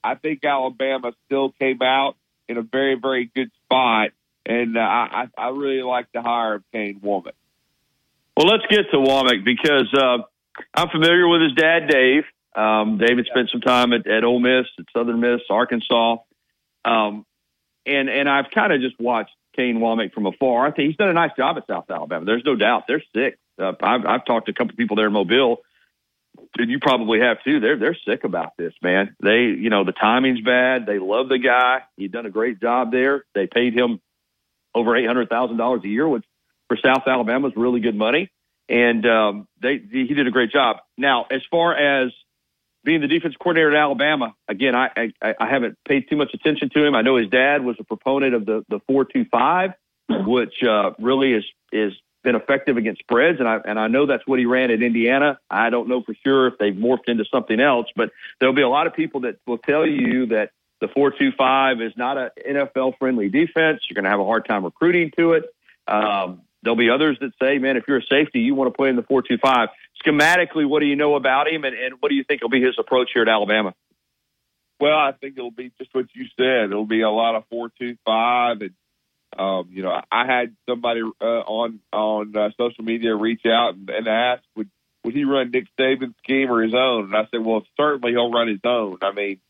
I 0.02 0.14
think 0.14 0.44
Alabama 0.44 1.12
still 1.26 1.52
came 1.52 1.82
out 1.82 2.16
in 2.48 2.56
a 2.56 2.62
very 2.62 2.96
very 2.96 3.30
good 3.34 3.50
spot 3.64 4.10
and 4.46 4.76
uh, 4.76 4.80
I, 4.80 5.26
I 5.36 5.48
really 5.50 5.82
like 5.82 6.06
the 6.12 6.22
hire 6.22 6.54
of 6.54 6.64
Kane 6.72 7.00
Wommack. 7.00 7.32
Well, 8.36 8.46
let's 8.46 8.64
get 8.70 8.90
to 8.90 8.96
Wommack 8.96 9.44
because 9.44 9.92
uh, 9.94 10.18
I'm 10.74 10.88
familiar 10.88 11.28
with 11.28 11.42
his 11.42 11.52
dad, 11.52 11.88
Dave. 11.88 12.24
Um, 12.54 12.98
David 12.98 13.26
spent 13.30 13.50
some 13.50 13.60
time 13.60 13.92
at, 13.92 14.06
at 14.06 14.24
Ole 14.24 14.40
Miss, 14.40 14.66
at 14.78 14.86
Southern 14.92 15.20
Miss, 15.20 15.40
Arkansas, 15.50 16.16
um, 16.84 17.24
and 17.86 18.08
and 18.08 18.28
I've 18.28 18.50
kind 18.52 18.72
of 18.72 18.80
just 18.80 18.98
watched 18.98 19.30
Kane 19.54 19.78
Wommack 19.78 20.12
from 20.12 20.26
afar. 20.26 20.66
I 20.66 20.72
think 20.72 20.88
he's 20.88 20.96
done 20.96 21.10
a 21.10 21.12
nice 21.12 21.30
job 21.36 21.56
at 21.58 21.66
South 21.66 21.90
Alabama. 21.90 22.24
There's 22.24 22.44
no 22.44 22.56
doubt 22.56 22.84
they're 22.88 23.02
sick. 23.14 23.38
Uh, 23.58 23.72
I've, 23.82 24.04
I've 24.04 24.24
talked 24.24 24.46
to 24.46 24.52
a 24.52 24.54
couple 24.54 24.74
people 24.74 24.96
there 24.96 25.06
in 25.06 25.12
Mobile, 25.12 25.58
you 26.58 26.78
probably 26.80 27.20
have 27.20 27.42
too. 27.44 27.60
They're 27.60 27.78
they're 27.78 27.96
sick 28.06 28.24
about 28.24 28.56
this, 28.58 28.72
man. 28.82 29.16
They 29.22 29.42
you 29.58 29.70
know 29.70 29.84
the 29.84 29.92
timing's 29.92 30.40
bad. 30.40 30.86
They 30.86 30.98
love 30.98 31.28
the 31.28 31.38
guy. 31.38 31.82
He's 31.96 32.10
done 32.10 32.26
a 32.26 32.30
great 32.30 32.60
job 32.60 32.90
there. 32.90 33.24
They 33.34 33.46
paid 33.46 33.74
him 33.74 34.00
over 34.74 34.96
eight 34.96 35.06
hundred 35.06 35.28
thousand 35.28 35.56
dollars 35.56 35.82
a 35.84 35.88
year, 35.88 36.08
which 36.08 36.24
for 36.68 36.76
South 36.76 37.02
Alabama 37.06 37.48
is 37.48 37.54
really 37.56 37.80
good 37.80 37.96
money. 37.96 38.30
And 38.68 39.04
um, 39.06 39.48
they 39.60 39.78
he 39.78 40.14
did 40.14 40.26
a 40.26 40.30
great 40.30 40.52
job. 40.52 40.78
Now, 40.96 41.26
as 41.30 41.42
far 41.50 41.74
as 41.74 42.12
being 42.84 43.00
the 43.00 43.08
defense 43.08 43.34
coordinator 43.36 43.70
at 43.70 43.76
Alabama, 43.76 44.34
again, 44.48 44.74
I, 44.74 45.12
I 45.22 45.34
I 45.40 45.48
haven't 45.48 45.76
paid 45.86 46.08
too 46.08 46.16
much 46.16 46.32
attention 46.34 46.70
to 46.70 46.84
him. 46.84 46.94
I 46.94 47.02
know 47.02 47.16
his 47.16 47.28
dad 47.28 47.64
was 47.64 47.76
a 47.80 47.84
proponent 47.84 48.34
of 48.34 48.46
the 48.46 48.64
the 48.68 48.80
four 48.86 49.04
two 49.04 49.24
five, 49.30 49.70
which 50.08 50.62
uh, 50.62 50.92
really 50.98 51.32
is 51.32 51.44
is 51.72 51.92
been 52.22 52.34
effective 52.34 52.76
against 52.76 53.00
spreads, 53.00 53.38
and 53.40 53.48
I 53.48 53.60
and 53.64 53.78
I 53.78 53.88
know 53.88 54.06
that's 54.06 54.26
what 54.26 54.38
he 54.38 54.46
ran 54.46 54.70
at 54.70 54.82
Indiana. 54.82 55.38
I 55.50 55.70
don't 55.70 55.88
know 55.88 56.02
for 56.02 56.14
sure 56.24 56.48
if 56.48 56.58
they've 56.58 56.74
morphed 56.74 57.08
into 57.08 57.24
something 57.24 57.58
else, 57.60 57.86
but 57.96 58.10
there'll 58.38 58.54
be 58.54 58.62
a 58.62 58.68
lot 58.68 58.86
of 58.86 58.94
people 58.94 59.20
that 59.22 59.36
will 59.46 59.58
tell 59.58 59.86
you 59.86 60.26
that 60.26 60.50
the 60.80 60.86
4-2-5 60.88 61.86
is 61.86 61.92
not 61.96 62.16
an 62.16 62.30
NFL-friendly 62.48 63.28
defense. 63.28 63.82
You're 63.88 63.94
going 63.94 64.04
to 64.04 64.10
have 64.10 64.20
a 64.20 64.24
hard 64.24 64.46
time 64.46 64.64
recruiting 64.64 65.12
to 65.18 65.34
it. 65.34 65.44
Um, 65.86 66.42
there'll 66.62 66.76
be 66.76 66.90
others 66.90 67.18
that 67.20 67.32
say, 67.40 67.58
man, 67.58 67.76
if 67.76 67.84
you're 67.86 67.98
a 67.98 68.06
safety, 68.10 68.40
you 68.40 68.54
want 68.54 68.72
to 68.72 68.76
play 68.76 68.88
in 68.88 68.96
the 68.96 69.02
4-2-5. 69.02 69.68
Schematically, 70.04 70.66
what 70.66 70.80
do 70.80 70.86
you 70.86 70.96
know 70.96 71.16
about 71.16 71.48
him, 71.48 71.64
and, 71.64 71.76
and 71.76 71.96
what 72.00 72.08
do 72.08 72.14
you 72.14 72.24
think 72.24 72.42
will 72.42 72.48
be 72.48 72.62
his 72.62 72.76
approach 72.78 73.10
here 73.12 73.22
at 73.22 73.28
Alabama? 73.28 73.74
Well, 74.80 74.96
I 74.96 75.12
think 75.12 75.36
it'll 75.36 75.50
be 75.50 75.70
just 75.78 75.94
what 75.94 76.06
you 76.14 76.26
said. 76.38 76.70
It'll 76.70 76.86
be 76.86 77.02
a 77.02 77.10
lot 77.10 77.34
of 77.34 77.44
four-two-five, 77.50 78.62
and 78.62 78.72
um, 79.38 79.68
you 79.70 79.82
know, 79.82 80.00
I 80.10 80.26
had 80.26 80.56
somebody 80.68 81.02
uh, 81.02 81.24
on 81.24 81.80
on 81.92 82.36
uh, 82.36 82.50
social 82.56 82.84
media 82.84 83.14
reach 83.14 83.46
out 83.46 83.74
and, 83.74 83.88
and 83.88 84.08
ask, 84.08 84.42
would 84.56 84.70
would 85.04 85.14
he 85.14 85.24
run 85.24 85.50
Nick 85.50 85.66
Saban's 85.78 86.16
scheme 86.22 86.50
or 86.50 86.62
his 86.62 86.74
own? 86.74 87.04
And 87.04 87.16
I 87.16 87.26
said, 87.30 87.44
well, 87.44 87.64
certainly 87.76 88.12
he'll 88.12 88.30
run 88.32 88.48
his 88.48 88.60
own. 88.64 88.98
I 89.02 89.12
mean, 89.12 89.40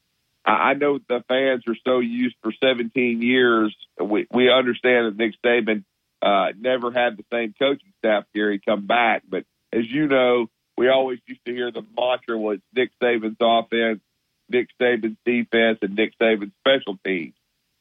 I 0.44 0.74
know 0.74 0.98
the 0.98 1.24
fans 1.28 1.64
are 1.66 1.76
so 1.84 1.98
used 1.98 2.36
for 2.42 2.52
17 2.62 3.22
years. 3.22 3.74
We 4.00 4.26
we 4.32 4.50
understand 4.50 5.06
that 5.06 5.16
Nick 5.16 5.34
Saban 5.44 5.84
uh, 6.22 6.52
never 6.58 6.90
had 6.92 7.16
the 7.16 7.24
same 7.32 7.54
coaching 7.58 7.92
staff 7.98 8.24
here. 8.32 8.52
He 8.52 8.58
come 8.58 8.86
back, 8.86 9.22
but 9.28 9.44
as 9.72 9.84
you 9.88 10.08
know, 10.08 10.48
we 10.76 10.88
always 10.88 11.18
used 11.26 11.44
to 11.46 11.52
hear 11.52 11.70
the 11.70 11.84
mantra 11.96 12.38
was 12.38 12.58
Nick 12.74 12.90
Saban's 13.02 13.36
offense, 13.40 14.00
Nick 14.48 14.68
Saban's 14.80 15.16
defense, 15.24 15.78
and 15.82 15.94
Nick 15.94 16.18
Saban's 16.18 16.52
special 16.60 16.98
teams, 17.04 17.34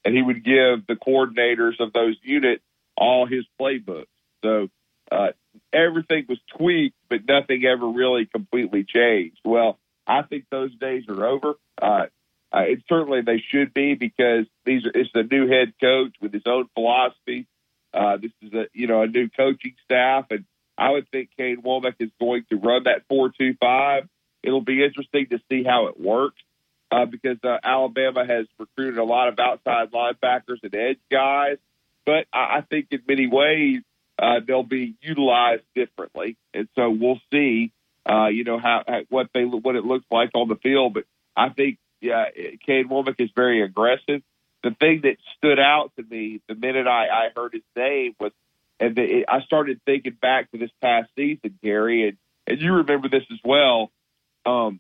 and 0.05 0.15
he 0.15 0.21
would 0.21 0.43
give 0.43 0.87
the 0.87 0.95
coordinators 0.95 1.79
of 1.79 1.93
those 1.93 2.15
units 2.23 2.63
all 2.95 3.25
his 3.25 3.45
playbooks. 3.59 4.07
So 4.43 4.69
uh, 5.11 5.29
everything 5.73 6.25
was 6.29 6.39
tweaked, 6.57 6.95
but 7.09 7.21
nothing 7.27 7.65
ever 7.65 7.87
really 7.87 8.25
completely 8.25 8.83
changed. 8.83 9.39
Well, 9.43 9.79
I 10.07 10.23
think 10.23 10.45
those 10.49 10.75
days 10.75 11.03
are 11.09 11.25
over. 11.25 11.55
Uh, 11.81 12.05
uh, 12.51 12.61
it, 12.61 12.83
certainly 12.89 13.21
they 13.21 13.43
should 13.51 13.73
be 13.73 13.93
because 13.93 14.45
these 14.65 14.85
are 14.85 14.91
it's 14.93 15.11
a 15.13 15.23
new 15.23 15.47
head 15.47 15.73
coach 15.79 16.13
with 16.19 16.33
his 16.33 16.43
own 16.45 16.67
philosophy. 16.73 17.47
Uh, 17.93 18.17
this 18.17 18.31
is 18.41 18.53
a 18.53 18.65
you 18.73 18.87
know 18.87 19.03
a 19.03 19.07
new 19.07 19.29
coaching 19.29 19.75
staff, 19.85 20.25
and 20.31 20.45
I 20.77 20.91
would 20.91 21.09
think 21.11 21.29
Kane 21.37 21.61
Wommack 21.61 21.95
is 21.99 22.09
going 22.19 22.45
to 22.49 22.57
run 22.57 22.85
that 22.85 23.03
four 23.07 23.31
two 23.37 23.55
five. 23.59 24.07
It'll 24.41 24.61
be 24.61 24.83
interesting 24.83 25.27
to 25.29 25.39
see 25.51 25.63
how 25.63 25.87
it 25.87 25.99
works 25.99 26.41
uh, 26.91 27.05
because 27.05 27.37
uh, 27.43 27.57
Alabama 27.63 28.25
has 28.25 28.47
recruited 28.57 28.97
a 28.97 29.03
lot 29.03 29.27
of 29.27 29.39
outside 29.39 29.91
linebackers 29.91 30.63
and 30.63 30.73
edge 30.73 30.99
guys, 31.11 31.57
but 32.05 32.25
I, 32.33 32.57
I 32.57 32.61
think 32.61 32.87
in 32.91 33.01
many 33.07 33.27
ways 33.27 33.81
uh, 34.17 34.39
they'll 34.45 34.63
be 34.63 34.95
utilized 35.01 35.63
differently, 35.75 36.37
and 36.53 36.67
so 36.75 36.89
we'll 36.89 37.21
see. 37.31 37.71
Uh, 38.09 38.27
you 38.27 38.43
know 38.43 38.57
how, 38.57 38.83
how 38.87 39.01
what 39.09 39.27
they 39.33 39.43
what 39.43 39.75
it 39.75 39.85
looks 39.85 40.05
like 40.09 40.31
on 40.33 40.47
the 40.47 40.55
field, 40.55 40.93
but 40.93 41.03
I 41.35 41.49
think 41.49 41.77
yeah, 42.01 42.25
Kane 42.65 42.87
Wommack 42.89 43.19
is 43.19 43.29
very 43.35 43.61
aggressive. 43.61 44.21
The 44.63 44.71
thing 44.79 45.01
that 45.03 45.17
stood 45.37 45.59
out 45.59 45.91
to 45.97 46.03
me 46.03 46.41
the 46.47 46.55
minute 46.55 46.87
I, 46.87 47.07
I 47.07 47.29
heard 47.35 47.53
his 47.53 47.63
name 47.75 48.15
was, 48.19 48.31
and 48.79 48.95
the, 48.95 49.19
it, 49.19 49.25
I 49.29 49.41
started 49.41 49.79
thinking 49.85 50.17
back 50.21 50.51
to 50.51 50.57
this 50.57 50.71
past 50.81 51.09
season, 51.15 51.59
Gary, 51.61 52.07
and 52.07 52.17
and 52.47 52.61
you 52.61 52.73
remember 52.73 53.09
this 53.09 53.23
as 53.31 53.39
well. 53.43 53.91
Um, 54.45 54.79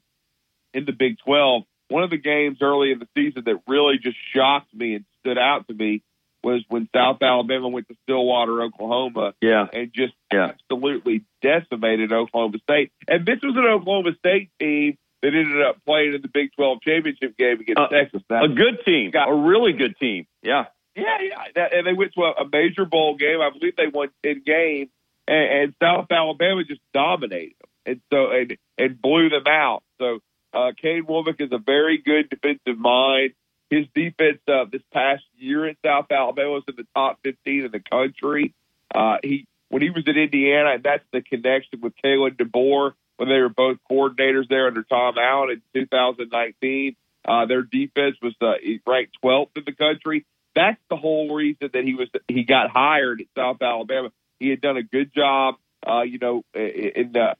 in 0.73 0.85
the 0.85 0.91
Big 0.91 1.17
Twelve, 1.19 1.63
one 1.89 2.03
of 2.03 2.09
the 2.09 2.17
games 2.17 2.59
early 2.61 2.91
in 2.91 2.99
the 2.99 3.07
season 3.17 3.43
that 3.45 3.61
really 3.67 3.97
just 3.97 4.17
shocked 4.33 4.73
me 4.73 4.95
and 4.95 5.05
stood 5.21 5.37
out 5.37 5.67
to 5.67 5.73
me 5.73 6.03
was 6.43 6.63
when 6.69 6.87
South 6.95 7.17
Alabama 7.21 7.67
went 7.67 7.87
to 7.89 7.95
Stillwater, 8.03 8.61
Oklahoma, 8.61 9.33
yeah, 9.41 9.67
and 9.73 9.91
just 9.93 10.13
yeah. 10.31 10.51
absolutely 10.53 11.25
decimated 11.41 12.13
Oklahoma 12.13 12.59
State. 12.63 12.91
And 13.07 13.25
this 13.25 13.39
was 13.43 13.55
an 13.55 13.65
Oklahoma 13.65 14.11
State 14.19 14.49
team 14.59 14.97
that 15.21 15.33
ended 15.33 15.61
up 15.61 15.77
playing 15.85 16.13
in 16.13 16.21
the 16.21 16.29
Big 16.29 16.51
12 16.55 16.81
championship 16.81 17.37
game 17.37 17.59
against 17.59 17.79
uh, 17.79 17.89
Texas. 17.89 18.21
Now, 18.29 18.45
a 18.45 18.47
good 18.47 18.79
team, 18.85 19.11
got, 19.11 19.29
a 19.29 19.35
really 19.35 19.73
good 19.73 19.97
team. 19.99 20.27
Yeah, 20.41 20.65
yeah, 20.95 21.17
yeah. 21.21 21.43
That, 21.55 21.73
and 21.73 21.85
they 21.85 21.93
went 21.93 22.13
to 22.13 22.21
a, 22.21 22.43
a 22.43 22.49
major 22.51 22.85
bowl 22.85 23.15
game. 23.17 23.41
I 23.41 23.49
believe 23.49 23.75
they 23.75 23.87
won 23.87 24.09
ten 24.23 24.41
games, 24.45 24.89
and, 25.27 25.63
and 25.63 25.75
South 25.81 26.07
Alabama 26.09 26.63
just 26.63 26.81
dominated 26.93 27.55
them, 27.59 27.69
and 27.85 28.01
so 28.13 28.31
and 28.31 28.57
and 28.77 29.01
blew 29.01 29.29
them 29.29 29.47
out. 29.47 29.83
So 29.99 30.19
uh, 30.53 30.71
Kane 30.79 31.05
Wommack 31.05 31.41
is 31.41 31.51
a 31.51 31.57
very 31.57 31.97
good 31.97 32.29
defensive 32.29 32.77
mind. 32.77 33.31
His 33.69 33.85
defense 33.93 34.39
uh, 34.47 34.65
this 34.71 34.81
past 34.91 35.23
year 35.37 35.67
in 35.67 35.75
South 35.85 36.07
Alabama 36.11 36.49
was 36.49 36.63
in 36.67 36.75
the 36.75 36.87
top 36.95 37.19
15 37.23 37.65
in 37.65 37.71
the 37.71 37.79
country. 37.79 38.53
Uh, 38.93 39.17
he 39.23 39.45
when 39.69 39.83
he 39.83 39.91
was 39.91 40.03
at 40.07 40.17
Indiana, 40.17 40.71
and 40.73 40.83
that's 40.83 41.03
the 41.13 41.21
connection 41.21 41.79
with 41.81 41.93
Kalen 42.03 42.35
DeBoer 42.35 42.93
when 43.17 43.29
they 43.29 43.39
were 43.39 43.49
both 43.49 43.77
coordinators 43.89 44.47
there 44.49 44.65
under 44.65 44.81
Tom 44.83 45.15
Allen 45.19 45.61
in 45.73 45.81
2019. 45.81 46.95
Uh, 47.27 47.45
their 47.45 47.61
defense 47.61 48.15
was 48.21 48.33
uh, 48.41 48.53
ranked 48.87 49.17
12th 49.23 49.49
in 49.55 49.63
the 49.65 49.73
country. 49.73 50.25
That's 50.55 50.79
the 50.89 50.95
whole 50.95 51.35
reason 51.35 51.69
that 51.73 51.83
he 51.83 51.93
was 51.93 52.09
he 52.27 52.43
got 52.43 52.71
hired 52.71 53.21
at 53.21 53.27
South 53.37 53.61
Alabama. 53.61 54.09
He 54.39 54.49
had 54.49 54.61
done 54.61 54.77
a 54.77 54.83
good 54.83 55.13
job, 55.13 55.55
uh, 55.87 56.01
you 56.01 56.17
know, 56.17 56.43
in 56.55 57.13
uh, 57.15 57.35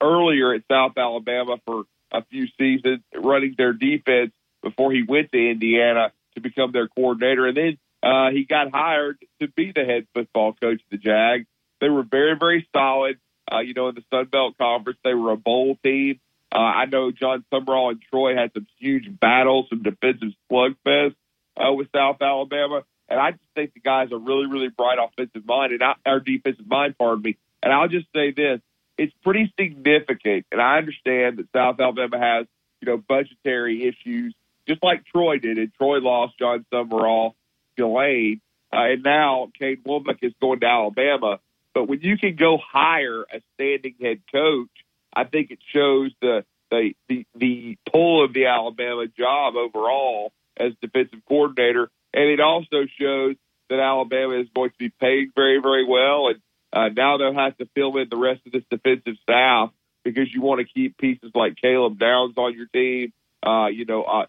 earlier 0.00 0.54
at 0.54 0.62
South 0.70 0.92
Alabama 0.96 1.56
for 1.66 1.84
a 2.14 2.24
few 2.30 2.46
seasons 2.58 3.02
running 3.14 3.54
their 3.58 3.72
defense 3.72 4.32
before 4.62 4.92
he 4.92 5.02
went 5.02 5.30
to 5.32 5.50
Indiana 5.50 6.12
to 6.34 6.40
become 6.40 6.72
their 6.72 6.88
coordinator, 6.88 7.46
and 7.46 7.56
then 7.56 7.78
uh, 8.02 8.30
he 8.30 8.44
got 8.44 8.70
hired 8.70 9.18
to 9.40 9.48
be 9.48 9.72
the 9.74 9.84
head 9.84 10.06
football 10.14 10.52
coach 10.52 10.80
of 10.80 10.90
the 10.90 10.98
Jags. 10.98 11.46
They 11.80 11.88
were 11.88 12.02
very, 12.02 12.36
very 12.38 12.66
solid. 12.74 13.18
Uh, 13.50 13.60
you 13.60 13.74
know, 13.74 13.88
in 13.88 13.94
the 13.94 14.04
Sun 14.10 14.26
Belt 14.26 14.56
Conference, 14.56 14.98
they 15.04 15.14
were 15.14 15.32
a 15.32 15.36
bowl 15.36 15.76
team. 15.82 16.20
Uh, 16.54 16.58
I 16.58 16.84
know 16.86 17.10
Jon 17.10 17.44
Sumrall 17.52 17.90
and 17.90 18.02
Troy 18.02 18.36
had 18.36 18.52
some 18.54 18.66
huge 18.78 19.08
battles, 19.20 19.66
some 19.70 19.82
defensive 19.82 20.30
slugfest 20.50 21.14
uh, 21.56 21.72
with 21.72 21.88
South 21.94 22.22
Alabama. 22.22 22.82
And 23.08 23.20
I 23.20 23.32
just 23.32 23.42
think 23.54 23.74
the 23.74 23.80
guys 23.80 24.12
are 24.12 24.18
really, 24.18 24.46
really 24.46 24.68
bright 24.68 24.98
offensive 24.98 25.44
mind 25.46 25.72
and 25.72 25.82
our 26.06 26.20
defensive 26.20 26.66
mind, 26.66 26.96
pardon 26.98 27.22
me. 27.22 27.36
And 27.62 27.72
I'll 27.72 27.88
just 27.88 28.06
say 28.14 28.30
this: 28.30 28.60
it's 28.98 29.12
pretty 29.22 29.52
significant. 29.58 30.46
And 30.52 30.60
I 30.60 30.78
understand 30.78 31.38
that 31.38 31.46
South 31.52 31.80
Alabama 31.80 32.18
has, 32.18 32.46
you 32.80 32.86
know, 32.86 32.96
budgetary 32.96 33.86
issues, 33.86 34.34
just 34.68 34.82
like 34.82 35.04
Troy 35.06 35.38
did. 35.38 35.58
And 35.58 35.72
Troy 35.74 35.98
lost 35.98 36.38
Jon 36.38 36.64
Sumrall, 36.72 37.34
delayed, 37.76 38.40
uh, 38.72 38.92
and 38.92 39.02
now 39.02 39.50
Kane 39.58 39.82
Wommack 39.86 40.18
is 40.22 40.32
going 40.40 40.60
to 40.60 40.66
Alabama. 40.66 41.38
But 41.74 41.88
when 41.88 42.00
you 42.00 42.16
can 42.16 42.36
go 42.36 42.58
hire 42.58 43.22
a 43.22 43.40
standing 43.54 43.94
head 44.00 44.20
coach, 44.32 44.70
I 45.14 45.24
think 45.24 45.50
it 45.50 45.58
shows 45.72 46.12
the 46.20 46.44
the 46.70 46.94
the, 47.08 47.26
the 47.34 47.78
pull 47.90 48.24
of 48.24 48.32
the 48.32 48.46
Alabama 48.46 49.06
job 49.06 49.54
overall 49.56 50.32
as 50.56 50.72
defensive 50.80 51.20
coordinator, 51.28 51.90
and 52.12 52.24
it 52.24 52.40
also 52.40 52.86
shows 53.00 53.36
that 53.70 53.80
Alabama 53.80 54.40
is 54.40 54.48
going 54.54 54.70
to 54.70 54.78
be 54.78 54.88
paid 54.88 55.30
very 55.34 55.60
very 55.60 55.84
well, 55.84 56.28
and 56.28 56.40
uh, 56.74 56.88
now 56.88 57.16
they'll 57.16 57.34
have 57.34 57.56
to 57.58 57.68
fill 57.74 57.96
in 57.98 58.08
the 58.10 58.16
rest 58.16 58.42
of 58.46 58.52
this 58.52 58.64
defensive 58.70 59.14
staff 59.22 59.70
because 60.02 60.32
you 60.32 60.42
want 60.42 60.60
to 60.60 60.66
keep 60.66 60.98
pieces 60.98 61.30
like 61.34 61.54
Caleb 61.56 61.98
Downs 61.98 62.34
on 62.36 62.54
your 62.54 62.66
team. 62.66 63.12
Uh, 63.46 63.68
you 63.68 63.84
know, 63.84 64.02
uh, 64.02 64.26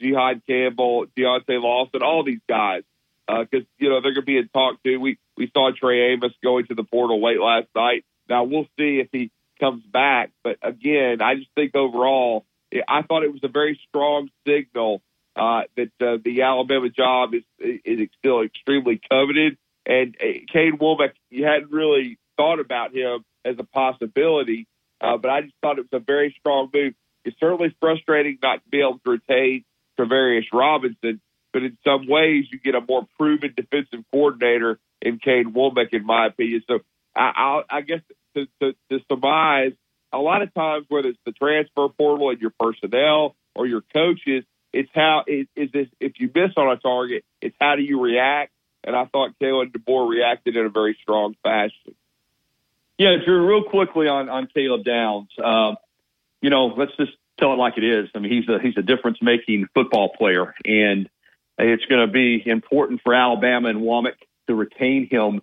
Jihaad 0.00 0.42
Campbell, 0.46 1.06
Deontae 1.16 1.60
Lawson, 1.60 2.02
all 2.02 2.22
these 2.22 2.40
guys 2.48 2.82
because 3.28 3.64
uh, 3.64 3.76
you 3.78 3.90
know 3.90 4.00
they're 4.00 4.14
going 4.14 4.22
to 4.22 4.22
be 4.22 4.38
in 4.38 4.48
talk 4.48 4.82
too. 4.82 5.00
We 5.00 5.18
we 5.36 5.50
saw 5.52 5.70
Trey 5.70 6.12
Amos 6.12 6.32
going 6.42 6.66
to 6.66 6.74
the 6.74 6.84
portal 6.84 7.22
late 7.22 7.40
last 7.40 7.68
night. 7.74 8.04
Now 8.28 8.44
we'll 8.44 8.68
see 8.78 9.00
if 9.00 9.08
he 9.12 9.30
comes 9.60 9.82
back. 9.84 10.30
But 10.42 10.58
again, 10.62 11.20
I 11.20 11.34
just 11.34 11.50
think 11.54 11.74
overall, 11.74 12.44
I 12.88 13.02
thought 13.02 13.24
it 13.24 13.32
was 13.32 13.42
a 13.44 13.48
very 13.48 13.78
strong 13.88 14.30
signal 14.46 15.02
uh, 15.36 15.62
that 15.76 15.90
uh, 16.00 16.16
the 16.24 16.42
Alabama 16.42 16.88
job 16.88 17.34
is 17.34 17.42
is 17.58 18.08
still 18.18 18.42
extremely 18.42 19.00
coveted. 19.10 19.58
And 19.88 20.14
uh, 20.20 20.26
Kane 20.52 20.76
Wommack, 20.78 21.12
you 21.30 21.44
hadn't 21.44 21.72
really 21.72 22.18
thought 22.36 22.60
about 22.60 22.94
him 22.94 23.24
as 23.44 23.56
a 23.58 23.64
possibility, 23.64 24.68
uh, 25.00 25.16
but 25.16 25.30
I 25.30 25.40
just 25.42 25.54
thought 25.62 25.78
it 25.78 25.86
was 25.90 26.00
a 26.00 26.04
very 26.04 26.36
strong 26.38 26.68
move. 26.72 26.94
It's 27.24 27.36
certainly 27.40 27.74
frustrating 27.80 28.38
not 28.42 28.62
to 28.62 28.68
be 28.70 28.80
able 28.80 29.00
to 29.04 29.10
retain 29.12 29.64
Travaris 29.98 30.44
Robinson, 30.52 31.20
but 31.52 31.62
in 31.62 31.76
some 31.84 32.06
ways 32.06 32.44
you 32.52 32.60
get 32.60 32.74
a 32.74 32.80
more 32.86 33.06
proven 33.18 33.54
defensive 33.56 34.04
coordinator 34.12 34.78
in 35.00 35.18
Kane 35.18 35.52
Wommack, 35.54 35.92
in 35.92 36.04
my 36.04 36.26
opinion. 36.26 36.62
So 36.68 36.80
I, 37.16 37.62
I, 37.70 37.78
I 37.78 37.80
guess 37.80 38.00
to, 38.36 38.46
to, 38.60 38.74
to 38.90 39.04
surmise, 39.10 39.72
a 40.12 40.18
lot 40.18 40.42
of 40.42 40.52
times 40.54 40.86
whether 40.88 41.08
it's 41.08 41.18
the 41.24 41.32
transfer 41.32 41.88
portal 41.88 42.30
and 42.30 42.40
your 42.40 42.52
personnel 42.58 43.36
or 43.54 43.66
your 43.66 43.82
coaches, 43.92 44.44
it's 44.72 44.90
how 44.94 45.24
it, 45.26 45.48
is 45.56 45.70
this 45.72 45.88
if 45.98 46.12
you 46.18 46.30
miss 46.34 46.52
on 46.56 46.70
a 46.70 46.76
target, 46.76 47.24
it's 47.40 47.56
how 47.60 47.76
do 47.76 47.82
you 47.82 48.00
react? 48.00 48.52
And 48.84 48.96
I 48.96 49.06
thought 49.06 49.32
Kalen 49.42 49.72
DeBoer 49.72 50.08
reacted 50.08 50.56
in 50.56 50.64
a 50.64 50.70
very 50.70 50.96
strong 51.02 51.34
fashion. 51.42 51.94
Yeah, 52.96 53.16
Drew, 53.24 53.46
real 53.46 53.64
quickly 53.64 54.08
on 54.08 54.28
on 54.28 54.48
Caleb 54.52 54.84
Downs. 54.84 55.28
Um, 55.42 55.76
you 56.40 56.50
know, 56.50 56.66
let's 56.66 56.96
just 56.96 57.12
tell 57.38 57.52
it 57.52 57.56
like 57.56 57.74
it 57.76 57.84
is. 57.84 58.08
I 58.14 58.18
mean, 58.18 58.32
he's 58.32 58.48
a 58.48 58.58
he's 58.60 58.76
a 58.76 58.82
difference 58.82 59.18
making 59.22 59.66
football 59.74 60.08
player, 60.08 60.54
and 60.64 61.08
it's 61.58 61.84
going 61.86 62.06
to 62.06 62.12
be 62.12 62.42
important 62.44 63.00
for 63.02 63.14
Alabama 63.14 63.68
and 63.68 63.80
Wommack 63.80 64.16
to 64.48 64.54
retain 64.54 65.08
him 65.08 65.42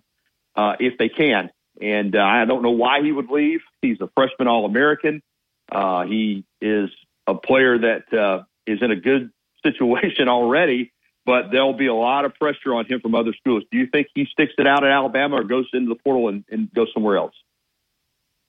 uh, 0.54 0.76
if 0.80 0.98
they 0.98 1.08
can. 1.08 1.50
And 1.80 2.16
uh, 2.16 2.22
I 2.22 2.44
don't 2.46 2.62
know 2.62 2.70
why 2.70 3.02
he 3.02 3.12
would 3.12 3.30
leave. 3.30 3.60
He's 3.82 4.00
a 4.00 4.08
freshman 4.14 4.48
All 4.48 4.64
American. 4.64 5.22
Uh, 5.70 6.04
he 6.04 6.44
is 6.60 6.90
a 7.26 7.34
player 7.34 7.78
that 7.78 8.12
uh, 8.12 8.44
is 8.66 8.80
in 8.82 8.90
a 8.90 8.96
good 8.96 9.30
situation 9.62 10.28
already, 10.28 10.92
but 11.26 11.50
there'll 11.50 11.76
be 11.76 11.88
a 11.88 11.94
lot 11.94 12.24
of 12.24 12.34
pressure 12.36 12.72
on 12.72 12.86
him 12.86 13.00
from 13.00 13.16
other 13.16 13.34
schools. 13.34 13.64
Do 13.70 13.78
you 13.78 13.88
think 13.88 14.06
he 14.14 14.26
sticks 14.30 14.54
it 14.56 14.66
out 14.66 14.84
at 14.84 14.90
Alabama 14.90 15.40
or 15.40 15.44
goes 15.44 15.68
into 15.74 15.88
the 15.88 15.96
portal 15.96 16.28
and, 16.28 16.44
and 16.48 16.72
goes 16.72 16.88
somewhere 16.94 17.16
else? 17.16 17.34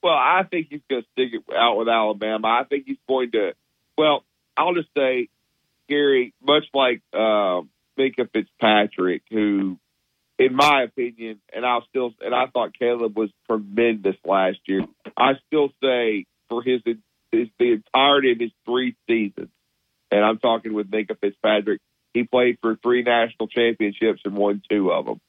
Well, 0.00 0.14
I 0.14 0.44
think 0.48 0.68
he's 0.70 0.80
going 0.88 1.02
to 1.02 1.08
stick 1.12 1.32
it 1.34 1.54
out 1.54 1.76
with 1.76 1.88
Alabama. 1.88 2.46
I 2.46 2.62
think 2.64 2.84
he's 2.86 2.98
going 3.08 3.32
to. 3.32 3.54
Well, 3.98 4.24
I'll 4.56 4.74
just 4.74 4.90
say 4.96 5.28
Gary, 5.88 6.32
much 6.40 6.66
like 6.72 7.02
uh, 7.12 7.62
Minkah 7.98 8.30
Fitzpatrick, 8.32 9.22
who, 9.28 9.76
in 10.38 10.54
my 10.54 10.84
opinion, 10.84 11.40
and 11.52 11.66
I'll 11.66 11.84
still 11.88 12.14
and 12.20 12.32
I 12.32 12.46
thought 12.46 12.78
Caleb 12.78 13.18
was 13.18 13.30
tremendous 13.50 14.16
last 14.24 14.58
year. 14.66 14.82
I 15.16 15.32
still 15.48 15.70
say 15.82 16.26
for 16.48 16.62
his 16.62 16.80
his 17.32 17.48
the 17.58 17.72
entirety 17.72 18.30
of 18.32 18.38
his 18.38 18.52
three 18.64 18.94
seasons, 19.08 19.50
and 20.12 20.24
I'm 20.24 20.38
talking 20.38 20.74
with 20.74 20.88
Minkah 20.88 21.18
Fitzpatrick, 21.20 21.80
he 22.18 22.24
played 22.24 22.58
for 22.60 22.76
three 22.76 23.02
national 23.02 23.48
championships 23.48 24.22
and 24.24 24.36
won 24.36 24.62
two 24.68 24.90
of 24.92 25.06
them. 25.06 25.20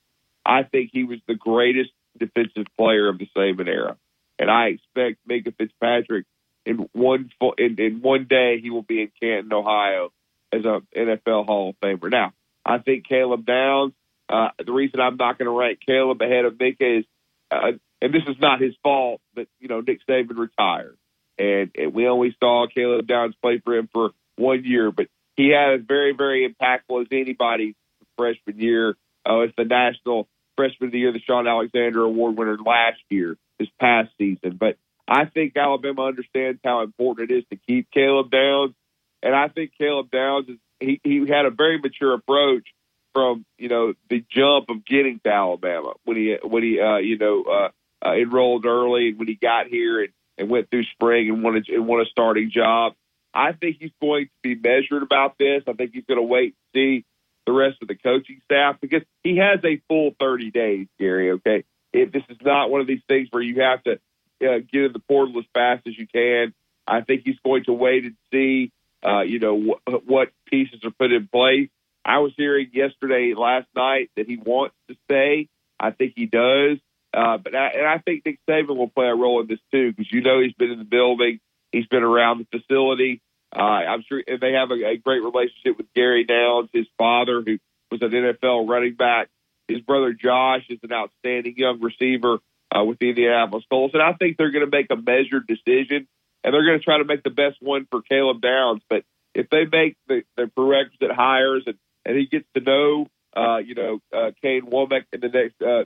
I 0.45 0.63
think 0.63 0.89
he 0.91 1.03
was 1.03 1.19
the 1.27 1.35
greatest 1.35 1.91
defensive 2.17 2.65
player 2.77 3.07
of 3.07 3.19
the 3.19 3.29
Saban 3.35 3.67
era, 3.67 3.97
and 4.37 4.49
I 4.49 4.67
expect 4.67 5.27
Minkah 5.27 5.55
Fitzpatrick 5.55 6.25
in 6.65 6.89
one 6.93 7.29
in, 7.57 7.79
in 7.79 8.01
one 8.01 8.25
day 8.29 8.59
he 8.61 8.69
will 8.69 8.83
be 8.83 9.01
in 9.01 9.11
Canton, 9.21 9.53
Ohio 9.53 10.11
as 10.51 10.65
a 10.65 10.81
NFL 10.97 11.45
Hall 11.45 11.69
of 11.69 11.79
Famer. 11.79 12.11
Now, 12.11 12.33
I 12.65 12.79
think 12.79 13.07
Caleb 13.07 13.45
Downs. 13.45 13.93
Uh, 14.27 14.49
the 14.63 14.71
reason 14.71 14.99
I'm 14.99 15.17
not 15.17 15.39
going 15.39 15.47
to 15.47 15.57
rank 15.57 15.79
Caleb 15.83 16.21
ahead 16.21 16.45
of 16.45 16.53
Minkah 16.53 16.99
is 16.99 17.05
uh, 17.51 17.71
and 18.01 18.13
this 18.13 18.23
is 18.27 18.35
not 18.39 18.61
his 18.61 18.75
fault 18.83 19.21
that 19.35 19.47
you 19.59 19.67
know 19.67 19.81
Nick 19.81 19.99
Saban 20.07 20.37
retired, 20.37 20.97
and, 21.37 21.71
and 21.75 21.93
we 21.93 22.07
only 22.07 22.35
saw 22.39 22.67
Caleb 22.73 23.07
Downs 23.07 23.35
play 23.41 23.59
for 23.63 23.75
him 23.75 23.89
for 23.91 24.11
one 24.35 24.63
year, 24.63 24.91
but 24.91 25.07
he 25.39 25.49
had 25.49 25.79
as 25.79 25.81
very 25.87 26.11
very 26.11 26.47
impactful 26.47 27.01
as 27.01 27.07
anybody 27.11 27.73
freshman 28.17 28.59
year. 28.59 28.97
Oh, 29.25 29.41
it's 29.41 29.55
the 29.55 29.63
national 29.63 30.27
freshman 30.57 30.87
of 30.87 30.91
the 30.91 30.99
year, 30.99 31.13
the 31.13 31.21
Shaun 31.21 31.47
Alexander 31.47 32.03
Award 32.03 32.37
winner 32.37 32.57
last 32.57 32.99
year, 33.09 33.37
this 33.57 33.69
past 33.79 34.09
season. 34.17 34.57
But 34.59 34.75
I 35.07 35.25
think 35.25 35.55
Alabama 35.55 36.07
understands 36.07 36.59
how 36.63 36.81
important 36.81 37.31
it 37.31 37.37
is 37.37 37.43
to 37.51 37.55
keep 37.55 37.89
Caleb 37.91 38.31
Downs, 38.31 38.75
and 39.23 39.33
I 39.33 39.47
think 39.47 39.71
Caleb 39.77 40.11
Downs 40.11 40.49
is 40.49 40.57
he 40.81 40.99
he 41.05 41.25
had 41.27 41.45
a 41.45 41.51
very 41.51 41.77
mature 41.79 42.13
approach 42.13 42.67
from 43.13 43.45
you 43.57 43.69
know 43.69 43.93
the 44.09 44.25
jump 44.29 44.69
of 44.69 44.85
getting 44.85 45.21
to 45.23 45.31
Alabama 45.31 45.93
when 46.03 46.17
he 46.17 46.37
when 46.43 46.63
he 46.63 46.81
uh, 46.81 46.97
you 46.97 47.17
know 47.17 47.43
uh, 47.43 47.69
uh, 48.05 48.13
enrolled 48.13 48.65
early 48.65 49.13
when 49.13 49.29
he 49.29 49.35
got 49.35 49.67
here 49.67 50.01
and, 50.03 50.13
and 50.37 50.49
went 50.49 50.69
through 50.69 50.83
spring 50.83 51.29
and 51.29 51.43
wanted 51.43 51.69
and 51.69 51.87
won 51.87 52.01
a 52.01 52.05
starting 52.05 52.51
job. 52.51 52.93
I 53.33 53.51
think 53.53 53.77
he's 53.79 53.91
going 54.01 54.25
to 54.25 54.31
be 54.41 54.55
measured 54.55 55.03
about 55.03 55.37
this. 55.37 55.63
I 55.67 55.73
think 55.73 55.91
he's 55.93 56.05
going 56.05 56.17
to 56.19 56.23
wait 56.23 56.55
and 56.55 57.01
see 57.01 57.05
the 57.45 57.53
rest 57.53 57.77
of 57.81 57.87
the 57.87 57.95
coaching 57.95 58.41
staff 58.45 58.77
because 58.81 59.01
he 59.23 59.37
has 59.37 59.59
a 59.63 59.81
full 59.87 60.11
30 60.19 60.51
days, 60.51 60.87
Gary. 60.99 61.31
Okay, 61.31 61.63
if 61.93 62.11
this 62.11 62.23
is 62.29 62.37
not 62.41 62.69
one 62.69 62.81
of 62.81 62.87
these 62.87 63.01
things 63.07 63.27
where 63.31 63.43
you 63.43 63.61
have 63.61 63.83
to 63.83 63.99
uh, 64.41 64.59
get 64.71 64.83
in 64.83 64.93
the 64.93 64.99
portal 64.99 65.37
as 65.39 65.45
fast 65.53 65.85
as 65.87 65.97
you 65.97 66.07
can. 66.07 66.53
I 66.87 67.01
think 67.01 67.21
he's 67.25 67.39
going 67.43 67.65
to 67.65 67.73
wait 67.73 68.05
and 68.05 68.15
see, 68.31 68.71
uh, 69.05 69.21
you 69.21 69.39
know, 69.39 69.75
wh- 69.87 70.07
what 70.07 70.29
pieces 70.47 70.83
are 70.83 70.91
put 70.91 71.11
in 71.11 71.27
place. 71.27 71.69
I 72.03 72.19
was 72.19 72.31
hearing 72.35 72.69
yesterday, 72.73 73.33
last 73.37 73.67
night, 73.75 74.09
that 74.15 74.27
he 74.27 74.37
wants 74.37 74.75
to 74.87 74.95
stay. 75.05 75.49
I 75.79 75.91
think 75.91 76.13
he 76.15 76.25
does. 76.25 76.77
Uh, 77.13 77.37
but 77.37 77.55
I, 77.55 77.67
and 77.75 77.87
I 77.87 77.97
think 77.99 78.25
Nick 78.25 78.39
Saban 78.49 78.75
will 78.75 78.89
play 78.89 79.07
a 79.07 79.15
role 79.15 79.41
in 79.41 79.47
this 79.47 79.59
too, 79.71 79.91
because 79.91 80.11
you 80.11 80.21
know 80.21 80.41
he's 80.41 80.53
been 80.53 80.71
in 80.71 80.79
the 80.79 80.85
building, 80.85 81.39
he's 81.71 81.87
been 81.87 82.03
around 82.03 82.39
the 82.39 82.59
facility. 82.59 83.21
Uh, 83.55 83.61
I'm 83.61 84.03
sure 84.07 84.21
they 84.25 84.53
have 84.53 84.71
a, 84.71 84.85
a 84.85 84.97
great 84.97 85.23
relationship 85.23 85.77
with 85.77 85.91
Gary 85.95 86.23
Downs, 86.23 86.69
his 86.73 86.87
father, 86.97 87.41
who 87.45 87.57
was 87.91 88.01
an 88.01 88.11
NFL 88.11 88.69
running 88.69 88.93
back. 88.93 89.29
His 89.67 89.81
brother 89.81 90.13
Josh 90.13 90.63
is 90.69 90.79
an 90.83 90.91
outstanding 90.91 91.55
young 91.57 91.79
receiver 91.81 92.39
uh, 92.75 92.83
with 92.83 92.99
the 92.99 93.09
Indianapolis 93.09 93.65
Colts, 93.69 93.93
and 93.93 94.03
I 94.03 94.13
think 94.13 94.37
they're 94.37 94.51
going 94.51 94.69
to 94.69 94.71
make 94.71 94.87
a 94.91 94.95
measured 94.95 95.47
decision, 95.47 96.07
and 96.43 96.53
they're 96.53 96.65
going 96.65 96.79
to 96.79 96.83
try 96.83 96.99
to 96.99 97.05
make 97.05 97.23
the 97.23 97.29
best 97.29 97.57
one 97.59 97.87
for 97.89 98.01
Caleb 98.01 98.41
Downs. 98.41 98.81
But 98.89 99.03
if 99.33 99.49
they 99.49 99.65
make 99.65 99.97
the, 100.07 100.23
the 100.37 100.47
prerequisite 100.47 101.11
hires 101.11 101.63
and 101.65 101.77
and 102.05 102.17
he 102.17 102.25
gets 102.25 102.45
to 102.55 102.61
know, 102.61 103.07
uh, 103.35 103.57
you 103.57 103.75
know, 103.75 103.99
uh, 104.11 104.31
Kane 104.41 104.63
Wommack 104.63 105.03
in 105.13 105.19
the 105.19 105.27
next 105.27 105.61
uh, 105.61 105.83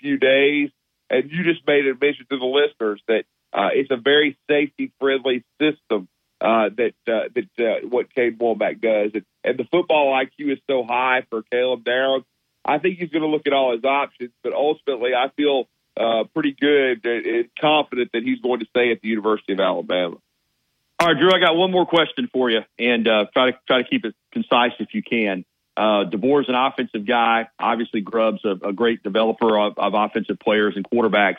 few 0.00 0.18
days. 0.18 0.70
And 1.10 1.30
you 1.30 1.44
just 1.44 1.66
made 1.66 1.86
a 1.86 1.92
mention 1.92 2.26
to 2.30 2.38
the 2.38 2.44
listeners 2.44 3.02
that 3.08 3.24
uh, 3.54 3.70
it's 3.72 3.90
a 3.90 3.96
very 3.96 4.36
safety 4.50 4.92
friendly 5.00 5.44
system 5.60 6.08
uh, 6.40 6.68
that 6.76 6.94
uh, 7.06 7.28
that 7.34 7.48
uh, 7.58 7.86
what 7.88 8.12
Kane 8.14 8.36
Wommack 8.36 8.80
does, 8.80 9.12
and, 9.14 9.24
and 9.44 9.58
the 9.58 9.64
football 9.64 10.12
IQ 10.12 10.52
is 10.52 10.58
so 10.68 10.84
high 10.84 11.24
for 11.30 11.42
Caleb 11.42 11.84
Downs. 11.84 12.24
I 12.64 12.78
think 12.78 12.98
he's 12.98 13.10
going 13.10 13.22
to 13.22 13.28
look 13.28 13.46
at 13.46 13.52
all 13.52 13.72
his 13.72 13.84
options, 13.84 14.32
but 14.42 14.52
ultimately, 14.52 15.14
I 15.14 15.28
feel 15.36 15.68
uh, 15.96 16.24
pretty 16.34 16.56
good 16.58 17.04
and 17.06 17.48
confident 17.60 18.10
that 18.12 18.22
he's 18.22 18.40
going 18.40 18.60
to 18.60 18.66
stay 18.66 18.90
at 18.90 19.00
the 19.00 19.08
University 19.08 19.52
of 19.52 19.60
Alabama. 19.60 20.16
All 20.98 21.08
right, 21.08 21.18
Drew, 21.18 21.32
I 21.32 21.38
got 21.38 21.56
one 21.56 21.70
more 21.70 21.86
question 21.86 22.28
for 22.32 22.50
you, 22.50 22.60
and 22.78 23.06
uh, 23.06 23.26
try 23.32 23.50
to 23.50 23.58
try 23.66 23.82
to 23.82 23.88
keep 23.88 24.04
it 24.04 24.14
concise 24.32 24.72
if 24.80 24.94
you 24.94 25.02
can. 25.02 25.44
Uh, 25.76 26.04
DeBoer's 26.04 26.48
an 26.48 26.54
offensive 26.54 27.04
guy. 27.06 27.48
Obviously, 27.58 28.00
Grubb's 28.00 28.44
a, 28.44 28.68
a 28.68 28.72
great 28.72 29.02
developer 29.02 29.58
of, 29.58 29.76
of, 29.76 29.94
offensive 29.94 30.38
players 30.38 30.74
and 30.76 30.88
quarterbacks. 30.88 31.38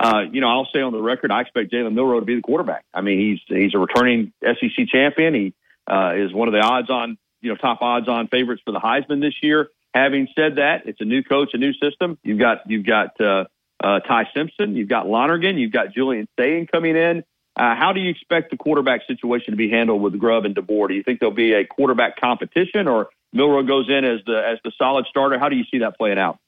Uh, 0.00 0.22
you 0.30 0.40
know, 0.40 0.48
I'll 0.48 0.68
say 0.72 0.80
on 0.80 0.92
the 0.92 1.00
record, 1.00 1.30
I 1.30 1.42
expect 1.42 1.72
Jalen 1.72 1.94
Milroe 1.94 2.20
to 2.20 2.26
be 2.26 2.34
the 2.34 2.42
quarterback. 2.42 2.84
I 2.92 3.00
mean, 3.00 3.18
he's 3.18 3.40
he's 3.46 3.74
a 3.74 3.78
returning 3.78 4.32
SEC 4.42 4.88
champion. 4.88 5.34
He 5.34 5.54
uh, 5.90 6.14
is 6.16 6.32
one 6.32 6.48
of 6.48 6.52
the 6.52 6.60
odds-on, 6.60 7.16
you 7.40 7.50
know, 7.50 7.56
top 7.56 7.80
odds-on 7.80 8.28
favorites 8.28 8.62
for 8.64 8.72
the 8.72 8.80
Heisman 8.80 9.20
this 9.20 9.34
year. 9.42 9.68
Having 9.94 10.28
said 10.34 10.56
that, 10.56 10.86
it's 10.86 11.00
a 11.00 11.04
new 11.04 11.22
coach, 11.22 11.50
a 11.54 11.58
new 11.58 11.72
system. 11.74 12.18
You've 12.24 12.40
got 12.40 12.68
you've 12.68 12.84
got 12.84 13.20
uh, 13.20 13.44
uh, 13.82 14.00
Ty 14.00 14.28
Simpson, 14.34 14.74
you've 14.74 14.88
got 14.88 15.08
Lonergan, 15.08 15.58
you've 15.58 15.72
got 15.72 15.92
Julian 15.94 16.26
Sayin 16.38 16.66
coming 16.66 16.96
in. 16.96 17.22
Uh, 17.56 17.76
how 17.76 17.92
do 17.92 18.00
you 18.00 18.10
expect 18.10 18.50
the 18.50 18.56
quarterback 18.56 19.02
situation 19.06 19.52
to 19.52 19.56
be 19.56 19.70
handled 19.70 20.02
with 20.02 20.18
Grubb 20.18 20.44
and 20.44 20.56
DeBoer? 20.56 20.88
Do 20.88 20.94
you 20.94 21.04
think 21.04 21.20
there'll 21.20 21.34
be 21.34 21.52
a 21.52 21.64
quarterback 21.64 22.20
competition, 22.20 22.88
or 22.88 23.10
Milroe 23.32 23.62
goes 23.62 23.88
in 23.88 24.04
as 24.04 24.20
the 24.26 24.42
as 24.44 24.58
the 24.64 24.72
solid 24.76 25.06
starter? 25.08 25.38
How 25.38 25.48
do 25.48 25.56
you 25.56 25.64
see 25.70 25.78
that 25.78 25.96
playing 25.96 26.18
out? 26.18 26.38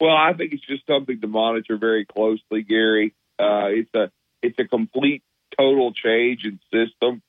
Well, 0.00 0.16
I 0.16 0.32
think 0.32 0.52
it's 0.52 0.66
just 0.66 0.86
something 0.86 1.20
to 1.20 1.26
monitor 1.26 1.76
very 1.76 2.04
closely, 2.04 2.62
Gary. 2.62 3.14
Uh, 3.38 3.68
it's 3.68 3.94
a 3.94 4.10
it's 4.42 4.58
a 4.58 4.64
complete 4.64 5.22
total 5.56 5.92
change 5.92 6.44
in 6.44 6.60
system. 6.72 7.22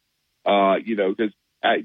Uh, 0.46 0.76
you 0.84 0.96
know, 0.96 1.14
because 1.14 1.34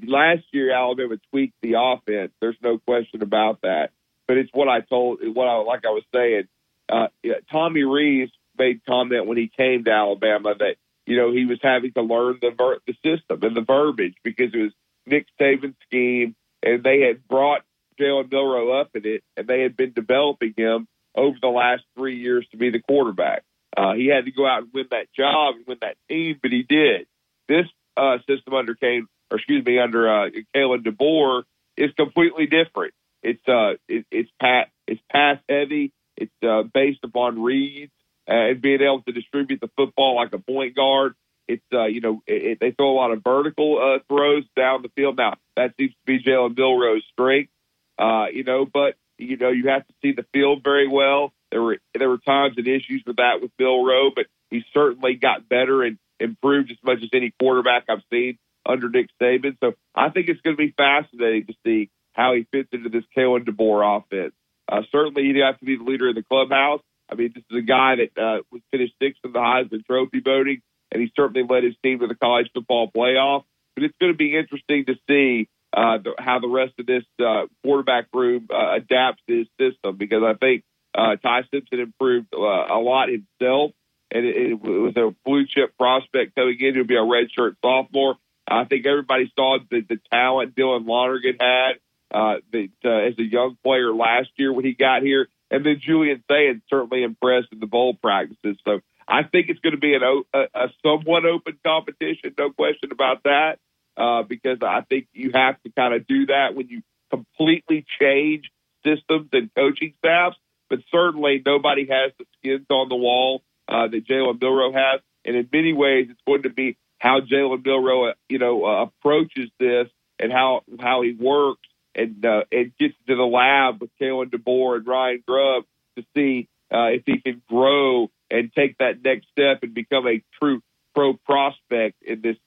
last 0.07 0.43
year 0.51 0.71
Alabama 0.71 1.17
tweaked 1.31 1.55
the 1.61 1.73
offense. 1.77 2.31
There's 2.39 2.57
no 2.61 2.77
question 2.77 3.21
about 3.21 3.61
that. 3.61 3.91
But 4.27 4.37
it's 4.37 4.49
what 4.53 4.67
I 4.67 4.81
told, 4.81 5.19
what 5.35 5.47
I 5.47 5.57
like 5.57 5.85
I 5.85 5.89
was 5.89 6.03
saying. 6.13 6.47
Uh, 6.87 7.07
Tommy 7.51 7.83
Rees 7.83 8.29
made 8.57 8.85
comment 8.85 9.25
when 9.25 9.37
he 9.37 9.47
came 9.47 9.83
to 9.83 9.91
Alabama 9.91 10.55
that 10.55 10.75
you 11.05 11.17
know 11.17 11.31
he 11.31 11.45
was 11.45 11.59
having 11.61 11.91
to 11.93 12.01
learn 12.01 12.37
the 12.41 12.51
ver- 12.51 12.79
the 12.87 12.93
system 13.03 13.43
and 13.43 13.55
the 13.55 13.61
verbiage 13.61 14.15
because 14.23 14.53
it 14.53 14.57
was 14.57 14.71
Nick 15.05 15.27
Saban's 15.39 15.75
scheme, 15.87 16.35
and 16.63 16.83
they 16.83 17.01
had 17.01 17.27
brought 17.27 17.63
Jalen 17.99 18.31
Milroe 18.31 18.79
up 18.79 18.89
in 18.95 19.05
it, 19.05 19.23
and 19.37 19.47
they 19.47 19.61
had 19.61 19.75
been 19.75 19.93
developing 19.93 20.53
him 20.55 20.87
over 21.15 21.37
the 21.41 21.47
last 21.47 21.83
three 21.97 22.19
years 22.19 22.45
to 22.51 22.57
be 22.57 22.69
the 22.69 22.81
quarterback. 22.81 23.43
Uh, 23.75 23.93
he 23.93 24.07
had 24.07 24.25
to 24.25 24.31
go 24.31 24.45
out 24.47 24.63
and 24.63 24.71
win 24.73 24.85
that 24.91 25.07
job 25.17 25.55
and 25.55 25.67
win 25.67 25.77
that 25.81 25.97
team, 26.09 26.39
but 26.41 26.51
he 26.51 26.63
did. 26.63 27.07
This 27.47 27.65
uh, 27.97 28.17
system 28.27 28.53
under 28.53 28.75
Kane, 28.75 29.07
or 29.31 29.37
excuse 29.37 29.65
me, 29.65 29.79
under 29.79 30.09
uh, 30.09 30.29
Kalen 30.55 30.85
DeBoer 30.85 31.43
is 31.77 31.91
completely 31.97 32.47
different. 32.47 32.93
It's 33.21 33.47
uh, 33.47 33.73
it, 33.87 34.05
it's 34.11 34.29
pat, 34.39 34.69
it's 34.87 35.01
pass 35.11 35.37
heavy. 35.49 35.91
It's 36.15 36.31
uh, 36.47 36.63
based 36.73 36.99
upon 37.03 37.41
reads 37.41 37.91
uh, 38.29 38.51
and 38.51 38.61
being 38.61 38.81
able 38.81 39.01
to 39.03 39.11
distribute 39.11 39.59
the 39.61 39.69
football 39.75 40.15
like 40.15 40.33
a 40.33 40.39
point 40.39 40.75
guard. 40.75 41.15
It's 41.47 41.63
uh, 41.73 41.85
you 41.85 42.01
know 42.01 42.21
it, 42.25 42.43
it, 42.43 42.57
they 42.59 42.71
throw 42.71 42.91
a 42.91 42.95
lot 42.95 43.11
of 43.11 43.23
vertical 43.23 43.77
uh, 43.77 43.99
throws 44.07 44.43
down 44.55 44.81
the 44.81 44.89
field. 44.95 45.17
Now 45.17 45.35
that 45.55 45.73
seems 45.79 45.91
to 45.91 45.97
be 46.05 46.23
Jalen 46.23 46.57
Milroe's 46.57 47.03
strength, 47.11 47.51
uh, 47.97 48.25
you 48.33 48.43
know. 48.43 48.65
But 48.65 48.95
you 49.17 49.37
know 49.37 49.49
you 49.49 49.69
have 49.69 49.85
to 49.87 49.93
see 50.01 50.11
the 50.11 50.25
field 50.33 50.63
very 50.63 50.87
well. 50.87 51.33
There 51.51 51.61
were 51.61 51.77
there 51.97 52.09
were 52.09 52.17
times 52.17 52.55
and 52.57 52.67
issues 52.67 53.03
with 53.05 53.17
that 53.17 53.41
with 53.41 53.51
Milroe, 53.59 54.11
but 54.15 54.25
he 54.49 54.63
certainly 54.73 55.15
got 55.15 55.47
better 55.47 55.83
and 55.83 55.97
improved 56.19 56.71
as 56.71 56.77
much 56.83 56.99
as 57.03 57.09
any 57.13 57.33
quarterback 57.39 57.85
I've 57.89 58.03
seen 58.11 58.37
under 58.65 58.89
Nick 58.89 59.09
Saban. 59.21 59.57
So 59.61 59.73
I 59.93 60.09
think 60.09 60.27
it's 60.29 60.41
going 60.41 60.55
to 60.55 60.61
be 60.61 60.73
fascinating 60.75 61.47
to 61.47 61.53
see 61.65 61.89
how 62.13 62.33
he 62.33 62.47
fits 62.51 62.69
into 62.71 62.89
this 62.89 63.03
Kalen 63.15 63.45
DeBoer 63.45 63.99
offense. 63.99 64.33
Uh, 64.67 64.81
certainly, 64.91 65.23
he'd 65.25 65.41
have 65.41 65.59
to 65.59 65.65
be 65.65 65.77
the 65.77 65.83
leader 65.83 66.09
in 66.09 66.15
the 66.15 66.23
clubhouse. 66.23 66.81
I 67.09 67.15
mean, 67.15 67.31
this 67.35 67.43
is 67.51 67.57
a 67.57 67.65
guy 67.65 67.95
that 67.97 68.21
uh, 68.21 68.41
was 68.51 68.61
finished 68.71 68.93
sixth 69.01 69.19
in 69.23 69.31
the 69.31 69.39
Heisman 69.39 69.85
Trophy 69.85 70.21
voting, 70.21 70.61
and 70.91 71.01
he 71.01 71.11
certainly 71.15 71.47
led 71.47 71.63
his 71.63 71.75
team 71.83 71.99
to 71.99 72.07
the 72.07 72.15
college 72.15 72.49
football 72.53 72.89
playoff. 72.89 73.43
But 73.75 73.83
it's 73.83 73.97
going 73.99 74.11
to 74.11 74.17
be 74.17 74.35
interesting 74.35 74.85
to 74.85 74.95
see 75.07 75.49
uh, 75.75 75.97
the, 75.97 76.13
how 76.17 76.39
the 76.39 76.47
rest 76.47 76.73
of 76.79 76.85
this 76.85 77.03
uh, 77.19 77.47
quarterback 77.63 78.07
room 78.13 78.47
uh, 78.49 78.75
adapts 78.75 79.21
to 79.27 79.39
his 79.39 79.47
system 79.59 79.97
because 79.97 80.23
I 80.23 80.33
think 80.33 80.63
uh, 80.97 81.17
Ty 81.17 81.41
Simpson 81.51 81.81
improved 81.81 82.27
uh, 82.33 82.39
a 82.39 82.79
lot 82.79 83.09
himself, 83.09 83.71
and 84.09 84.25
it, 84.25 84.35
it 84.35 84.61
was 84.61 84.95
a 84.95 85.13
blue 85.25 85.45
chip 85.45 85.77
prospect 85.77 86.35
coming 86.35 86.57
in. 86.59 86.75
He'll 86.75 86.85
be 86.85 86.95
a 86.95 86.99
redshirt 86.99 87.57
sophomore. 87.61 88.15
I 88.47 88.63
think 88.65 88.85
everybody 88.85 89.31
saw 89.37 89.57
the, 89.69 89.81
the 89.81 89.99
talent 90.11 90.55
Dylan 90.55 90.87
Lonergan 90.87 91.37
had 91.39 91.71
uh, 92.13 92.35
the, 92.51 92.69
uh, 92.85 92.89
as 92.89 93.19
a 93.19 93.23
young 93.23 93.57
player 93.63 93.93
last 93.93 94.29
year 94.37 94.53
when 94.53 94.63
he 94.63 94.73
got 94.73 95.01
here. 95.01 95.27
And 95.51 95.65
then 95.65 95.81
Julian 95.81 96.23
Sayin 96.29 96.61
certainly 96.69 97.03
impressed 97.03 97.47
in 97.51 97.59
the 97.59 97.67
bowl 97.67 97.95
practices. 97.95 98.57
So 98.65 98.79
I 99.07 99.23
think 99.23 99.49
it's 99.49 99.59
going 99.59 99.75
to 99.75 99.79
be 99.79 99.95
an, 99.95 100.01
a, 100.03 100.39
a 100.53 100.67
somewhat 100.83 101.25
open 101.25 101.57
competition, 101.65 102.33
no 102.37 102.51
question 102.51 102.91
about 102.91 103.23
that, 103.23 103.59
uh, 103.97 104.23
because 104.23 104.59
I 104.61 104.81
think 104.81 105.07
you 105.13 105.31
have 105.33 105.61
to 105.63 105.71
kind 105.71 105.93
of 105.93 106.07
do 106.07 106.27
that 106.27 106.55
when 106.55 106.67
you 106.67 106.81
completely 107.09 107.85
change 107.99 108.51
systems 108.83 109.29
and 109.33 109.49
coaching 109.55 109.93
staffs. 109.99 110.37
But 110.69 110.79
certainly 110.91 111.41
nobody 111.45 111.87
has 111.89 112.11
the 112.17 112.25
skins 112.37 112.65
on 112.69 112.89
the 112.89 112.95
wall 112.95 113.43
uh, 113.67 113.87
that 113.87 114.07
Jalen 114.07 114.41
Milroe 114.41 114.73
has. 114.73 115.01
And 115.23 115.35
in 115.35 115.49
many 115.51 115.73
ways, 115.73 116.07
it's 116.09 116.21
going 116.25 116.43
to 116.43 116.49
be 116.49 116.77
how 116.99 117.19
Jalen 117.19 117.63
Milroe, 117.63 118.09
uh, 118.09 118.13
you 118.29 118.39
know, 118.39 118.65
uh, 118.65 118.83
approaches 118.83 119.49
this 119.59 119.87
and 120.19 120.31
how 120.31 120.61
how 120.79 121.01
he 121.01 121.13
works 121.13 121.67
and 121.93 122.25
uh, 122.25 122.43
and 122.51 122.75
gets 122.77 122.95
to 123.07 123.15
the 123.15 123.23
lab 123.23 123.81
with 123.81 123.91
Kalen 124.01 124.29
DeBoer 124.31 124.77
and 124.77 124.87
Ryan 124.87 125.23
Grubb 125.27 125.63
to 125.97 126.05
see 126.15 126.47
uh, 126.73 126.87
if 126.87 127.03
he 127.05 127.19
can 127.19 127.41
grow 127.47 128.09
and 128.29 128.51
take 128.53 128.77
that 128.79 129.03
next 129.03 129.27
step 129.31 129.59
and 129.63 129.73
become 129.73 130.07
a 130.07 130.21
true 130.39 130.61
pro 130.93 131.13
prospect 131.13 132.01
in 132.01 132.21
this 132.21 132.37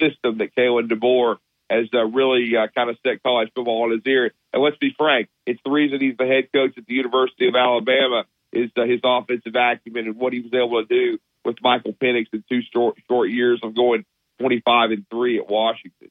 system 0.00 0.38
that 0.38 0.54
Kalen 0.56 0.88
DeBoer 0.88 1.36
has 1.70 1.86
uh, 1.92 2.04
really 2.04 2.56
uh, 2.56 2.66
kind 2.74 2.90
of 2.90 2.96
set 3.04 3.22
college 3.22 3.50
football 3.54 3.84
on 3.84 3.90
his 3.90 4.00
ear. 4.06 4.32
And 4.52 4.62
let's 4.62 4.78
be 4.78 4.94
frank, 4.96 5.28
it's 5.46 5.60
the 5.64 5.70
reason 5.70 6.00
he's 6.00 6.16
the 6.16 6.26
head 6.26 6.48
coach 6.52 6.72
at 6.76 6.86
the 6.86 6.94
University 6.94 7.48
of 7.48 7.54
Alabama 7.54 8.24
is 8.52 8.70
uh, 8.76 8.84
his 8.84 9.00
offensive 9.04 9.54
acumen 9.54 10.06
and 10.06 10.16
what 10.16 10.32
he 10.32 10.40
was 10.40 10.52
able 10.54 10.82
to 10.82 10.86
do 10.86 11.18
with 11.44 11.56
Michael 11.62 11.92
Penix 11.92 12.26
in 12.32 12.42
two 12.48 12.60
short 12.72 12.96
short 13.08 13.30
years 13.30 13.60
of 13.62 13.74
going 13.74 14.04
25 14.40 14.90
and 14.90 15.06
three 15.10 15.38
at 15.38 15.48
Washington. 15.48 16.10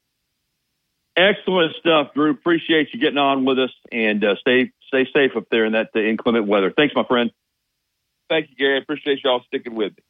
Excellent 1.15 1.75
stuff, 1.79 2.13
Drew. 2.13 2.31
Appreciate 2.31 2.89
you 2.93 2.99
getting 2.99 3.17
on 3.17 3.43
with 3.43 3.57
us, 3.57 3.71
and 3.91 4.23
uh, 4.23 4.35
stay 4.39 4.71
stay 4.87 5.07
safe 5.15 5.31
up 5.35 5.45
there 5.49 5.65
in 5.65 5.73
that 5.73 5.89
inclement 5.95 6.47
weather. 6.47 6.71
Thanks, 6.75 6.93
my 6.95 7.03
friend. 7.03 7.31
Thank 8.29 8.49
you, 8.51 8.55
Gary. 8.55 8.79
Appreciate 8.79 9.23
y'all 9.23 9.41
sticking 9.47 9.73
with 9.73 9.93
me. 9.97 10.03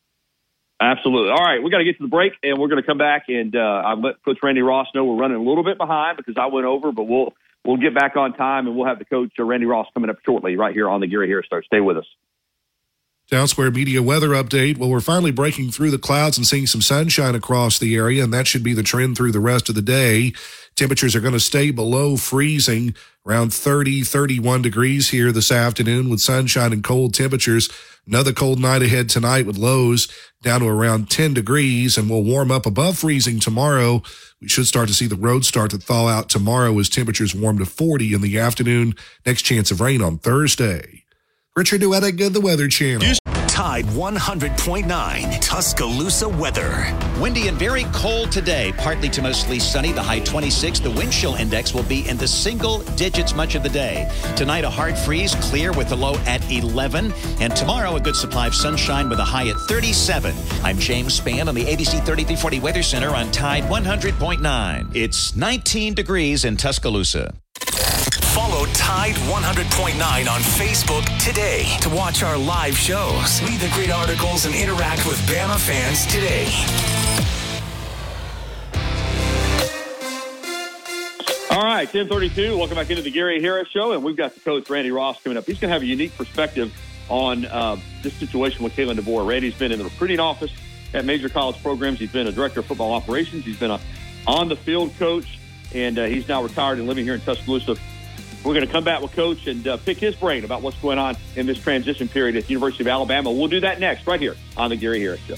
Absolutely. 0.80 1.32
All 1.32 1.44
right, 1.44 1.62
we 1.64 1.72
got 1.72 1.80
to 1.80 1.84
get 1.84 1.98
to 1.98 2.04
the 2.04 2.10
break, 2.10 2.34
and 2.44 2.60
we're 2.60 2.68
going 2.68 2.82
to 2.82 2.86
come 2.86 3.00
back 3.00 3.26
and 3.30 3.56
uh, 3.56 3.60
I 3.60 3.94
let 3.96 4.24
Coach 4.24 4.38
Randy 4.44 4.62
Ross 4.62 4.88
know 4.94 5.06
we're 5.06 5.20
running 5.20 5.38
a 5.38 5.44
little 5.44 5.64
bit 5.64 5.78
behind 5.78 6.18
because 6.18 6.36
I 6.38 6.46
went 6.48 6.68
over, 6.68 6.92
but 6.92 7.04
we'll 7.04 7.34
we'll 7.66 7.78
get 7.78 7.96
back 7.96 8.16
on 8.16 8.34
time, 8.34 8.68
and 8.68 8.76
we'll 8.76 8.88
have 8.88 9.00
the 9.00 9.06
coach 9.06 9.32
uh, 9.40 9.44
Randy 9.44 9.66
Ross 9.66 9.88
coming 9.94 10.10
up 10.10 10.18
shortly 10.24 10.56
right 10.56 10.74
here 10.74 10.88
on 10.88 11.02
the 11.02 11.08
Gary 11.08 11.28
Harris 11.28 11.48
Start. 11.48 11.66
Stay 11.66 11.82
with 11.82 11.98
us. 11.98 12.06
Town 13.30 13.48
Square 13.50 13.72
Media 13.72 14.02
weather 14.02 14.30
update. 14.30 14.78
Well, 14.78 14.90
we're 14.90 15.02
finally 15.02 15.32
breaking 15.32 15.72
through 15.72 15.92
the 15.92 15.98
clouds 15.98 16.38
and 16.38 16.48
seeing 16.48 16.66
some 16.66 16.82
sunshine 16.82 17.36
across 17.36 17.78
the 17.78 17.94
area, 17.94 18.24
and 18.24 18.34
that 18.34 18.48
should 18.48 18.64
be 18.64 18.74
the 18.74 18.84
trend 18.84 19.18
through 19.18 19.34
the 19.34 19.42
rest 19.42 19.68
of 19.68 19.76
the 19.76 19.82
day. 19.82 20.32
Temperatures 20.76 21.14
are 21.14 21.20
going 21.20 21.34
to 21.34 21.40
stay 21.40 21.72
below 21.72 22.16
freezing, 22.16 22.96
around 23.28 23.54
30, 23.54 24.04
31 24.04 24.62
degrees 24.62 25.10
here 25.10 25.32
this 25.32 25.52
afternoon 25.52 26.10
with 26.10 26.22
sunshine 26.22 26.72
and 26.72 26.84
cold 26.84 27.14
temperatures. 27.14 27.70
Another 28.08 28.32
cold 28.32 28.58
night 28.58 28.82
ahead 28.82 29.10
tonight 29.10 29.46
with 29.46 29.58
lows 29.58 30.08
down 30.42 30.62
to 30.62 30.68
around 30.68 31.10
10 31.10 31.34
degrees, 31.34 31.98
and 31.98 32.10
we'll 32.10 32.24
warm 32.24 32.52
up 32.52 32.66
above 32.66 32.98
freezing 32.98 33.40
tomorrow. 33.40 34.02
We 34.40 34.48
should 34.48 34.68
start 34.68 34.88
to 34.88 34.94
see 34.94 35.08
the 35.08 35.18
roads 35.18 35.48
start 35.48 35.72
to 35.72 35.78
thaw 35.78 36.08
out 36.08 36.30
tomorrow 36.30 36.78
as 36.80 36.88
temperatures 36.88 37.36
warm 37.36 37.58
to 37.58 37.66
40 37.66 38.14
in 38.14 38.22
the 38.22 38.40
afternoon. 38.40 38.96
Next 39.26 39.42
chance 39.42 39.72
of 39.72 39.82
rain 39.82 40.02
on 40.02 40.20
Thursday. 40.20 41.04
Richard 41.56 41.82
Duettig, 41.82 42.26
of 42.26 42.34
the 42.34 42.42
Weather 42.42 42.70
Channel. 42.70 43.18
Tide 43.68 43.86
100.9 43.88 45.42
Tuscaloosa 45.42 46.30
weather. 46.30 46.96
Windy 47.20 47.50
and 47.50 47.58
very 47.58 47.84
cold 47.92 48.32
today, 48.32 48.74
partly 48.78 49.10
to 49.10 49.22
mostly 49.22 49.60
sunny. 49.60 49.92
The 49.92 50.02
high 50.02 50.22
26. 50.22 50.80
The 50.80 50.92
wind 50.92 51.12
chill 51.12 51.36
index 51.36 51.74
will 51.74 51.84
be 51.84 52.08
in 52.08 52.16
the 52.16 52.30
single 52.30 52.80
digits 52.96 53.36
much 53.36 53.56
of 53.56 53.64
the 53.64 53.70
day. 53.70 54.10
Tonight, 54.38 54.64
a 54.64 54.70
hard 54.70 54.98
freeze, 54.98 55.36
clear 55.36 55.74
with 55.74 55.90
the 55.90 55.98
low 55.98 56.16
at 56.20 56.50
11. 56.50 57.12
And 57.42 57.54
tomorrow, 57.58 57.98
a 57.98 58.00
good 58.00 58.16
supply 58.16 58.48
of 58.48 58.56
sunshine 58.56 59.10
with 59.10 59.20
a 59.20 59.26
high 59.26 59.50
at 59.50 59.58
37. 59.58 60.34
I'm 60.64 60.80
James 60.80 61.20
Spann 61.20 61.50
on 61.50 61.54
the 61.54 61.66
ABC 61.66 61.92
3340 62.06 62.62
Weather 62.62 62.84
Center 62.84 63.10
on 63.10 63.30
Tide 63.34 63.64
100.9. 63.64 64.96
It's 64.96 65.36
19 65.36 65.94
degrees 65.94 66.46
in 66.46 66.56
Tuscaloosa. 66.56 67.34
Tide 68.74 69.16
100.9 69.16 70.30
on 70.30 70.42
Facebook 70.42 71.06
today 71.24 71.66
to 71.82 71.90
watch 71.90 72.24
our 72.24 72.38
live 72.38 72.78
shows, 72.78 73.42
read 73.44 73.60
the 73.60 73.70
great 73.74 73.92
articles, 73.92 74.46
and 74.46 74.56
interact 74.56 75.06
with 75.06 75.18
Bama 75.28 75.60
fans 75.60 76.06
today. 76.08 76.48
All 81.52 81.64
right, 81.64 81.92
1032. 81.92 82.58
Welcome 82.58 82.76
back 82.76 82.90
into 82.90 83.02
the 83.02 83.10
Gary 83.10 83.42
Harris 83.42 83.68
Show, 83.70 83.94
and 83.94 84.04
we've 84.04 84.16
got 84.16 84.34
the 84.34 84.40
coach, 84.42 84.70
Randy 84.70 84.92
Ross, 84.92 85.22
coming 85.24 85.38
up. 85.38 85.46
He's 85.46 85.60
going 85.60 85.70
to 85.70 85.74
have 85.74 85.82
a 85.82 85.88
unique 85.88 86.16
perspective 86.16 86.72
on 87.10 87.46
uh, 87.46 87.78
this 88.04 88.14
situation 88.14 88.64
with 88.64 88.76
Kalen 88.76 89.00
DeBoer. 89.00 89.28
Randy's 89.28 89.56
been 89.56 89.72
in 89.72 89.80
the 89.80 89.86
recruiting 89.86 90.20
office 90.20 90.52
at 90.94 91.06
major 91.06 91.30
college 91.30 91.62
programs. 91.64 92.00
He's 92.00 92.12
been 92.12 92.28
a 92.28 92.32
director 92.32 92.60
of 92.60 92.66
football 92.66 92.94
operations. 92.94 93.46
He's 93.46 93.58
been 93.60 93.72
a 93.72 93.80
on-the-field 94.28 94.94
coach, 95.00 95.40
and 95.74 95.98
uh, 95.98 96.06
he's 96.06 96.28
now 96.28 96.44
retired 96.44 96.80
and 96.80 96.88
living 96.88 97.06
here 97.06 97.16
in 97.16 97.22
Tuscaloosa. 97.22 97.76
We're 98.44 98.54
going 98.54 98.66
to 98.66 98.72
come 98.72 98.84
back 98.84 99.02
with 99.02 99.12
Coach 99.14 99.48
and 99.48 99.68
uh, 99.68 99.78
pick 99.78 99.98
his 99.98 100.16
brain 100.16 100.46
about 100.46 100.62
what's 100.62 100.78
going 100.78 101.00
on 101.00 101.18
in 101.36 101.46
this 101.46 101.60
transition 101.60 102.08
period 102.08 102.36
at 102.38 102.46
the 102.46 102.54
University 102.54 102.84
of 102.84 102.88
Alabama. 102.88 103.32
We'll 103.32 103.48
do 103.48 103.60
that 103.62 103.80
next, 103.80 104.08
right 104.08 104.20
here 104.20 104.36
on 104.56 104.70
the 104.70 104.76
Gary 104.76 105.02
Harris 105.02 105.20
Show. 105.22 105.36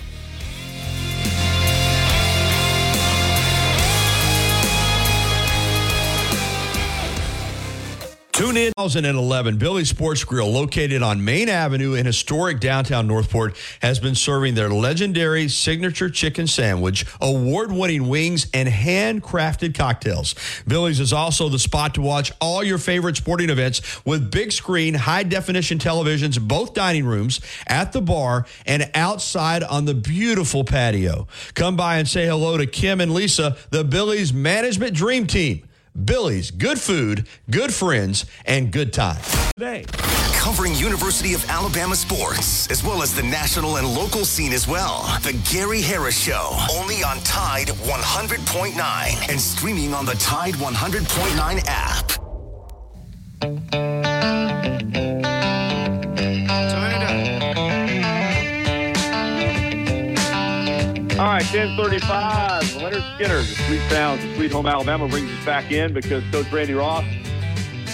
Tune 8.40 8.56
in. 8.56 8.72
2011, 8.78 9.58
Billy's 9.58 9.90
Sports 9.90 10.24
Grill, 10.24 10.50
located 10.50 11.04
on 11.04 11.26
Main 11.26 11.50
Avenue 11.50 11.96
in 11.96 12.06
historic 12.06 12.62
downtown 12.62 13.06
Northport, 13.06 13.58
has 13.82 14.00
been 14.00 14.16
serving 14.16 14.56
their 14.56 14.70
legendary 14.70 15.50
signature 15.50 16.10
chicken 16.10 16.48
sandwich, 16.48 17.06
award 17.20 17.72
winning 17.72 18.08
wings, 18.08 18.48
and 18.54 18.70
handcrafted 18.70 19.76
cocktails. 19.76 20.34
Billy's 20.66 21.02
is 21.02 21.12
also 21.12 21.50
the 21.50 21.60
spot 21.60 21.96
to 21.96 22.02
watch 22.02 22.32
all 22.40 22.64
your 22.64 22.78
favorite 22.78 23.18
sporting 23.18 23.50
events 23.50 24.06
with 24.06 24.32
big 24.32 24.54
screen, 24.54 24.94
high 24.94 25.24
definition 25.24 25.78
televisions, 25.78 26.40
both 26.40 26.74
dining 26.74 27.06
rooms, 27.06 27.42
at 27.68 27.92
the 27.92 28.02
bar, 28.02 28.46
and 28.66 28.90
outside 28.96 29.62
on 29.62 29.84
the 29.84 29.94
beautiful 29.94 30.64
patio. 30.64 31.28
Come 31.54 31.76
by 31.76 31.98
and 31.98 32.08
say 32.08 32.26
hello 32.26 32.58
to 32.58 32.66
Kim 32.66 33.02
and 33.02 33.14
Lisa, 33.14 33.58
the 33.72 33.84
Billy's 33.84 34.32
Management 34.32 34.96
Dream 34.96 35.28
Team. 35.28 35.69
Billy's, 36.06 36.52
good 36.52 36.80
food, 36.80 37.28
good 37.50 37.74
friends, 37.74 38.26
and 38.46 38.72
good 38.72 38.94
time. 38.94 39.22
Today. 39.56 39.86
Covering 40.34 40.74
University 40.76 41.34
of 41.34 41.48
Alabama 41.50 41.96
sports, 41.96 42.70
as 42.72 42.84
well 42.84 43.02
as 43.02 43.14
the 43.14 43.24
national 43.24 43.78
and 43.78 43.88
local 43.88 44.24
scene 44.24 44.54
as 44.54 44.68
well. 44.68 45.02
The 45.22 45.34
Gary 45.52 45.82
Harris 45.82 46.18
Show, 46.18 46.56
only 46.72 47.04
on 47.04 47.18
Tide 47.20 47.68
100.9 47.68 49.30
and 49.30 49.40
streaming 49.40 49.94
on 49.94 50.06
the 50.06 50.16
Tide 50.16 50.56
100.9 50.56 51.64
app. 51.68 52.12
All 61.20 61.26
right, 61.26 61.44
1035. 61.54 62.64
Lynyrd 62.80 63.18
Skynyrd, 63.18 63.46
the 63.50 63.64
Sweet 63.68 63.82
Sounds 63.90 64.24
of 64.24 64.34
Sweet 64.38 64.54
Home 64.54 64.66
Alabama, 64.66 65.06
brings 65.10 65.30
us 65.30 65.46
back 65.46 65.70
in 65.70 65.94
because 65.94 66.24
Coach 66.32 66.50
Randy 66.50 66.74
Ross 66.74 67.04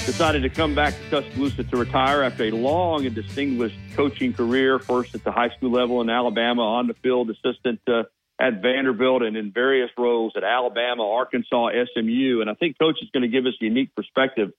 decided 0.06 0.44
to 0.44 0.50
come 0.50 0.76
back 0.76 0.94
to 0.94 1.10
Tuscaloosa 1.10 1.64
to 1.64 1.76
retire 1.76 2.22
after 2.22 2.44
a 2.44 2.52
long 2.52 3.08
and 3.08 3.16
distinguished 3.16 3.80
coaching 3.96 4.32
career, 4.32 4.78
first 4.78 5.16
at 5.16 5.24
the 5.24 5.32
high 5.32 5.50
school 5.58 5.72
level 5.72 6.02
in 6.02 6.10
Alabama, 6.12 6.62
on 6.62 6.86
the 6.86 6.94
field 7.02 7.32
assistant 7.32 7.80
uh, 7.88 8.04
at 8.40 8.62
Vanderbilt, 8.62 9.24
and 9.24 9.36
in 9.36 9.52
various 9.52 9.90
roles 9.98 10.34
at 10.38 10.44
Alabama, 10.44 11.10
Arkansas, 11.10 11.70
SMU. 11.96 12.42
And 12.42 12.50
I 12.52 12.54
think 12.54 12.78
Coach 12.78 12.98
is 13.02 13.10
going 13.10 13.24
to 13.24 13.28
give 13.28 13.48
us 13.48 13.54
a 13.60 13.66
unique 13.66 13.90
perspective 13.96 14.52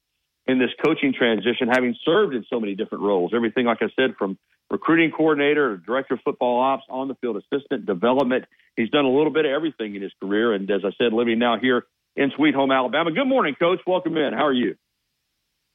in 0.47 0.59
this 0.59 0.71
coaching 0.85 1.13
transition, 1.13 1.69
having 1.69 1.97
served 2.05 2.35
in 2.35 2.45
so 2.49 2.61
many 2.61 2.75
different 2.75 3.03
roles. 3.03 3.33
Everything, 3.35 3.67
like 3.67 3.79
I 3.81 3.89
said, 3.97 4.15
from 4.17 4.39
recruiting 4.71 5.11
coordinator, 5.11 5.77
director 5.77 6.15
of 6.15 6.21
football 6.25 6.61
ops, 6.61 6.85
on 6.89 7.09
the 7.09 7.15
field 7.17 7.37
assistant, 7.37 7.87
development. 7.87 8.45
He's 8.77 8.91
done 8.91 9.05
a 9.05 9.11
little 9.11 9.33
bit 9.33 9.45
of 9.45 9.53
everything 9.53 9.95
in 9.95 10.03
his 10.03 10.13
career. 10.21 10.53
And 10.53 10.71
as 10.71 10.83
I 10.85 10.91
said, 10.99 11.13
living 11.13 11.39
now 11.39 11.59
here 11.61 11.85
in 12.15 12.31
Sweet 12.37 12.55
Home, 12.55 12.71
Alabama. 12.71 13.11
Good 13.11 13.27
morning, 13.27 13.55
Coach. 13.59 13.81
Welcome 13.87 14.17
in. 14.17 14.33
How 14.33 14.47
are 14.47 14.53
you? 14.53 14.77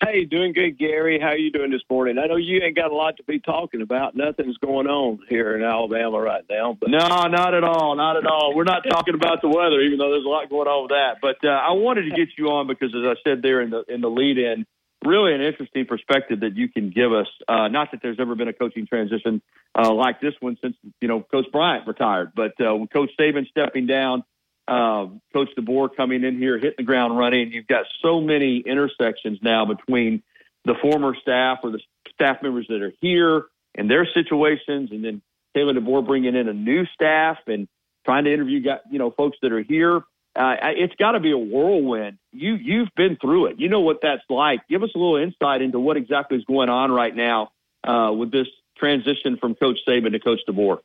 Hey, 0.04 0.26
doing 0.26 0.54
good, 0.54 0.80
Gary. 0.80 1.20
How 1.20 1.28
are 1.28 1.38
you 1.38 1.52
doing 1.52 1.70
this 1.70 1.84
morning? 1.88 2.18
I 2.18 2.26
know 2.26 2.36
you 2.36 2.60
ain't 2.64 2.76
got 2.76 2.90
a 2.90 2.96
lot 2.96 3.18
to 3.18 3.24
be 3.24 3.40
talking 3.40 3.84
about. 3.84 4.16
Nothing's 4.16 4.58
going 4.58 4.88
on 4.88 5.20
here 5.30 5.56
in 5.56 5.62
Alabama 5.62 6.20
right 6.20 6.44
now. 6.50 6.76
But 6.80 6.90
no, 6.90 6.98
not 6.98 7.54
at 7.54 7.64
all. 7.64 7.96
Not 7.96 8.18
at 8.18 8.26
all. 8.26 8.56
We're 8.56 8.64
not 8.64 8.84
talking 8.90 9.14
about 9.14 9.44
the 9.44 9.50
weather, 9.50 9.80
even 9.80 10.00
though 10.00 10.10
there's 10.10 10.26
a 10.26 10.28
lot 10.28 10.50
going 10.50 10.68
on 10.68 10.84
with 10.84 10.90
that. 10.90 11.18
But 11.22 11.48
uh, 11.48 11.52
I 11.52 11.74
wanted 11.74 12.10
to 12.10 12.16
get 12.16 12.30
you 12.36 12.48
on 12.48 12.66
because, 12.66 12.90
as 12.96 13.06
I 13.06 13.14
said 13.24 13.44
there 13.44 13.62
in 13.62 13.70
the 13.70 13.84
in 13.88 14.02
the 14.02 14.10
lead 14.10 14.40
in, 14.40 14.66
really 15.06 15.36
an 15.36 15.42
interesting 15.42 15.86
perspective 15.86 16.40
that 16.40 16.56
you 16.58 16.68
can 16.68 16.90
give 16.90 17.14
us. 17.14 17.28
Uh, 17.48 17.68
not 17.68 17.92
that 17.92 18.02
there's 18.02 18.20
ever 18.20 18.34
been 18.34 18.48
a 18.48 18.54
coaching 18.54 18.88
transition 18.88 19.40
uh, 19.76 19.94
like 19.94 20.20
this 20.20 20.34
one 20.40 20.58
since 20.64 20.76
you 21.00 21.10
know 21.10 21.22
Coach 21.22 21.46
Bryant 21.52 21.86
retired, 21.86 22.32
but 22.36 22.60
uh, 22.60 22.74
Coach 22.92 23.12
Saban 23.20 23.48
stepping 23.50 23.86
down, 23.86 24.24
uh, 24.72 25.08
Coach 25.34 25.50
DeBoer 25.58 25.94
coming 25.98 26.24
in 26.24 26.38
here, 26.38 26.58
hitting 26.58 26.76
the 26.78 26.84
ground 26.84 27.18
running. 27.18 27.52
You've 27.52 27.68
got 27.68 27.86
so 28.02 28.22
many 28.22 28.60
intersections 28.60 29.40
now 29.42 29.66
between 29.66 30.24
the 30.64 30.76
former 30.82 31.14
staff 31.22 31.60
or 31.64 31.72
the 31.72 31.82
staff 32.14 32.42
members 32.42 32.68
that 32.70 32.82
are 32.82 32.94
here 33.02 33.48
and 33.76 33.92
their 33.92 34.08
situations, 34.14 34.92
and 34.92 35.04
then 35.04 35.22
Taylor 35.54 35.74
DeBoer 35.74 36.08
bringing 36.08 36.36
in 36.36 36.48
a 36.48 36.54
new 36.54 36.86
staff 36.86 37.40
and 37.48 37.68
trying 38.06 38.24
to 38.24 38.34
interview 38.34 38.64
got 38.64 38.82
you 38.90 38.98
know 38.98 39.12
folks 39.12 39.38
that 39.42 39.52
are 39.52 39.62
here. 39.62 40.04
Uh, 40.34 40.56
it's 40.62 40.96
got 40.96 41.12
to 41.12 41.20
be 41.20 41.32
a 41.32 41.38
whirlwind. 41.38 42.18
You 42.32 42.56
you've 42.56 42.96
been 42.96 43.18
through 43.18 43.48
it. 43.48 43.60
You 43.60 43.68
know 43.68 43.82
what 43.82 44.00
that's 44.02 44.24
like. 44.30 44.66
Give 44.70 44.84
us 44.84 44.92
a 44.96 44.98
little 44.98 45.18
insight 45.18 45.62
into 45.62 45.82
what 45.82 45.98
exactly 45.98 46.38
is 46.38 46.46
going 46.46 46.70
on 46.70 46.94
right 46.94 47.14
now 47.14 47.52
uh, 47.84 48.14
with 48.18 48.32
this 48.32 48.48
transition 48.78 49.36
from 49.36 49.56
Coach 49.56 49.80
Saban 49.86 50.14
to 50.14 50.20
Coach 50.20 50.40
DeBoer. 50.48 50.78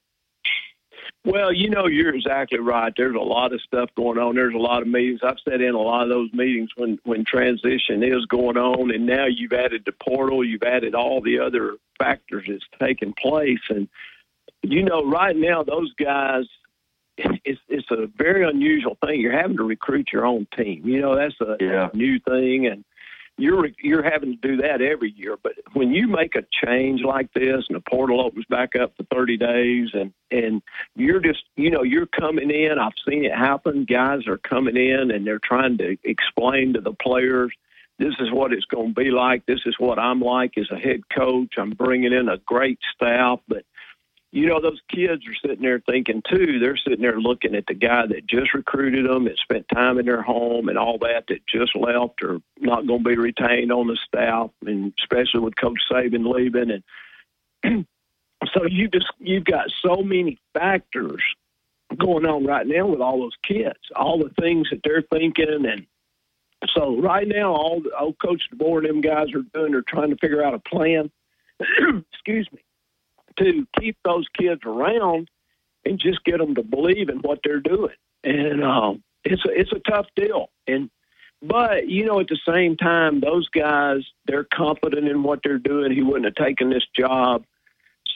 Well, 1.24 1.52
you 1.52 1.70
know, 1.70 1.86
you're 1.86 2.14
exactly 2.14 2.58
right. 2.58 2.92
There's 2.96 3.16
a 3.16 3.18
lot 3.18 3.52
of 3.52 3.60
stuff 3.62 3.90
going 3.96 4.18
on. 4.18 4.36
There's 4.36 4.54
a 4.54 4.58
lot 4.58 4.82
of 4.82 4.88
meetings. 4.88 5.20
I've 5.22 5.38
sat 5.48 5.60
in 5.60 5.74
a 5.74 5.80
lot 5.80 6.04
of 6.04 6.08
those 6.08 6.32
meetings 6.32 6.70
when 6.76 6.98
when 7.04 7.24
transition 7.24 8.02
is 8.02 8.24
going 8.26 8.56
on, 8.56 8.92
and 8.92 9.06
now 9.06 9.26
you've 9.26 9.52
added 9.52 9.82
the 9.84 9.92
portal, 9.92 10.44
you've 10.44 10.62
added 10.62 10.94
all 10.94 11.20
the 11.20 11.38
other 11.40 11.76
factors 11.98 12.44
that's 12.48 12.64
taking 12.80 13.12
place, 13.14 13.60
and 13.68 13.88
you 14.62 14.84
know, 14.84 15.04
right 15.04 15.36
now 15.36 15.62
those 15.62 15.92
guys, 15.94 16.44
it's 17.16 17.60
it's 17.68 17.90
a 17.90 18.06
very 18.16 18.48
unusual 18.48 18.96
thing. 19.04 19.20
You're 19.20 19.36
having 19.36 19.56
to 19.56 19.64
recruit 19.64 20.10
your 20.12 20.26
own 20.26 20.46
team. 20.56 20.86
You 20.86 21.00
know, 21.00 21.16
that's 21.16 21.40
a, 21.40 21.56
yeah. 21.60 21.88
new 21.92 22.18
thing, 22.20 22.66
and 22.66 22.84
you're 23.38 23.68
you're 23.82 24.02
having 24.02 24.32
to 24.32 24.48
do 24.48 24.56
that 24.62 24.80
every 24.80 25.12
year. 25.12 25.36
But 25.42 25.52
when 25.74 25.90
you 25.92 26.08
make 26.08 26.34
a 26.36 26.44
change 26.64 27.02
like 27.02 27.32
this, 27.32 27.64
and 27.68 27.76
the 27.76 27.82
portal 27.88 28.20
opens 28.20 28.46
back 28.46 28.76
up 28.76 28.94
for 28.96 29.04
30 29.14 29.36
days, 29.36 29.90
and 29.92 30.12
and 30.30 30.62
you're 30.94 31.20
just 31.20 31.44
you 31.56 31.70
know 31.70 31.82
you're 31.82 32.06
coming 32.06 32.50
in. 32.50 32.78
I've 32.78 32.92
seen 33.08 33.24
it 33.24 33.34
happen. 33.34 33.84
Guys 33.84 34.26
are 34.26 34.38
coming 34.38 34.76
in 34.76 35.10
and 35.10 35.26
they're 35.26 35.38
trying 35.38 35.78
to 35.78 35.96
explain 36.04 36.74
to 36.74 36.80
the 36.80 36.94
players. 36.94 37.52
This 37.98 38.14
is 38.20 38.30
what 38.30 38.52
it's 38.52 38.66
going 38.66 38.94
to 38.94 39.00
be 39.00 39.10
like. 39.10 39.46
This 39.46 39.60
is 39.64 39.74
what 39.78 39.98
I'm 39.98 40.20
like 40.20 40.58
as 40.58 40.70
a 40.70 40.76
head 40.76 41.00
coach. 41.08 41.54
I'm 41.56 41.70
bringing 41.70 42.12
in 42.12 42.28
a 42.28 42.36
great 42.38 42.78
staff, 42.94 43.40
but 43.48 43.64
you 44.36 44.46
know, 44.46 44.60
those 44.60 44.82
kids 44.90 45.26
are 45.26 45.48
sitting 45.48 45.62
there 45.62 45.80
thinking 45.80 46.22
too, 46.28 46.58
they're 46.58 46.76
sitting 46.76 47.00
there 47.00 47.18
looking 47.18 47.54
at 47.54 47.64
the 47.66 47.72
guy 47.72 48.06
that 48.06 48.26
just 48.26 48.52
recruited 48.52 49.08
them, 49.08 49.24
that 49.24 49.38
spent 49.38 49.64
time 49.74 49.98
in 49.98 50.04
their 50.04 50.20
home 50.20 50.68
and 50.68 50.76
all 50.76 50.98
that, 50.98 51.24
that 51.28 51.46
just 51.46 51.74
left 51.74 52.22
or 52.22 52.42
not 52.58 52.86
going 52.86 53.02
to 53.02 53.08
be 53.08 53.16
retained 53.16 53.72
on 53.72 53.86
the 53.86 53.96
staff, 53.96 54.50
and 54.66 54.92
especially 54.98 55.40
with 55.40 55.56
Coach 55.56 55.80
Saban 55.90 56.30
leaving. 56.30 56.82
And 57.64 57.86
so 58.52 58.66
you 58.66 58.88
just, 58.88 59.06
you've 59.20 59.46
got 59.46 59.72
so 59.80 60.02
many 60.02 60.36
factors 60.52 61.22
going 61.96 62.26
on 62.26 62.44
right 62.44 62.66
now 62.66 62.88
with 62.88 63.00
all 63.00 63.20
those 63.20 63.38
kids, 63.42 63.78
all 63.96 64.18
the 64.18 64.34
things 64.38 64.68
that 64.70 64.82
they're 64.84 65.00
thinking. 65.00 65.64
And 65.64 65.86
so 66.74 67.00
right 67.00 67.26
now, 67.26 67.54
all, 67.54 67.82
all 67.98 68.12
Coach 68.12 68.42
DeBoer 68.54 68.80
and 68.80 68.88
them 68.88 69.00
guys 69.00 69.28
are 69.34 69.44
doing, 69.54 69.72
they're 69.72 69.80
trying 69.80 70.10
to 70.10 70.16
figure 70.16 70.44
out 70.44 70.52
a 70.52 70.58
plan. 70.58 71.10
Excuse 72.12 72.46
me 72.52 72.60
to 73.38 73.66
keep 73.78 73.96
those 74.04 74.26
kids 74.36 74.60
around 74.64 75.28
and 75.84 75.98
just 75.98 76.24
get 76.24 76.38
them 76.38 76.54
to 76.54 76.62
believe 76.62 77.08
in 77.08 77.18
what 77.18 77.40
they're 77.44 77.60
doing. 77.60 77.94
And 78.24 78.64
um, 78.64 79.02
it's 79.24 79.44
a, 79.44 79.50
it's 79.50 79.72
a 79.72 79.90
tough 79.90 80.06
deal. 80.16 80.50
And 80.66 80.90
but 81.42 81.88
you 81.88 82.04
know, 82.04 82.20
at 82.20 82.28
the 82.28 82.38
same 82.48 82.76
time, 82.76 83.20
those 83.20 83.48
guys 83.48 84.00
they're 84.26 84.46
confident 84.52 85.08
in 85.08 85.22
what 85.22 85.40
they're 85.44 85.58
doing. 85.58 85.92
He 85.92 86.02
wouldn't 86.02 86.24
have 86.24 86.46
taken 86.46 86.70
this 86.70 86.86
job. 86.96 87.44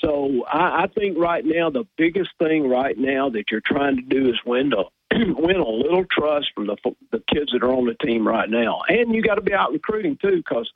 So 0.03 0.45
I, 0.47 0.85
I 0.85 0.87
think 0.87 1.19
right 1.19 1.45
now 1.45 1.71
the 1.71 1.85
biggest 1.97 2.31
thing 2.39 2.69
right 2.69 2.97
now 2.97 3.29
that 3.31 3.51
you're 3.51 3.61
trying 3.65 3.97
to 3.97 4.03
do 4.03 4.31
is 4.31 4.41
win 4.47 4.71
to 4.71 4.85
win 5.13 5.57
a 5.57 5.69
little 5.69 6.05
trust 6.11 6.49
from 6.55 6.67
the 6.67 6.77
the 7.13 7.23
kids 7.33 7.53
that 7.53 7.63
are 7.63 7.75
on 7.75 7.87
the 7.87 7.95
team 7.95 8.27
right 8.27 8.49
now, 8.49 8.83
and 8.89 9.15
you 9.15 9.23
got 9.23 9.35
to 9.35 9.43
be 9.43 9.55
out 9.55 9.73
recruiting 9.73 10.17
too 10.17 10.37
because 10.37 10.71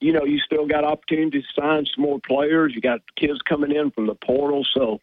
you 0.00 0.12
know, 0.12 0.24
you 0.24 0.38
still 0.38 0.66
got 0.66 0.84
opportunities 0.84 1.44
to 1.54 1.60
sign 1.60 1.86
some 1.86 2.04
more 2.04 2.20
players. 2.20 2.72
You 2.74 2.80
got 2.80 3.00
kids 3.16 3.40
coming 3.42 3.72
in 3.72 3.90
from 3.90 4.06
the 4.06 4.14
portal. 4.14 4.66
So, 4.74 5.00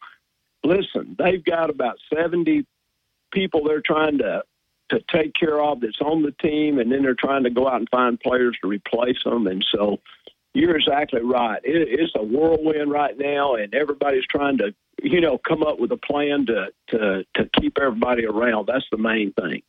listen, 0.64 1.16
they've 1.18 1.44
got 1.44 1.70
about 1.70 1.98
70 2.14 2.66
people 3.32 3.64
they're 3.64 3.82
trying 3.82 4.20
to 4.20 4.44
to 4.90 5.00
take 5.12 5.34
care 5.34 5.62
of 5.62 5.80
that's 5.80 6.02
on 6.02 6.22
the 6.22 6.34
team, 6.34 6.78
and 6.78 6.92
then 6.92 7.02
they're 7.02 7.16
trying 7.16 7.44
to 7.44 7.50
go 7.50 7.68
out 7.68 7.78
and 7.78 7.90
find 7.90 8.20
players 8.20 8.56
to 8.62 8.68
replace 8.68 9.24
them. 9.24 9.48
And 9.48 9.66
so, 9.74 10.00
you're 10.54 10.78
exactly 10.78 11.22
right. 11.22 11.60
It, 11.64 11.88
it's 12.00 12.14
a 12.16 12.24
whirlwind 12.24 12.92
right 12.92 13.18
now, 13.18 13.56
and 13.56 13.74
everybody's 13.74 14.26
trying 14.28 14.58
to, 14.60 14.74
you 15.02 15.20
know, 15.20 15.38
come 15.38 15.64
up 15.64 15.80
with 15.80 15.92
a 15.92 15.98
plan 15.98 16.46
to 16.48 16.68
to 16.90 17.26
to 17.34 17.50
keep 17.60 17.78
everybody 17.80 18.26
around. 18.26 18.68
That's 18.68 18.86
the 18.92 18.98
main 18.98 19.34
thing. 19.34 19.64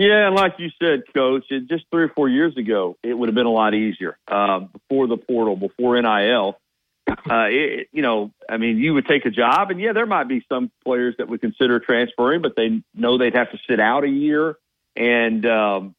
Yeah, 0.00 0.28
and 0.28 0.34
like 0.34 0.54
you 0.56 0.70
said, 0.82 1.02
Coach, 1.12 1.44
it, 1.50 1.68
just 1.68 1.84
three 1.90 2.04
or 2.04 2.08
four 2.08 2.26
years 2.26 2.56
ago, 2.56 2.96
it 3.02 3.12
would 3.12 3.28
have 3.28 3.34
been 3.34 3.44
a 3.44 3.52
lot 3.52 3.74
easier 3.74 4.16
uh, 4.28 4.60
before 4.60 5.06
the 5.06 5.18
portal, 5.18 5.56
before 5.56 6.00
NIL. 6.00 6.58
Uh, 7.06 7.48
it, 7.50 7.88
you 7.92 8.00
know, 8.00 8.30
I 8.48 8.56
mean, 8.56 8.78
you 8.78 8.94
would 8.94 9.06
take 9.06 9.26
a 9.26 9.30
job, 9.30 9.70
and 9.70 9.78
yeah, 9.78 9.92
there 9.92 10.06
might 10.06 10.26
be 10.26 10.42
some 10.48 10.70
players 10.86 11.16
that 11.18 11.28
would 11.28 11.42
consider 11.42 11.80
transferring, 11.80 12.40
but 12.40 12.56
they 12.56 12.82
know 12.94 13.18
they'd 13.18 13.34
have 13.34 13.50
to 13.50 13.58
sit 13.68 13.78
out 13.78 14.04
a 14.04 14.08
year, 14.08 14.56
and 14.96 15.44
um, 15.44 15.94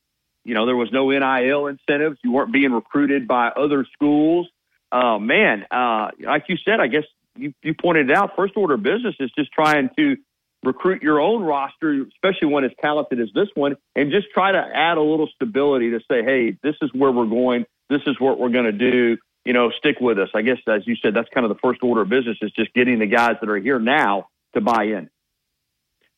you 0.46 0.56
know, 0.56 0.66
there 0.66 0.76
was 0.76 0.92
no 0.92 1.12
NIL 1.12 1.68
incentives. 1.68 2.18
You 2.24 2.32
weren't 2.32 2.52
being 2.52 2.72
recruited 2.72 3.28
by 3.28 3.50
other 3.50 3.86
schools. 3.94 4.48
Uh, 4.92 5.20
man, 5.20 5.68
uh, 5.70 6.10
like 6.20 6.46
you 6.48 6.58
said, 6.66 6.80
I 6.80 6.88
guess 6.88 7.04
you, 7.36 7.54
you 7.62 7.76
pointed 7.76 8.10
out, 8.10 8.36
first 8.36 8.58
order 8.58 8.74
of 8.74 8.82
business 8.82 9.14
is 9.20 9.30
just 9.38 9.52
trying 9.52 9.92
to 9.96 10.18
recruit 10.64 11.02
your 11.02 11.20
own 11.20 11.44
roster, 11.44 12.06
especially 12.14 12.48
one 12.48 12.64
as 12.64 12.72
talented 12.82 13.20
as 13.20 13.30
this 13.34 13.48
one, 13.56 13.76
and 13.96 14.12
just 14.12 14.28
try 14.34 14.52
to 14.52 14.58
add 14.58 14.98
a 14.98 15.02
little 15.02 15.28
stability 15.36 15.92
to 15.92 16.00
say, 16.00 16.24
hey, 16.24 16.58
this 16.64 16.76
is 16.82 16.90
where 16.94 17.12
we're 17.12 17.26
going. 17.26 17.66
This 17.90 18.02
is 18.06 18.20
what 18.20 18.40
we're 18.40 18.50
going 18.50 18.66
to 18.66 18.72
do. 18.72 19.18
You 19.44 19.54
know, 19.54 19.72
stick 19.72 19.98
with 20.00 20.20
us. 20.20 20.30
I 20.36 20.44
guess, 20.44 20.58
as 20.68 20.86
you 20.86 20.96
said, 20.96 21.16
that's 21.16 21.30
kind 21.34 21.46
of 21.46 21.50
the 21.50 21.60
first 21.64 21.82
order 21.82 22.02
of 22.02 22.10
business 22.10 22.38
is 22.42 22.52
just 22.52 22.74
getting 22.74 23.00
the 23.00 23.08
guys 23.08 23.38
that 23.42 23.50
are 23.50 23.58
here 23.58 23.80
now 23.80 24.28
to 24.54 24.62
buy 24.62 24.84
in. 24.84 25.10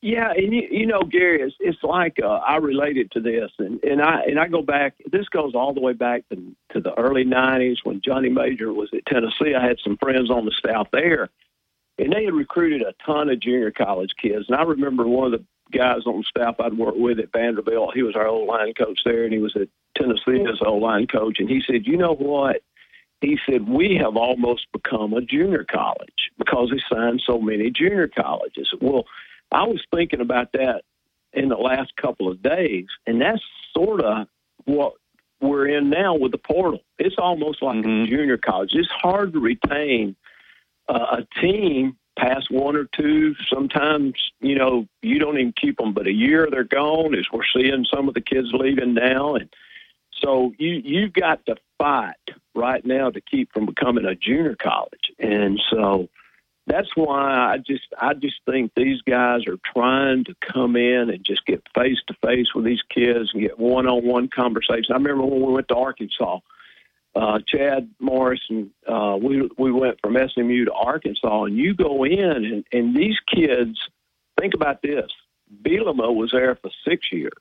Yeah, 0.01 0.33
and 0.35 0.53
you, 0.53 0.67
you 0.69 0.85
know, 0.85 1.03
Gary, 1.03 1.41
it's, 1.41 1.55
it's 1.61 1.81
like 1.81 2.17
uh, 2.21 2.27
I 2.27 2.57
related 2.57 3.09
to 3.11 3.21
this, 3.21 3.49
and, 3.57 3.81
and 3.85 4.01
I 4.01 4.23
and 4.23 4.37
I 4.37 4.49
go 4.49 4.61
back. 4.61 4.95
This 5.09 5.29
goes 5.29 5.55
all 5.55 5.73
the 5.73 5.79
way 5.79 5.93
back 5.93 6.27
to, 6.27 6.35
to 6.73 6.81
the 6.81 6.93
early 6.99 7.23
'90s 7.23 7.77
when 7.85 8.01
Johnny 8.01 8.27
Majors 8.27 8.75
was 8.75 8.89
at 8.93 9.05
Tennessee. 9.05 9.55
I 9.55 9.65
had 9.65 9.77
some 9.81 9.95
friends 9.95 10.29
on 10.29 10.43
the 10.43 10.51
staff 10.51 10.89
there, 10.91 11.29
and 11.97 12.11
they 12.11 12.25
had 12.25 12.33
recruited 12.33 12.81
a 12.81 12.93
ton 13.05 13.29
of 13.29 13.39
junior 13.39 13.71
college 13.71 14.11
kids. 14.21 14.45
And 14.47 14.57
I 14.57 14.63
remember 14.63 15.07
one 15.07 15.33
of 15.33 15.39
the 15.39 15.45
guys 15.77 16.05
on 16.05 16.23
staff 16.23 16.55
I'd 16.59 16.77
worked 16.77 16.97
with 16.97 17.19
at 17.19 17.31
Vanderbilt. 17.31 17.95
He 17.95 18.03
was 18.03 18.15
our 18.15 18.27
old 18.27 18.47
line 18.47 18.73
coach 18.73 19.01
there, 19.05 19.23
and 19.23 19.33
he 19.33 19.39
was 19.39 19.55
at 19.55 19.67
Tennessee 19.97 20.45
as 20.49 20.61
old 20.65 20.81
line 20.81 21.07
coach. 21.07 21.39
And 21.39 21.49
he 21.49 21.61
said, 21.61 21.85
"You 21.85 21.97
know 21.97 22.13
what?" 22.15 22.61
He 23.21 23.39
said, 23.45 23.67
"We 23.69 23.95
have 23.95 24.17
almost 24.17 24.71
become 24.71 25.13
a 25.13 25.21
junior 25.21 25.63
college 25.63 26.31
because 26.37 26.71
we 26.71 26.81
signed 26.89 27.21
so 27.25 27.39
many 27.39 27.71
junior 27.71 28.07
colleges." 28.07 28.73
Well, 28.81 29.05
I 29.51 29.63
was 29.63 29.81
thinking 29.93 30.21
about 30.21 30.51
that 30.53 30.83
in 31.31 31.49
the 31.49 31.57
last 31.57 31.95
couple 31.95 32.29
of 32.29 32.41
days, 32.41 32.87
and 33.07 33.21
that's 33.21 33.41
sort 33.73 34.01
of 34.01 34.27
what 34.65 34.93
we're 35.41 35.67
in 35.67 35.89
now 35.89 36.15
with 36.15 36.31
the 36.31 36.37
portal. 36.37 36.81
It's 36.97 37.17
almost 37.17 37.61
like 37.61 37.77
mm-hmm. 37.77 38.03
a 38.03 38.07
junior 38.07 38.37
college. 38.37 38.71
It's 38.73 38.89
hard 38.89 39.33
to 39.33 39.39
retain 39.39 40.15
uh, 40.89 41.18
a 41.19 41.39
team 41.41 41.97
past 42.18 42.51
one 42.51 42.76
or 42.76 42.85
two. 42.95 43.35
Sometimes, 43.51 44.14
you 44.39 44.55
know, 44.55 44.88
you 45.01 45.19
don't 45.19 45.38
even 45.38 45.53
keep 45.60 45.77
them, 45.77 45.93
but 45.93 46.07
a 46.07 46.11
year 46.11 46.47
they're 46.49 46.64
gone. 46.64 47.15
As 47.15 47.26
we're 47.31 47.41
seeing 47.55 47.85
some 47.93 48.07
of 48.07 48.14
the 48.14 48.22
kids 48.22 48.49
leaving 48.53 48.93
now, 48.93 49.35
and 49.35 49.49
so 50.22 50.53
you 50.57 50.81
you've 50.84 51.14
got 51.14 51.45
to 51.45 51.55
fight 51.77 52.15
right 52.55 52.85
now 52.85 53.10
to 53.10 53.22
keep 53.22 53.51
from 53.53 53.65
becoming 53.65 54.05
a 54.05 54.15
junior 54.15 54.55
college, 54.55 55.11
and 55.19 55.60
so 55.72 56.10
that's 56.68 56.95
why 56.95 57.53
I 57.53 57.57
just 57.57 57.88
I 57.99 58.14
just 58.14 58.39
think 58.45 58.72
these 58.76 59.01
guys 59.01 59.41
are 59.47 59.57
trying 59.73 60.23
to 60.26 60.35
come 60.41 60.76
in 60.76 61.10
and 61.10 61.26
just 61.26 61.45
get 61.45 61.64
face 61.76 61.97
to 62.07 62.14
face 62.26 62.47
with 62.55 62.65
these 62.65 62.81
kids 62.93 63.31
and 63.34 63.41
get 63.41 63.60
one 63.60 63.88
on 63.88 64.05
one 64.05 64.30
conversation. 64.30 64.91
I 64.91 64.95
remember 64.95 65.26
when 65.26 65.41
we 65.41 65.53
went 65.53 65.68
to 65.69 65.76
Arkansas 65.76 66.39
uh, 67.15 67.40
Chad 67.48 67.90
Morris 67.99 68.41
and 68.49 68.69
uh, 68.88 69.18
we 69.22 69.49
we 69.57 69.72
went 69.72 69.99
from 70.02 70.15
SMU 70.15 70.65
to 70.65 70.73
Arkansas, 70.73 71.44
and 71.44 71.57
you 71.57 71.73
go 71.76 72.03
in 72.06 72.19
and, 72.19 72.65
and 72.72 72.95
these 72.95 73.18
kids 73.34 73.77
think 74.40 74.53
about 74.53 74.81
this. 74.81 75.11
Bielema 75.61 76.14
was 76.14 76.31
there 76.31 76.56
for 76.56 76.72
six 76.88 77.11
years. 77.11 77.31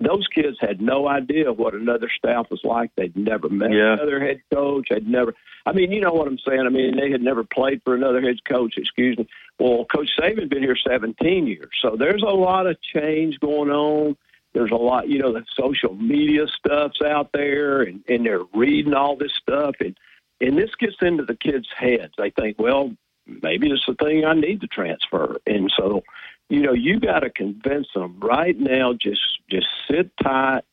Those 0.00 0.26
kids 0.28 0.56
had 0.60 0.80
no 0.80 1.08
idea 1.08 1.52
what 1.52 1.74
another 1.74 2.08
staff 2.16 2.46
was 2.50 2.60
like. 2.62 2.90
They'd 2.96 3.16
never 3.16 3.48
met 3.48 3.72
yeah. 3.72 3.94
another 3.94 4.20
head 4.20 4.40
coach. 4.52 4.88
They'd 4.90 5.08
never. 5.08 5.34
I 5.66 5.72
mean, 5.72 5.90
you 5.90 6.00
know 6.00 6.12
what 6.12 6.28
I'm 6.28 6.38
saying. 6.38 6.60
I 6.60 6.68
mean, 6.70 6.96
they 6.96 7.10
had 7.10 7.20
never 7.20 7.44
played 7.44 7.82
for 7.84 7.94
another 7.94 8.22
head 8.22 8.44
coach. 8.44 8.74
Excuse 8.78 9.18
me. 9.18 9.28
Well, 9.58 9.84
Coach 9.86 10.10
Saban's 10.18 10.48
been 10.48 10.62
here 10.62 10.76
17 10.76 11.46
years, 11.48 11.70
so 11.82 11.96
there's 11.98 12.22
a 12.22 12.26
lot 12.26 12.66
of 12.66 12.80
change 12.80 13.40
going 13.40 13.70
on 13.70 14.16
there's 14.54 14.70
a 14.70 14.76
lot, 14.76 15.08
you 15.08 15.18
know, 15.18 15.32
the 15.32 15.44
social 15.54 15.94
media 15.94 16.46
stuff's 16.48 17.00
out 17.02 17.30
there, 17.32 17.82
and, 17.82 18.02
and 18.08 18.24
they're 18.24 18.44
reading 18.54 18.94
all 18.94 19.16
this 19.16 19.34
stuff, 19.34 19.76
and 19.80 19.96
and 20.40 20.56
this 20.56 20.70
gets 20.78 20.96
into 21.00 21.24
the 21.24 21.36
kids' 21.36 21.68
heads. 21.76 22.14
They 22.16 22.30
think, 22.30 22.58
well, 22.58 22.92
maybe 23.26 23.70
it's 23.70 23.84
the 23.86 23.94
thing 23.94 24.24
I 24.24 24.34
need 24.34 24.60
to 24.60 24.66
transfer, 24.68 25.36
and 25.46 25.72
so, 25.76 26.02
you 26.48 26.60
know, 26.60 26.72
you 26.72 27.00
got 27.00 27.20
to 27.20 27.30
convince 27.30 27.88
them 27.94 28.18
right 28.20 28.58
now. 28.58 28.94
Just 28.94 29.20
just 29.50 29.66
sit 29.90 30.10
tight. 30.22 30.64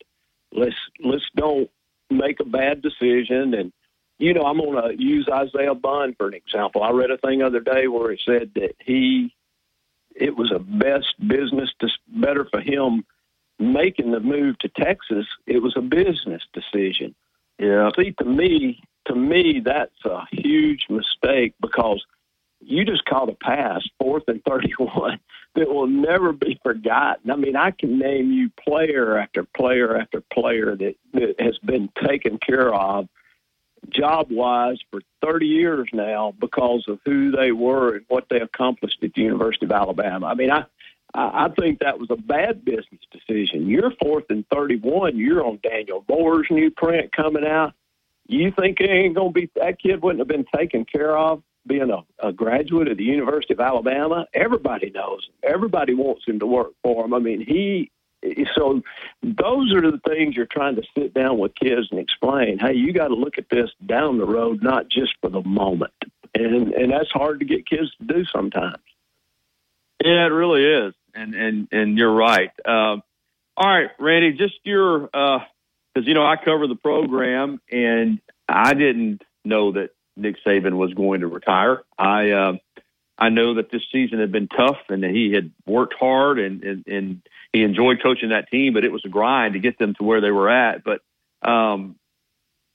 Let's 0.52 0.76
let's 1.04 1.24
don't 1.34 1.70
make 2.10 2.40
a 2.40 2.44
bad 2.44 2.82
decision, 2.82 3.54
and 3.54 3.72
you 4.18 4.32
know, 4.32 4.42
I'm 4.42 4.58
going 4.58 4.96
to 4.96 5.02
use 5.02 5.28
Isaiah 5.30 5.74
Bond 5.74 6.16
for 6.16 6.28
an 6.28 6.34
example. 6.34 6.82
I 6.82 6.90
read 6.90 7.10
a 7.10 7.18
thing 7.18 7.40
the 7.40 7.46
other 7.46 7.60
day 7.60 7.86
where 7.86 8.12
it 8.12 8.20
said 8.24 8.52
that 8.54 8.74
he, 8.78 9.34
it 10.14 10.34
was 10.34 10.50
a 10.54 10.58
best 10.58 11.14
business, 11.20 11.70
to, 11.80 11.88
better 12.08 12.46
for 12.50 12.60
him 12.60 13.04
making 13.58 14.10
the 14.10 14.20
move 14.20 14.58
to 14.58 14.68
Texas, 14.68 15.26
it 15.46 15.62
was 15.62 15.74
a 15.76 15.80
business 15.80 16.42
decision. 16.52 17.14
Yeah. 17.58 17.90
See, 17.96 18.12
to 18.18 18.24
me, 18.24 18.82
to 19.06 19.14
me, 19.14 19.60
that's 19.64 20.04
a 20.04 20.24
huge 20.30 20.86
mistake 20.90 21.54
because 21.60 22.04
you 22.60 22.84
just 22.84 23.04
caught 23.04 23.28
a 23.28 23.34
pass, 23.34 23.82
fourth 23.98 24.24
and 24.28 24.42
31, 24.44 25.20
that 25.54 25.68
will 25.68 25.86
never 25.86 26.32
be 26.32 26.58
forgotten. 26.62 27.30
I 27.30 27.36
mean, 27.36 27.56
I 27.56 27.70
can 27.70 27.98
name 27.98 28.32
you 28.32 28.50
player 28.62 29.18
after 29.18 29.44
player 29.44 29.96
after 29.96 30.22
player 30.32 30.76
that, 30.76 30.96
that 31.14 31.40
has 31.40 31.58
been 31.58 31.90
taken 32.04 32.38
care 32.38 32.74
of 32.74 33.08
job 33.88 34.28
wise 34.30 34.78
for 34.90 35.00
30 35.22 35.46
years 35.46 35.88
now 35.92 36.34
because 36.40 36.84
of 36.88 36.98
who 37.04 37.30
they 37.30 37.52
were 37.52 37.96
and 37.96 38.04
what 38.08 38.26
they 38.28 38.40
accomplished 38.40 38.98
at 39.02 39.14
the 39.14 39.22
University 39.22 39.66
of 39.66 39.72
Alabama. 39.72 40.26
I 40.26 40.34
mean, 40.34 40.50
I, 40.50 40.64
I, 41.16 41.48
think 41.58 41.80
that 41.80 41.98
was 41.98 42.10
a 42.10 42.16
bad 42.16 42.64
business 42.64 43.00
decision. 43.10 43.68
You're 43.68 43.90
fourth 44.02 44.24
and 44.28 44.44
31. 44.52 45.16
You're 45.16 45.44
on 45.44 45.58
Daniel 45.62 46.04
Moore's 46.08 46.46
new 46.50 46.70
print 46.70 47.12
coming 47.12 47.46
out. 47.46 47.72
You 48.28 48.52
think 48.52 48.80
it 48.80 48.90
ain't 48.90 49.14
going 49.14 49.32
to 49.32 49.40
be 49.40 49.50
that 49.56 49.80
kid 49.80 50.02
wouldn't 50.02 50.20
have 50.20 50.28
been 50.28 50.46
taken 50.54 50.84
care 50.84 51.16
of 51.16 51.42
being 51.66 51.90
a, 51.90 52.04
a 52.26 52.32
graduate 52.32 52.88
of 52.88 52.98
the 52.98 53.04
University 53.04 53.54
of 53.54 53.60
Alabama? 53.60 54.26
Everybody 54.34 54.90
knows. 54.90 55.26
Him. 55.26 55.54
Everybody 55.54 55.94
wants 55.94 56.26
him 56.26 56.38
to 56.40 56.46
work 56.46 56.72
for 56.82 57.04
him. 57.04 57.14
I 57.14 57.18
mean, 57.18 57.40
he. 57.40 57.90
So 58.56 58.82
those 59.22 59.72
are 59.74 59.82
the 59.82 60.00
things 60.08 60.34
you're 60.34 60.46
trying 60.46 60.74
to 60.76 60.82
sit 60.98 61.14
down 61.14 61.38
with 61.38 61.54
kids 61.54 61.88
and 61.92 62.00
explain. 62.00 62.58
Hey, 62.58 62.74
you 62.74 62.92
got 62.92 63.08
to 63.08 63.14
look 63.14 63.38
at 63.38 63.48
this 63.50 63.70
down 63.84 64.18
the 64.18 64.26
road, 64.26 64.62
not 64.62 64.88
just 64.88 65.14
for 65.20 65.30
the 65.30 65.42
moment. 65.42 65.92
And 66.34 66.72
and 66.74 66.90
that's 66.90 67.10
hard 67.12 67.38
to 67.40 67.46
get 67.46 67.68
kids 67.68 67.90
to 67.98 68.06
do 68.06 68.24
sometimes. 68.24 68.82
Yeah, 70.04 70.26
it 70.26 70.30
really 70.30 70.64
is, 70.64 70.94
and 71.16 71.34
and 71.34 71.68
and 71.72 71.98
you're 71.98 72.14
right. 72.14 72.50
Um, 72.64 73.02
all 73.56 73.68
right, 73.68 73.90
Randy, 73.98 74.32
just 74.32 74.54
your 74.64 75.00
because 75.00 76.06
you 76.06 76.14
know 76.14 76.24
I 76.24 76.36
cover 76.36 76.66
the 76.66 76.76
program, 76.76 77.60
and 77.70 78.20
I 78.48 78.74
didn't 78.74 79.22
know 79.44 79.72
that 79.72 79.90
Nick 80.16 80.36
Saban 80.46 80.76
was 80.76 80.92
going 80.94 81.20
to 81.20 81.26
retire. 81.26 81.82
I 81.98 82.30
uh, 82.30 82.52
I 83.18 83.30
know 83.30 83.54
that 83.54 83.70
this 83.70 83.82
season 83.90 84.20
had 84.20 84.30
been 84.30 84.48
tough, 84.48 84.78
and 84.88 85.02
that 85.02 85.10
he 85.10 85.32
had 85.32 85.52
worked 85.66 85.94
hard, 85.98 86.38
and, 86.38 86.62
and 86.62 86.86
and 86.86 87.22
he 87.52 87.62
enjoyed 87.62 88.02
coaching 88.02 88.28
that 88.30 88.50
team, 88.50 88.74
but 88.74 88.84
it 88.84 88.92
was 88.92 89.04
a 89.04 89.08
grind 89.08 89.54
to 89.54 89.60
get 89.60 89.78
them 89.78 89.94
to 89.94 90.04
where 90.04 90.20
they 90.20 90.30
were 90.30 90.50
at. 90.50 90.82
But 90.84 91.00
um, 91.48 91.96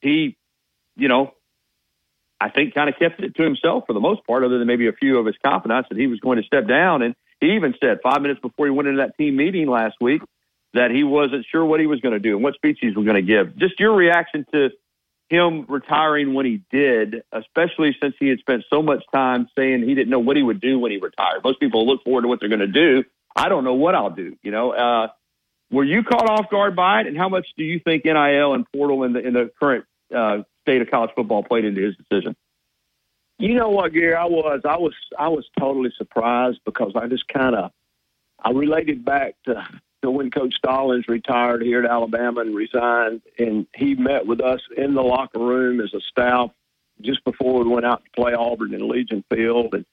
he, 0.01 0.35
you 0.95 1.07
know, 1.07 1.33
I 2.39 2.49
think 2.49 2.73
kind 2.73 2.89
of 2.89 2.97
kept 2.97 3.21
it 3.21 3.35
to 3.35 3.43
himself 3.43 3.83
for 3.85 3.93
the 3.93 3.99
most 3.99 4.25
part, 4.25 4.43
other 4.43 4.57
than 4.57 4.67
maybe 4.67 4.87
a 4.87 4.93
few 4.93 5.19
of 5.19 5.27
his 5.27 5.35
confidants 5.45 5.89
that 5.89 5.97
he 5.97 6.07
was 6.07 6.19
going 6.19 6.37
to 6.39 6.43
step 6.43 6.67
down. 6.67 7.03
And 7.03 7.15
he 7.41 7.55
even 7.55 7.73
said 7.83 7.99
five 8.03 8.21
minutes 8.21 8.39
before 8.39 8.67
he 8.67 8.71
went 8.71 8.87
into 8.87 9.01
that 9.01 9.17
team 9.17 9.35
meeting 9.35 9.67
last 9.67 9.95
week 9.99 10.21
that 10.73 10.91
he 10.91 11.03
wasn't 11.03 11.45
sure 11.51 11.65
what 11.65 11.79
he 11.79 11.87
was 11.87 11.99
going 11.99 12.13
to 12.13 12.19
do 12.19 12.35
and 12.35 12.43
what 12.43 12.55
speech 12.55 12.77
he 12.79 12.87
was 12.87 12.95
going 12.95 13.15
to 13.15 13.21
give. 13.21 13.57
Just 13.57 13.79
your 13.79 13.93
reaction 13.93 14.45
to 14.53 14.69
him 15.29 15.65
retiring 15.67 16.33
when 16.33 16.45
he 16.45 16.61
did, 16.71 17.23
especially 17.31 17.95
since 18.01 18.15
he 18.19 18.27
had 18.27 18.39
spent 18.39 18.63
so 18.69 18.81
much 18.81 19.03
time 19.13 19.49
saying 19.57 19.83
he 19.83 19.95
didn't 19.95 20.09
know 20.09 20.19
what 20.19 20.37
he 20.37 20.43
would 20.43 20.61
do 20.61 20.77
when 20.79 20.91
he 20.91 20.97
retired. 20.97 21.43
Most 21.43 21.59
people 21.59 21.85
look 21.87 22.03
forward 22.03 22.23
to 22.23 22.27
what 22.27 22.39
they're 22.39 22.49
going 22.49 22.59
to 22.59 22.67
do. 22.67 23.03
I 23.35 23.49
don't 23.49 23.63
know 23.63 23.73
what 23.73 23.95
I'll 23.95 24.09
do. 24.09 24.37
You 24.43 24.51
know, 24.51 24.71
uh, 24.71 25.07
were 25.71 25.85
you 25.85 26.03
caught 26.03 26.29
off 26.29 26.49
guard 26.49 26.75
by 26.75 27.01
it, 27.01 27.07
and 27.07 27.17
how 27.17 27.29
much 27.29 27.47
do 27.57 27.63
you 27.63 27.79
think 27.79 28.03
NIL 28.03 28.53
and 28.53 28.65
portal 28.73 29.03
in 29.03 29.13
the 29.13 29.25
in 29.25 29.33
the 29.33 29.49
current 29.57 29.85
uh, 30.13 30.39
state 30.63 30.81
of 30.81 30.91
college 30.91 31.11
football 31.15 31.43
played 31.43 31.63
into 31.63 31.81
his 31.81 31.95
decision? 31.95 32.35
You 33.41 33.55
know 33.55 33.69
what, 33.69 33.93
Gary? 33.93 34.13
I 34.13 34.25
was 34.25 34.61
I 34.65 34.77
was 34.77 34.93
I 35.17 35.27
was 35.27 35.49
totally 35.59 35.91
surprised 35.97 36.59
because 36.63 36.91
I 36.95 37.07
just 37.07 37.27
kind 37.27 37.55
of 37.55 37.71
I 38.43 38.51
related 38.51 39.03
back 39.03 39.33
to, 39.45 39.67
to 40.03 40.11
when 40.11 40.29
Coach 40.29 40.53
Stallings 40.53 41.07
retired 41.07 41.63
here 41.63 41.83
at 41.83 41.89
Alabama 41.89 42.41
and 42.41 42.55
resigned, 42.55 43.23
and 43.39 43.65
he 43.75 43.95
met 43.95 44.27
with 44.27 44.41
us 44.41 44.61
in 44.77 44.93
the 44.93 45.01
locker 45.01 45.39
room 45.39 45.81
as 45.81 45.91
a 45.95 46.01
staff 46.01 46.51
just 47.01 47.23
before 47.23 47.63
we 47.63 47.69
went 47.71 47.83
out 47.83 48.03
to 48.05 48.11
play 48.11 48.33
Auburn 48.35 48.75
in 48.75 48.87
Legion 48.87 49.23
Field, 49.33 49.73
and 49.73 49.87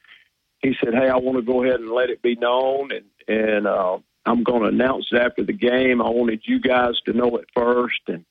he 0.58 0.76
said, 0.84 0.92
"Hey, 0.92 1.08
I 1.08 1.16
want 1.16 1.38
to 1.38 1.42
go 1.42 1.64
ahead 1.64 1.80
and 1.80 1.90
let 1.90 2.10
it 2.10 2.20
be 2.20 2.34
known, 2.34 2.90
and 2.92 3.06
and 3.28 3.66
uh, 3.66 3.96
I'm 4.26 4.44
going 4.44 4.60
to 4.60 4.68
announce 4.68 5.08
it 5.10 5.22
after 5.22 5.42
the 5.42 5.54
game. 5.54 6.02
I 6.02 6.10
wanted 6.10 6.42
you 6.44 6.60
guys 6.60 7.00
to 7.06 7.14
know 7.14 7.38
it 7.38 7.48
first, 7.54 8.02
and." 8.08 8.26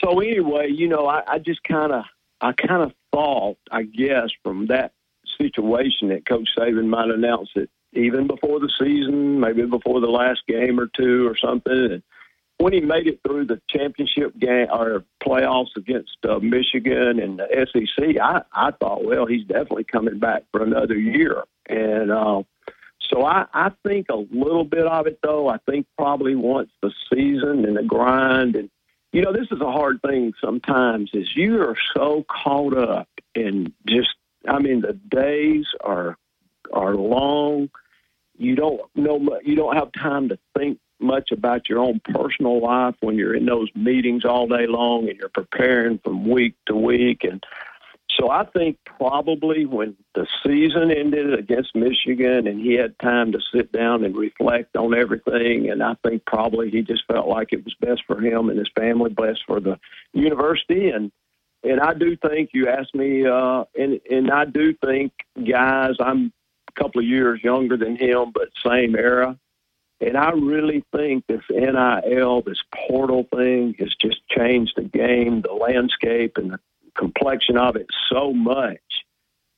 So 0.00 0.18
anyway, 0.18 0.68
you 0.68 0.88
know, 0.88 1.06
I, 1.06 1.22
I 1.28 1.38
just 1.38 1.62
kind 1.62 1.92
of, 1.92 2.02
I 2.40 2.50
kind 2.50 2.82
of 2.82 2.92
thought, 3.12 3.58
I 3.70 3.82
guess, 3.82 4.30
from 4.42 4.66
that 4.66 4.92
situation 5.40 6.08
that 6.08 6.26
Coach 6.26 6.48
Saban 6.56 6.86
might 6.86 7.10
announce 7.10 7.50
it 7.54 7.70
even 7.92 8.26
before 8.26 8.58
the 8.58 8.70
season, 8.78 9.40
maybe 9.40 9.66
before 9.66 10.00
the 10.00 10.06
last 10.06 10.40
game 10.48 10.80
or 10.80 10.88
two 10.96 11.28
or 11.28 11.36
something. 11.36 11.92
And 11.92 12.02
when 12.58 12.72
he 12.72 12.80
made 12.80 13.06
it 13.06 13.20
through 13.26 13.46
the 13.46 13.60
championship 13.68 14.38
game 14.38 14.68
or 14.72 15.04
playoffs 15.22 15.76
against 15.76 16.16
uh, 16.28 16.38
Michigan 16.38 17.20
and 17.20 17.38
the 17.38 17.66
SEC, 17.72 18.16
I, 18.20 18.42
I 18.52 18.70
thought, 18.72 19.04
well, 19.04 19.26
he's 19.26 19.44
definitely 19.46 19.84
coming 19.84 20.18
back 20.18 20.44
for 20.52 20.62
another 20.62 20.94
year. 20.94 21.42
And 21.68 22.10
uh, 22.10 22.42
so 23.00 23.24
I, 23.24 23.46
I 23.52 23.72
think 23.86 24.06
a 24.10 24.16
little 24.16 24.64
bit 24.64 24.86
of 24.86 25.06
it, 25.06 25.18
though. 25.22 25.48
I 25.48 25.58
think 25.68 25.86
probably 25.98 26.34
once 26.34 26.70
the 26.82 26.92
season 27.12 27.64
and 27.64 27.76
the 27.76 27.82
grind 27.82 28.56
and 28.56 28.70
you 29.12 29.20
know, 29.20 29.32
this 29.32 29.48
is 29.50 29.60
a 29.60 29.70
hard 29.70 30.00
thing 30.02 30.32
sometimes 30.40 31.10
is 31.12 31.36
you 31.36 31.60
are 31.60 31.76
so 31.94 32.24
caught 32.28 32.76
up 32.76 33.08
in 33.34 33.72
just 33.86 34.08
I 34.48 34.58
mean 34.58 34.80
the 34.80 34.94
days 34.94 35.66
are 35.82 36.16
are 36.72 36.94
long. 36.94 37.70
You 38.38 38.56
don't 38.56 38.80
know 38.96 39.38
you 39.44 39.54
don't 39.54 39.76
have 39.76 39.92
time 39.92 40.30
to 40.30 40.38
think 40.56 40.78
much 40.98 41.30
about 41.32 41.68
your 41.68 41.80
own 41.80 42.00
personal 42.04 42.60
life 42.62 42.94
when 43.00 43.16
you're 43.16 43.34
in 43.34 43.44
those 43.44 43.68
meetings 43.74 44.24
all 44.24 44.46
day 44.46 44.66
long 44.66 45.08
and 45.08 45.18
you're 45.18 45.28
preparing 45.28 45.98
from 45.98 46.28
week 46.28 46.54
to 46.66 46.74
week 46.74 47.24
and 47.24 47.44
so 48.18 48.30
I 48.30 48.44
think 48.44 48.78
probably 48.84 49.64
when 49.64 49.96
the 50.14 50.26
season 50.44 50.90
ended 50.90 51.38
against 51.38 51.74
Michigan 51.74 52.46
and 52.46 52.60
he 52.60 52.74
had 52.74 52.98
time 52.98 53.32
to 53.32 53.38
sit 53.54 53.72
down 53.72 54.04
and 54.04 54.16
reflect 54.16 54.76
on 54.76 54.94
everything, 54.94 55.70
and 55.70 55.82
I 55.82 55.94
think 56.06 56.24
probably 56.26 56.70
he 56.70 56.82
just 56.82 57.06
felt 57.06 57.28
like 57.28 57.52
it 57.52 57.64
was 57.64 57.74
best 57.80 58.02
for 58.06 58.20
him 58.20 58.48
and 58.48 58.58
his 58.58 58.70
family, 58.76 59.10
best 59.10 59.40
for 59.46 59.60
the 59.60 59.78
university, 60.12 60.90
and 60.90 61.10
and 61.64 61.80
I 61.80 61.94
do 61.94 62.16
think 62.16 62.50
you 62.52 62.68
asked 62.68 62.94
me, 62.94 63.24
uh, 63.26 63.64
and 63.78 64.00
and 64.10 64.30
I 64.30 64.44
do 64.44 64.74
think 64.84 65.12
guys, 65.48 65.94
I'm 66.00 66.32
a 66.68 66.80
couple 66.80 67.00
of 67.00 67.06
years 67.06 67.42
younger 67.42 67.76
than 67.76 67.96
him, 67.96 68.32
but 68.32 68.48
same 68.66 68.96
era. 68.96 69.38
And 70.00 70.16
I 70.16 70.30
really 70.30 70.84
think 70.94 71.24
this 71.28 71.44
NIL, 71.48 72.42
this 72.42 72.60
portal 72.74 73.28
thing, 73.32 73.76
has 73.78 73.94
just 74.00 74.20
changed 74.28 74.72
the 74.74 74.82
game, 74.82 75.42
the 75.42 75.52
landscape, 75.52 76.38
and 76.38 76.50
the 76.50 76.58
complexion 76.96 77.56
of 77.56 77.76
it 77.76 77.86
so 78.10 78.32
much 78.32 78.80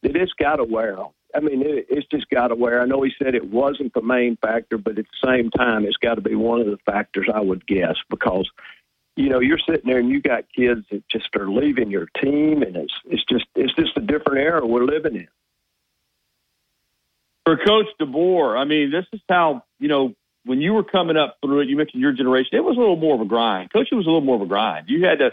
that 0.03 0.17
it's 0.17 0.33
got 0.33 0.57
to 0.57 0.65
wear. 0.65 0.99
I 1.35 1.41
mean, 1.41 1.63
it, 1.63 1.87
it's 1.89 2.07
just 2.09 2.29
got 2.31 2.49
to 2.49 2.55
wear. 2.55 2.81
I 2.81 2.87
know 2.87 3.03
he 3.03 3.13
said 3.19 3.35
it 3.35 3.51
wasn't 3.51 3.95
the 3.95 4.03
main 4.03 4.37
factor, 4.37 4.79
but 4.79 4.99
at 4.99 5.07
the 5.07 5.27
same 5.29 5.51
time, 5.51 5.85
it's 5.85 5.97
got 5.97 6.15
to 6.15 6.21
be 6.21 6.35
one 6.35 6.61
of 6.61 6.67
the 6.67 6.79
factors 6.87 7.27
I 7.33 7.41
would 7.41 7.67
guess 7.67 7.97
because, 8.09 8.49
you 9.17 9.29
know, 9.29 9.41
you're 9.41 9.59
sitting 9.59 9.89
there 9.91 9.99
and 9.99 10.09
you 10.09 10.21
got 10.21 10.45
kids 10.55 10.83
that 10.91 11.03
just 11.09 11.35
are 11.37 11.51
leaving 11.51 11.91
your 11.91 12.07
team, 12.21 12.63
and 12.63 12.77
it's 12.77 12.95
it's 13.05 13.25
just 13.25 13.47
it's 13.55 13.75
just 13.75 13.97
a 13.97 14.01
different 14.01 14.39
era 14.39 14.65
we're 14.67 14.85
living 14.85 15.17
in. 15.17 15.29
For 17.45 17.57
Coach 17.59 17.87
DeBoer, 18.01 18.59
I 18.59 18.65
mean, 18.65 18.91
this 18.91 19.05
is 19.13 19.21
how 19.29 19.65
you 19.79 19.89
know 19.89 20.15
when 20.45 20.61
you 20.61 20.73
were 20.73 20.85
coming 20.85 21.17
up 21.17 21.37
through 21.43 21.61
it. 21.61 21.69
You 21.69 21.77
mentioned 21.77 22.03
your 22.03 22.13
generation; 22.13 22.51
it 22.53 22.65
was 22.65 22.77
a 22.77 22.81
little 22.81 22.97
more 22.97 23.15
of 23.15 23.21
a 23.21 23.27
grind. 23.27 23.73
Coaching 23.73 23.99
was 23.99 24.07
a 24.07 24.11
little 24.11 24.21
more 24.21 24.37
of 24.37 24.43
a 24.43 24.47
grind. 24.47 24.89
You 24.89 25.05
had 25.05 25.19
to 25.19 25.31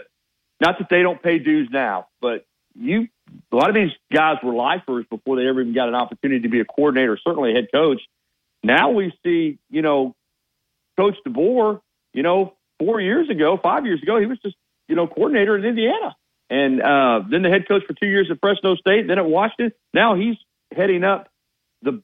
not 0.62 0.78
that 0.78 0.88
they 0.88 1.02
don't 1.02 1.20
pay 1.20 1.38
dues 1.38 1.68
now, 1.70 2.06
but 2.20 2.46
you 2.74 3.08
a 3.50 3.56
lot 3.56 3.68
of 3.68 3.74
these 3.74 3.90
guys 4.12 4.36
were 4.42 4.54
lifers 4.54 5.04
before 5.10 5.36
they 5.36 5.46
ever 5.48 5.60
even 5.60 5.74
got 5.74 5.88
an 5.88 5.94
opportunity 5.94 6.40
to 6.42 6.48
be 6.48 6.60
a 6.60 6.64
coordinator, 6.64 7.18
certainly 7.22 7.50
a 7.50 7.54
head 7.54 7.66
coach. 7.74 8.00
Now 8.62 8.90
we 8.90 9.12
see, 9.24 9.58
you 9.70 9.82
know, 9.82 10.14
Coach 10.96 11.16
DeBoer, 11.26 11.80
you 12.14 12.22
know, 12.22 12.54
four 12.78 13.00
years 13.00 13.28
ago, 13.28 13.58
five 13.60 13.84
years 13.86 14.02
ago, 14.02 14.20
he 14.20 14.26
was 14.26 14.38
just, 14.38 14.54
you 14.88 14.94
know, 14.94 15.06
coordinator 15.06 15.56
in 15.56 15.64
Indiana. 15.64 16.14
And 16.48 16.80
uh, 16.80 17.22
then 17.28 17.42
the 17.42 17.48
head 17.48 17.66
coach 17.66 17.82
for 17.86 17.94
two 17.94 18.06
years 18.06 18.28
at 18.30 18.38
Fresno 18.40 18.76
State, 18.76 19.08
then 19.08 19.18
at 19.18 19.26
Washington. 19.26 19.72
Now 19.92 20.14
he's 20.14 20.36
heading 20.70 21.02
up 21.02 21.28
the 21.82 22.02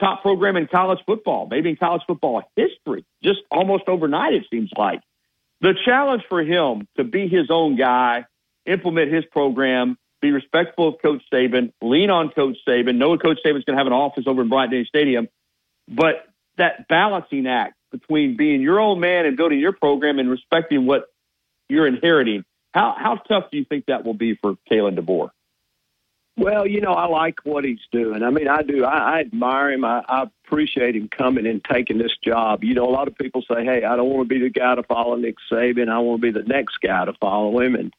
top 0.00 0.22
program 0.22 0.56
in 0.56 0.66
college 0.66 0.98
football, 1.06 1.46
maybe 1.48 1.68
in 1.68 1.76
college 1.76 2.02
football 2.06 2.42
history, 2.56 3.04
just 3.22 3.40
almost 3.50 3.84
overnight, 3.86 4.34
it 4.34 4.44
seems 4.50 4.70
like 4.76 5.00
the 5.64 5.72
challenge 5.82 6.22
for 6.28 6.42
him 6.42 6.86
to 6.98 7.04
be 7.04 7.26
his 7.26 7.46
own 7.48 7.74
guy, 7.76 8.26
implement 8.66 9.10
his 9.10 9.24
program, 9.32 9.96
be 10.20 10.30
respectful 10.30 10.88
of 10.88 10.96
Coach 11.00 11.22
Saban, 11.32 11.72
lean 11.80 12.10
on 12.10 12.28
Coach 12.28 12.58
Saban, 12.68 12.96
know 12.96 13.16
Coach 13.16 13.38
Saban's 13.44 13.64
going 13.64 13.74
to 13.74 13.78
have 13.78 13.86
an 13.86 13.94
office 13.94 14.24
over 14.26 14.42
in 14.42 14.50
Bryant 14.50 14.72
Denny 14.72 14.84
Stadium, 14.84 15.26
but 15.88 16.26
that 16.58 16.86
balancing 16.86 17.46
act 17.46 17.76
between 17.90 18.36
being 18.36 18.60
your 18.60 18.78
own 18.78 19.00
man 19.00 19.24
and 19.24 19.38
building 19.38 19.58
your 19.58 19.72
program 19.72 20.18
and 20.18 20.28
respecting 20.30 20.84
what 20.84 21.06
you're 21.70 21.86
inheriting. 21.86 22.44
How 22.74 22.94
how 22.98 23.16
tough 23.16 23.50
do 23.50 23.56
you 23.56 23.64
think 23.64 23.86
that 23.86 24.04
will 24.04 24.14
be 24.14 24.34
for 24.34 24.56
Kalen 24.70 24.98
DeBoer? 24.98 25.30
Well, 26.36 26.66
you 26.66 26.80
know, 26.80 26.92
I 26.92 27.06
like 27.06 27.38
what 27.44 27.64
he's 27.64 27.86
doing. 27.92 28.24
I 28.24 28.30
mean, 28.30 28.48
I 28.48 28.62
do. 28.62 28.84
I, 28.84 29.16
I 29.16 29.20
admire 29.20 29.70
him. 29.70 29.84
I, 29.84 30.02
I 30.08 30.24
appreciate 30.44 30.96
him 30.96 31.08
coming 31.08 31.46
and 31.46 31.62
taking 31.64 31.98
this 31.98 32.16
job. 32.24 32.64
You 32.64 32.74
know, 32.74 32.88
a 32.88 32.90
lot 32.90 33.06
of 33.06 33.16
people 33.16 33.42
say, 33.42 33.64
"Hey, 33.64 33.84
I 33.84 33.94
don't 33.94 34.10
want 34.10 34.28
to 34.28 34.34
be 34.34 34.40
the 34.40 34.50
guy 34.50 34.74
to 34.74 34.82
follow 34.82 35.14
Nick 35.14 35.36
Saban. 35.50 35.88
I 35.88 35.98
want 36.00 36.20
to 36.20 36.32
be 36.32 36.36
the 36.36 36.46
next 36.46 36.78
guy 36.82 37.04
to 37.04 37.12
follow 37.14 37.60
him." 37.60 37.76
And 37.76 37.94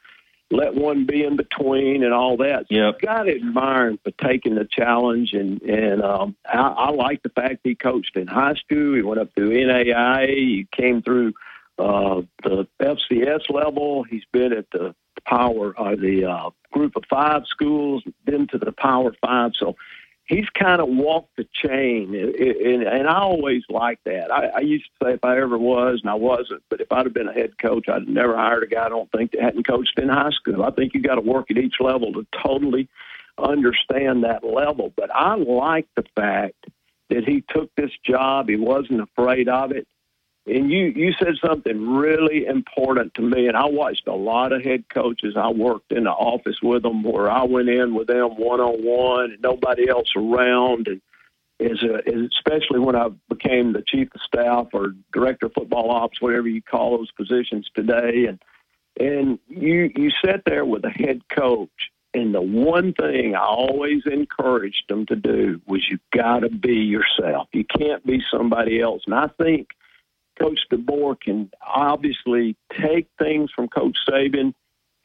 let 0.51 0.75
one 0.75 1.05
be 1.05 1.23
in 1.23 1.37
between 1.37 2.03
and 2.03 2.13
all 2.13 2.37
that. 2.37 2.67
So 2.69 2.75
yep. 2.75 2.97
you 3.01 3.07
got 3.07 3.23
to 3.23 3.35
admire 3.35 3.87
him 3.87 3.99
for 4.03 4.11
taking 4.11 4.55
the 4.55 4.67
challenge, 4.69 5.33
and 5.33 5.61
and 5.61 6.01
um, 6.03 6.35
I, 6.45 6.59
I 6.59 6.89
like 6.91 7.23
the 7.23 7.29
fact 7.29 7.61
he 7.63 7.75
coached 7.75 8.15
in 8.15 8.27
high 8.27 8.55
school. 8.55 8.95
He 8.95 9.01
went 9.01 9.19
up 9.19 9.33
through 9.33 9.51
NAIA. 9.51 10.27
He 10.27 10.67
came 10.71 11.01
through 11.01 11.33
uh, 11.79 12.21
the 12.43 12.67
FCS 12.81 13.49
level. 13.49 14.03
He's 14.03 14.25
been 14.31 14.53
at 14.53 14.69
the 14.71 14.93
Power, 15.25 15.73
uh, 15.79 15.95
the 15.95 16.25
uh, 16.25 16.49
Group 16.71 16.95
of 16.95 17.03
Five 17.09 17.43
schools, 17.47 18.03
been 18.25 18.47
to 18.47 18.57
the 18.57 18.71
Power 18.71 19.13
Five. 19.21 19.51
So 19.57 19.75
he's 20.25 20.49
kind 20.49 20.81
of 20.81 20.89
walked 20.89 21.35
the 21.37 21.47
chain, 21.53 22.15
and, 22.15 22.83
and 22.83 23.07
I 23.07 23.19
always 23.19 23.63
like 23.69 23.99
that. 24.05 24.31
I, 24.31 24.47
I 24.47 24.59
used 24.59 24.85
to 24.85 25.05
say 25.05 25.13
if 25.13 25.23
I 25.23 25.37
ever 25.39 25.57
was, 25.57 25.99
and 26.01 26.09
I 26.09 26.15
wasn't, 26.15 26.63
but 26.69 26.81
if 26.81 26.91
I'd 26.91 27.05
have 27.05 27.13
been 27.13 27.27
a 27.27 27.33
head 27.33 27.57
coach, 27.57 27.87
I'd 27.87 28.07
never 28.07 28.35
hired 28.35 28.63
a 28.63 28.67
guy 28.67 28.85
I 28.85 28.89
don't 28.89 29.11
think 29.11 29.31
that 29.31 29.41
hadn't 29.41 29.67
coached 29.67 29.97
in 29.97 30.09
high 30.09 30.31
school. 30.31 30.63
I 30.63 30.71
think 30.71 30.93
you 30.93 31.01
got 31.01 31.15
to 31.15 31.21
work 31.21 31.51
at 31.51 31.57
each 31.57 31.75
level 31.79 32.11
to 32.13 32.25
totally 32.43 32.89
understand 33.37 34.23
that 34.23 34.43
level. 34.43 34.93
But 34.95 35.13
I 35.13 35.35
like 35.35 35.87
the 35.95 36.05
fact 36.15 36.65
that 37.09 37.27
he 37.27 37.43
took 37.49 37.73
this 37.75 37.91
job. 38.03 38.49
He 38.49 38.55
wasn't 38.55 39.01
afraid 39.01 39.47
of 39.47 39.71
it. 39.71 39.87
And 40.47 40.71
you 40.71 40.93
you 40.95 41.11
said 41.13 41.35
something 41.43 41.95
really 41.95 42.45
important 42.45 43.15
to 43.15 43.23
me, 43.23 43.47
and 43.47 43.57
I 43.57 43.65
watched 43.65 44.07
a 44.07 44.13
lot 44.13 44.53
of 44.53 44.63
head 44.63 44.85
coaches. 44.93 45.33
I 45.35 45.49
worked 45.49 45.91
in 45.91 46.03
the 46.03 46.11
office 46.11 46.57
with 46.61 46.83
them, 46.83 47.03
where 47.03 47.31
I 47.31 47.43
went 47.43 47.69
in 47.69 47.95
with 47.95 48.07
them 48.07 48.37
one 48.37 48.59
on 48.59 48.83
one, 48.83 49.31
and 49.31 49.41
nobody 49.41 49.89
else 49.89 50.09
around. 50.15 50.87
And 50.87 51.01
a, 51.59 52.27
especially 52.27 52.79
when 52.79 52.95
I 52.95 53.09
became 53.27 53.73
the 53.73 53.83
chief 53.87 54.09
of 54.13 54.21
staff 54.21 54.67
or 54.73 54.93
director 55.13 55.47
of 55.47 55.53
football 55.53 55.89
ops, 55.89 56.21
whatever 56.21 56.47
you 56.47 56.61
call 56.61 56.97
those 56.97 57.11
positions 57.11 57.67
today, 57.75 58.27
and 58.27 58.39
and 58.99 59.39
you 59.47 59.91
you 59.95 60.11
sat 60.23 60.43
there 60.45 60.65
with 60.65 60.85
a 60.85 60.91
head 60.91 61.21
coach, 61.35 61.91
and 62.13 62.35
the 62.35 62.41
one 62.41 62.93
thing 62.93 63.35
I 63.35 63.45
always 63.45 64.03
encouraged 64.05 64.83
them 64.89 65.07
to 65.07 65.15
do 65.15 65.59
was 65.65 65.89
you 65.89 65.97
got 66.13 66.41
to 66.41 66.49
be 66.49 66.75
yourself. 66.75 67.47
You 67.51 67.65
can't 67.65 68.05
be 68.05 68.21
somebody 68.31 68.79
else. 68.79 69.01
And 69.07 69.15
I 69.15 69.27
think 69.41 69.69
Coach 70.39 70.59
DeBoer 70.71 71.19
can 71.19 71.51
obviously 71.65 72.55
take 72.81 73.07
things 73.17 73.51
from 73.51 73.67
Coach 73.67 73.97
Saban. 74.07 74.53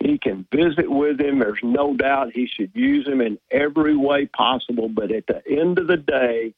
He 0.02 0.19
can 0.19 0.47
visit 0.52 0.90
with 0.90 1.20
him. 1.20 1.39
There's 1.39 1.59
no 1.62 1.94
doubt 1.94 2.32
he 2.32 2.47
should 2.47 2.70
use 2.74 3.07
him 3.07 3.20
in 3.20 3.39
every 3.51 3.97
way 3.97 4.27
possible. 4.27 4.89
But 4.89 5.12
at 5.12 5.27
the 5.27 5.43
end 5.47 5.78
of 5.78 5.86
the 5.86 5.98
day, 5.98 6.55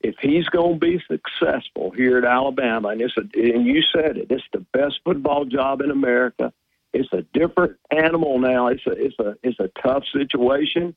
if 0.00 0.14
he's 0.20 0.46
going 0.46 0.74
to 0.74 0.80
be 0.80 1.02
successful 1.06 1.90
here 1.90 2.18
at 2.18 2.24
Alabama, 2.24 2.88
and 2.88 3.00
it's 3.00 3.16
a, 3.16 3.22
and 3.34 3.66
you 3.66 3.82
said 3.92 4.16
it, 4.16 4.28
it's 4.30 4.44
the 4.52 4.64
best 4.72 5.00
football 5.04 5.44
job 5.44 5.80
in 5.80 5.90
America. 5.90 6.52
It's 6.92 7.12
a 7.12 7.22
different 7.34 7.76
animal 7.90 8.38
now. 8.38 8.68
It's 8.68 8.86
a 8.86 8.92
it's 8.92 9.18
a 9.18 9.36
it's 9.42 9.60
a 9.60 9.70
tough 9.82 10.04
situation 10.12 10.96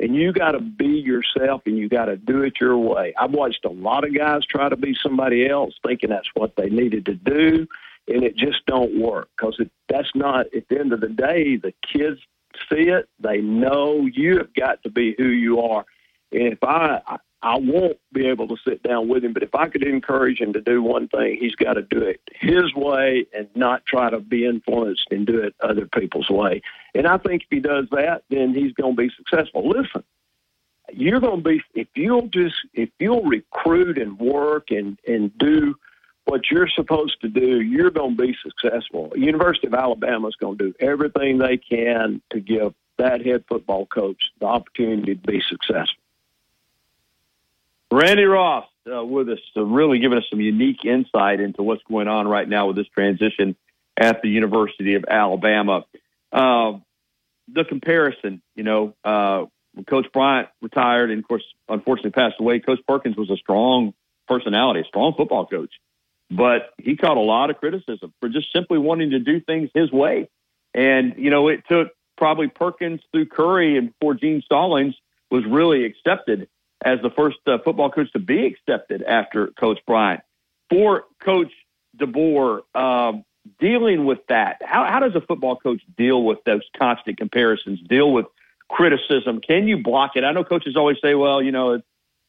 and 0.00 0.16
you 0.16 0.32
got 0.32 0.52
to 0.52 0.60
be 0.60 0.86
yourself 0.86 1.62
and 1.66 1.78
you 1.78 1.88
got 1.88 2.06
to 2.06 2.16
do 2.16 2.42
it 2.42 2.54
your 2.60 2.78
way. 2.78 3.14
I've 3.18 3.32
watched 3.32 3.64
a 3.64 3.70
lot 3.70 4.04
of 4.04 4.14
guys 4.14 4.44
try 4.46 4.68
to 4.68 4.76
be 4.76 4.96
somebody 5.00 5.48
else 5.48 5.74
thinking 5.86 6.10
that's 6.10 6.30
what 6.34 6.56
they 6.56 6.70
needed 6.70 7.06
to 7.06 7.14
do 7.14 7.68
and 8.08 8.24
it 8.24 8.36
just 8.36 8.66
don't 8.66 8.98
work 9.00 9.28
because 9.36 9.60
that's 9.88 10.10
not 10.14 10.46
at 10.54 10.68
the 10.68 10.78
end 10.78 10.92
of 10.92 11.00
the 11.00 11.08
day 11.08 11.56
the 11.56 11.72
kids 11.92 12.20
see 12.68 12.88
it 12.88 13.08
they 13.20 13.38
know 13.38 14.06
you 14.12 14.38
have 14.38 14.52
got 14.54 14.82
to 14.82 14.90
be 14.90 15.14
who 15.16 15.28
you 15.28 15.60
are 15.60 15.84
and 16.32 16.52
if 16.52 16.58
i 16.62 17.00
I 17.42 17.56
won't 17.56 17.96
be 18.12 18.26
able 18.26 18.48
to 18.48 18.56
sit 18.66 18.82
down 18.82 19.08
with 19.08 19.24
him, 19.24 19.32
but 19.32 19.42
if 19.42 19.54
I 19.54 19.68
could 19.68 19.82
encourage 19.82 20.40
him 20.40 20.52
to 20.52 20.60
do 20.60 20.82
one 20.82 21.08
thing, 21.08 21.38
he's 21.40 21.54
got 21.54 21.74
to 21.74 21.82
do 21.82 22.02
it 22.02 22.20
his 22.34 22.74
way 22.74 23.26
and 23.32 23.48
not 23.54 23.86
try 23.86 24.10
to 24.10 24.20
be 24.20 24.44
influenced 24.44 25.06
and 25.10 25.26
do 25.26 25.38
it 25.38 25.54
other 25.62 25.86
people's 25.86 26.28
way. 26.28 26.60
And 26.94 27.06
I 27.06 27.16
think 27.16 27.42
if 27.42 27.48
he 27.50 27.60
does 27.60 27.86
that, 27.92 28.24
then 28.28 28.52
he's 28.52 28.72
going 28.74 28.94
to 28.94 29.02
be 29.02 29.10
successful. 29.16 29.68
Listen, 29.68 30.04
you're 30.92 31.20
going 31.20 31.42
to 31.42 31.48
be 31.48 31.62
if 31.74 31.88
you'll 31.94 32.28
just 32.28 32.56
if 32.74 32.90
you'll 32.98 33.22
recruit 33.22 33.96
and 33.96 34.18
work 34.18 34.70
and 34.70 34.98
and 35.06 35.36
do 35.38 35.74
what 36.24 36.50
you're 36.50 36.68
supposed 36.68 37.20
to 37.22 37.28
do, 37.28 37.60
you're 37.60 37.90
going 37.90 38.16
to 38.16 38.22
be 38.22 38.36
successful. 38.42 39.12
University 39.16 39.66
of 39.66 39.74
Alabama 39.74 40.28
is 40.28 40.36
going 40.36 40.58
to 40.58 40.66
do 40.66 40.74
everything 40.78 41.38
they 41.38 41.56
can 41.56 42.20
to 42.30 42.40
give 42.40 42.74
that 42.98 43.24
head 43.24 43.44
football 43.48 43.86
coach 43.86 44.30
the 44.40 44.46
opportunity 44.46 45.14
to 45.14 45.26
be 45.26 45.42
successful. 45.48 45.96
Randy 47.92 48.24
Ross 48.24 48.66
uh, 48.92 49.04
with 49.04 49.28
us, 49.28 49.38
uh, 49.56 49.64
really 49.64 49.98
giving 49.98 50.18
us 50.18 50.24
some 50.30 50.40
unique 50.40 50.84
insight 50.84 51.40
into 51.40 51.62
what's 51.62 51.82
going 51.88 52.08
on 52.08 52.28
right 52.28 52.48
now 52.48 52.68
with 52.68 52.76
this 52.76 52.88
transition 52.88 53.56
at 53.96 54.22
the 54.22 54.28
University 54.28 54.94
of 54.94 55.04
Alabama. 55.08 55.84
Uh, 56.32 56.72
the 57.52 57.64
comparison, 57.64 58.40
you 58.54 58.62
know, 58.62 58.94
uh, 59.04 59.44
Coach 59.86 60.06
Bryant 60.12 60.48
retired 60.62 61.10
and, 61.10 61.20
of 61.20 61.28
course, 61.28 61.44
unfortunately 61.68 62.12
passed 62.12 62.36
away. 62.38 62.60
Coach 62.60 62.80
Perkins 62.86 63.16
was 63.16 63.30
a 63.30 63.36
strong 63.36 63.92
personality, 64.28 64.80
a 64.80 64.84
strong 64.84 65.14
football 65.16 65.46
coach, 65.46 65.72
but 66.30 66.70
he 66.78 66.96
caught 66.96 67.16
a 67.16 67.20
lot 67.20 67.50
of 67.50 67.56
criticism 67.58 68.12
for 68.20 68.28
just 68.28 68.52
simply 68.54 68.78
wanting 68.78 69.10
to 69.10 69.18
do 69.18 69.40
things 69.40 69.68
his 69.74 69.90
way. 69.90 70.28
And, 70.74 71.14
you 71.16 71.30
know, 71.30 71.48
it 71.48 71.64
took 71.68 71.88
probably 72.16 72.46
Perkins 72.46 73.00
through 73.10 73.26
Curry 73.26 73.76
and 73.76 73.88
before 73.88 74.14
Gene 74.14 74.42
Stallings 74.44 74.94
was 75.30 75.44
really 75.44 75.84
accepted 75.84 76.48
as 76.82 77.00
the 77.02 77.10
first 77.10 77.38
uh, 77.46 77.58
football 77.64 77.90
coach 77.90 78.10
to 78.12 78.18
be 78.18 78.46
accepted 78.46 79.02
after 79.02 79.48
Coach 79.48 79.78
Bryant. 79.86 80.22
For 80.68 81.04
Coach 81.22 81.52
DeBoer, 81.98 82.62
um, 82.74 83.24
dealing 83.58 84.04
with 84.04 84.20
that, 84.28 84.62
how, 84.64 84.86
how 84.86 85.00
does 85.00 85.14
a 85.14 85.20
football 85.20 85.56
coach 85.56 85.82
deal 85.96 86.22
with 86.22 86.38
those 86.44 86.62
constant 86.78 87.18
comparisons, 87.18 87.80
deal 87.88 88.12
with 88.12 88.26
criticism? 88.68 89.40
Can 89.40 89.66
you 89.66 89.82
block 89.82 90.12
it? 90.14 90.24
I 90.24 90.32
know 90.32 90.44
coaches 90.44 90.76
always 90.76 90.98
say, 91.02 91.14
well, 91.14 91.42
you 91.42 91.52
know, 91.52 91.80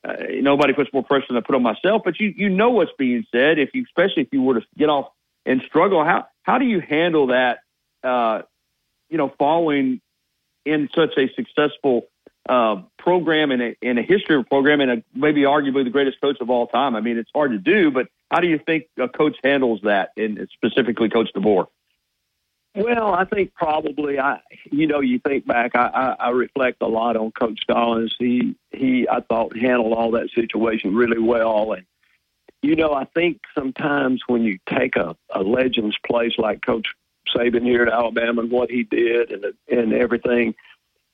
uh, 0.04 0.16
nobody 0.30 0.74
puts 0.74 0.92
more 0.92 1.04
pressure 1.04 1.28
than 1.30 1.38
I 1.38 1.42
put 1.42 1.56
on 1.56 1.62
myself, 1.62 2.02
but 2.04 2.20
you, 2.20 2.34
you 2.36 2.50
know 2.50 2.72
what's 2.72 2.92
being 2.98 3.26
said. 3.32 3.60
If 3.60 3.70
you, 3.74 3.84
especially 3.84 4.24
if 4.24 4.30
you 4.32 4.42
were 4.42 4.60
to 4.60 4.66
get 4.78 4.90
off 4.90 5.12
and 5.46 5.62
struggle, 5.68 6.04
how, 6.04 6.28
how 6.44 6.58
do 6.58 6.66
you 6.66 6.82
handle 6.82 7.28
that, 7.28 7.60
uh, 8.04 8.42
you 9.10 9.18
know, 9.18 9.32
following 9.38 10.02
in 10.66 10.90
such 10.96 11.18
a 11.18 11.32
successful 11.36 12.08
uh, 12.50 12.82
program 12.98 13.52
in 13.52 13.62
a, 13.62 13.76
in 13.82 13.98
a 13.98 14.02
history 14.02 14.36
of 14.36 14.48
program 14.48 14.82
and 14.82 14.92
a, 14.92 15.04
maybe 15.14 15.42
arguably 15.42 15.84
the 15.84 15.90
greatest 15.90 16.20
coach 16.22 16.38
of 16.42 16.50
all 16.50 16.68
time. 16.68 16.96
I 16.96 17.02
mean, 17.02 17.18
it's 17.18 17.30
hard 17.34 17.52
to 17.52 17.58
do, 17.58 17.92
but 17.92 18.08
how 18.30 18.40
do 18.40 18.48
you 18.48 18.60
think 18.60 18.86
a 18.98 19.08
coach 19.08 19.38
handles 19.44 19.82
that, 19.84 20.12
and 20.18 20.48
specifically 20.54 21.10
Coach 21.10 21.30
DeBoer? 21.36 21.68
Well, 22.74 23.14
I 23.14 23.26
think 23.26 23.54
probably 23.54 24.18
I, 24.18 24.40
you 24.72 24.88
know, 24.88 25.02
you 25.02 25.20
think 25.20 25.46
back. 25.46 25.76
I, 25.76 25.88
I, 25.88 26.28
I 26.28 26.30
reflect 26.30 26.78
a 26.82 26.88
lot 26.88 27.18
on 27.18 27.32
Coach 27.32 27.60
Stallings. 27.64 28.16
He 28.18 28.56
he, 28.72 29.08
I 29.10 29.20
thought 29.20 29.58
handled 29.58 29.94
all 29.94 30.12
that 30.12 30.30
situation 30.34 30.96
really 30.96 31.20
well, 31.20 31.74
and 31.74 31.86
you 32.62 32.78
know, 32.78 32.94
I 32.94 33.06
think 33.06 33.42
sometimes 33.54 34.22
when 34.28 34.44
you 34.44 34.58
take 34.70 34.96
a, 34.96 35.18
a 35.32 35.44
legend's 35.44 35.98
place 36.06 36.34
like 36.38 36.66
Coach 36.66 36.88
Saban 37.36 37.64
here 37.64 37.84
at 37.84 37.92
Alabama 37.92 38.42
and 38.42 38.52
what 38.52 38.72
he 38.72 38.84
did 38.84 39.32
and 39.32 39.46
and 39.70 39.94
everything, 39.94 40.56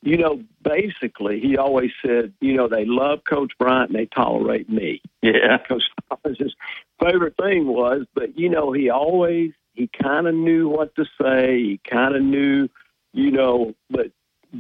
you 0.08 0.16
know, 0.16 0.42
basically, 0.64 1.42
he 1.42 1.58
always 1.58 1.92
said, 2.02 2.32
you 2.40 2.54
know, 2.54 2.70
they 2.70 2.86
love 2.86 3.26
Coach 3.26 3.52
Bryant 3.60 3.90
and 3.90 4.00
they 4.00 4.06
tolerate 4.06 4.70
me. 4.70 5.02
Yeah. 5.22 5.58
Coach 5.68 5.84
his 6.38 6.56
favorite 7.04 7.36
thing 7.36 7.68
was, 7.68 8.06
but, 8.14 8.38
you 8.40 8.48
know, 8.48 8.72
he 8.72 8.90
always, 8.90 9.52
he 9.74 9.88
kind 9.88 10.26
of 10.26 10.34
knew 10.34 10.70
what 10.70 10.96
to 10.96 11.06
say. 11.22 11.58
He 11.58 11.82
kind 11.84 12.16
of 12.16 12.22
knew, 12.22 12.70
you 13.12 13.32
know, 13.32 13.76
but 13.90 14.12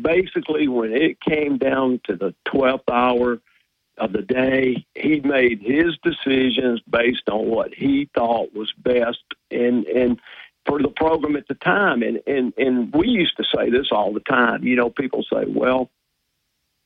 basically, 0.02 0.68
when 0.68 0.91
it 0.91 1.22
came 1.22 1.57
down 1.57 2.02
to 2.03 2.18
the 2.18 2.36
12th 2.45 2.90
hour 2.91 3.40
of 3.98 4.11
the 4.11 4.24
day, 4.24 4.86
he 4.95 5.22
made 5.22 5.61
his 5.61 5.98
decisions 6.03 6.82
based 6.90 7.30
on 7.30 7.48
what 7.48 7.74
he 7.74 8.10
thought 8.14 8.53
was 8.53 8.74
best. 8.74 9.24
And, 9.49 9.86
and, 9.86 10.19
for 10.68 10.81
the 10.81 10.89
program 10.89 11.35
at 11.35 11.48
the 11.48 11.56
time. 11.56 12.03
And, 12.03 12.22
and, 12.27 12.53
and 12.57 12.94
we 12.94 13.07
used 13.07 13.38
to 13.38 13.45
say 13.56 13.69
this 13.69 13.88
all 13.91 14.14
the 14.14 14.19
time. 14.19 14.64
You 14.64 14.76
know, 14.76 14.89
people 14.89 15.23
say, 15.23 15.45
well, 15.48 15.89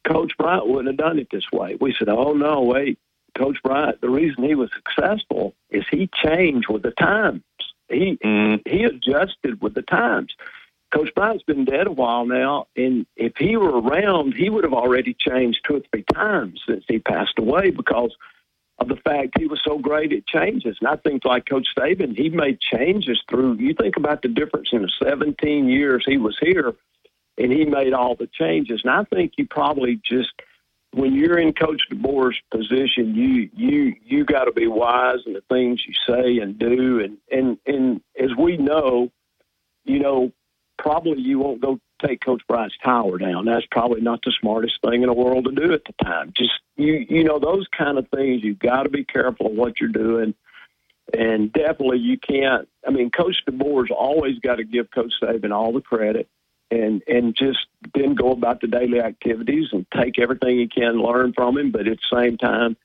Coach 0.08 0.34
Bryant 0.38 0.68
wouldn't 0.68 0.88
have 0.88 0.98
done 0.98 1.20
it 1.20 1.28
this 1.32 1.52
way. 1.52 1.78
We 1.80 1.96
said, 1.98 2.10
oh, 2.10 2.34
no, 2.34 2.62
wait. 2.62 3.00
Coach 3.38 3.58
Bryant, 3.64 4.02
the 4.02 4.10
reason 4.10 4.44
he 4.44 4.56
was 4.56 4.70
successful 4.74 5.56
is 5.70 5.84
he 5.90 6.10
changed 6.24 6.68
with 6.70 6.84
the 6.84 6.92
times. 6.92 7.44
He 7.90 8.18
mm. 8.24 8.62
he 8.66 8.84
adjusted 8.84 9.62
with 9.62 9.74
the 9.74 9.82
times. 9.82 10.34
Coach 10.94 11.14
Bryant's 11.16 11.44
been 11.44 11.64
dead 11.64 11.88
a 11.88 11.92
while 11.92 12.26
now, 12.26 12.68
and 12.76 13.06
if 13.16 13.34
he 13.38 13.56
were 13.56 13.80
around, 13.80 14.34
he 14.34 14.50
would 14.50 14.66
have 14.66 14.74
already 14.74 15.16
changed 15.18 15.60
two 15.66 15.78
or 15.78 15.82
three 15.92 16.04
times 16.14 16.62
since 16.68 16.84
he 16.88 17.00
passed 17.00 17.40
away 17.40 17.72
because– 17.72 18.16
of 18.82 18.88
the 18.88 18.96
fact 18.96 19.38
he 19.38 19.46
was 19.46 19.62
so 19.64 19.78
great 19.78 20.12
at 20.12 20.26
changes. 20.26 20.76
And 20.82 20.90
I 20.90 20.96
think, 20.96 21.24
like 21.24 21.46
Coach 21.46 21.68
Saban, 21.78 22.18
he 22.18 22.30
made 22.30 22.60
changes 22.60 23.22
through. 23.30 23.58
You 23.58 23.76
think 23.76 23.96
about 23.96 24.24
the 24.24 24.28
difference 24.28 24.70
in 24.74 24.82
the 24.82 24.92
17 25.04 25.70
years 25.70 26.04
he 26.06 26.18
was 26.18 26.36
here, 26.42 26.74
and 27.38 27.52
he 27.52 27.64
made 27.64 27.94
all 27.94 28.16
the 28.16 28.28
changes. 28.28 28.82
And 28.84 28.92
I 28.92 29.04
think 29.04 29.34
you 29.38 29.46
probably 29.46 30.02
just, 30.04 30.32
when 30.94 31.14
you're 31.14 31.38
in 31.38 31.54
Coach 31.54 31.84
DeBoer's 31.92 32.42
position, 32.50 33.14
you 33.14 33.50
you 33.56 33.96
you 34.04 34.26
got 34.26 34.46
to 34.46 34.52
be 34.52 34.66
wise 34.66 35.20
in 35.28 35.34
the 35.34 35.44
things 35.48 35.84
you 35.86 35.94
say 36.08 36.40
and 36.40 36.58
do. 36.58 37.00
And 37.02 37.18
and 37.32 37.60
and 37.68 38.02
as 38.20 38.36
we 38.36 38.58
know, 38.58 39.12
you 39.86 40.00
know, 40.00 40.32
probably 40.82 41.22
you 41.22 41.40
won't 41.40 41.62
go 41.62 41.80
take 42.06 42.20
Coach 42.20 42.42
Bryant's 42.48 42.76
tower 42.84 43.18
down. 43.18 43.46
That's 43.46 43.66
probably 43.72 44.02
not 44.02 44.22
the 44.24 44.34
smartest 44.42 44.82
thing 44.82 45.04
in 45.04 45.08
the 45.08 45.14
world 45.14 45.46
to 45.46 45.52
do 45.52 45.72
at 45.72 45.86
the 45.86 45.94
time. 46.04 46.34
Just 46.36 46.60
you, 46.76 47.06
you 47.08 47.24
know, 47.24 47.40
those 47.40 47.68
kind 47.70 47.98
of 47.98 48.10
things. 48.10 48.44
You've 48.44 48.60
got 48.60 48.84
to 48.84 48.90
be 48.90 49.06
careful 49.06 49.48
of 49.48 49.54
what 49.54 49.80
you're 49.80 49.90
doing, 49.90 50.34
and 51.14 51.54
definitely 51.54 52.00
you 52.00 52.18
can't. 52.18 52.68
I 52.86 52.92
mean, 52.92 53.12
Coach 53.12 53.38
DeBoer's 53.48 53.92
always 53.92 54.40
got 54.40 54.56
to 54.56 54.64
give 54.64 54.92
Coach 54.92 55.14
Saban 55.22 55.54
all 55.56 55.72
the 55.72 55.82
credit. 55.82 56.28
and 56.72 57.04
and 57.08 57.36
just 57.36 57.68
then 57.94 58.16
go 58.16 58.32
about 58.32 58.62
the 58.62 58.68
daily 58.68 59.00
activities 59.00 59.68
and 59.72 59.86
take 59.92 60.18
everything 60.18 60.58
you 60.58 60.70
can 60.70 61.02
learn 61.02 61.34
from 61.34 61.58
him, 61.58 61.72
but 61.72 61.88
at 61.88 62.00
the 62.00 62.18
same 62.18 62.38
time. 62.38 62.78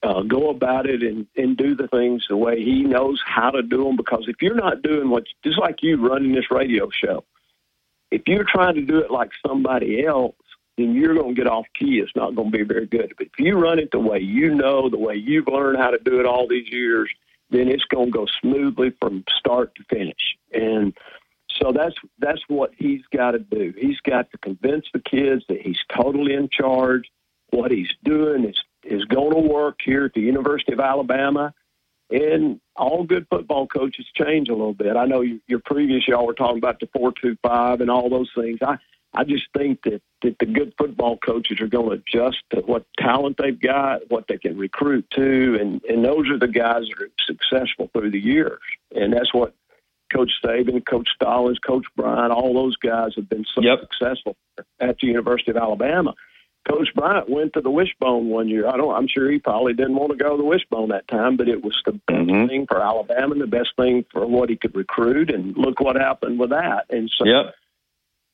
Uh, 0.00 0.22
go 0.22 0.50
about 0.50 0.86
it 0.86 1.02
and, 1.02 1.26
and 1.36 1.56
do 1.56 1.74
the 1.74 1.88
things 1.88 2.24
the 2.28 2.36
way 2.36 2.62
he 2.62 2.84
knows 2.84 3.20
how 3.26 3.50
to 3.50 3.62
do 3.62 3.82
them. 3.82 3.96
Because 3.96 4.26
if 4.28 4.36
you're 4.40 4.54
not 4.54 4.82
doing 4.82 5.10
what, 5.10 5.24
just 5.42 5.58
like 5.58 5.82
you 5.82 5.96
running 5.96 6.32
this 6.32 6.50
radio 6.52 6.88
show, 6.90 7.24
if 8.10 8.22
you're 8.26 8.44
trying 8.44 8.76
to 8.76 8.82
do 8.82 8.98
it 8.98 9.10
like 9.10 9.30
somebody 9.44 10.04
else, 10.04 10.36
then 10.76 10.94
you're 10.94 11.14
going 11.14 11.34
to 11.34 11.40
get 11.42 11.50
off 11.50 11.66
key. 11.74 11.98
It's 11.98 12.14
not 12.14 12.36
going 12.36 12.52
to 12.52 12.58
be 12.58 12.64
very 12.64 12.86
good. 12.86 13.12
But 13.18 13.26
if 13.26 13.38
you 13.38 13.58
run 13.58 13.80
it 13.80 13.90
the 13.90 13.98
way 13.98 14.20
you 14.20 14.54
know, 14.54 14.88
the 14.88 14.98
way 14.98 15.16
you've 15.16 15.48
learned 15.48 15.78
how 15.78 15.90
to 15.90 15.98
do 15.98 16.20
it 16.20 16.26
all 16.26 16.46
these 16.46 16.70
years, 16.70 17.10
then 17.50 17.68
it's 17.68 17.84
going 17.84 18.06
to 18.06 18.12
go 18.12 18.26
smoothly 18.40 18.92
from 19.00 19.24
start 19.36 19.74
to 19.74 19.84
finish. 19.90 20.36
And 20.52 20.96
so 21.50 21.72
that's 21.72 21.96
that's 22.18 22.42
what 22.48 22.70
he's 22.76 23.02
got 23.12 23.32
to 23.32 23.38
do. 23.40 23.74
He's 23.76 24.00
got 24.00 24.30
to 24.30 24.38
convince 24.38 24.86
the 24.92 25.00
kids 25.00 25.44
that 25.48 25.60
he's 25.60 25.78
totally 25.94 26.34
in 26.34 26.48
charge. 26.48 27.10
What 27.50 27.70
he's 27.70 27.90
doing 28.04 28.44
is 28.44 28.56
is 28.88 29.04
going 29.04 29.32
to 29.32 29.48
work 29.48 29.78
here 29.84 30.04
at 30.06 30.14
the 30.14 30.20
University 30.20 30.72
of 30.72 30.80
Alabama. 30.80 31.52
And 32.10 32.58
all 32.74 33.04
good 33.04 33.26
football 33.28 33.66
coaches 33.66 34.06
change 34.16 34.48
a 34.48 34.52
little 34.54 34.72
bit. 34.72 34.96
I 34.96 35.04
know 35.04 35.20
you, 35.20 35.40
your 35.46 35.60
previous 35.64 36.08
y'all 36.08 36.26
were 36.26 36.32
talking 36.34 36.56
about 36.58 36.80
the 36.80 36.88
four 36.94 37.12
two 37.20 37.36
five 37.42 37.80
and 37.82 37.90
all 37.90 38.08
those 38.08 38.30
things. 38.34 38.58
I 38.62 38.78
I 39.12 39.24
just 39.24 39.46
think 39.56 39.82
that 39.84 40.00
that 40.22 40.38
the 40.38 40.46
good 40.46 40.72
football 40.78 41.18
coaches 41.18 41.60
are 41.60 41.66
going 41.66 41.90
to 41.90 42.02
adjust 42.02 42.38
to 42.50 42.60
what 42.62 42.86
talent 42.98 43.36
they've 43.36 43.60
got, 43.60 44.10
what 44.10 44.26
they 44.26 44.38
can 44.38 44.56
recruit 44.56 45.04
to, 45.16 45.58
and 45.60 45.82
and 45.84 46.02
those 46.02 46.30
are 46.30 46.38
the 46.38 46.48
guys 46.48 46.84
that 46.88 47.02
are 47.04 47.10
successful 47.26 47.90
through 47.92 48.10
the 48.10 48.20
years. 48.20 48.60
And 48.94 49.12
that's 49.12 49.34
what 49.34 49.54
Coach 50.10 50.32
Saban, 50.42 50.86
Coach 50.86 51.08
Stallings, 51.14 51.58
Coach 51.58 51.84
Bryant, 51.94 52.32
all 52.32 52.54
those 52.54 52.76
guys 52.76 53.12
have 53.16 53.28
been 53.28 53.44
so 53.54 53.60
Yep. 53.60 53.80
successful 53.80 54.36
at 54.80 54.98
the 54.98 55.06
University 55.06 55.50
of 55.50 55.58
Alabama. 55.58 56.14
Coach 56.68 56.88
Bryant 56.94 57.28
went 57.30 57.54
to 57.54 57.60
the 57.60 57.70
Wishbone 57.70 58.28
one 58.28 58.48
year. 58.48 58.68
I 58.68 58.76
don't. 58.76 58.94
I'm 58.94 59.08
sure 59.08 59.30
he 59.30 59.38
probably 59.38 59.72
didn't 59.72 59.96
want 59.96 60.10
to 60.12 60.18
go 60.22 60.30
to 60.32 60.36
the 60.36 60.44
Wishbone 60.44 60.90
that 60.90 61.08
time, 61.08 61.36
but 61.36 61.48
it 61.48 61.62
was 61.62 61.80
the 61.86 61.92
best 61.92 62.26
thing 62.48 62.66
for 62.66 62.80
Alabama, 62.80 63.32
and 63.32 63.40
the 63.40 63.46
best 63.46 63.70
thing 63.76 64.04
for 64.12 64.26
what 64.26 64.50
he 64.50 64.56
could 64.56 64.74
recruit. 64.74 65.30
And 65.30 65.56
look 65.56 65.80
what 65.80 65.96
happened 65.96 66.38
with 66.38 66.50
that. 66.50 66.86
And 66.90 67.10
so, 67.16 67.24
Yep. 67.26 67.54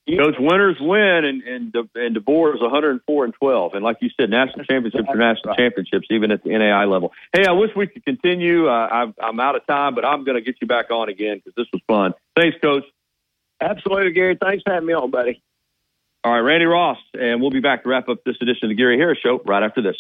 Coach 0.07 0.35
winners 0.39 0.77
win, 0.81 1.25
and 1.25 1.43
and 1.45 1.73
De, 1.73 1.89
and 1.95 2.15
DeBoer 2.15 2.57
is 2.57 2.61
104 2.61 3.25
and 3.25 3.35
12, 3.35 3.75
and 3.75 3.83
like 3.83 3.97
you 4.03 4.11
said, 4.21 4.29
national 4.29 4.65
championships 4.67 5.09
are 5.09 5.17
national 5.17 5.55
championships, 5.55 6.09
even 6.11 6.31
at 6.31 6.43
the 6.45 6.51
NAI 6.51 6.85
level. 6.85 7.13
Hey, 7.33 7.47
I 7.47 7.53
wish 7.53 7.71
we 7.75 7.87
could 7.87 8.05
continue. 8.05 8.69
Uh, 8.69 8.87
I'm 8.91 9.15
I'm 9.19 9.41
out 9.41 9.57
of 9.57 9.67
time, 9.67 9.95
but 9.95 10.05
I'm 10.05 10.25
going 10.25 10.37
to 10.37 10.43
get 10.43 10.57
you 10.61 10.67
back 10.67 10.91
on 10.91 11.09
again 11.09 11.39
because 11.39 11.55
this 11.57 11.67
was 11.73 11.81
fun. 11.87 12.13
Thanks, 12.37 12.59
Coach. 12.63 12.85
absolutely, 13.63 14.13
Gary. 14.13 14.37
Thanks 14.39 14.63
for 14.63 14.75
having 14.75 14.89
me 14.89 14.93
on, 14.93 15.11
buddy. 15.11 15.43
All 16.25 16.33
right, 16.33 16.41
Randy 16.41 16.65
Ross, 16.65 16.97
and 17.13 17.43
we'll 17.43 17.51
be 17.51 17.61
back 17.61 17.83
to 17.83 17.89
wrap 17.91 18.09
up 18.09 18.25
this 18.25 18.37
edition 18.41 18.65
of 18.65 18.69
the 18.71 18.75
Gary 18.75 18.97
Harris 18.97 19.19
Show 19.23 19.43
right 19.45 19.63
after 19.63 19.83
this. 19.83 19.97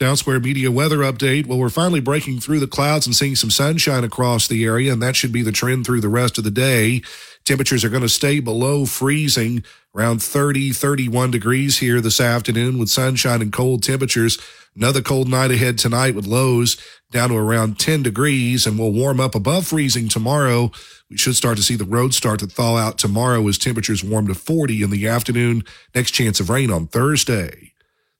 Town 0.00 0.16
Square 0.16 0.40
Media 0.40 0.70
weather 0.70 1.00
update. 1.00 1.44
Well, 1.44 1.58
we're 1.58 1.68
finally 1.68 2.00
breaking 2.00 2.40
through 2.40 2.60
the 2.60 2.66
clouds 2.66 3.04
and 3.04 3.14
seeing 3.14 3.36
some 3.36 3.50
sunshine 3.50 4.02
across 4.02 4.48
the 4.48 4.64
area, 4.64 4.94
and 4.94 5.02
that 5.02 5.14
should 5.14 5.30
be 5.30 5.42
the 5.42 5.52
trend 5.52 5.84
through 5.84 6.00
the 6.00 6.08
rest 6.08 6.38
of 6.38 6.44
the 6.44 6.50
day. 6.50 7.02
Temperatures 7.44 7.84
are 7.84 7.90
going 7.90 8.00
to 8.00 8.08
stay 8.08 8.40
below 8.40 8.86
freezing, 8.86 9.62
around 9.94 10.22
30, 10.22 10.72
31 10.72 11.30
degrees 11.30 11.80
here 11.80 12.00
this 12.00 12.18
afternoon 12.18 12.78
with 12.78 12.88
sunshine 12.88 13.42
and 13.42 13.52
cold 13.52 13.82
temperatures. 13.82 14.38
Another 14.74 15.02
cold 15.02 15.28
night 15.28 15.50
ahead 15.50 15.76
tonight 15.76 16.14
with 16.14 16.26
lows 16.26 16.78
down 17.10 17.28
to 17.28 17.36
around 17.36 17.78
10 17.78 18.02
degrees, 18.02 18.66
and 18.66 18.78
we'll 18.78 18.92
warm 18.92 19.20
up 19.20 19.34
above 19.34 19.66
freezing 19.66 20.08
tomorrow. 20.08 20.72
We 21.10 21.18
should 21.18 21.36
start 21.36 21.58
to 21.58 21.62
see 21.62 21.76
the 21.76 21.84
roads 21.84 22.16
start 22.16 22.40
to 22.40 22.46
thaw 22.46 22.78
out 22.78 22.96
tomorrow 22.96 23.46
as 23.48 23.58
temperatures 23.58 24.02
warm 24.02 24.28
to 24.28 24.34
40 24.34 24.82
in 24.82 24.88
the 24.88 25.06
afternoon. 25.06 25.62
Next 25.94 26.12
chance 26.12 26.40
of 26.40 26.48
rain 26.48 26.70
on 26.70 26.86
Thursday. 26.86 27.69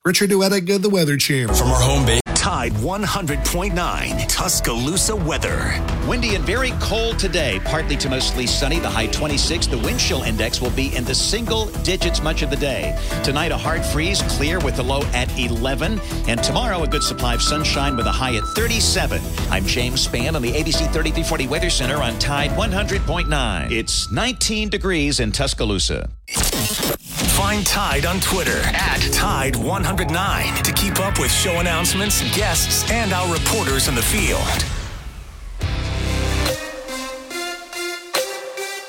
Richard 0.03 0.31
Duettig, 0.31 0.81
the 0.81 0.89
Weather 0.89 1.19
Channel. 1.19 1.55
From 1.55 1.69
our 1.69 1.81
home 1.83 2.07
base. 2.07 2.23
Tide 2.35 2.73
100.9 2.73 4.29
Tuscaloosa 4.29 5.15
weather. 5.15 5.75
Windy 6.09 6.37
and 6.37 6.45
very 6.47 6.71
cold 6.81 7.19
today. 7.19 7.61
Partly 7.67 7.99
to 7.99 8.09
mostly 8.09 8.47
sunny. 8.47 8.79
The 8.79 8.89
high 8.89 9.09
26. 9.09 9.67
The 9.67 9.77
wind 9.77 10.01
chill 10.01 10.23
index 10.23 10.59
will 10.63 10.71
be 10.71 10.97
in 10.97 11.05
the 11.05 11.15
single 11.15 11.67
digits 11.83 12.23
much 12.23 12.41
of 12.41 12.49
the 12.49 12.57
day. 12.57 12.99
Tonight, 13.23 13.53
a 13.53 13.59
hard 13.59 13.85
freeze, 13.85 14.23
clear 14.23 14.59
with 14.59 14.77
the 14.77 14.83
low 14.83 15.03
at 15.13 15.39
11. 15.39 16.01
And 16.29 16.43
tomorrow, 16.43 16.83
a 16.83 16.89
good 16.89 17.03
supply 17.03 17.35
of 17.35 17.43
sunshine 17.43 17.95
with 17.95 18.07
a 18.07 18.13
high 18.13 18.37
at 18.37 18.45
37. 18.57 19.21
I'm 19.51 19.67
James 19.67 20.09
Spann 20.09 20.35
on 20.35 20.41
the 20.41 20.53
ABC 20.53 20.79
3340 20.95 21.47
Weather 21.47 21.69
Center 21.69 21.97
on 21.97 22.19
Tide 22.19 22.53
100.9. 22.53 23.71
It's 23.71 24.11
19 24.11 24.71
degrees 24.71 25.21
in 25.21 25.31
Tuscaloosa. 25.31 26.09
Find 26.31 27.67
Tide 27.67 28.07
on 28.07 28.21
Twitter 28.21 28.59
at 28.59 29.01
Tide109 29.01 30.63
to 30.63 30.73
keep 30.73 31.01
up 31.01 31.19
with 31.19 31.31
show 31.31 31.61
announcements, 31.61 32.23
guests, 32.37 32.91
and 32.91 33.13
our 33.13 33.33
reporters 33.33 33.89
in 33.89 33.95
the 33.95 34.03
field. 34.03 34.41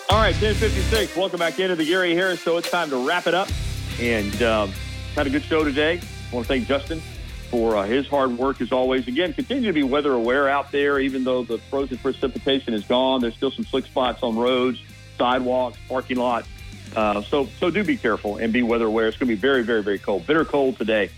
All 0.09 0.17
right, 0.17 0.35
1056. 0.35 1.15
Welcome 1.15 1.39
back 1.39 1.59
into 1.59 1.75
the 1.75 1.85
Gary 1.85 2.13
Harris 2.13 2.41
Show. 2.41 2.57
It's 2.57 2.69
time 2.69 2.89
to 2.89 3.07
wrap 3.07 3.27
it 3.27 3.33
up. 3.33 3.49
And 3.99 4.41
um, 4.43 4.71
had 5.15 5.25
a 5.25 5.29
good 5.29 5.43
show 5.43 5.63
today. 5.63 5.99
I 6.31 6.35
want 6.35 6.45
to 6.45 6.53
thank 6.53 6.67
Justin 6.67 7.01
for 7.49 7.75
uh, 7.77 7.83
his 7.83 8.07
hard 8.07 8.37
work 8.37 8.61
as 8.61 8.71
always. 8.71 9.07
Again, 9.07 9.33
continue 9.33 9.67
to 9.67 9.73
be 9.73 9.83
weather 9.83 10.13
aware 10.13 10.47
out 10.47 10.71
there, 10.71 10.99
even 10.99 11.23
though 11.23 11.43
the 11.43 11.57
frozen 11.57 11.97
precipitation 11.97 12.73
is 12.73 12.83
gone. 12.85 13.21
There's 13.21 13.35
still 13.35 13.51
some 13.51 13.65
slick 13.65 13.85
spots 13.85 14.21
on 14.21 14.37
roads, 14.37 14.79
sidewalks, 15.17 15.77
parking 15.87 16.17
lots. 16.17 16.47
Uh, 16.95 17.21
so, 17.21 17.45
so 17.59 17.69
do 17.69 17.83
be 17.83 17.97
careful 17.97 18.37
and 18.37 18.51
be 18.51 18.63
weather 18.63 18.85
aware. 18.85 19.07
It's 19.07 19.17
going 19.17 19.29
to 19.29 19.35
be 19.35 19.39
very, 19.39 19.63
very, 19.63 19.83
very 19.83 19.99
cold. 19.99 20.27
Bitter 20.27 20.45
cold 20.45 20.77
today. 20.77 21.09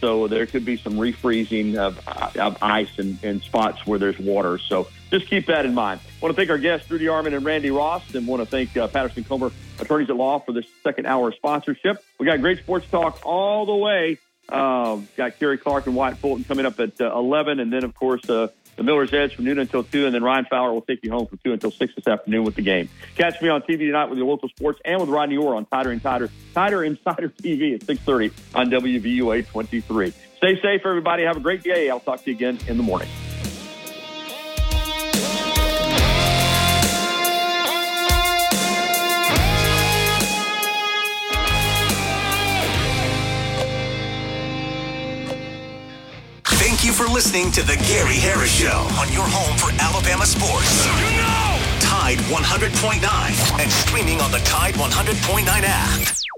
So 0.00 0.26
there 0.26 0.46
could 0.46 0.64
be 0.64 0.76
some 0.76 0.94
refreezing 0.94 1.76
of, 1.76 2.00
of 2.36 2.58
ice 2.60 2.98
in, 2.98 3.40
spots 3.40 3.86
where 3.86 4.00
there's 4.00 4.18
water. 4.18 4.58
So 4.58 4.88
just 5.12 5.28
keep 5.28 5.46
that 5.46 5.64
in 5.64 5.74
mind. 5.74 6.00
I 6.00 6.24
want 6.24 6.34
to 6.34 6.36
thank 6.36 6.50
our 6.50 6.58
guests, 6.58 6.90
Rudy 6.90 7.04
Arman 7.04 7.36
and 7.36 7.44
Randy 7.44 7.70
Ross, 7.70 8.12
and 8.14 8.26
want 8.26 8.42
to 8.42 8.46
thank 8.46 8.76
uh, 8.76 8.88
Patterson 8.88 9.22
Comer 9.22 9.52
Attorneys 9.78 10.10
at 10.10 10.16
Law 10.16 10.40
for 10.40 10.52
this 10.52 10.66
second 10.82 11.06
hour 11.06 11.30
sponsorship. 11.30 12.04
We 12.18 12.26
got 12.26 12.40
great 12.40 12.58
sports 12.58 12.86
talk 12.90 13.20
all 13.24 13.64
the 13.64 13.76
way. 13.76 14.18
Um, 14.48 15.06
got 15.16 15.38
Kerry 15.38 15.56
Clark 15.56 15.86
and 15.86 15.94
Wyatt 15.94 16.18
Fulton 16.18 16.44
coming 16.44 16.66
up 16.66 16.80
at 16.80 17.00
uh, 17.00 17.16
11, 17.16 17.60
and 17.60 17.72
then, 17.72 17.84
of 17.84 17.94
course, 17.94 18.28
uh, 18.28 18.48
the 18.82 18.90
Miller's 18.90 19.12
Edge 19.12 19.34
from 19.36 19.44
noon 19.44 19.58
until 19.58 19.84
2, 19.84 20.06
and 20.06 20.14
then 20.14 20.22
Ryan 20.22 20.46
Fowler 20.50 20.72
will 20.72 20.82
take 20.82 21.00
you 21.02 21.10
home 21.10 21.26
from 21.26 21.38
2 21.44 21.52
until 21.52 21.70
6 21.70 21.94
this 21.94 22.06
afternoon 22.06 22.44
with 22.44 22.56
the 22.56 22.62
game. 22.62 22.88
Catch 23.14 23.40
me 23.40 23.48
on 23.48 23.62
TV 23.62 23.78
tonight 23.78 24.06
with 24.06 24.18
your 24.18 24.26
local 24.26 24.48
sports 24.48 24.80
and 24.84 25.00
with 25.00 25.08
Rodney 25.08 25.36
Orr 25.36 25.54
on 25.54 25.66
Tider 25.66 25.92
and 25.92 26.02
Tider, 26.02 26.30
Tider 26.54 26.84
Insider 26.86 27.28
TV 27.28 27.74
at 27.74 27.80
6.30 27.82 28.32
on 28.54 28.70
WVUA 28.70 29.46
23. 29.46 30.12
Stay 30.36 30.60
safe, 30.60 30.82
everybody. 30.84 31.22
Have 31.22 31.36
a 31.36 31.40
great 31.40 31.62
day. 31.62 31.88
I'll 31.88 32.00
talk 32.00 32.22
to 32.24 32.30
you 32.30 32.36
again 32.36 32.58
in 32.66 32.76
the 32.76 32.82
morning. 32.82 33.08
You 46.92 47.06
for 47.06 47.10
listening 47.10 47.50
to 47.52 47.62
The 47.62 47.76
Gary 47.88 48.16
Harris 48.16 48.50
Show 48.50 48.86
on 48.98 49.12
your 49.12 49.24
home 49.26 49.56
for 49.58 49.70
Alabama 49.80 50.26
sports. 50.26 50.84
Tide 51.80 52.18
100.9 52.28 53.60
and 53.60 53.72
streaming 53.72 54.20
on 54.20 54.30
the 54.30 54.38
Tide 54.38 54.74
100.9 54.74 55.46
app. 55.46 56.31